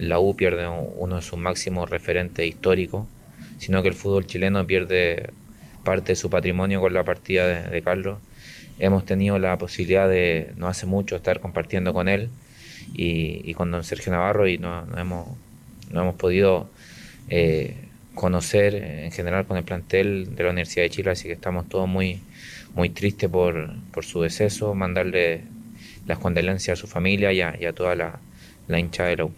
la 0.00 0.18
U 0.18 0.34
pierde 0.34 0.66
un- 0.66 0.88
uno 0.96 1.16
de 1.16 1.22
sus 1.22 1.38
máximos 1.38 1.90
referentes 1.90 2.46
históricos, 2.46 3.06
sino 3.58 3.82
que 3.82 3.88
el 3.88 3.94
fútbol 3.94 4.26
chileno 4.26 4.66
pierde 4.66 5.30
parte 5.84 6.12
de 6.12 6.16
su 6.16 6.30
patrimonio 6.30 6.80
con 6.80 6.92
la 6.94 7.04
partida 7.04 7.46
de, 7.70 7.82
Carlos. 7.82 8.18
Hemos 8.78 9.04
tenido 9.04 9.38
la 9.38 9.58
posibilidad 9.58 10.08
de, 10.08 10.52
no 10.56 10.68
hace 10.68 10.86
mucho, 10.86 11.16
estar 11.16 11.40
compartiendo 11.40 11.92
con 11.92 12.08
él 12.08 12.30
y, 12.94 13.52
con 13.54 13.70
don 13.70 13.84
Sergio 13.84 14.12
Navarro 14.12 14.48
y 14.48 14.58
no, 14.58 14.86
hemos, 14.96 15.28
no 15.90 16.00
hemos 16.02 16.14
podido 16.14 16.70
eh, 17.28 17.76
conocer 18.14 18.74
en 18.74 19.12
general 19.12 19.46
con 19.46 19.56
el 19.58 19.64
plantel 19.64 20.34
de 20.34 20.44
la 20.44 20.50
Universidad 20.50 20.84
de 20.84 20.90
Chile, 20.90 21.10
así 21.10 21.28
que 21.28 21.34
estamos 21.34 21.68
todos 21.68 21.88
muy, 21.88 22.20
muy 22.74 22.88
tristes 22.88 23.28
por, 23.28 23.70
por 23.92 24.04
su 24.04 24.22
deceso, 24.22 24.74
mandarle 24.74 25.42
las 26.06 26.18
condolencias 26.18 26.78
a 26.78 26.80
su 26.80 26.86
familia 26.86 27.32
y 27.32 27.40
a, 27.42 27.56
y 27.60 27.66
a 27.66 27.72
toda 27.74 27.94
la, 27.94 28.18
la 28.68 28.78
hincha 28.78 29.04
de 29.04 29.16
la 29.16 29.24
U. 29.26 29.32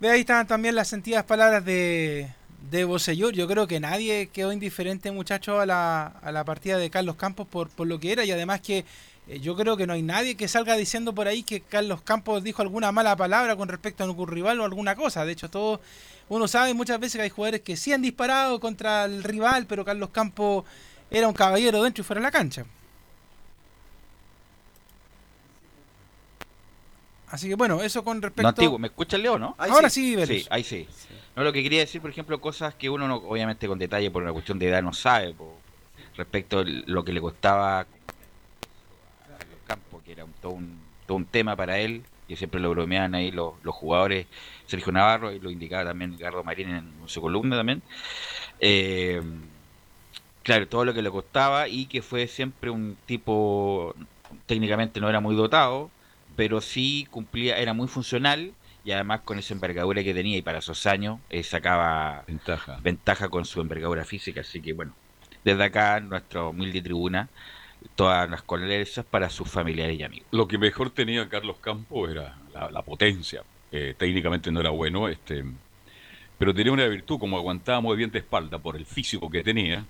Ve 0.00 0.10
ahí 0.10 0.20
están 0.20 0.46
también 0.46 0.76
las 0.76 0.86
sentidas 0.86 1.24
palabras 1.24 1.64
de, 1.64 2.28
de 2.70 2.84
Bocellur. 2.84 3.32
Yo 3.34 3.48
creo 3.48 3.66
que 3.66 3.80
nadie 3.80 4.28
quedó 4.28 4.52
indiferente, 4.52 5.10
muchachos, 5.10 5.58
a 5.58 5.66
la, 5.66 6.06
a 6.06 6.30
la 6.30 6.44
partida 6.44 6.78
de 6.78 6.88
Carlos 6.88 7.16
Campos 7.16 7.48
por, 7.48 7.68
por 7.68 7.88
lo 7.88 7.98
que 7.98 8.12
era. 8.12 8.24
Y 8.24 8.30
además 8.30 8.60
que 8.60 8.84
eh, 9.26 9.40
yo 9.40 9.56
creo 9.56 9.76
que 9.76 9.88
no 9.88 9.94
hay 9.94 10.02
nadie 10.02 10.36
que 10.36 10.46
salga 10.46 10.76
diciendo 10.76 11.14
por 11.16 11.26
ahí 11.26 11.42
que 11.42 11.62
Carlos 11.62 12.00
Campos 12.02 12.44
dijo 12.44 12.62
alguna 12.62 12.92
mala 12.92 13.16
palabra 13.16 13.56
con 13.56 13.68
respecto 13.68 14.04
a 14.04 14.10
un 14.10 14.28
rival 14.28 14.60
o 14.60 14.64
alguna 14.64 14.94
cosa. 14.94 15.24
De 15.24 15.32
hecho, 15.32 15.50
todo 15.50 15.80
uno 16.28 16.46
sabe 16.46 16.74
muchas 16.74 17.00
veces 17.00 17.16
que 17.16 17.22
hay 17.22 17.30
jugadores 17.30 17.62
que 17.62 17.76
sí 17.76 17.92
han 17.92 18.02
disparado 18.02 18.60
contra 18.60 19.04
el 19.04 19.24
rival, 19.24 19.66
pero 19.66 19.84
Carlos 19.84 20.10
Campos 20.10 20.64
era 21.10 21.26
un 21.26 21.34
caballero 21.34 21.82
dentro 21.82 22.02
y 22.02 22.04
fuera 22.04 22.20
de 22.20 22.24
la 22.24 22.30
cancha. 22.30 22.64
Así 27.30 27.48
que 27.48 27.54
bueno, 27.56 27.82
eso 27.82 28.02
con 28.02 28.22
respecto 28.22 28.42
No 28.42 28.48
antiguo, 28.48 28.78
¿me 28.78 28.88
escucha 28.88 29.16
el 29.16 29.22
Leo, 29.22 29.38
no? 29.38 29.54
Ahora 29.58 29.90
sí, 29.90 30.16
Velus. 30.16 30.42
Sí, 30.42 30.46
ahí 30.50 30.64
sí. 30.64 30.88
No, 31.36 31.44
lo 31.44 31.52
que 31.52 31.62
quería 31.62 31.80
decir, 31.80 32.00
por 32.00 32.10
ejemplo, 32.10 32.40
cosas 32.40 32.74
que 32.74 32.88
uno 32.90 33.06
no, 33.06 33.16
obviamente 33.16 33.68
con 33.68 33.78
detalle 33.78 34.10
por 34.10 34.22
una 34.22 34.32
cuestión 34.32 34.58
de 34.58 34.68
edad 34.68 34.82
no 34.82 34.92
sabe, 34.92 35.34
respecto 36.16 36.60
a 36.60 36.64
lo 36.64 37.04
que 37.04 37.12
le 37.12 37.20
costaba 37.20 37.80
a 37.80 37.86
Campos, 39.66 40.02
que 40.02 40.12
era 40.12 40.24
un- 40.24 40.32
todo, 40.40 40.52
un, 40.52 40.80
todo 41.06 41.16
un 41.18 41.26
tema 41.26 41.54
para 41.54 41.78
él, 41.78 42.02
que 42.26 42.36
siempre 42.36 42.60
lo 42.60 42.70
bromeaban 42.70 43.14
ahí 43.14 43.30
los, 43.30 43.52
los 43.62 43.74
jugadores, 43.74 44.26
Sergio 44.66 44.92
Navarro, 44.92 45.30
y 45.32 45.38
lo 45.38 45.50
indicaba 45.50 45.84
también 45.84 46.12
Ricardo 46.12 46.42
Marín 46.42 46.70
en 46.70 46.92
su 47.06 47.20
columna 47.20 47.56
también. 47.56 47.82
Eh, 48.60 49.20
claro, 50.42 50.66
todo 50.68 50.84
lo 50.86 50.94
que 50.94 51.02
le 51.02 51.10
costaba 51.10 51.68
y 51.68 51.86
que 51.86 52.00
fue 52.02 52.26
siempre 52.26 52.70
un 52.70 52.96
tipo, 53.06 53.94
técnicamente 54.46 55.00
no 55.00 55.08
era 55.08 55.20
muy 55.20 55.36
dotado, 55.36 55.90
pero 56.38 56.60
sí 56.60 57.08
cumplía, 57.10 57.58
era 57.58 57.74
muy 57.74 57.88
funcional 57.88 58.52
y 58.84 58.92
además 58.92 59.22
con 59.22 59.40
esa 59.40 59.54
envergadura 59.54 60.04
que 60.04 60.14
tenía 60.14 60.36
y 60.36 60.42
para 60.42 60.60
esos 60.60 60.86
años 60.86 61.18
eh, 61.30 61.42
sacaba 61.42 62.22
ventaja. 62.28 62.78
ventaja 62.80 63.28
con 63.28 63.44
su 63.44 63.60
envergadura 63.60 64.04
física. 64.04 64.42
Así 64.42 64.60
que 64.60 64.72
bueno, 64.72 64.94
desde 65.42 65.64
acá, 65.64 65.98
nuestra 65.98 66.44
humilde 66.44 66.80
tribuna, 66.80 67.28
todas 67.96 68.30
las 68.30 68.42
condolencias 68.42 69.04
para 69.04 69.30
sus 69.30 69.50
familiares 69.50 69.98
y 69.98 70.04
amigos. 70.04 70.28
Lo 70.30 70.46
que 70.46 70.58
mejor 70.58 70.90
tenía 70.90 71.28
Carlos 71.28 71.56
Campos 71.60 72.08
era 72.08 72.38
la, 72.54 72.70
la 72.70 72.82
potencia. 72.82 73.42
Eh, 73.72 73.96
técnicamente 73.98 74.52
no 74.52 74.60
era 74.60 74.70
bueno, 74.70 75.08
este, 75.08 75.44
pero 76.38 76.54
tenía 76.54 76.70
una 76.70 76.86
virtud, 76.86 77.18
como 77.18 77.36
aguantaba 77.36 77.80
muy 77.80 77.96
bien 77.96 78.12
de 78.12 78.20
espalda 78.20 78.60
por 78.60 78.76
el 78.76 78.86
físico 78.86 79.28
que 79.28 79.42
tenía. 79.42 79.84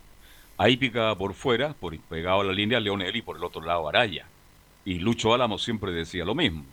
Ahí 0.57 0.79
picaba 0.79 1.15
por 1.15 1.35
fuera, 1.35 1.75
por 1.75 1.95
pegado 2.05 2.41
a 2.41 2.45
la 2.45 2.55
línea 2.55 2.81
Leonel 2.81 3.15
y 3.15 3.21
por 3.21 3.37
el 3.37 3.45
otro 3.45 3.61
lado 3.61 3.87
Araya. 3.87 4.25
Y 4.89 5.01
Lucho 5.01 5.35
Álamo 5.35 5.59
siempre 5.59 5.93
decía 5.93 6.25
lo 6.25 6.35
mismo. 6.35 6.65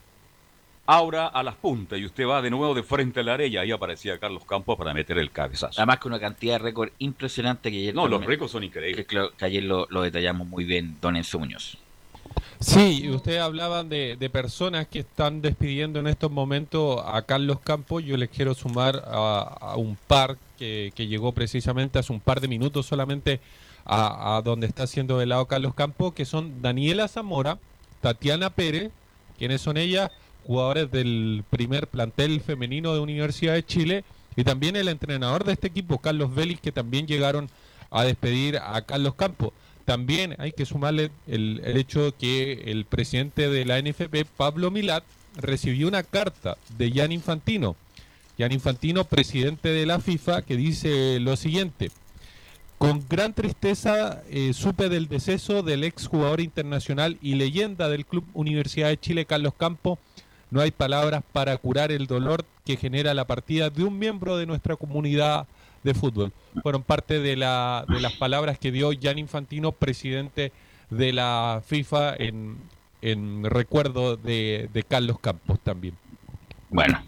Ahora 0.85 1.27
a 1.27 1.43
las 1.43 1.55
puntas 1.55 1.99
y 1.99 2.05
usted 2.05 2.25
va 2.25 2.41
de 2.41 2.49
nuevo 2.49 2.73
de 2.73 2.81
frente 2.81 3.19
a 3.19 3.23
la 3.23 3.33
arella. 3.33 3.59
Ahí 3.59 3.71
aparecía 3.71 4.17
Carlos 4.19 4.45
Campos 4.45 4.77
para 4.77 4.93
meter 4.93 5.17
el 5.17 5.31
cabezazo. 5.31 5.81
Además 5.81 5.99
que 5.99 6.07
una 6.07 6.19
cantidad 6.19 6.53
de 6.53 6.59
récord 6.59 6.91
impresionante 6.99 7.71
que 7.71 7.77
ayer 7.79 7.93
No, 7.93 8.07
los 8.07 8.23
récords 8.23 8.53
son 8.53 8.63
increíbles. 8.63 9.05
Que, 9.05 9.27
que 9.37 9.45
ayer 9.45 9.63
lo, 9.63 9.85
lo 9.89 10.01
detallamos 10.01 10.47
muy 10.47 10.63
bien, 10.63 10.95
don 11.01 11.17
Enzo 11.17 11.39
Muñoz. 11.39 11.77
Sí, 12.61 13.01
y 13.03 13.09
ustedes 13.09 13.41
hablaban 13.41 13.89
de, 13.89 14.15
de 14.15 14.29
personas 14.29 14.87
que 14.87 14.99
están 14.99 15.41
despidiendo 15.41 15.99
en 15.99 16.07
estos 16.07 16.31
momentos 16.31 17.01
a 17.05 17.21
Carlos 17.23 17.59
Campos. 17.59 18.05
Yo 18.05 18.15
les 18.15 18.29
quiero 18.29 18.53
sumar 18.53 19.03
a, 19.07 19.41
a 19.59 19.75
un 19.75 19.97
par 20.07 20.37
que, 20.57 20.93
que 20.95 21.07
llegó 21.07 21.33
precisamente 21.33 21.99
hace 21.99 22.13
un 22.13 22.21
par 22.21 22.39
de 22.39 22.47
minutos 22.47 22.85
solamente 22.85 23.41
a, 23.83 24.37
a 24.37 24.41
donde 24.41 24.67
está 24.67 24.87
siendo 24.87 25.17
velado 25.17 25.47
Carlos 25.47 25.73
Campos, 25.73 26.13
que 26.13 26.23
son 26.23 26.61
Daniela 26.61 27.09
Zamora, 27.09 27.59
Tatiana 28.05 28.51
Pérez, 28.51 28.91
quienes 29.35 29.61
son 29.61 29.77
ellas, 29.77 30.11
jugadores 30.45 30.91
del 30.91 31.43
primer 31.49 31.87
plantel 31.87 32.39
femenino 32.39 32.93
de 32.93 32.99
Universidad 32.99 33.55
de 33.55 33.65
Chile, 33.65 34.03
y 34.35 34.43
también 34.43 34.75
el 34.75 34.89
entrenador 34.89 35.43
de 35.43 35.53
este 35.53 35.65
equipo, 35.65 35.97
Carlos 35.97 36.35
Vélez, 36.35 36.61
que 36.61 36.71
también 36.71 37.07
llegaron 37.07 37.49
a 37.89 38.03
despedir 38.03 38.59
a 38.59 38.79
Carlos 38.83 39.15
Campos. 39.15 39.53
También 39.85 40.35
hay 40.37 40.51
que 40.51 40.67
sumarle 40.67 41.09
el, 41.25 41.61
el 41.65 41.77
hecho 41.77 42.13
que 42.15 42.65
el 42.67 42.85
presidente 42.85 43.49
de 43.49 43.65
la 43.65 43.81
NFP, 43.81 44.25
Pablo 44.37 44.69
Milat, 44.69 45.03
recibió 45.35 45.87
una 45.87 46.03
carta 46.03 46.57
de 46.77 46.91
Jan 46.91 47.11
Infantino. 47.11 47.75
Jan 48.37 48.51
Infantino, 48.51 49.05
presidente 49.05 49.69
de 49.69 49.87
la 49.87 49.99
FIFA, 49.99 50.43
que 50.43 50.57
dice 50.57 51.19
lo 51.19 51.35
siguiente. 51.35 51.89
Con 52.77 53.03
gran 53.07 53.33
tristeza 53.33 54.21
eh, 54.29 54.53
supe 54.53 54.89
del 54.89 55.07
deceso 55.07 55.63
del 55.63 55.83
exjugador 55.83 56.41
internacional 56.41 57.17
y 57.21 57.35
leyenda 57.35 57.89
del 57.89 58.05
Club 58.05 58.25
Universidad 58.33 58.89
de 58.89 58.99
Chile, 58.99 59.25
Carlos 59.25 59.53
Campos. 59.57 59.97
No 60.51 60.61
hay 60.61 60.71
palabras 60.71 61.23
para 61.31 61.57
curar 61.57 61.91
el 61.91 62.05
dolor 62.05 62.45
que 62.65 62.77
genera 62.77 63.13
la 63.13 63.25
partida 63.25 63.69
de 63.69 63.83
un 63.83 63.97
miembro 63.97 64.37
de 64.37 64.45
nuestra 64.45 64.75
comunidad 64.75 65.47
de 65.83 65.93
fútbol. 65.93 66.33
Fueron 66.61 66.83
parte 66.83 67.19
de, 67.19 67.35
la, 67.35 67.85
de 67.87 67.99
las 67.99 68.13
palabras 68.13 68.59
que 68.59 68.71
dio 68.71 68.91
Jan 68.99 69.19
Infantino, 69.19 69.71
presidente 69.71 70.51
de 70.89 71.13
la 71.13 71.61
FIFA, 71.65 72.15
en, 72.17 72.57
en 73.01 73.43
recuerdo 73.45 74.17
de, 74.17 74.69
de 74.73 74.83
Carlos 74.83 75.19
Campos 75.19 75.59
también. 75.63 75.95
Bueno. 76.69 77.03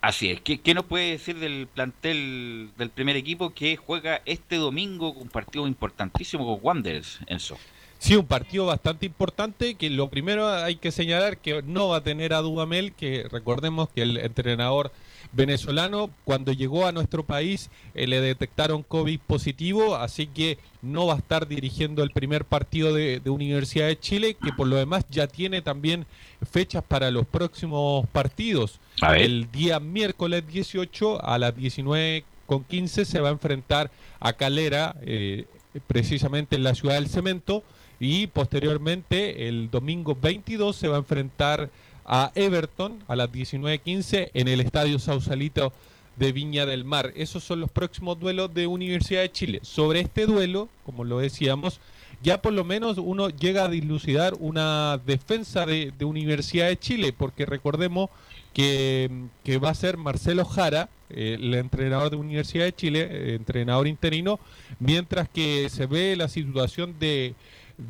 Así 0.00 0.30
es. 0.30 0.40
¿Qué, 0.40 0.60
qué 0.60 0.74
nos 0.74 0.86
puede 0.86 1.10
decir 1.10 1.38
del 1.38 1.66
plantel 1.66 2.70
del 2.78 2.90
primer 2.90 3.16
equipo 3.16 3.50
que 3.50 3.76
juega 3.76 4.22
este 4.24 4.56
domingo 4.56 5.12
un 5.12 5.28
partido 5.28 5.66
importantísimo 5.66 6.46
con 6.46 6.58
Wanderers, 6.64 7.18
Enzo? 7.26 7.58
Sí, 7.98 8.16
un 8.16 8.26
partido 8.26 8.64
bastante 8.64 9.04
importante 9.04 9.74
que 9.74 9.90
lo 9.90 10.08
primero 10.08 10.48
hay 10.48 10.76
que 10.76 10.90
señalar 10.90 11.36
que 11.36 11.62
no 11.62 11.88
va 11.88 11.98
a 11.98 12.02
tener 12.02 12.32
a 12.32 12.38
Dudamel, 12.38 12.94
que 12.94 13.26
recordemos 13.30 13.90
que 13.90 14.00
el 14.00 14.16
entrenador 14.16 14.90
venezolano 15.32 16.10
cuando 16.24 16.52
llegó 16.52 16.86
a 16.86 16.92
nuestro 16.92 17.24
país 17.24 17.70
eh, 17.94 18.06
le 18.06 18.20
detectaron 18.20 18.82
COVID 18.82 19.20
positivo, 19.20 19.96
así 19.96 20.26
que 20.26 20.58
no 20.82 21.06
va 21.06 21.14
a 21.14 21.18
estar 21.18 21.46
dirigiendo 21.46 22.02
el 22.02 22.10
primer 22.10 22.44
partido 22.44 22.94
de, 22.94 23.20
de 23.20 23.30
Universidad 23.30 23.86
de 23.86 23.98
Chile, 23.98 24.36
que 24.42 24.52
por 24.52 24.66
lo 24.66 24.76
demás 24.76 25.04
ya 25.10 25.26
tiene 25.26 25.62
también 25.62 26.06
fechas 26.50 26.82
para 26.86 27.10
los 27.10 27.26
próximos 27.26 28.06
partidos. 28.08 28.80
A 29.00 29.12
ver. 29.12 29.22
El 29.22 29.50
día 29.50 29.80
miércoles 29.80 30.46
18 30.46 31.24
a 31.24 31.38
las 31.38 31.54
19.15 31.54 33.04
se 33.04 33.20
va 33.20 33.28
a 33.28 33.32
enfrentar 33.32 33.90
a 34.18 34.32
Calera, 34.32 34.96
eh, 35.02 35.46
precisamente 35.86 36.56
en 36.56 36.64
la 36.64 36.74
ciudad 36.74 36.94
del 36.94 37.08
cemento, 37.08 37.62
y 38.00 38.28
posteriormente 38.28 39.48
el 39.48 39.70
domingo 39.70 40.16
22 40.20 40.74
se 40.74 40.88
va 40.88 40.96
a 40.96 41.00
enfrentar 41.00 41.70
a 42.12 42.32
Everton 42.34 42.98
a 43.06 43.14
las 43.14 43.30
19.15 43.30 44.32
en 44.34 44.48
el 44.48 44.60
Estadio 44.60 44.98
Sausalito 44.98 45.72
de 46.16 46.32
Viña 46.32 46.66
del 46.66 46.84
Mar. 46.84 47.12
Esos 47.14 47.44
son 47.44 47.60
los 47.60 47.70
próximos 47.70 48.18
duelos 48.18 48.52
de 48.52 48.66
Universidad 48.66 49.20
de 49.20 49.30
Chile. 49.30 49.60
Sobre 49.62 50.00
este 50.00 50.26
duelo, 50.26 50.68
como 50.84 51.04
lo 51.04 51.20
decíamos, 51.20 51.80
ya 52.20 52.42
por 52.42 52.52
lo 52.52 52.64
menos 52.64 52.98
uno 52.98 53.28
llega 53.28 53.64
a 53.64 53.68
dilucidar 53.68 54.34
una 54.40 55.00
defensa 55.06 55.64
de, 55.66 55.92
Universidad 56.00 56.66
de 56.66 56.80
Chile, 56.80 57.14
porque 57.16 57.46
recordemos 57.46 58.10
que, 58.54 59.08
que 59.44 59.58
va 59.58 59.70
a 59.70 59.74
ser 59.74 59.96
Marcelo 59.96 60.44
Jara, 60.44 60.88
eh, 61.10 61.36
el 61.40 61.54
entrenador 61.54 62.10
de 62.10 62.16
Universidad 62.16 62.64
de 62.64 62.74
Chile, 62.74 63.08
eh, 63.08 63.34
entrenador 63.36 63.86
interino, 63.86 64.40
mientras 64.80 65.28
que 65.28 65.68
se 65.70 65.86
ve 65.86 66.16
la 66.16 66.26
situación 66.26 66.96
de, 66.98 67.34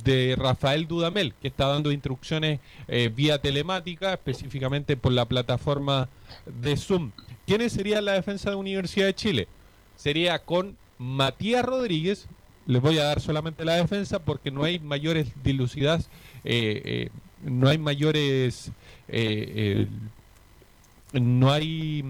de 0.04 0.36
Rafael 0.36 0.86
Dudamel, 0.86 1.34
que 1.40 1.48
está 1.48 1.66
dando 1.66 1.92
instrucciones 1.92 2.60
eh, 2.88 3.10
vía 3.14 3.40
telemática, 3.40 4.12
específicamente 4.12 4.96
por 4.96 5.12
la 5.12 5.26
plataforma 5.26 6.08
de 6.46 6.76
Zoom. 6.76 7.10
¿Quiénes 7.46 7.72
sería 7.72 8.00
la 8.00 8.12
defensa 8.12 8.50
de 8.50 8.56
Universidad 8.56 9.06
de 9.06 9.14
Chile? 9.14 9.48
Sería 9.96 10.38
con 10.38 10.76
Matías 10.98 11.64
Rodríguez, 11.64 12.26
les 12.66 12.80
voy 12.80 12.98
a 12.98 13.04
dar 13.04 13.20
solamente 13.20 13.64
la 13.64 13.74
defensa 13.74 14.20
porque 14.20 14.50
no 14.50 14.64
hay 14.64 14.78
mayores 14.78 15.28
dilucidas, 15.42 16.08
eh, 16.44 16.82
eh, 16.84 17.10
no 17.42 17.68
hay 17.68 17.78
mayores, 17.78 18.70
no 21.12 21.50
hay 21.50 22.04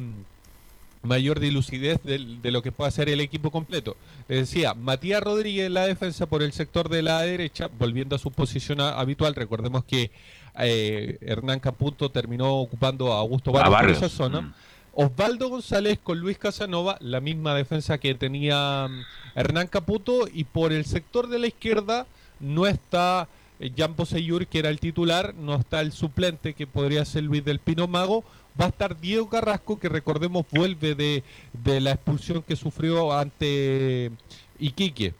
mayor 1.03 1.41
dilucidez 1.41 2.03
del- 2.03 2.43
de, 2.43 2.51
lo 2.51 2.63
que 2.63 2.73
puede 2.73 2.89
hacer 2.89 3.09
el 3.09 3.21
equipo 3.21 3.51
completo. 3.51 3.97
Les 4.29 4.41
decía, 4.41 4.75
Matías 4.75 5.23
Rodríguez 5.23 5.67
en 5.67 5.75
la 5.75 5.87
defensa 5.87 6.27
por 6.27 6.43
el 6.43 6.53
sector 6.53 6.89
de 6.89 7.03
la 7.03 7.23
derecha, 7.23 7.71
volviendo 7.79 8.17
a 8.17 8.19
su 8.19 8.31
posición 8.31 8.81
a- 8.81 8.91
habitual. 8.99 9.35
Recordemos 9.35 9.85
que 9.85 10.11
eh, 10.59 11.17
Hernán 11.23 11.61
Caputo 11.61 12.11
terminó 12.11 12.55
ocupando 12.57 13.13
a 13.13 13.19
Augusto 13.21 13.51
A 13.51 13.55
Barrios 13.55 13.69
por 13.71 13.79
Barrios, 13.81 13.99
esa 13.99 14.09
zona. 14.09 14.41
mm. 14.43 14.55
Osvaldo 14.93 15.49
González 15.49 15.99
con 16.03 16.19
Luis 16.19 16.37
Casanova, 16.37 16.97
la 17.01 17.21
misma 17.21 17.55
defensa 17.55 17.99
que 17.99 18.15
tenía 18.15 18.89
mm, 18.89 19.39
Hernán 19.39 19.69
Caputo, 19.69 20.27
y 20.31 20.45
por 20.45 20.73
el 20.73 20.85
sector 20.85 21.29
de 21.29 21.39
la 21.39 21.47
izquierda 21.47 22.07
no 22.41 22.67
está 22.67 23.29
eh, 23.61 23.71
Jan 23.77 23.95
Poseyur, 23.95 24.47
que 24.49 24.59
era 24.59 24.69
el 24.69 24.81
titular, 24.81 25.35
no 25.35 25.55
está 25.55 25.81
el 25.81 25.93
suplente, 25.93 26.53
que 26.55 26.67
podría 26.67 27.05
ser 27.05 27.23
Luis 27.23 27.45
del 27.45 27.61
Pino 27.61 27.87
Mago, 27.87 28.25
va 28.59 28.67
a 28.67 28.69
estar 28.69 28.99
Diego 29.01 29.29
Carrasco, 29.29 29.79
que 29.79 29.89
recordemos 29.89 30.47
vuelve 30.51 30.95
de, 30.95 31.23
de 31.53 31.81
la 31.81 31.93
expulsión 31.93 32.43
que 32.43 32.57
sufrió 32.57 33.13
ante 33.13 34.11
Iquique. 34.59 35.15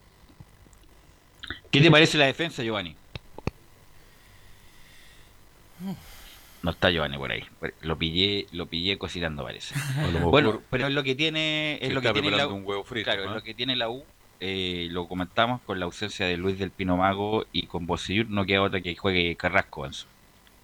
¿Qué 1.69 1.81
te 1.81 1.91
parece 1.91 2.17
la 2.17 2.25
defensa, 2.25 2.63
Giovanni? 2.63 2.95
No 6.61 6.71
está 6.71 6.91
Giovanni 6.91 7.17
por 7.17 7.31
ahí. 7.31 7.43
Lo 7.81 7.97
pillé, 7.97 8.47
lo 8.51 8.67
pillé 8.67 8.97
cocinando 8.97 9.43
parece. 9.43 9.73
Bueno, 10.29 10.61
pero 10.69 10.87
es 10.87 10.93
lo 10.93 11.03
que 11.03 11.15
tiene, 11.15 11.79
es 11.81 11.91
lo 11.93 12.01
que 12.01 12.11
tiene 12.13 12.31
la 12.31 12.47
U. 12.47 12.53
un 12.55 12.65
huevo 12.65 12.83
frito, 12.83 13.05
claro, 13.05 13.23
¿no? 13.23 13.29
es 13.31 13.35
lo 13.35 13.43
que 13.43 13.53
tiene 13.55 13.75
la 13.75 13.89
U. 13.89 14.05
eh, 14.39 14.87
lo 14.91 15.07
comentamos 15.07 15.61
con 15.61 15.79
la 15.79 15.85
ausencia 15.85 16.25
de 16.27 16.37
Luis 16.37 16.59
del 16.59 16.71
Pino 16.71 16.97
Mago 16.97 17.45
y 17.51 17.67
con 17.67 17.87
Bosellur 17.87 18.29
no 18.29 18.45
queda 18.45 18.61
otra 18.61 18.81
que 18.81 18.95
juegue 18.95 19.35
Carrasco. 19.35 19.87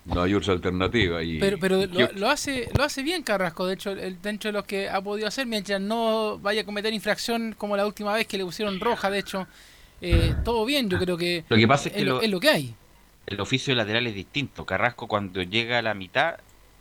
No 0.08 0.24
hay 0.24 0.34
otra 0.34 0.54
alternativa. 0.54 1.22
Y, 1.22 1.38
Pero, 1.40 1.58
pero 1.60 1.84
y- 1.84 1.88
lo, 1.88 2.12
lo 2.14 2.30
hace 2.30 2.70
lo 2.78 2.84
hace 2.84 3.04
bien 3.04 3.24
Carrasco, 3.24 3.66
de 3.68 3.74
hecho, 3.74 3.92
el, 3.92 4.22
dentro 4.22 4.50
de 4.50 4.54
los 4.54 4.64
que 4.66 4.90
ha 4.90 5.02
podido 5.02 5.28
hacer, 5.28 5.46
mientras 5.46 5.82
no 5.82 6.40
vaya 6.40 6.62
a 6.62 6.66
cometer 6.66 6.94
infracción 6.94 7.54
como 7.58 7.76
la 7.76 7.86
última 7.86 8.14
vez 8.14 8.26
que 8.28 8.38
le 8.38 8.46
pusieron 8.46 8.80
roja, 8.80 9.10
de 9.10 9.20
hecho, 9.20 9.48
eh, 10.02 10.34
todo 10.46 10.64
bien, 10.66 10.90
yo 10.90 10.98
creo 10.98 11.18
que, 11.18 11.44
Lo 11.50 11.58
que 11.58 11.68
pasa 11.68 11.90
es 11.90 11.96
que 11.96 12.06
lo- 12.06 12.22
es 12.22 12.30
lo 12.30 12.40
que 12.40 12.50
hay. 12.50 12.74
El 13.26 13.42
oficio 13.42 13.72
de 13.72 13.76
lateral 13.76 14.08
es 14.08 14.16
distinto. 14.16 14.66
Carrasco 14.66 15.08
cuando 15.08 15.42
llega 15.44 15.80
a 15.80 15.82
la 15.82 15.94
mitad, 15.94 16.36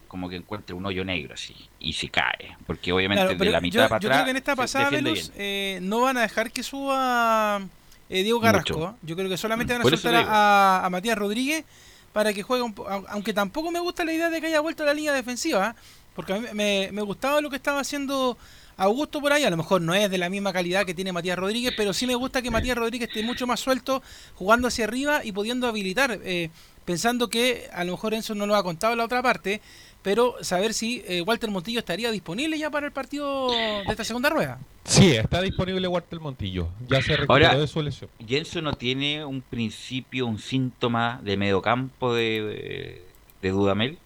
como 0.06 0.28
que 0.28 0.36
encuentra 0.36 0.76
un 0.76 0.86
hoyo 0.86 1.04
negro 1.04 1.34
así 1.34 1.56
y 1.80 1.94
se 1.94 2.08
cae. 2.08 2.56
Porque 2.64 2.92
obviamente 2.92 3.24
Claro, 3.24 3.38
de 3.38 3.50
la 3.50 3.58
yo, 3.58 3.62
mitad 3.62 3.88
para 3.88 4.00
yo 4.00 4.06
atrás 4.08 4.16
creo 4.18 4.24
que 4.26 4.30
en 4.30 4.36
esta 4.36 4.54
pasada, 4.54 4.90
Velus, 4.90 5.32
eh, 5.36 5.80
no 5.82 6.02
van 6.02 6.16
a 6.18 6.20
dejar 6.22 6.52
que 6.52 6.62
suba 6.62 7.60
eh, 8.08 8.22
Diego 8.22 8.40
Carrasco. 8.40 8.78
Mucho. 8.78 8.90
¿eh? 8.90 8.94
Yo 9.02 9.16
creo 9.16 9.28
que 9.28 9.36
solamente 9.36 9.72
van 9.72 9.82
a 9.82 9.90
soltar 9.90 10.14
a 10.28 10.88
Matías 10.92 11.18
Rodríguez 11.18 11.64
para 12.16 12.32
que 12.32 12.42
juegue 12.42 12.62
un 12.62 12.72
po- 12.72 12.88
Aunque 13.08 13.34
tampoco 13.34 13.70
me 13.70 13.78
gusta 13.78 14.02
la 14.02 14.10
idea 14.10 14.30
de 14.30 14.40
que 14.40 14.46
haya 14.46 14.60
vuelto 14.60 14.82
a 14.84 14.86
la 14.86 14.94
línea 14.94 15.12
defensiva, 15.12 15.74
¿eh? 15.76 15.80
porque 16.14 16.32
a 16.32 16.38
mí 16.40 16.46
me, 16.54 16.88
me 16.90 17.02
gustaba 17.02 17.42
lo 17.42 17.50
que 17.50 17.56
estaba 17.56 17.80
haciendo 17.80 18.38
Augusto 18.78 19.20
por 19.20 19.34
ahí. 19.34 19.44
A 19.44 19.50
lo 19.50 19.58
mejor 19.58 19.82
no 19.82 19.92
es 19.92 20.10
de 20.10 20.16
la 20.16 20.30
misma 20.30 20.50
calidad 20.50 20.86
que 20.86 20.94
tiene 20.94 21.12
Matías 21.12 21.38
Rodríguez, 21.38 21.74
pero 21.76 21.92
sí 21.92 22.06
me 22.06 22.14
gusta 22.14 22.40
que 22.40 22.50
Matías 22.50 22.78
Rodríguez 22.78 23.10
esté 23.10 23.22
mucho 23.22 23.46
más 23.46 23.60
suelto, 23.60 24.02
jugando 24.34 24.68
hacia 24.68 24.86
arriba 24.86 25.22
y 25.26 25.32
pudiendo 25.32 25.66
habilitar. 25.66 26.18
eh, 26.24 26.48
pensando 26.86 27.28
que 27.28 27.68
a 27.74 27.84
lo 27.84 27.92
mejor 27.92 28.14
Enzo 28.14 28.34
no 28.34 28.46
lo 28.46 28.54
ha 28.56 28.62
contado 28.62 28.92
en 28.94 28.98
la 28.98 29.04
otra 29.04 29.20
parte, 29.20 29.60
pero 30.06 30.36
saber 30.40 30.72
si 30.72 31.02
eh, 31.08 31.20
Walter 31.22 31.50
Montillo 31.50 31.80
estaría 31.80 32.12
disponible 32.12 32.56
ya 32.56 32.70
para 32.70 32.86
el 32.86 32.92
partido 32.92 33.50
de 33.50 33.82
esta 33.88 34.04
segunda 34.04 34.30
rueda. 34.30 34.60
Sí, 34.84 35.10
está 35.10 35.42
disponible 35.42 35.88
Walter 35.88 36.20
Montillo. 36.20 36.68
Ya 36.86 37.02
se 37.02 37.16
recuperó 37.16 37.46
Ahora, 37.48 37.58
de 37.58 37.66
su 37.66 37.82
lesión. 37.82 38.08
Jenso 38.24 38.62
no 38.62 38.74
tiene 38.74 39.24
un 39.24 39.42
principio, 39.42 40.26
un 40.28 40.38
síntoma 40.38 41.18
de 41.24 41.36
mediocampo 41.36 42.14
de, 42.14 43.02
de 43.42 43.50
Dudamel. 43.50 43.98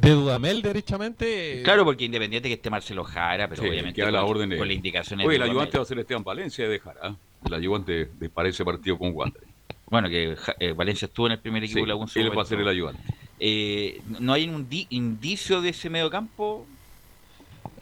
De 0.00 0.10
Dudamel, 0.10 0.62
derechamente. 0.62 1.62
Claro, 1.62 1.84
porque 1.84 2.04
independiente 2.06 2.48
que 2.48 2.54
esté 2.54 2.68
Marcelo 2.68 3.04
Jara, 3.04 3.48
pero 3.48 3.62
Sí, 3.62 3.68
obviamente 3.68 4.02
con, 4.02 4.16
órdenes. 4.16 4.58
con 4.58 4.66
las 4.66 4.76
indicaciones 4.76 5.28
Oye, 5.28 5.36
el 5.36 5.42
ayudante 5.42 5.78
va 5.78 5.84
a 5.84 5.86
ser 5.86 6.00
Esteban 6.00 6.24
Valencia 6.24 6.64
de 6.64 6.70
dejar, 6.72 6.96
¿ah? 7.04 7.14
El 7.44 7.54
ayudante 7.54 8.06
de, 8.18 8.28
para 8.30 8.48
ese 8.48 8.64
partido 8.64 8.98
con 8.98 9.12
Wander. 9.14 9.44
Bueno, 9.88 10.08
que 10.08 10.34
eh, 10.58 10.72
Valencia 10.72 11.06
estuvo 11.06 11.26
en 11.26 11.34
el 11.34 11.38
primer 11.38 11.62
equipo 11.62 11.78
Sí, 11.78 12.18
de 12.18 12.24
la 12.24 12.30
él 12.32 12.36
va 12.36 12.42
a 12.42 12.46
ser 12.46 12.58
el 12.58 12.66
ayudante. 12.66 13.00
Eh, 13.40 14.00
¿No 14.20 14.32
hay 14.32 14.48
un 14.48 14.68
di- 14.68 14.86
indicio 14.90 15.60
de 15.60 15.70
ese 15.70 15.90
mediocampo? 15.90 16.66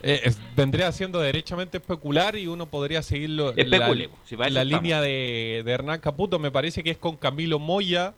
Eh, 0.02 0.20
es- 0.24 0.38
vendría 0.56 0.90
siendo 0.92 1.20
derechamente 1.20 1.78
especular 1.78 2.36
y 2.36 2.46
uno 2.46 2.66
podría 2.66 3.02
seguirlo. 3.02 3.50
Especule, 3.56 4.08
la, 4.08 4.46
si 4.48 4.52
la 4.52 4.64
línea 4.64 5.00
de, 5.00 5.62
de 5.64 5.72
Hernán 5.72 6.00
Caputo 6.00 6.38
me 6.38 6.50
parece 6.50 6.82
que 6.82 6.90
es 6.90 6.98
con 6.98 7.16
Camilo 7.16 7.58
Moya. 7.58 8.14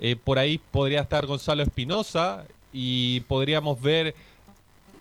eh, 0.00 0.16
por 0.16 0.38
ahí 0.38 0.60
podría 0.70 1.00
estar 1.00 1.26
Gonzalo 1.26 1.62
Espinosa 1.62 2.44
y 2.72 3.20
podríamos 3.20 3.80
ver 3.80 4.14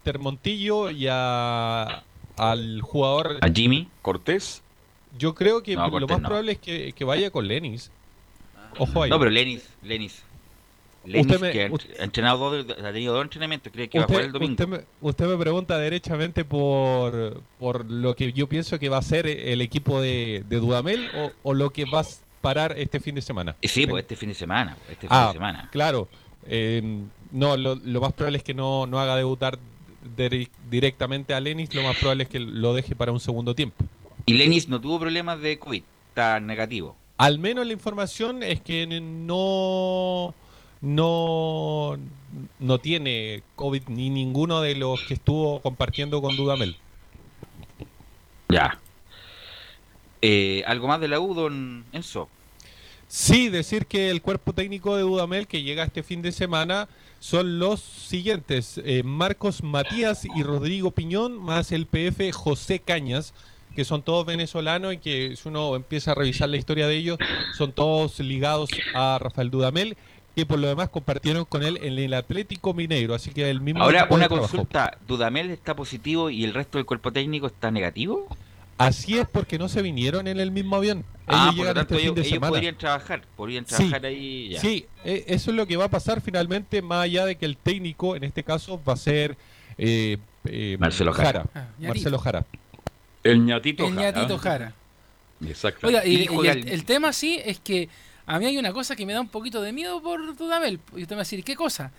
Termontillo 0.03 0.89
y 0.89 1.07
a, 1.09 2.03
al 2.37 2.81
jugador. 2.81 3.37
¿A 3.41 3.49
Jimmy? 3.49 3.87
¿Cortés? 4.01 4.61
Yo 5.17 5.35
creo 5.35 5.61
que 5.63 5.75
No, 5.75 5.85
lo 5.85 5.91
Cortés 5.91 6.09
más 6.09 6.21
no. 6.21 6.27
probable 6.29 6.51
es 6.53 6.57
que, 6.59 6.93
que 6.93 7.03
vaya 7.03 7.29
con 7.31 7.47
Lenis. 7.47 7.91
Ojo 8.79 9.03
ahí. 9.03 9.09
No, 9.09 9.19
pero 9.19 9.31
Lenis, 9.31 9.67
Lenis. 9.83 10.21
Lenis 11.07 11.25
Usted 11.25 11.39
me- 11.39 11.51
que 11.51 11.69
usted- 11.71 12.01
entrenado 12.01 12.51
dos, 12.63 12.77
ha 12.77 12.91
tenido 12.91 13.13
dos 13.13 13.23
entrenamientos, 13.23 13.71
cree 13.73 13.87
que 13.87 13.97
va 13.99 14.05
a 14.05 14.07
jugar 14.07 14.23
el 14.25 14.31
domingo. 14.31 14.51
usted 14.51 14.67
me, 14.67 14.79
usted 15.01 15.25
me 15.27 15.37
pregunta 15.37 15.77
derechamente 15.77 16.43
por, 16.45 17.41
por 17.59 17.89
lo 17.89 18.15
que 18.15 18.33
yo 18.33 18.47
pienso 18.47 18.77
que 18.77 18.89
va 18.89 18.97
a 18.97 19.01
ser 19.01 19.25
el 19.27 19.61
equipo 19.61 20.01
de, 20.01 20.43
de 20.49 20.57
Dudamel 20.59 21.09
o, 21.15 21.31
o 21.43 21.53
lo 21.53 21.69
que 21.71 21.85
va 21.85 22.01
a 22.01 22.05
parar 22.41 22.75
este 22.77 22.99
fin 22.99 23.15
de 23.15 23.21
semana. 23.21 23.55
Eh, 23.61 23.67
Sí, 23.67 23.87
pues 23.87 24.03
este 24.03 24.15
fin 24.15 24.29
de 24.29 24.35
semana, 24.35 24.75
pues, 24.79 24.91
este 24.91 25.07
fin 25.07 25.09
Ah, 25.11 25.27
de 25.27 25.33
semana. 25.33 25.69
claro. 25.71 26.07
Eh, 26.45 26.81
no, 27.31 27.57
lo, 27.57 27.75
lo 27.75 28.01
más 28.01 28.13
probable 28.13 28.37
es 28.37 28.43
que 28.43 28.53
no, 28.53 28.85
no 28.87 28.99
haga 28.99 29.15
debutar 29.15 29.57
dire- 30.15 30.49
directamente 30.69 31.33
a 31.33 31.39
Lenis, 31.39 31.73
lo 31.75 31.83
más 31.83 31.97
probable 31.97 32.23
es 32.23 32.29
que 32.29 32.39
lo 32.39 32.73
deje 32.73 32.95
para 32.95 33.11
un 33.11 33.19
segundo 33.19 33.53
tiempo. 33.55 33.83
Y 34.25 34.33
Lenis 34.33 34.67
no 34.69 34.79
tuvo 34.79 34.99
problemas 34.99 35.39
de 35.41 35.57
COVID, 35.59 35.83
está 36.09 36.39
negativo. 36.39 36.95
Al 37.17 37.39
menos 37.39 37.65
la 37.65 37.73
información 37.73 38.43
es 38.43 38.61
que 38.61 38.85
no, 38.87 40.33
no, 40.81 41.97
no 42.59 42.79
tiene 42.79 43.43
COVID 43.55 43.83
ni 43.87 44.09
ninguno 44.09 44.61
de 44.61 44.75
los 44.75 45.01
que 45.03 45.15
estuvo 45.15 45.61
compartiendo 45.61 46.21
con 46.21 46.35
Dudamel. 46.35 46.77
Ya. 48.49 48.79
Eh, 50.21 50.63
¿Algo 50.67 50.87
más 50.87 50.99
de 50.99 51.07
la 51.07 51.19
U, 51.19 51.33
don 51.33 51.85
Enzo? 51.91 52.29
Sí, 53.07 53.49
decir 53.49 53.85
que 53.85 54.09
el 54.09 54.21
cuerpo 54.21 54.53
técnico 54.53 54.95
de 54.95 55.03
Dudamel 55.03 55.47
que 55.47 55.63
llega 55.63 55.83
este 55.83 56.03
fin 56.03 56.21
de 56.21 56.31
semana 56.31 56.89
son 57.19 57.59
los 57.59 57.79
siguientes: 57.81 58.81
eh, 58.83 59.03
Marcos 59.03 59.63
Matías 59.63 60.25
y 60.35 60.43
Rodrigo 60.43 60.91
Piñón, 60.91 61.37
más 61.37 61.71
el 61.71 61.85
PF 61.85 62.31
José 62.33 62.79
Cañas, 62.79 63.33
que 63.75 63.85
son 63.85 64.01
todos 64.01 64.25
venezolanos 64.25 64.93
y 64.93 64.97
que 64.97 65.35
si 65.35 65.47
uno 65.47 65.75
empieza 65.75 66.11
a 66.11 66.15
revisar 66.15 66.49
la 66.49 66.57
historia 66.57 66.87
de 66.87 66.97
ellos, 66.97 67.17
son 67.57 67.71
todos 67.71 68.19
ligados 68.19 68.69
a 68.93 69.19
Rafael 69.21 69.51
Dudamel, 69.51 69.95
que 70.37 70.45
por 70.45 70.59
lo 70.59 70.67
demás 70.67 70.89
compartieron 70.89 71.45
con 71.45 71.63
él 71.63 71.79
en 71.81 71.97
el 71.97 72.13
Atlético 72.13 72.71
Mineiro, 72.75 73.15
así 73.15 73.31
que 73.31 73.49
el 73.49 73.59
mismo 73.59 73.81
Ahora, 73.81 74.05
una 74.11 74.29
consulta. 74.29 74.95
¿Dudamel 75.07 75.49
está 75.49 75.75
positivo 75.75 76.29
y 76.29 76.43
el 76.43 76.53
resto 76.53 76.77
del 76.77 76.85
cuerpo 76.85 77.11
técnico 77.11 77.47
está 77.47 77.71
negativo? 77.71 78.27
Así 78.77 79.17
es 79.17 79.27
porque 79.27 79.57
no 79.57 79.67
se 79.67 79.81
vinieron 79.81 80.27
en 80.27 80.39
el 80.39 80.51
mismo 80.51 80.75
avión. 80.75 80.99
Ellos 80.99 81.07
ah, 81.27 81.45
por 81.47 81.55
lo 81.55 81.61
llegan 81.61 81.73
tanto, 81.73 81.95
este 81.95 81.95
fin 81.95 82.03
ellos, 82.05 82.15
de 82.17 82.21
ellos 82.21 82.33
semana. 82.33 82.51
podrían 82.51 82.77
trabajar. 82.77 83.23
Podrían 83.35 83.65
Sí, 83.65 83.73
trabajar 83.75 84.05
ahí 84.05 84.49
ya. 84.49 84.59
Sí, 84.61 84.85
eh, 85.03 85.23
eso 85.27 85.49
es 85.49 85.57
lo 85.57 85.65
que 85.65 85.75
va 85.75 85.85
a 85.85 85.89
pasar 85.89 86.21
finalmente, 86.21 86.83
más 86.83 87.05
allá 87.05 87.25
de 87.25 87.35
que 87.35 87.47
el 87.47 87.57
técnico, 87.57 88.15
en 88.15 88.23
este 88.23 88.43
caso, 88.43 88.79
va 88.87 88.93
a 88.93 88.97
ser 88.97 89.35
eh, 89.79 90.17
eh, 90.45 90.77
Marcelo 90.79 91.13
Jara. 91.13 91.45
Ah. 91.55 91.65
Marcelo 91.79 92.19
Jara. 92.19 92.45
El 93.23 93.43
ñatito 93.43 93.87
El 93.87 93.95
Jara. 93.95 94.11
ñatito 94.11 94.37
Jara. 94.37 94.73
Exacto. 95.43 95.87
Oiga, 95.87 96.05
y, 96.05 96.11
Y 96.15 96.21
y 96.21 96.27
juega 96.27 96.51
el, 96.53 96.67
el 96.67 96.85
tema 96.85 97.11
sí 97.11 97.41
es 97.43 97.57
que 97.59 97.89
a 98.27 98.37
mí 98.39 98.45
hay 98.45 98.57
una 98.57 98.73
cosa 98.73 98.95
que 98.95 99.05
me 99.05 99.13
da 99.13 99.21
un 99.21 99.29
poquito 99.29 99.61
de 99.61 99.71
miedo 99.73 100.01
por 100.01 100.35
Dudamel. 100.35 100.79
Y 100.95 101.01
usted 101.01 101.11
me 101.11 101.15
va 101.17 101.21
a 101.21 101.25
decir, 101.25 101.43
¿qué 101.43 101.55
cosa? 101.55 101.91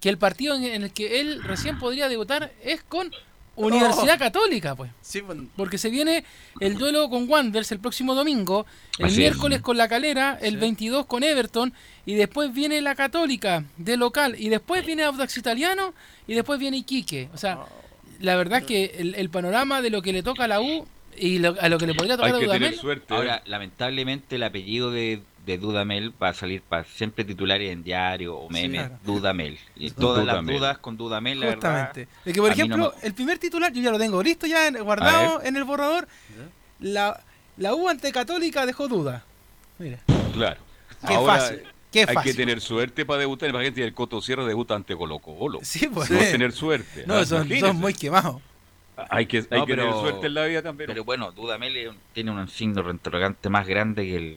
Que 0.00 0.08
el 0.08 0.16
partido 0.18 0.54
en, 0.54 0.64
el 0.64 0.92
que 0.92 1.20
él 1.20 1.42
recién 1.44 1.78
podría 1.78 2.08
debutar 2.08 2.52
es 2.64 2.82
con 2.82 3.10
Universidad 3.54 4.14
Oh. 4.16 4.18
Católica, 4.18 4.74
pues. 4.74 4.90
Sí, 5.02 5.20
pues, 5.20 5.38
Porque 5.56 5.76
se 5.76 5.90
viene 5.90 6.24
el 6.60 6.78
duelo 6.78 7.10
con 7.10 7.28
Wanderers 7.28 7.70
el 7.72 7.80
próximo 7.80 8.14
domingo, 8.14 8.64
el 8.98 9.04
Así 9.06 9.12
es. 9.14 9.18
miércoles 9.18 9.60
con 9.60 9.76
la 9.76 9.88
Calera, 9.88 10.38
el 10.40 10.56
22 10.56 11.04
con 11.04 11.22
Everton, 11.22 11.74
y 12.06 12.14
después 12.14 12.52
viene 12.54 12.80
la 12.80 12.94
Católica 12.94 13.62
de 13.76 13.98
local, 13.98 14.36
y 14.38 14.48
después 14.48 14.86
viene 14.86 15.02
Audax 15.02 15.36
Italiano, 15.36 15.92
y 16.26 16.32
después 16.32 16.58
viene 16.58 16.78
Iquique. 16.78 17.28
O 17.34 17.36
sea, 17.36 17.58
la 18.20 18.36
verdad 18.36 18.60
es 18.60 18.64
que 18.64 18.84
el, 18.98 19.14
el 19.16 19.28
panorama 19.28 19.82
de 19.82 19.90
lo 19.90 20.00
que 20.00 20.14
le 20.14 20.22
toca 20.22 20.44
a 20.44 20.48
la 20.48 20.60
U 20.62 20.86
y 21.18 21.38
lo- 21.38 21.54
a 21.60 21.68
lo 21.68 21.76
que 21.76 21.86
le 21.86 21.94
podría 21.94 22.16
tocar 22.16 22.34
a 22.34 22.38
Dudamel, 22.38 22.80
Ahora, 23.10 23.42
lamentablemente, 23.44 24.36
el 24.36 24.44
apellido 24.44 24.90
de, 24.90 25.20
de 25.44 25.58
Dudamel 25.58 26.12
va 26.22 26.28
a 26.28 26.34
salir 26.34 26.62
para 26.62 26.84
siempre 26.84 27.24
titulares 27.24 27.70
en 27.72 27.82
diario 27.82 28.36
o 28.36 28.48
memes. 28.48 28.82
claro. 28.86 28.98
Dudamel. 29.04 29.58
Y 29.76 29.90
todas 29.90 30.22
Dudamel. 30.24 30.46
las 30.54 30.60
dudas 30.60 30.78
con 30.78 30.96
Dudamel, 30.96 31.40
la 31.40 31.46
verdad. 31.46 31.86
Justamente. 31.86 32.08
De 32.24 32.32
que, 32.32 32.40
por 32.40 32.48
no 32.48 32.52
ejemplo, 32.54 32.94
me- 33.00 33.06
el 33.08 33.14
primer 33.14 33.38
titular, 33.38 33.72
yo 33.72 33.82
ya 33.82 33.90
lo 33.90 33.98
tengo 33.98 34.22
listo, 34.22 34.46
ya 34.46 34.70
guardado 34.82 35.42
en 35.42 35.56
el 35.56 35.64
borrador. 35.64 36.06
La, 36.80 37.20
la 37.56 37.74
U 37.74 37.88
ante 37.88 38.12
Católica 38.12 38.66
dejó 38.66 38.88
duda. 38.88 39.24
Mira. 39.78 39.98
Claro. 40.32 40.60
Qué 41.06 41.14
Ahora, 41.14 41.34
fácil, 41.40 41.62
qué 41.90 42.00
hay 42.00 42.14
fácil. 42.14 42.32
que 42.32 42.36
tener 42.36 42.60
suerte 42.60 43.04
para 43.04 43.20
debutar. 43.20 43.48
Imagínate, 43.50 43.82
el 43.84 43.94
Coto 43.94 44.20
Sierra 44.20 44.44
debuta 44.44 44.74
ante 44.76 44.96
Colo 44.96 45.18
Colo. 45.18 45.58
Sí, 45.62 45.88
pues. 45.88 46.10
No 46.10 46.18
tener 46.18 46.52
suerte. 46.52 47.04
No, 47.06 47.14
Ah, 47.14 47.24
son, 47.26 47.48
son 47.58 47.76
muy 47.76 47.94
quemados. 47.94 48.40
Hay 49.10 49.26
que, 49.26 49.38
hay 49.50 49.60
No, 49.60 49.66
que 49.66 49.74
tener 49.74 49.92
suerte 49.92 50.26
en 50.26 50.34
la 50.34 50.44
vida 50.44 50.62
también. 50.62 50.86
Pero 50.86 51.02
bueno, 51.04 51.32
Dudamel 51.32 51.76
es 51.76 51.88
un- 51.88 51.96
tiene 52.12 52.30
un 52.30 52.46
signo 52.48 52.82
de 52.82 52.90
interrogante 52.92 53.48
más 53.48 53.66
grande 53.66 54.04
que 54.04 54.16
el, 54.16 54.36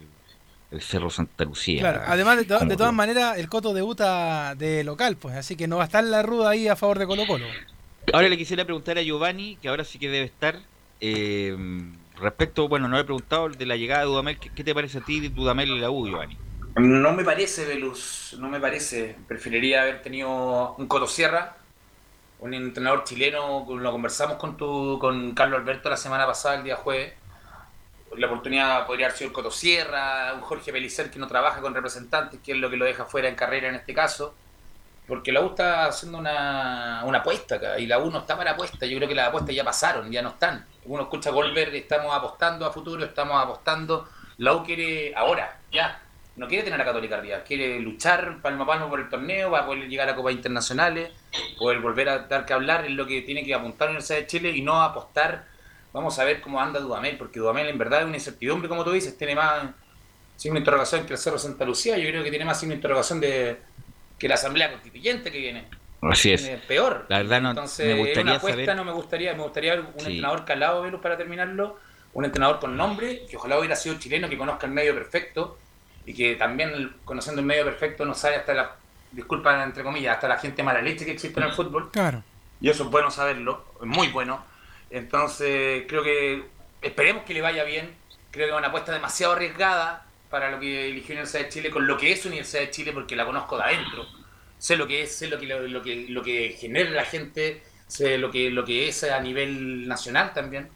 el 0.76 0.82
Cerro 0.82 1.10
Santa 1.10 1.44
Lucía. 1.46 1.80
Claro, 1.82 2.02
además 2.06 2.38
de, 2.38 2.46
to- 2.46 2.58
Como 2.60 2.70
de 2.70 2.78
todas 2.78 2.94
maneras, 2.94 3.38
el 3.38 3.50
Coto 3.50 3.74
debuta 3.74 4.56
de 4.56 4.84
local, 4.84 5.18
pues, 5.18 5.36
así 5.36 5.56
que 5.56 5.68
no 5.68 5.78
va 5.78 5.84
a 5.84 5.86
estar 5.86 6.04
la 6.04 6.22
ruda 6.22 6.52
ahí 6.52 6.68
a 6.68 6.76
favor 6.76 7.00
de 7.00 7.08
Colo 7.08 7.26
Colo. 7.28 7.46
Ahora 8.14 8.30
le 8.30 8.38
quisiera 8.38 8.66
preguntar 8.66 8.98
a 8.98 9.02
Giovanni, 9.02 9.58
que 9.62 9.68
ahora 9.68 9.84
sí 9.84 9.98
que 9.98 10.10
debe 10.10 10.26
estar, 10.26 10.60
eh, 11.02 11.56
respecto, 12.20 12.68
bueno, 12.68 12.88
no 12.88 12.96
le 12.96 13.02
he 13.02 13.06
preguntado 13.06 13.50
de 13.50 13.66
la 13.66 13.76
llegada 13.76 14.02
de 14.02 14.08
Dudamel, 14.08 14.38
¿qué, 14.40 14.50
qué 14.50 14.64
te 14.64 14.74
parece 14.76 15.00
a 15.00 15.02
ti 15.02 15.20
de 15.20 15.30
Dudamel 15.30 15.70
y 15.70 15.80
la 15.80 15.90
U, 15.90 16.08
Giovanni? 16.08 16.38
No 16.78 17.14
me 17.14 17.24
parece, 17.24 17.66
Velus, 17.66 18.36
no 18.40 18.50
me 18.50 18.60
parece. 18.60 19.16
Preferiría 19.28 19.84
haber 19.84 20.02
tenido 20.02 20.76
un 20.78 20.88
Cotosierra, 20.88 21.56
un 22.40 22.54
entrenador 22.54 23.06
chileno, 23.06 23.66
lo 23.68 23.92
conversamos 23.92 24.36
con 24.38 24.58
tu, 24.58 25.00
con 25.00 25.34
Carlos 25.34 25.60
Alberto 25.62 25.90
la 25.90 25.96
semana 25.98 26.26
pasada, 26.26 26.56
el 26.56 26.64
día 26.64 26.76
jueves. 26.76 27.14
La 28.18 28.28
oportunidad 28.28 28.86
podría 28.86 29.08
haber 29.08 29.18
sido 29.18 29.30
el 29.30 29.34
Cotosierra, 29.34 30.34
un 30.34 30.42
Jorge 30.42 30.72
Pelicer 30.72 31.12
que 31.12 31.20
no 31.20 31.28
trabaja 31.28 31.62
con 31.62 31.74
representantes, 31.74 32.40
que 32.44 32.54
es 32.54 32.58
lo 32.58 32.70
que 32.70 32.78
lo 32.78 32.86
deja 32.86 33.06
fuera 33.06 33.28
en 33.28 33.36
carrera 33.36 33.70
en 33.70 33.76
este 33.76 33.94
caso. 33.94 34.36
Porque 35.08 35.32
la 35.32 35.42
U 35.42 35.50
está 35.50 35.86
haciendo 35.86 36.18
una, 36.18 37.04
una 37.06 37.20
apuesta 37.20 37.56
acá, 37.56 37.80
y 37.80 37.86
la 37.86 38.00
U 38.00 38.10
no 38.10 38.20
está 38.20 38.36
para 38.36 38.52
apuesta. 38.52 38.86
Yo 38.86 38.98
creo 38.98 39.08
que 39.08 39.16
las 39.16 39.28
apuestas 39.28 39.54
ya 39.54 39.64
pasaron, 39.64 40.12
ya 40.12 40.22
no 40.22 40.30
están. 40.30 40.66
Uno 40.86 41.04
escucha 41.04 41.30
Goldberg, 41.30 41.76
estamos 41.76 42.16
apostando 42.16 42.66
a 42.66 42.72
futuro, 42.72 43.06
estamos 43.06 43.42
apostando. 43.42 44.08
La 44.38 44.54
U 44.54 44.64
quiere 44.64 45.14
ahora, 45.16 45.60
ya. 45.72 46.02
No 46.36 46.48
quiere 46.48 46.64
tener 46.66 46.82
a 46.82 46.84
Católica 46.84 47.44
quiere 47.46 47.80
luchar 47.80 48.42
palmo 48.42 48.64
a 48.64 48.68
palmo 48.68 48.90
por 48.90 49.00
el 49.00 49.08
torneo, 49.08 49.52
para 49.52 49.66
poder 49.66 49.88
llegar 49.88 50.10
a 50.10 50.16
Copas 50.16 50.34
Internacionales, 50.34 51.12
poder 51.58 51.80
volver 51.80 52.10
a 52.10 52.20
dar 52.20 52.46
que 52.46 52.52
hablar, 52.52 52.84
es 52.84 52.92
lo 52.92 53.06
que 53.08 53.22
tiene 53.22 53.46
que 53.46 53.54
apuntar 53.54 53.88
la 53.88 53.92
Universidad 53.92 54.20
de 54.20 54.28
Chile 54.28 54.50
y 54.50 54.62
no 54.62 54.82
apostar. 54.82 55.46
Vamos 55.96 56.20
a 56.20 56.26
ver 56.26 56.42
cómo 56.42 56.60
anda 56.60 56.82
Dudamel, 56.82 57.18
porque 57.18 57.40
Dudamel 57.40 57.70
en 57.70 57.78
verdad 57.78 58.02
es 58.02 58.06
una 58.06 58.18
incertidumbre, 58.18 58.68
como 58.68 58.84
tú 58.84 58.92
dices, 58.92 59.18
tiene 59.18 59.34
más 59.34 59.64
signo 60.36 60.56
de 60.56 60.60
interrogación 60.60 61.06
que 61.06 61.14
el 61.14 61.20
Cerro 61.20 61.40
Santa 61.40 61.64
Lucía, 61.64 61.98
yo 61.98 62.10
creo 62.10 62.22
que 62.22 62.30
tiene 62.30 62.44
más 62.44 62.60
signo 62.60 62.72
de 62.72 62.76
interrogación 62.76 63.22
de, 63.22 63.62
que 64.20 64.28
la 64.28 64.36
Asamblea 64.36 64.72
Constituyente 64.72 65.32
que 65.32 65.38
viene. 65.38 65.70
Así 66.02 66.34
es. 66.34 66.42
Peor. 66.68 67.06
La 67.08 67.20
verdad 67.20 67.40
no, 67.40 67.50
Entonces, 67.52 67.88
me 67.88 68.00
gustaría 68.00 68.24
una 68.24 68.36
apuesta, 68.36 68.62
saber... 68.62 68.76
no 68.76 68.84
me 68.84 68.92
gustaría, 68.92 69.34
me 69.36 69.44
gustaría 69.44 69.76
ver 69.76 69.86
un 69.86 70.00
Sí. 70.00 70.06
entrenador 70.08 70.44
calado, 70.44 70.82
Velus, 70.82 71.00
para 71.00 71.16
terminarlo, 71.16 71.80
un 72.14 72.26
entrenador 72.26 72.60
con 72.60 72.76
nombre, 72.76 73.26
que 73.30 73.38
ojalá 73.38 73.58
hubiera 73.58 73.78
sido 73.78 73.98
chileno, 73.98 74.28
que 74.28 74.38
conozca 74.38 74.68
el 74.68 74.74
medio 74.74 74.94
perfecto, 74.94 75.58
y 76.06 76.14
que 76.14 76.36
también, 76.36 76.94
conociendo 77.06 77.40
el 77.40 77.48
medio 77.48 77.64
perfecto, 77.64 78.04
no 78.04 78.14
sabe 78.14 78.36
hasta 78.36 78.54
la, 78.54 78.76
disculpa 79.14 79.64
entre 79.64 79.82
comillas, 79.82 80.16
hasta 80.16 80.28
la 80.28 80.38
gente 80.38 80.62
mala 80.62 80.82
leche 80.82 81.06
que 81.06 81.12
existe 81.12 81.40
en 81.40 81.46
el 81.48 81.54
fútbol. 81.54 81.90
Claro. 81.92 82.22
Y 82.60 82.70
eso 82.70 82.84
es 82.84 82.90
bueno 82.90 83.10
saberlo, 83.10 83.66
es 83.80 83.88
muy 83.88 84.10
bueno. 84.10 84.44
Entonces, 84.96 85.84
creo 85.90 86.04
que 86.04 86.44
esperemos 86.82 87.24
que 87.26 87.34
le 87.34 87.42
vaya 87.42 87.66
bien. 87.66 87.94
Creo 88.32 88.48
que 88.48 88.54
es 88.54 88.58
una 88.58 88.70
apuesta 88.70 88.94
demasiado 88.94 89.34
arriesgada 89.34 90.06
para 90.30 90.52
lo 90.52 90.60
que 90.60 90.90
eligió 90.90 91.14
Universidad 91.16 91.44
de 91.44 91.50
Chile, 91.50 91.70
con 91.70 91.86
lo 91.86 91.98
que 91.98 92.14
es 92.14 92.26
Universidad 92.26 92.62
de 92.62 92.72
Chile, 92.72 92.92
porque 92.94 93.16
la 93.16 93.26
conozco 93.26 93.58
de 93.58 93.64
adentro. 93.64 94.06
Sé 94.58 94.78
lo 94.78 94.88
que 94.88 95.04
es, 95.04 95.14
sé 95.14 95.28
lo 95.28 95.38
que, 95.38 95.46
lo, 95.48 95.68
lo 95.68 95.82
que, 95.82 96.06
lo 96.08 96.24
que 96.24 96.56
genera 96.58 96.90
la 96.92 97.04
gente, 97.04 97.62
sé 97.88 98.18
lo 98.18 98.32
que, 98.32 98.50
lo 98.50 98.64
que 98.64 98.88
es 98.88 99.04
a 99.04 99.20
nivel 99.20 99.86
nacional 99.86 100.32
también. 100.34 100.70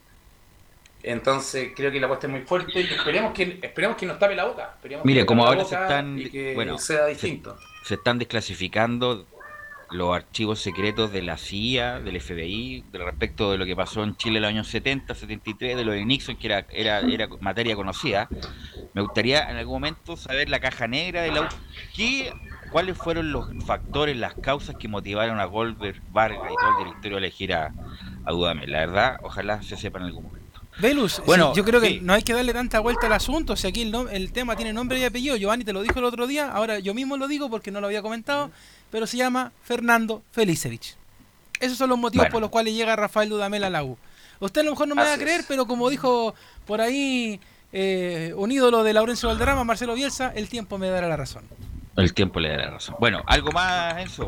Entonces, 1.02 1.72
creo 1.76 1.90
que 1.92 2.00
la 2.00 2.08
apuesta 2.08 2.28
es 2.28 2.32
muy 2.32 2.42
fuerte 2.42 2.82
y 2.82 2.94
esperemos 2.94 3.34
que, 3.34 3.58
esperemos 3.62 3.96
que 3.96 4.06
nos 4.06 4.20
tape 4.20 4.36
la 4.36 4.44
boca. 4.46 4.74
Esperemos 4.76 5.06
Mire, 5.06 5.22
que 5.22 5.26
como 5.26 5.46
ahora 5.46 5.64
se 5.64 5.76
están, 5.76 6.22
bueno, 6.56 6.78
sea 6.78 7.06
se- 7.06 7.10
distinto. 7.12 7.58
Se, 7.86 7.94
están 7.96 8.20
desclasificando 8.20 9.26
los 9.92 10.16
archivos 10.16 10.60
secretos 10.60 11.12
de 11.12 11.22
la 11.22 11.38
CIA, 11.38 12.00
del 12.00 12.20
FBI, 12.22 12.84
respecto 12.94 13.52
de 13.52 13.58
lo 13.58 13.66
que 13.66 13.76
pasó 13.76 14.04
en 14.04 14.16
Chile 14.16 14.38
en 14.38 14.42
los 14.44 14.50
años 14.50 14.68
70, 14.68 15.16
73, 15.16 15.76
de 15.78 15.84
lo 15.86 15.92
de 15.92 16.06
Nixon, 16.06 16.36
que 16.38 16.48
era, 16.48 16.66
era, 16.72 17.00
era 17.00 17.28
materia 17.40 17.76
conocida. 17.76 18.28
Me 18.94 19.02
gustaría 19.02 19.50
en 19.50 19.58
algún 19.58 19.76
momento 19.76 20.16
saber 20.18 20.50
la 20.50 20.60
caja 20.60 20.88
negra 20.88 21.22
de 21.24 21.32
la. 21.32 21.50
¿Qué, 21.96 22.32
¿Cuáles 22.72 22.98
fueron 22.98 23.32
los 23.32 23.48
factores, 23.66 24.16
las 24.16 24.36
causas 24.36 24.76
que 24.76 24.88
motivaron 24.88 25.40
a 25.40 25.46
Goldberg, 25.46 26.02
Vargas 26.12 26.52
y 26.52 26.56
todo 26.56 26.70
el 26.80 26.86
directorio 26.86 27.18
a 27.18 27.20
elegir 27.20 27.54
a, 27.54 27.74
a 28.26 28.32
Dudamel? 28.32 28.72
La 28.72 28.80
verdad, 28.80 29.18
ojalá 29.24 29.62
se 29.64 29.76
sepa 29.76 29.98
en 30.00 30.06
algún 30.06 30.26
momento. 30.26 30.40
Velus, 30.78 31.22
Bueno, 31.26 31.54
yo 31.56 31.66
creo 31.66 31.82
que 31.82 31.88
sí. 31.90 32.00
no 32.02 32.14
hay 32.14 32.22
que 32.22 32.32
darle 32.32 32.54
tanta 32.54 32.80
vuelta 32.80 33.08
al 33.08 33.14
asunto. 33.14 33.56
Si 33.58 33.68
aquí 33.68 33.82
el, 33.82 33.94
el 34.12 34.32
tema 34.32 34.56
tiene 34.56 34.72
nombre 34.72 34.98
y 35.00 35.04
apellido, 35.04 35.36
Giovanni 35.36 35.66
te 35.66 35.74
lo 35.74 35.82
dijo 35.82 36.00
el 36.00 36.06
otro 36.06 36.26
día, 36.26 36.50
ahora 36.52 36.80
yo 36.80 36.94
mismo 36.94 37.18
lo 37.18 37.28
digo 37.28 37.50
porque 37.50 37.70
no 37.72 37.82
lo 37.82 37.88
había 37.88 38.02
comentado, 38.02 38.50
pero 38.92 39.08
se 39.08 39.18
llama 39.18 39.52
Fernando 39.64 40.24
Felicevich. 40.32 40.96
Esos 41.60 41.78
son 41.78 41.90
los 41.90 41.98
motivos 42.00 42.24
Bueno. 42.26 42.34
por 42.34 42.42
los 42.42 42.50
cuales 42.52 42.74
llega 42.74 42.96
Rafael 42.96 43.30
Dudamel 43.30 43.64
a 43.66 43.70
la 43.70 43.84
U. 43.84 43.98
Usted 44.40 44.62
a 44.62 44.64
lo 44.64 44.72
mejor 44.72 44.88
no 44.88 44.96
me 44.96 45.04
va 45.04 45.14
a 45.14 45.18
creer, 45.18 45.42
es. 45.42 45.46
pero 45.48 45.66
como 45.66 45.90
dijo 45.90 46.34
por 46.66 46.80
ahí 46.82 47.40
eh, 47.74 48.34
un 48.38 48.52
ídolo 48.52 48.84
de 48.84 48.94
Laurencio 48.94 49.28
Valderrama, 49.30 49.64
Marcelo 49.66 49.94
Bielsa, 49.94 50.32
el 50.36 50.48
tiempo 50.50 50.78
me 50.78 50.90
dará 50.90 51.08
la 51.10 51.18
razón. 51.18 51.44
El 51.98 52.14
tiempo 52.14 52.40
le 52.40 52.50
da 52.50 52.58
la 52.58 52.70
razón. 52.72 52.96
Bueno, 53.00 53.22
¿algo 53.28 53.52
más, 53.52 53.98
Enzo? 54.02 54.26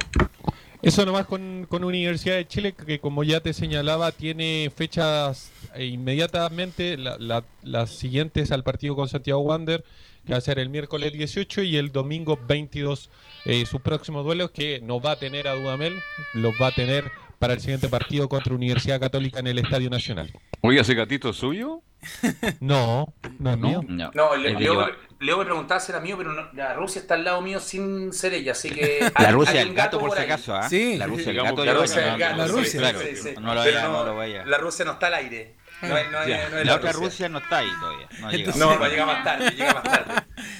Eso 0.82 1.06
nomás 1.06 1.26
con, 1.28 1.66
con 1.70 1.84
Universidad 1.84 2.36
de 2.36 2.48
Chile, 2.48 2.74
que 2.74 3.00
como 3.00 3.24
ya 3.24 3.40
te 3.40 3.54
señalaba, 3.54 4.12
tiene 4.12 4.72
fechas 4.76 5.52
eh, 5.76 5.86
inmediatamente, 5.86 6.98
la- 6.98 7.18
la- 7.20 7.44
las 7.64 7.92
siguientes 7.92 8.52
al 8.52 8.64
partido 8.64 8.96
con 8.96 9.08
Santiago 9.08 9.42
Wander, 9.42 9.84
que 10.26 10.34
va 10.34 10.40
a 10.40 10.42
ser 10.42 10.58
el 10.60 10.70
miércoles 10.70 11.14
18 11.14 11.62
y 11.64 11.78
el 11.78 11.92
domingo 11.92 12.38
22. 12.48 13.10
Eh, 13.46 13.66
sus 13.66 13.82
próximos 13.82 14.24
duelos, 14.26 14.52
que 14.52 14.80
no 14.82 15.00
va 15.02 15.12
a 15.12 15.16
tener 15.18 15.48
a 15.48 15.54
Dudamel, 15.54 16.00
los 16.34 16.54
va 16.62 16.68
a 16.68 16.72
tener 16.72 17.12
para 17.40 17.54
el 17.54 17.60
siguiente 17.60 17.88
partido 17.90 18.30
contra 18.30 18.54
Universidad 18.54 19.00
Católica 19.00 19.40
en 19.40 19.48
el 19.48 19.58
Estadio 19.58 19.90
Nacional. 19.90 20.32
Oiga, 20.62 20.82
ese 20.82 20.94
gatito 20.94 21.30
es 21.30 21.38
suyo. 21.38 21.82
No, 22.60 23.14
no 23.40 23.52
es 23.52 23.58
mío. 23.58 23.82
No, 23.88 24.12
No, 24.14 24.36
le- 24.36 24.54
Leo, 24.56 24.88
Leo 25.20 25.38
me 25.38 25.46
preguntaba 25.46 25.80
si 25.80 25.92
era 25.92 26.02
mío, 26.02 26.16
pero 26.18 26.34
no- 26.34 26.52
la 26.54 26.74
Rusia 26.74 27.00
está 27.02 27.14
al 27.16 27.24
lado 27.24 27.42
mío 27.42 27.60
sin 27.60 28.12
ser 28.14 28.34
ella, 28.34 28.52
así 28.54 28.70
que... 28.72 29.00
La 29.20 29.28
hay- 29.28 29.32
Rusia 29.34 29.52
hay 29.54 29.60
del 29.60 29.70
un 29.70 29.76
gato, 29.76 30.00
por 30.00 30.12
si 30.12 30.20
ahí. 30.20 30.26
acaso, 30.26 30.56
¿ah? 30.56 30.70
Sí. 30.70 30.98
La 30.98 31.06
Rusia 31.08 31.26
del 31.28 31.44
gato. 31.44 31.66
La 31.66 31.74
Rusia 31.74 32.02
no, 32.06 32.10
del 32.12 32.20
gato, 32.20 32.36
no, 32.38 32.48
sí, 32.48 32.54
no, 32.54 32.64
sí, 32.66 32.78
claro, 32.78 33.00
sí, 33.02 33.16
sí. 33.16 33.30
no 33.40 33.54
lo 33.54 33.60
vaya, 33.62 33.88
no 33.88 34.04
lo 34.06 34.16
vaya. 34.16 34.46
La 34.46 34.58
Rusia 34.58 34.86
no 34.86 34.92
está 34.94 35.08
al 35.08 35.14
aire. 35.16 35.56
No 35.82 35.88
no 35.90 35.96
no 36.12 36.58
es 36.60 36.66
la 36.68 36.76
otra 36.76 36.92
Rusia 36.92 37.28
no 37.28 37.40
está 37.40 37.58
ahí 37.58 37.70
todavía. 37.80 38.08
No, 38.20 38.32
llegado. 38.32 38.60
No, 38.60 38.80
va 38.80 38.86
a 38.86 38.90
llegar 38.90 39.08
más 39.08 39.24
tarde, 39.24 39.50
llega 39.52 39.74
más 39.74 39.84
tarde. 39.84 40.14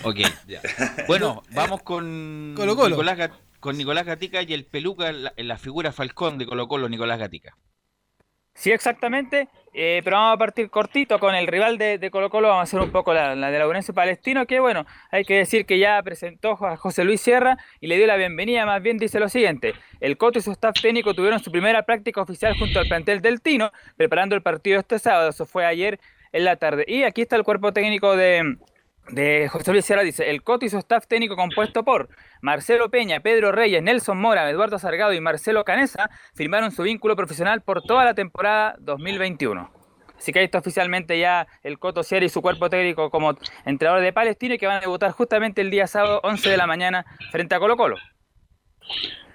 Ok. 0.04 0.18
Bueno, 1.08 1.44
vamos 1.52 1.82
con 1.84 2.54
Colo 2.56 2.76
Colo. 2.76 2.90
Nicolás, 2.90 3.18
Gat- 3.18 3.40
con 3.60 3.78
Nicolás 3.78 4.06
Gatica 4.06 4.42
y 4.42 4.54
el 4.54 4.66
peluca 4.66 5.10
en 5.10 5.24
la, 5.24 5.34
la 5.38 5.58
figura 5.58 5.92
Falcón 5.92 6.38
de 6.38 6.46
Colo 6.46 6.68
Colo, 6.68 6.90
Nicolás 6.90 7.20
Gatica. 7.20 7.56
Sí, 8.54 8.72
exactamente. 8.72 9.48
eh, 9.74 10.02
pero 10.04 10.18
vamos 10.18 10.36
a 10.36 10.38
partir 10.38 10.70
cortito 10.70 11.20
con 11.20 11.34
el 11.36 11.48
rival 11.48 11.78
de, 11.78 11.98
de 11.98 12.12
Colo 12.12 12.30
Colo. 12.30 12.50
Vamos 12.50 12.62
a 12.62 12.64
hacer 12.64 12.80
un 12.82 12.92
poco 12.92 13.14
la, 13.14 13.34
la 13.36 13.50
de 13.50 13.94
Palestino, 13.94 14.46
que 14.46 14.60
bueno, 14.60 14.86
hay 15.10 15.24
que 15.24 15.36
decir 15.36 15.66
que 15.66 15.80
ya 15.80 16.02
presentó 16.04 16.52
a 16.66 16.76
José 16.76 17.04
Luis 17.06 17.22
Sierra 17.22 17.58
y 17.80 17.88
le 17.88 17.98
dio 17.98 18.08
la 18.08 18.18
bienvenida. 18.18 18.66
Más 18.66 18.82
bien 18.82 18.98
dice 18.98 19.20
lo 19.20 19.30
siguiente: 19.30 19.74
el 20.02 20.18
Coto 20.18 20.40
y 20.40 20.42
su 20.42 20.52
staff 20.52 20.76
técnico 20.82 21.14
tuvieron 21.14 21.40
su 21.42 21.52
primera 21.52 21.84
práctica 21.84 22.22
oficial 22.22 22.58
junto 22.58 22.80
al 22.80 22.88
plantel 22.88 23.22
del 23.22 23.42
Tino, 23.42 23.72
preparando 23.96 24.36
el 24.36 24.42
partido 24.42 24.80
este 24.80 25.00
sábado. 25.00 25.30
Eso 25.30 25.46
fue 25.46 25.66
ayer 25.66 26.00
en 26.34 26.46
la 26.46 26.58
tarde. 26.58 26.84
Y 26.88 27.04
aquí 27.04 27.22
está 27.22 27.38
el 27.38 27.44
cuerpo 27.44 27.72
técnico 27.72 28.16
de, 28.18 28.58
de 29.10 29.50
José 29.50 29.72
Luis 29.74 29.84
Sierra 29.86 30.04
dice, 30.04 30.30
el 30.30 30.42
Coto 30.44 30.66
y 30.66 30.70
su 30.70 30.78
staff 30.78 31.06
técnico 31.08 31.36
compuesto 31.36 31.84
por 31.84 32.10
Marcelo 32.42 32.90
Peña, 32.90 33.20
Pedro 33.20 33.52
Reyes, 33.52 33.82
Nelson 33.84 34.18
Mora, 34.18 34.50
Eduardo 34.50 34.80
Sargado 34.80 35.14
y 35.14 35.20
Marcelo 35.20 35.64
Canesa 35.66 36.10
firmaron 36.34 36.72
su 36.72 36.84
vínculo 36.84 37.16
profesional 37.16 37.62
por 37.62 37.82
toda 37.82 38.06
la 38.06 38.14
temporada 38.14 38.76
2021. 38.80 39.72
Así 40.18 40.32
que 40.32 40.40
ahí 40.40 40.46
está 40.46 40.60
oficialmente 40.60 41.18
ya 41.20 41.48
el 41.64 41.80
Coto 41.80 42.04
Sierra 42.04 42.26
y 42.26 42.30
su 42.30 42.42
cuerpo 42.44 42.70
técnico 42.70 43.10
como 43.10 43.36
entrenador 43.66 44.02
de 44.04 44.14
Palestino 44.14 44.54
y 44.54 44.60
que 44.60 44.68
van 44.68 44.78
a 44.78 44.82
debutar 44.82 45.12
justamente 45.12 45.62
el 45.62 45.72
día 45.72 45.88
sábado 45.88 46.22
11 46.24 46.48
de 46.50 46.58
la 46.58 46.68
mañana 46.68 47.06
frente 47.32 47.56
a 47.56 47.60
Colo 47.60 47.76
Colo. 47.76 47.98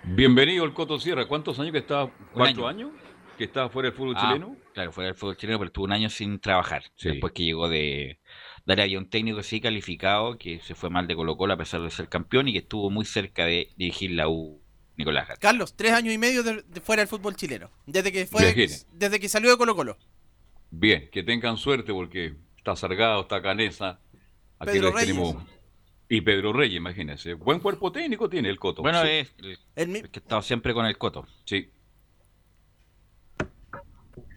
Bienvenido 0.05 0.65
el 0.65 0.73
Coto 0.73 0.99
Sierra. 1.01 1.27
¿Cuántos 1.27 1.59
años 1.59 1.73
que 1.73 1.79
está? 1.79 2.09
¿Cuatro 2.33 2.69
año. 2.69 2.87
años? 2.89 3.01
Que 3.37 3.45
está 3.45 3.69
fuera 3.69 3.89
del 3.91 3.97
fútbol 3.99 4.15
Ah, 4.17 4.21
chileno. 4.29 4.57
Claro, 4.73 4.93
fuera 4.93 5.09
del 5.09 5.15
fútbol 5.17 5.37
chileno, 5.37 5.59
pero 5.59 5.67
estuvo 5.67 5.85
un 5.85 5.93
año 5.93 6.09
sin 6.09 6.39
trabajar. 6.39 6.85
Después 7.03 7.33
que 7.33 7.43
llegó 7.45 7.69
de. 7.69 8.19
Dar 8.67 8.81
había 8.81 8.99
un 8.99 9.09
técnico 9.09 9.43
sí 9.45 9.61
calificado 9.61 10.37
que 10.39 10.59
se 10.61 10.75
fue 10.75 10.91
mal 10.91 11.07
de 11.07 11.15
Colo 11.15 11.37
Colo 11.37 11.55
a 11.55 11.57
pesar 11.57 11.81
de 11.83 11.91
ser 11.91 12.09
campeón 12.09 12.49
y 12.49 12.53
que 12.53 12.59
estuvo 12.59 12.91
muy 12.91 13.05
cerca 13.05 13.47
de 13.47 13.73
dirigir 13.77 14.11
la 14.11 14.29
U 14.29 14.61
Nicolás 14.97 15.29
Gatica. 15.29 15.49
Carlos, 15.49 15.77
tres 15.77 15.93
años 15.93 16.13
y 16.13 16.19
medio 16.19 16.43
de, 16.43 16.63
de 16.63 16.81
fuera 16.81 17.01
del 17.03 17.09
fútbol 17.09 17.37
chileno. 17.37 17.71
Desde 17.87 18.11
que 18.11 18.27
fue, 18.27 18.55
desde 18.93 19.21
que 19.21 19.29
salió 19.29 19.51
de 19.51 19.57
Colo 19.57 19.77
Colo. 19.77 19.97
Bien, 20.71 21.09
que 21.13 21.23
tengan 21.23 21.57
suerte 21.57 21.93
porque 21.93 22.35
está 22.57 22.75
Sargado, 22.75 23.23
está 23.23 23.41
Canesa. 23.41 24.01
Aquí 24.59 24.73
Pedro 24.73 24.93
les 24.95 25.07
tenemos. 25.07 25.37
Y 26.09 26.21
Pedro 26.21 26.53
Reyes, 26.53 26.77
imagínense. 26.77 27.35
Buen 27.35 27.61
cuerpo 27.61 27.93
técnico 27.93 28.29
tiene 28.29 28.49
el 28.49 28.59
Coto. 28.59 28.83
Bueno, 28.83 29.03
Sí. 29.03 29.09
es, 29.09 29.35
es 29.77 29.87
que 29.87 30.19
he 30.19 30.23
estado 30.23 30.43
siempre 30.43 30.73
con 30.75 30.87
el 30.87 30.97
Coto. 30.99 31.27
Sí. 31.45 31.71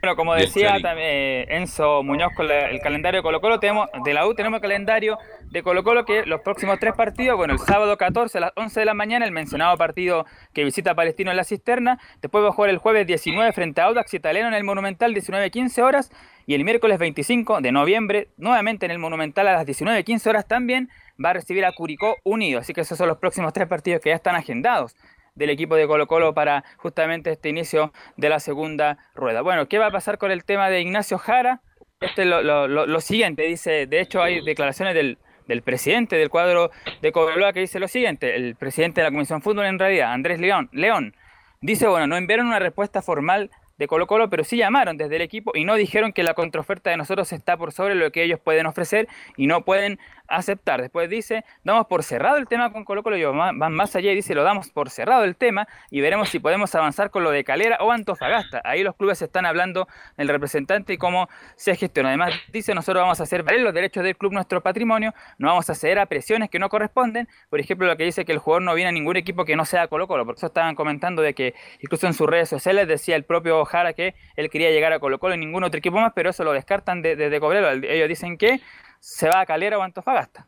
Bueno, 0.02 0.16
como 0.16 0.34
decía 0.34 0.78
también 0.82 1.08
eh, 1.10 1.46
Enzo 1.50 2.04
Muñoz 2.04 2.32
con 2.36 2.48
la- 2.48 2.70
el 2.70 2.80
calendario 2.80 3.20
de 3.20 3.24
Colo 3.24 3.42
Colo, 3.42 3.60
tenemos, 3.60 3.90
de 4.06 4.14
la 4.14 4.26
U 4.28 4.34
tenemos 4.34 4.58
el 4.58 4.62
calendario 4.62 5.18
de 5.52 5.62
Colo 5.64 5.84
Colo 5.84 6.06
que 6.06 6.26
los 6.26 6.40
próximos 6.42 6.80
tres 6.80 6.94
partidos, 6.96 7.36
bueno, 7.38 7.54
el 7.54 7.60
sábado 7.60 7.98
14 7.98 8.38
a 8.38 8.42
las 8.42 8.52
11 8.56 8.80
de 8.80 8.86
la 8.86 8.94
mañana, 8.94 9.26
el 9.26 9.32
mencionado 9.34 9.76
partido 9.78 10.26
que 10.54 10.64
visita 10.64 10.96
Palestino 10.96 11.32
en 11.32 11.38
la 11.38 11.44
Cisterna, 11.44 12.00
después 12.22 12.44
va 12.44 12.50
a 12.50 12.52
jugar 12.54 12.70
el 12.70 12.78
jueves 12.78 13.08
19 13.08 13.52
frente 13.52 13.82
a 13.82 13.86
Audax 13.86 14.14
Italiano 14.14 14.48
en 14.48 14.54
el 14.54 14.64
Monumental 14.64 15.14
19-15 15.14 15.82
horas. 15.82 16.12
Y 16.46 16.56
el 16.56 16.64
miércoles 16.64 16.98
25 16.98 17.62
de 17.62 17.72
noviembre, 17.72 18.30
nuevamente 18.38 18.86
en 18.86 18.92
el 18.92 19.00
Monumental 19.00 19.48
a 19.48 19.54
las 19.54 19.68
19-15 19.68 20.28
horas 20.30 20.48
también, 20.48 20.90
va 21.24 21.30
a 21.32 21.34
recibir 21.34 21.64
a 21.66 21.72
Curicó 21.74 22.16
Unido, 22.24 22.60
así 22.62 22.74
que 22.74 22.82
esos 22.82 22.98
son 22.98 23.08
los 23.08 23.18
próximos 23.18 23.54
tres 23.54 23.68
partidos 23.68 24.02
que 24.02 24.10
ya 24.10 24.16
están 24.16 24.36
agendados 24.36 24.96
del 25.40 25.50
equipo 25.50 25.76
de 25.76 25.88
Colo 25.88 26.06
Colo 26.06 26.34
para 26.36 26.64
justamente 26.78 27.32
este 27.32 27.50
inicio 27.50 27.92
de 28.18 28.30
la 28.30 28.40
segunda 28.40 29.00
rueda. 29.16 29.42
Bueno, 29.42 29.68
¿qué 29.68 29.80
va 29.80 29.88
a 29.88 29.92
pasar 29.92 30.20
con 30.20 30.30
el 30.30 30.44
tema 30.44 30.70
de 30.70 30.82
Ignacio 30.82 31.18
Jara? 31.18 31.62
Este 32.00 32.22
es 32.22 32.28
lo, 32.28 32.44
lo- 32.44 32.68
lo- 32.68 33.02
siguiente, 33.02 33.44
dice, 33.44 33.88
de 33.88 34.00
hecho 34.00 34.22
hay 34.22 34.42
declaraciones 34.42 34.94
del, 34.94 35.18
del 35.48 35.62
presidente 35.64 36.16
del 36.18 36.30
cuadro 36.30 36.72
de 37.02 37.12
Cobreloa 37.12 37.52
que 37.54 37.62
dice 37.62 37.80
lo 37.80 37.88
siguiente, 37.88 38.36
el 38.36 38.56
presidente 38.56 39.02
de 39.02 39.06
la 39.08 39.12
Comisión 39.12 39.42
Fútbol 39.42 39.66
en 39.66 39.80
realidad, 39.80 40.14
Andrés 40.14 40.40
León, 40.40 40.70
León, 40.72 41.16
dice, 41.62 41.88
bueno, 41.88 42.08
no 42.08 42.16
enviaron 42.16 42.48
una 42.48 42.60
respuesta 42.60 43.02
formal 43.02 43.50
de 43.78 43.88
Colo 43.88 44.08
Colo, 44.08 44.30
pero 44.30 44.44
sí 44.44 44.58
llamaron 44.58 44.98
desde 44.98 45.16
el 45.16 45.22
equipo 45.22 45.52
y 45.56 45.64
no 45.66 45.76
dijeron 45.76 46.12
que 46.14 46.24
la 46.24 46.34
contraoferta 46.34 46.90
de 46.90 46.98
nosotros 46.98 47.32
está 47.34 47.56
por 47.58 47.72
sobre 47.72 47.96
lo 47.96 48.12
que 48.12 48.24
ellos 48.24 48.40
pueden 48.40 48.66
ofrecer 48.66 49.08
y 49.38 49.48
no 49.48 49.64
pueden 49.64 50.00
aceptar. 50.30 50.82
Después 50.82 51.10
dice, 51.10 51.44
damos 51.64 51.88
por 51.88 52.04
cerrado 52.04 52.38
el 52.38 52.48
tema 52.48 52.72
con 52.72 52.86
Colo 52.86 53.04
Colo, 53.04 53.18
y 53.18 53.24
van 53.24 53.74
más 53.74 53.96
allá 53.96 54.12
y 54.12 54.16
dice, 54.16 54.36
lo 54.36 54.44
damos 54.44 54.70
por 54.70 54.90
cerrado 54.90 55.24
el 55.24 55.36
tema 55.36 55.68
y 55.90 56.02
veremos 56.02 56.30
si 56.30 56.40
podemos 56.40 56.74
avanzar 56.76 57.10
con 57.10 57.24
lo 57.24 57.32
de 57.32 57.44
Calera 57.44 57.78
o 57.82 57.92
Antofagasta. 57.92 58.62
Ahí 58.64 58.84
los 58.84 58.96
clubes 58.96 59.22
están 59.22 59.46
hablando 59.46 59.88
del 60.18 60.28
representante 60.28 60.94
y 60.94 60.98
cómo 60.98 61.30
se 61.56 61.76
gestiona. 61.76 62.10
Además, 62.10 62.34
dice, 62.52 62.74
nosotros 62.74 63.02
vamos 63.02 63.20
a 63.20 63.24
hacer 63.24 63.44
valer 63.44 63.62
los 63.62 63.74
derechos 63.74 64.04
del 64.04 64.16
club, 64.16 64.34
nuestro 64.34 64.62
patrimonio, 64.62 65.14
no 65.38 65.48
vamos 65.48 65.70
a 65.70 65.76
ceder 65.76 66.00
a 66.00 66.06
presiones 66.06 66.50
que 66.50 66.60
no 66.60 66.70
corresponden. 66.70 67.28
Por 67.50 67.60
ejemplo, 67.60 67.88
lo 67.88 67.98
que 67.98 68.04
dice 68.04 68.26
que 68.26 68.32
el 68.32 68.40
jugador 68.40 68.64
no 68.64 68.74
viene 68.76 68.90
a 68.90 68.94
ningún 68.94 69.18
equipo 69.18 69.46
que 69.46 69.56
no 69.56 69.66
sea 69.66 69.88
Colo 69.88 70.08
Colo. 70.08 70.26
Por 70.26 70.36
eso 70.36 70.48
estaban 70.48 70.76
comentando 70.76 71.22
de 71.22 71.34
que 71.34 71.56
incluso 71.82 72.08
en 72.08 72.14
sus 72.14 72.28
redes 72.28 72.50
sociales 72.50 72.88
decía 72.88 73.16
el 73.16 73.24
propio 73.24 73.64
Jara 73.66 73.94
que 73.94 74.16
él 74.36 74.50
quería 74.50 74.70
llegar 74.72 74.94
a 74.94 75.00
Colo 75.00 75.20
Colo 75.20 75.36
y 75.36 75.38
ningún 75.38 75.64
otro 75.64 75.78
equipo 75.80 76.00
más, 76.00 76.14
pero 76.14 76.30
eso 76.30 76.44
lo 76.44 76.54
descartan 76.54 77.02
desde 77.02 77.24
de, 77.24 77.30
de 77.30 77.40
Cobreloa. 77.40 77.74
Ellos 77.74 78.08
dicen 78.08 78.38
que 78.38 78.60
se 79.00 79.28
va 79.28 79.42
a 79.42 79.46
Calera 79.46 79.78
o 79.78 79.82
Antofagasta. 79.82 80.48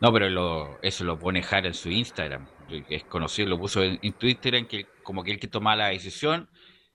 No, 0.00 0.12
pero 0.12 0.28
lo- 0.28 0.80
eso 0.82 1.04
lo 1.04 1.18
pone 1.18 1.42
Jara 1.42 1.68
en 1.68 1.74
su 1.74 1.88
Instagram. 1.90 2.46
Es 2.88 3.04
conocido, 3.04 3.48
lo 3.48 3.58
puso 3.58 3.82
en, 3.82 3.98
Twitter, 4.14 4.54
en 4.54 4.66
que 4.66 4.86
como 5.02 5.22
que 5.22 5.30
él 5.32 5.38
que 5.38 5.48
toma 5.48 5.76
la 5.76 5.88
decisión. 5.88 6.48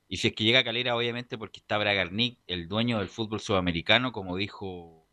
Y 0.09 0.17
si 0.17 0.29
es 0.29 0.33
que 0.35 0.43
llega 0.43 0.59
a 0.59 0.63
Calera, 0.63 0.95
obviamente, 0.95 1.37
porque 1.37 1.59
está 1.59 1.77
Bragarnik, 1.77 2.39
el 2.47 2.67
dueño 2.67 2.99
del 2.99 3.09
fútbol 3.09 3.39
sudamericano, 3.39 4.11
como 4.11 4.35
dijo. 4.37 5.07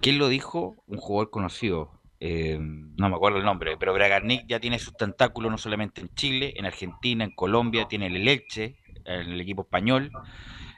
¿Quién 0.00 0.18
lo 0.18 0.28
dijo? 0.28 0.76
Un 0.86 0.98
jugador 0.98 1.30
conocido. 1.30 1.92
eh, 2.20 2.58
no 2.60 3.08
me 3.08 3.14
acuerdo 3.14 3.38
el 3.38 3.44
nombre, 3.44 3.76
pero 3.76 3.92
Bragarnik 3.94 4.44
ya 4.48 4.58
tiene 4.58 4.78
sus 4.80 4.96
tentáculos 4.96 5.52
no 5.52 5.58
solamente 5.58 6.00
en 6.00 6.08
Chile, 6.16 6.52
en 6.56 6.66
Argentina, 6.66 7.22
en 7.24 7.30
Colombia, 7.34 7.86
tiene 7.88 8.08
el 8.08 8.26
en 8.26 8.74
el 9.04 9.40
equipo 9.40 9.62
español. 9.62 10.10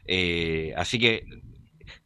eh, 0.05 0.74
así 0.77 0.99
que 0.99 1.24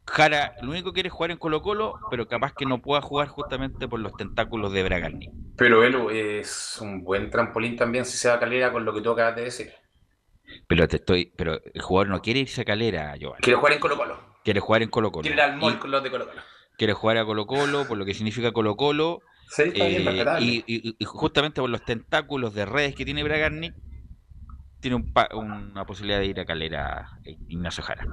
Jara 0.07 0.55
lo 0.61 0.69
único 0.71 0.89
que 0.91 0.95
quiere 0.95 1.07
es 1.07 1.13
jugar 1.13 1.31
en 1.31 1.37
Colo 1.37 1.61
Colo, 1.61 1.99
pero 2.09 2.27
capaz 2.27 2.53
que 2.53 2.65
no 2.65 2.81
pueda 2.81 3.01
jugar 3.01 3.27
justamente 3.27 3.87
por 3.87 3.99
los 3.99 4.15
tentáculos 4.15 4.71
de 4.71 4.83
Bragarnik. 4.83 5.31
Pero 5.57 5.83
Elu 5.83 6.09
es 6.09 6.77
un 6.81 7.03
buen 7.03 7.29
trampolín 7.29 7.75
también 7.75 8.05
si 8.05 8.17
se 8.17 8.27
va 8.29 8.35
a 8.35 8.39
Calera 8.39 8.71
con 8.71 8.85
lo 8.85 8.93
que 8.93 9.01
tú 9.01 9.11
acabas 9.11 9.35
de 9.35 9.43
decir. 9.43 9.73
Pero 10.67 10.87
te 10.87 10.97
estoy, 10.97 11.33
pero 11.35 11.59
el 11.73 11.81
jugador 11.81 12.09
no 12.09 12.21
quiere 12.21 12.39
irse 12.41 12.61
a 12.61 12.65
Calera, 12.65 13.15
Giovanni. 13.17 13.41
Quiere 13.41 13.57
jugar 13.57 13.73
en 13.73 13.79
Colo 13.79 13.97
Colo. 13.97 14.19
Quiere 14.43 14.59
jugar 14.59 14.81
en 14.83 14.89
Colo 14.89 15.11
Colo. 15.11 15.21
Quiere 15.23 15.35
ir 15.35 15.41
al 15.41 15.57
mall 15.57 15.79
con 15.79 15.91
los 15.91 16.03
de 16.03 16.11
Colo 16.11 16.27
Colo. 16.27 16.41
Quiere 16.77 16.93
jugar 16.93 17.17
a 17.17 17.25
Colo 17.25 17.45
Colo, 17.47 17.87
por 17.87 17.97
lo 17.97 18.05
que 18.05 18.13
significa 18.13 18.51
Colo 18.51 18.75
Colo. 18.75 19.21
Sí, 19.47 19.63
está 19.63 19.85
bien, 19.87 20.05
respetable. 20.05 20.45
y, 20.45 20.63
y- 20.67 20.95
y 20.99 21.05
justamente 21.05 21.61
por 21.61 21.69
los 21.69 21.83
tentáculos 21.85 22.53
de 22.53 22.65
redes 22.65 22.95
que 22.95 23.05
tiene 23.05 23.23
Bragarnik, 23.23 23.73
tiene 24.81 24.95
un 24.97 25.11
pa- 25.13 25.29
una 25.33 25.85
posibilidad 25.85 26.19
de 26.19 26.25
ir 26.27 26.39
a 26.39 26.45
Calera 26.45 27.09
eh, 27.23 27.37
Ignacio 27.47 27.83
Jara. 27.83 28.05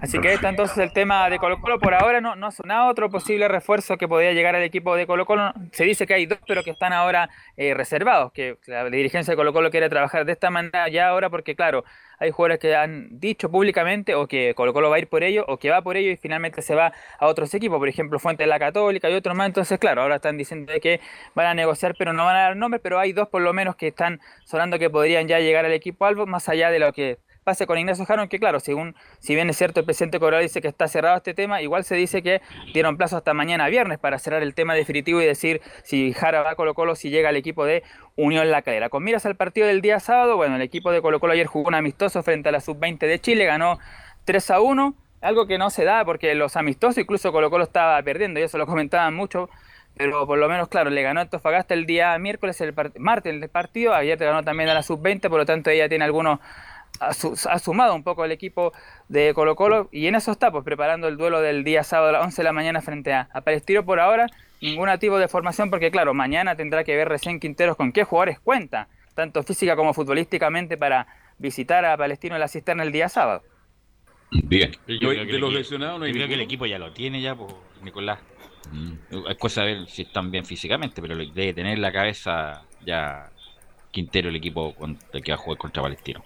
Así 0.00 0.18
que 0.18 0.28
ahí 0.28 0.34
está 0.36 0.48
entonces 0.48 0.78
el 0.78 0.94
tema 0.94 1.28
de 1.28 1.38
Colo 1.38 1.60
Colo. 1.60 1.78
Por 1.78 1.92
ahora 1.92 2.22
no, 2.22 2.34
no 2.34 2.46
ha 2.46 2.50
sonado 2.50 2.90
otro 2.90 3.10
posible 3.10 3.48
refuerzo 3.48 3.98
que 3.98 4.08
podría 4.08 4.32
llegar 4.32 4.56
al 4.56 4.62
equipo 4.62 4.96
de 4.96 5.06
Colo 5.06 5.26
Colo. 5.26 5.52
Se 5.72 5.84
dice 5.84 6.06
que 6.06 6.14
hay 6.14 6.24
dos, 6.24 6.38
pero 6.48 6.64
que 6.64 6.70
están 6.70 6.94
ahora 6.94 7.28
eh, 7.58 7.74
reservados, 7.74 8.32
que 8.32 8.56
la 8.66 8.88
dirigencia 8.88 9.32
de 9.32 9.36
Colo 9.36 9.52
Colo 9.52 9.70
quiere 9.70 9.90
trabajar 9.90 10.24
de 10.24 10.32
esta 10.32 10.48
manera 10.48 10.88
ya 10.88 11.08
ahora 11.08 11.28
porque 11.28 11.54
claro, 11.54 11.84
hay 12.18 12.30
jugadores 12.30 12.60
que 12.60 12.74
han 12.74 13.20
dicho 13.20 13.50
públicamente 13.50 14.14
o 14.14 14.26
que 14.26 14.54
Colo 14.54 14.72
Colo 14.72 14.88
va 14.88 14.96
a 14.96 15.00
ir 15.00 15.08
por 15.08 15.22
ello 15.22 15.44
o 15.48 15.58
que 15.58 15.68
va 15.68 15.82
por 15.82 15.98
ello 15.98 16.10
y 16.10 16.16
finalmente 16.16 16.62
se 16.62 16.74
va 16.74 16.94
a 17.18 17.26
otros 17.26 17.52
equipos, 17.52 17.78
por 17.78 17.88
ejemplo 17.88 18.18
Fuente 18.18 18.44
de 18.44 18.46
la 18.46 18.58
Católica 18.58 19.10
y 19.10 19.14
otros 19.14 19.36
más. 19.36 19.48
Entonces 19.48 19.78
claro, 19.78 20.00
ahora 20.00 20.16
están 20.16 20.38
diciendo 20.38 20.72
que 20.80 21.00
van 21.34 21.46
a 21.46 21.52
negociar 21.52 21.94
pero 21.98 22.14
no 22.14 22.24
van 22.24 22.36
a 22.36 22.40
dar 22.40 22.56
nombres, 22.56 22.80
pero 22.82 22.98
hay 22.98 23.12
dos 23.12 23.28
por 23.28 23.42
lo 23.42 23.52
menos 23.52 23.76
que 23.76 23.88
están 23.88 24.20
sonando 24.46 24.78
que 24.78 24.88
podrían 24.88 25.28
ya 25.28 25.40
llegar 25.40 25.66
al 25.66 25.72
equipo 25.72 26.06
Albo, 26.06 26.26
más 26.26 26.48
allá 26.48 26.70
de 26.70 26.78
lo 26.78 26.90
que 26.94 27.18
con 27.66 27.78
Ignacio 27.78 28.04
Jaron, 28.04 28.28
que 28.28 28.38
claro, 28.38 28.60
según, 28.60 28.94
si 29.18 29.34
bien 29.34 29.50
es 29.50 29.56
cierto 29.56 29.80
el 29.80 29.86
presidente 29.86 30.18
Corral 30.20 30.42
dice 30.42 30.60
que 30.60 30.68
está 30.68 30.88
cerrado 30.88 31.16
este 31.16 31.34
tema, 31.34 31.60
igual 31.62 31.84
se 31.84 31.94
dice 31.94 32.22
que 32.22 32.40
dieron 32.72 32.96
plazo 32.96 33.16
hasta 33.16 33.34
mañana 33.34 33.68
viernes 33.68 33.98
para 33.98 34.18
cerrar 34.18 34.42
el 34.42 34.54
tema 34.54 34.74
definitivo 34.74 35.20
y 35.20 35.26
decir 35.26 35.60
si 35.82 36.12
Jara 36.12 36.42
va 36.42 36.50
a 36.50 36.54
Colo 36.54 36.74
Colo, 36.74 36.94
si 36.94 37.10
llega 37.10 37.28
al 37.28 37.36
equipo 37.36 37.64
de 37.64 37.82
Unión 38.16 38.50
La 38.50 38.62
Calera. 38.62 38.88
Con 38.88 39.02
miras 39.02 39.26
al 39.26 39.36
partido 39.36 39.66
del 39.66 39.80
día 39.80 40.00
sábado, 40.00 40.36
bueno, 40.36 40.56
el 40.56 40.62
equipo 40.62 40.92
de 40.92 41.02
Colo 41.02 41.20
Colo 41.20 41.32
ayer 41.32 41.46
jugó 41.46 41.68
un 41.68 41.74
amistoso 41.74 42.22
frente 42.22 42.48
a 42.48 42.52
la 42.52 42.60
Sub-20 42.60 42.98
de 43.00 43.18
Chile, 43.18 43.44
ganó 43.44 43.78
3 44.24 44.50
a 44.52 44.60
1, 44.60 44.94
algo 45.20 45.46
que 45.46 45.58
no 45.58 45.70
se 45.70 45.84
da 45.84 46.04
porque 46.04 46.34
los 46.34 46.56
amistosos, 46.56 46.98
incluso 46.98 47.32
Colo 47.32 47.50
Colo 47.50 47.64
estaba 47.64 48.00
perdiendo, 48.02 48.40
y 48.40 48.44
eso 48.44 48.58
lo 48.58 48.66
comentaban 48.66 49.14
mucho, 49.14 49.50
pero 49.96 50.26
por 50.26 50.38
lo 50.38 50.48
menos, 50.48 50.68
claro, 50.68 50.90
le 50.90 51.02
ganó 51.02 51.20
a 51.20 51.24
Antofagasta 51.24 51.74
el 51.74 51.84
día 51.84 52.16
miércoles, 52.18 52.60
el 52.60 52.74
martes 52.98 53.34
el 53.34 53.48
partido, 53.48 53.94
ayer 53.94 54.18
te 54.18 54.24
ganó 54.24 54.42
también 54.42 54.70
a 54.70 54.74
la 54.74 54.82
Sub-20, 54.82 55.28
por 55.28 55.38
lo 55.38 55.46
tanto 55.46 55.70
ella 55.70 55.88
tiene 55.88 56.04
algunos 56.04 56.38
ha, 57.00 57.12
su- 57.14 57.36
ha 57.50 57.58
sumado 57.58 57.94
un 57.94 58.04
poco 58.04 58.24
el 58.24 58.30
equipo 58.32 58.72
de 59.08 59.32
Colo 59.34 59.56
Colo 59.56 59.88
y 59.90 60.06
en 60.06 60.14
eso 60.14 60.30
está, 60.32 60.50
pues 60.52 60.64
preparando 60.64 61.08
el 61.08 61.16
duelo 61.16 61.40
del 61.40 61.64
día 61.64 61.82
sábado 61.82 62.10
a 62.10 62.12
las 62.12 62.24
11 62.24 62.42
de 62.42 62.44
la 62.44 62.52
mañana 62.52 62.80
frente 62.82 63.12
a, 63.12 63.28
a 63.32 63.40
Palestino 63.40 63.84
por 63.84 63.98
ahora, 64.00 64.26
ningún 64.60 64.88
tipo 64.98 65.18
de 65.18 65.26
formación 65.28 65.70
porque 65.70 65.90
claro, 65.90 66.14
mañana 66.14 66.54
tendrá 66.56 66.84
que 66.84 66.94
ver 66.94 67.08
recién 67.08 67.40
Quinteros 67.40 67.76
con 67.76 67.92
qué 67.92 68.04
jugadores 68.04 68.38
cuenta, 68.38 68.88
tanto 69.14 69.42
física 69.42 69.74
como 69.76 69.92
futbolísticamente 69.94 70.76
para 70.76 71.06
visitar 71.38 71.84
a 71.84 71.96
Palestino 71.96 72.36
en 72.36 72.40
la 72.40 72.48
cisterna 72.48 72.82
el 72.82 72.92
día 72.92 73.08
sábado. 73.08 73.42
Bien. 74.30 74.70
Yo 74.86 74.98
creo 75.08 75.10
que 75.12 75.24
de 75.26 75.34
el 75.34 75.40
los 75.40 75.52
lesionados 75.52 75.98
no 75.98 76.04
hay 76.04 76.12
yo 76.12 76.16
creo 76.18 76.28
que 76.28 76.34
el 76.34 76.40
equipo 76.42 76.66
ya 76.66 76.78
lo 76.78 76.92
tiene 76.92 77.20
ya, 77.20 77.34
pues, 77.34 77.52
Nicolás. 77.82 78.20
Es 79.28 79.36
cosa 79.38 79.62
de 79.64 79.74
ver 79.74 79.88
si 79.88 80.02
están 80.02 80.30
bien 80.30 80.44
físicamente, 80.44 81.00
pero 81.02 81.14
lo- 81.16 81.24
debe 81.24 81.52
tener 81.54 81.78
la 81.78 81.90
cabeza 81.90 82.62
ya 82.84 83.30
Quintero 83.90 84.28
el 84.28 84.36
equipo 84.36 84.72
con- 84.74 84.96
el 85.12 85.22
que 85.22 85.32
va 85.32 85.36
a 85.36 85.38
jugar 85.38 85.58
contra 85.58 85.82
Palestino. 85.82 86.22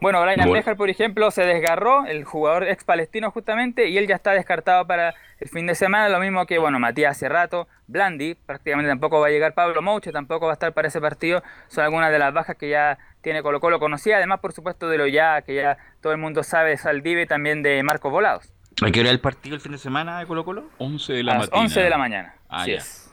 Bueno, 0.00 0.20
Brian 0.20 0.36
Bueno. 0.36 0.52
Bejar, 0.52 0.76
por 0.76 0.90
ejemplo, 0.90 1.30
se 1.30 1.44
desgarró, 1.44 2.06
el 2.06 2.24
jugador 2.24 2.64
ex 2.64 2.84
palestino 2.84 3.30
justamente, 3.30 3.88
y 3.88 3.98
él 3.98 4.06
ya 4.06 4.16
está 4.16 4.32
descartado 4.32 4.86
para 4.86 5.14
el 5.40 5.48
fin 5.48 5.66
de 5.66 5.74
semana, 5.74 6.08
lo 6.08 6.20
mismo 6.20 6.46
que, 6.46 6.58
bueno, 6.58 6.78
Matías 6.78 7.18
Cerrato, 7.18 7.66
Blandi, 7.86 8.34
prácticamente 8.34 8.90
tampoco 8.90 9.20
va 9.20 9.28
a 9.28 9.30
llegar 9.30 9.54
Pablo 9.54 9.80
Mouche, 9.82 10.12
tampoco 10.12 10.46
va 10.46 10.52
a 10.52 10.54
estar 10.54 10.72
para 10.72 10.88
ese 10.88 11.00
partido, 11.00 11.42
son 11.68 11.84
algunas 11.84 12.10
de 12.12 12.18
las 12.18 12.32
bajas 12.34 12.56
que 12.56 12.68
ya 12.68 12.98
tiene 13.22 13.42
Colo 13.42 13.60
Colo 13.60 13.80
conocida, 13.80 14.16
además, 14.16 14.40
por 14.40 14.52
supuesto, 14.52 14.88
de 14.88 14.98
lo 14.98 15.06
ya, 15.06 15.42
que 15.42 15.54
ya 15.54 15.78
todo 16.00 16.12
el 16.12 16.18
mundo 16.18 16.42
sabe, 16.42 16.70
de 16.70 16.76
Saldive 16.76 17.22
y 17.22 17.26
también 17.26 17.62
de 17.62 17.82
Marcos 17.82 18.12
Volados. 18.12 18.52
¿A 18.82 18.90
qué 18.90 19.00
hora 19.00 19.10
el 19.10 19.20
partido 19.20 19.54
el 19.54 19.62
fin 19.62 19.72
de 19.72 19.78
semana 19.78 20.18
de 20.18 20.26
Colo 20.26 20.44
Colo? 20.44 20.64
11 20.78 21.12
de 21.14 21.22
la 21.22 21.34
mañana. 21.34 21.56
11 21.56 21.80
de 21.80 21.90
la 21.90 21.98
mañana. 21.98 22.34
Ah, 22.48 22.66
ya. 22.66 22.74
es. 22.74 23.05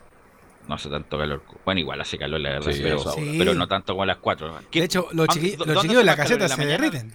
No 0.68 0.76
hace 0.76 0.90
tanto 0.90 1.18
calor. 1.18 1.44
Bueno, 1.65 1.81
igual 1.81 1.99
hace 2.02 2.18
calor, 2.18 2.40
la 2.40 2.52
verdad, 2.52 2.72
Sí, 2.72 2.80
pero, 2.81 2.95
eso. 2.98 3.11
Sí. 3.14 3.35
pero 3.38 3.53
no 3.53 3.68
tanto 3.68 3.94
como 3.94 4.03
a 4.03 4.06
las 4.06 4.18
4. 4.18 4.60
De 4.72 4.84
hecho, 4.84 5.07
los, 5.11 5.27
¿Dónde- 5.27 5.34
chiqui- 5.34 5.57
los 5.65 5.81
chiquillos 5.81 5.98
de 5.98 6.03
la 6.06 6.15
caseta 6.15 6.45
¿En 6.45 6.49
la 6.49 6.56
se 6.56 6.65
derriten. 6.65 7.14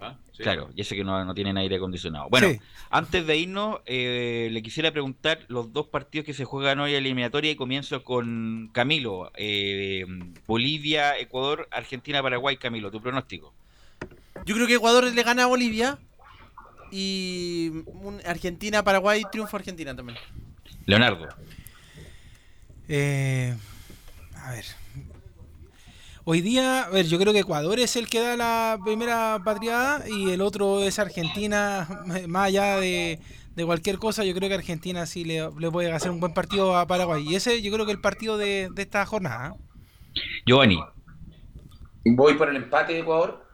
Ah, 0.00 0.16
sí. 0.36 0.42
Claro, 0.42 0.68
y 0.76 0.82
ese 0.82 0.94
que 0.94 1.02
no, 1.02 1.24
no 1.24 1.34
tienen 1.34 1.56
aire 1.56 1.76
acondicionado. 1.76 2.28
Bueno, 2.28 2.48
Sí. 2.50 2.60
antes 2.90 3.26
de 3.26 3.36
irnos, 3.36 3.80
eh, 3.86 4.48
le 4.52 4.62
quisiera 4.62 4.92
preguntar 4.92 5.40
los 5.48 5.72
dos 5.72 5.86
partidos 5.88 6.24
que 6.26 6.34
se 6.34 6.44
juegan 6.44 6.78
hoy 6.80 6.90
en 6.90 7.02
la 7.02 7.08
eliminatoria 7.08 7.50
y 7.50 7.56
comienzo 7.56 8.04
con 8.04 8.70
Camilo. 8.72 9.32
Eh, 9.34 10.04
Bolivia, 10.46 11.18
Ecuador, 11.18 11.68
Argentina, 11.72 12.22
Paraguay. 12.22 12.58
Camilo, 12.58 12.90
tu 12.90 13.00
pronóstico. 13.00 13.54
Yo 14.44 14.54
creo 14.54 14.66
que 14.68 14.74
Ecuador 14.74 15.04
le 15.04 15.22
gana 15.22 15.44
a 15.44 15.46
Bolivia. 15.46 15.98
Y 16.90 17.70
un 17.86 18.20
Argentina-Paraguay, 18.24 19.22
triunfo 19.30 19.56
Argentina 19.56 19.94
también. 19.94 20.18
Leonardo. 20.86 21.28
Eh, 22.88 23.54
a 24.34 24.52
ver. 24.52 24.64
Hoy 26.24 26.42
día, 26.42 26.82
a 26.84 26.90
ver, 26.90 27.06
yo 27.06 27.18
creo 27.18 27.32
que 27.32 27.38
Ecuador 27.40 27.78
es 27.78 27.96
el 27.96 28.06
que 28.08 28.20
da 28.20 28.36
la 28.36 28.78
primera 28.84 29.40
patriada 29.44 30.04
y 30.08 30.30
el 30.30 30.42
otro 30.42 30.82
es 30.82 30.98
Argentina. 30.98 31.88
Más 32.28 32.46
allá 32.48 32.76
de, 32.76 33.18
de 33.54 33.64
cualquier 33.64 33.98
cosa, 33.98 34.24
yo 34.24 34.34
creo 34.34 34.48
que 34.48 34.54
Argentina 34.56 35.06
sí 35.06 35.24
le, 35.24 35.48
le 35.58 35.70
puede 35.70 35.90
hacer 35.92 36.10
un 36.10 36.20
buen 36.20 36.34
partido 36.34 36.76
a 36.76 36.86
Paraguay. 36.86 37.24
Y 37.26 37.34
ese 37.36 37.62
yo 37.62 37.72
creo 37.72 37.86
que 37.86 37.92
es 37.92 37.96
el 37.96 38.02
partido 38.02 38.36
de, 38.36 38.68
de 38.74 38.82
esta 38.82 39.06
jornada. 39.06 39.54
¿eh? 39.54 40.20
Giovanni. 40.46 40.78
Voy 42.04 42.34
por 42.34 42.48
el 42.48 42.56
empate 42.56 42.94
de 42.94 43.00
Ecuador 43.00 43.44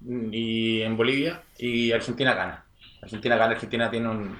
y 0.00 0.80
en 0.82 0.96
Bolivia 0.96 1.42
y 1.58 1.92
Argentina 1.92 2.34
gana. 2.34 2.64
Argentina 3.02 3.36
gana, 3.36 3.52
Argentina 3.54 3.90
tiene 3.90 4.08
un- 4.08 4.36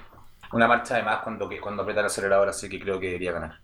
una 0.52 0.66
marcha 0.66 0.96
de 0.96 1.02
más 1.04 1.18
cuando, 1.22 1.48
cuando 1.60 1.82
aprieta 1.82 2.00
el 2.00 2.06
acelerador, 2.06 2.48
así 2.48 2.68
que 2.68 2.80
creo 2.80 2.98
que 2.98 3.06
debería 3.06 3.32
ganar. 3.32 3.60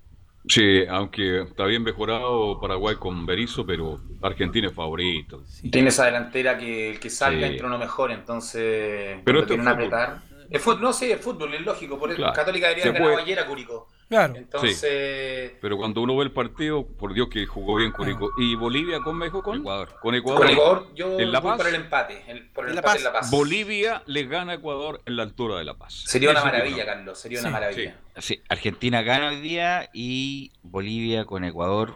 Sí, 0.49 0.85
aunque 0.89 1.43
está 1.43 1.65
bien 1.67 1.83
mejorado 1.83 2.61
Paraguay 2.61 2.97
con 2.97 3.27
Berizzo, 3.27 3.67
pero 3.67 4.01
Argentina 4.23 4.69
es 4.69 4.75
favorito. 4.75 5.43
Tiene 5.71 5.89
esa 5.89 6.05
delantera 6.07 6.57
que 6.57 6.91
el 6.91 7.01
que 7.01 7.11
salga 7.11 7.47
Sí. 7.47 7.53
entre 7.53 7.67
uno 7.67 7.79
mejor, 7.79 8.13
entonces 8.13 9.21
Pero 9.25 9.41
esto 9.41 9.55
es 9.55 9.59
tienen 9.59 9.65
apretar. 9.69 10.23
Es 10.49 10.63
fútbol, 10.63 10.81
no, 10.83 10.93
sí, 10.93 11.11
es 11.11 11.21
fútbol, 11.21 11.53
es 11.55 11.63
lógico. 11.63 11.99
Por 11.99 12.11
eso 12.11 12.19
Claro. 12.19 12.33
Católica 12.33 12.69
debería 12.69 12.93
a 13.41 13.47
Curicó. 13.47 13.89
Claro. 14.09 14.37
Entonces, 14.37 15.53
Pero 15.61 15.77
cuando 15.77 16.01
uno 16.01 16.17
ve 16.17 16.25
el 16.25 16.31
partido, 16.31 16.87
por 16.87 17.13
Dios 17.13 17.29
que 17.29 17.45
jugó 17.45 17.75
bien 17.77 17.91
Curicó. 17.91 18.31
¿Y 18.39 18.55
Bolivia 18.55 19.01
con 19.01 19.17
México? 19.19 19.43
Con 19.43 19.59
Ecuador. 19.59 19.97
Con 20.01 20.15
Ecuador. 20.15 20.41
con 20.43 20.51
Ecuador 20.51 20.95
yo 20.95 21.19
¿En 21.19 21.33
La 21.33 21.41
voy 21.41 21.51
Paz? 21.51 21.57
por 21.59 21.67
el 21.69 21.75
empate. 21.75 22.25
el- 22.29 22.49
por 22.51 22.65
el 22.65 22.71
En 22.71 22.75
La 22.77 22.81
empate 22.83 22.95
Paz. 22.95 22.99
en 22.99 23.05
La 23.05 23.13
Paz. 23.21 23.31
Bolivia 23.33 24.03
le 24.07 24.25
gana 24.27 24.53
a 24.53 24.55
Ecuador 24.55 25.03
en 25.07 25.17
la 25.17 25.25
altura 25.25 25.59
de 25.59 25.65
La 25.65 25.75
Paz. 25.75 26.05
Sería 26.07 26.31
una 26.31 26.45
maravilla, 26.45 26.77
no. 26.79 26.87
Carlos, 26.87 27.19
sería 27.19 27.39
Sí, 27.41 27.45
una 27.47 27.51
maravilla. 27.53 27.99
Sí, 28.19 28.41
Argentina 28.49 29.03
gana 29.03 29.29
hoy 29.31 29.41
día 29.41 29.91
y 29.93 30.53
Bolivia 30.63 31.25
con 31.25 31.43
Ecuador. 31.45 31.95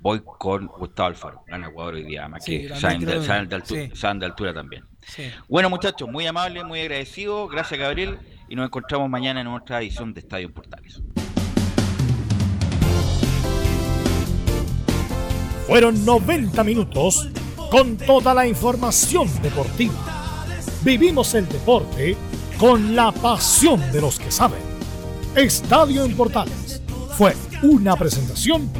Voy 0.00 0.22
con 0.22 0.66
Gustavo 0.66 1.08
Alfaro. 1.08 1.44
Gana 1.46 1.68
Ecuador 1.68 1.94
hoy 1.94 2.04
día, 2.04 2.28
Sí, 2.40 2.62
que 2.68 2.74
saben 2.76 3.00
de, 3.00 3.18
de 3.20 4.26
altura 4.26 4.52
también. 4.54 4.84
Sí. 5.02 5.30
Bueno, 5.48 5.68
muchachos, 5.70 6.08
muy 6.08 6.26
amable, 6.26 6.64
muy 6.64 6.80
agradecido. 6.80 7.46
Gracias, 7.48 7.78
Gabriel. 7.78 8.18
Y 8.48 8.56
nos 8.56 8.66
encontramos 8.66 9.08
mañana 9.08 9.40
en 9.40 9.46
otra 9.46 9.80
edición 9.80 10.12
de 10.12 10.20
Estadio 10.20 10.52
Portales. 10.52 11.02
Fueron 15.66 16.04
90 16.04 16.62
minutos 16.62 17.30
con 17.70 17.96
toda 17.96 18.34
la 18.34 18.46
información 18.46 19.28
deportiva. 19.42 19.94
Vivimos 20.82 21.34
el 21.34 21.48
deporte 21.48 22.16
con 22.58 22.94
la 22.94 23.12
pasión 23.12 23.80
de 23.90 24.00
los 24.00 24.18
que 24.18 24.30
saben. 24.30 24.60
Estadio 25.34 26.04
en 26.04 26.14
Portales 26.14 26.82
fue 27.16 27.34
una 27.62 27.96
presentación 27.96 28.70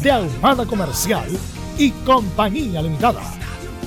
de 0.00 0.12
Almada 0.12 0.64
Comercial 0.64 1.28
y 1.76 1.90
Compañía 1.90 2.80
Limitada. 2.80 3.22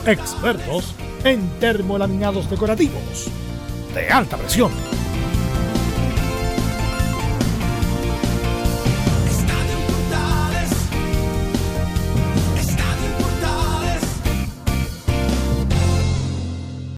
Expertos 0.05 0.93
en 1.23 1.47
termolaminados 1.59 2.49
decorativos 2.49 3.31
de 3.93 4.09
alta 4.09 4.37
presión. 4.37 4.71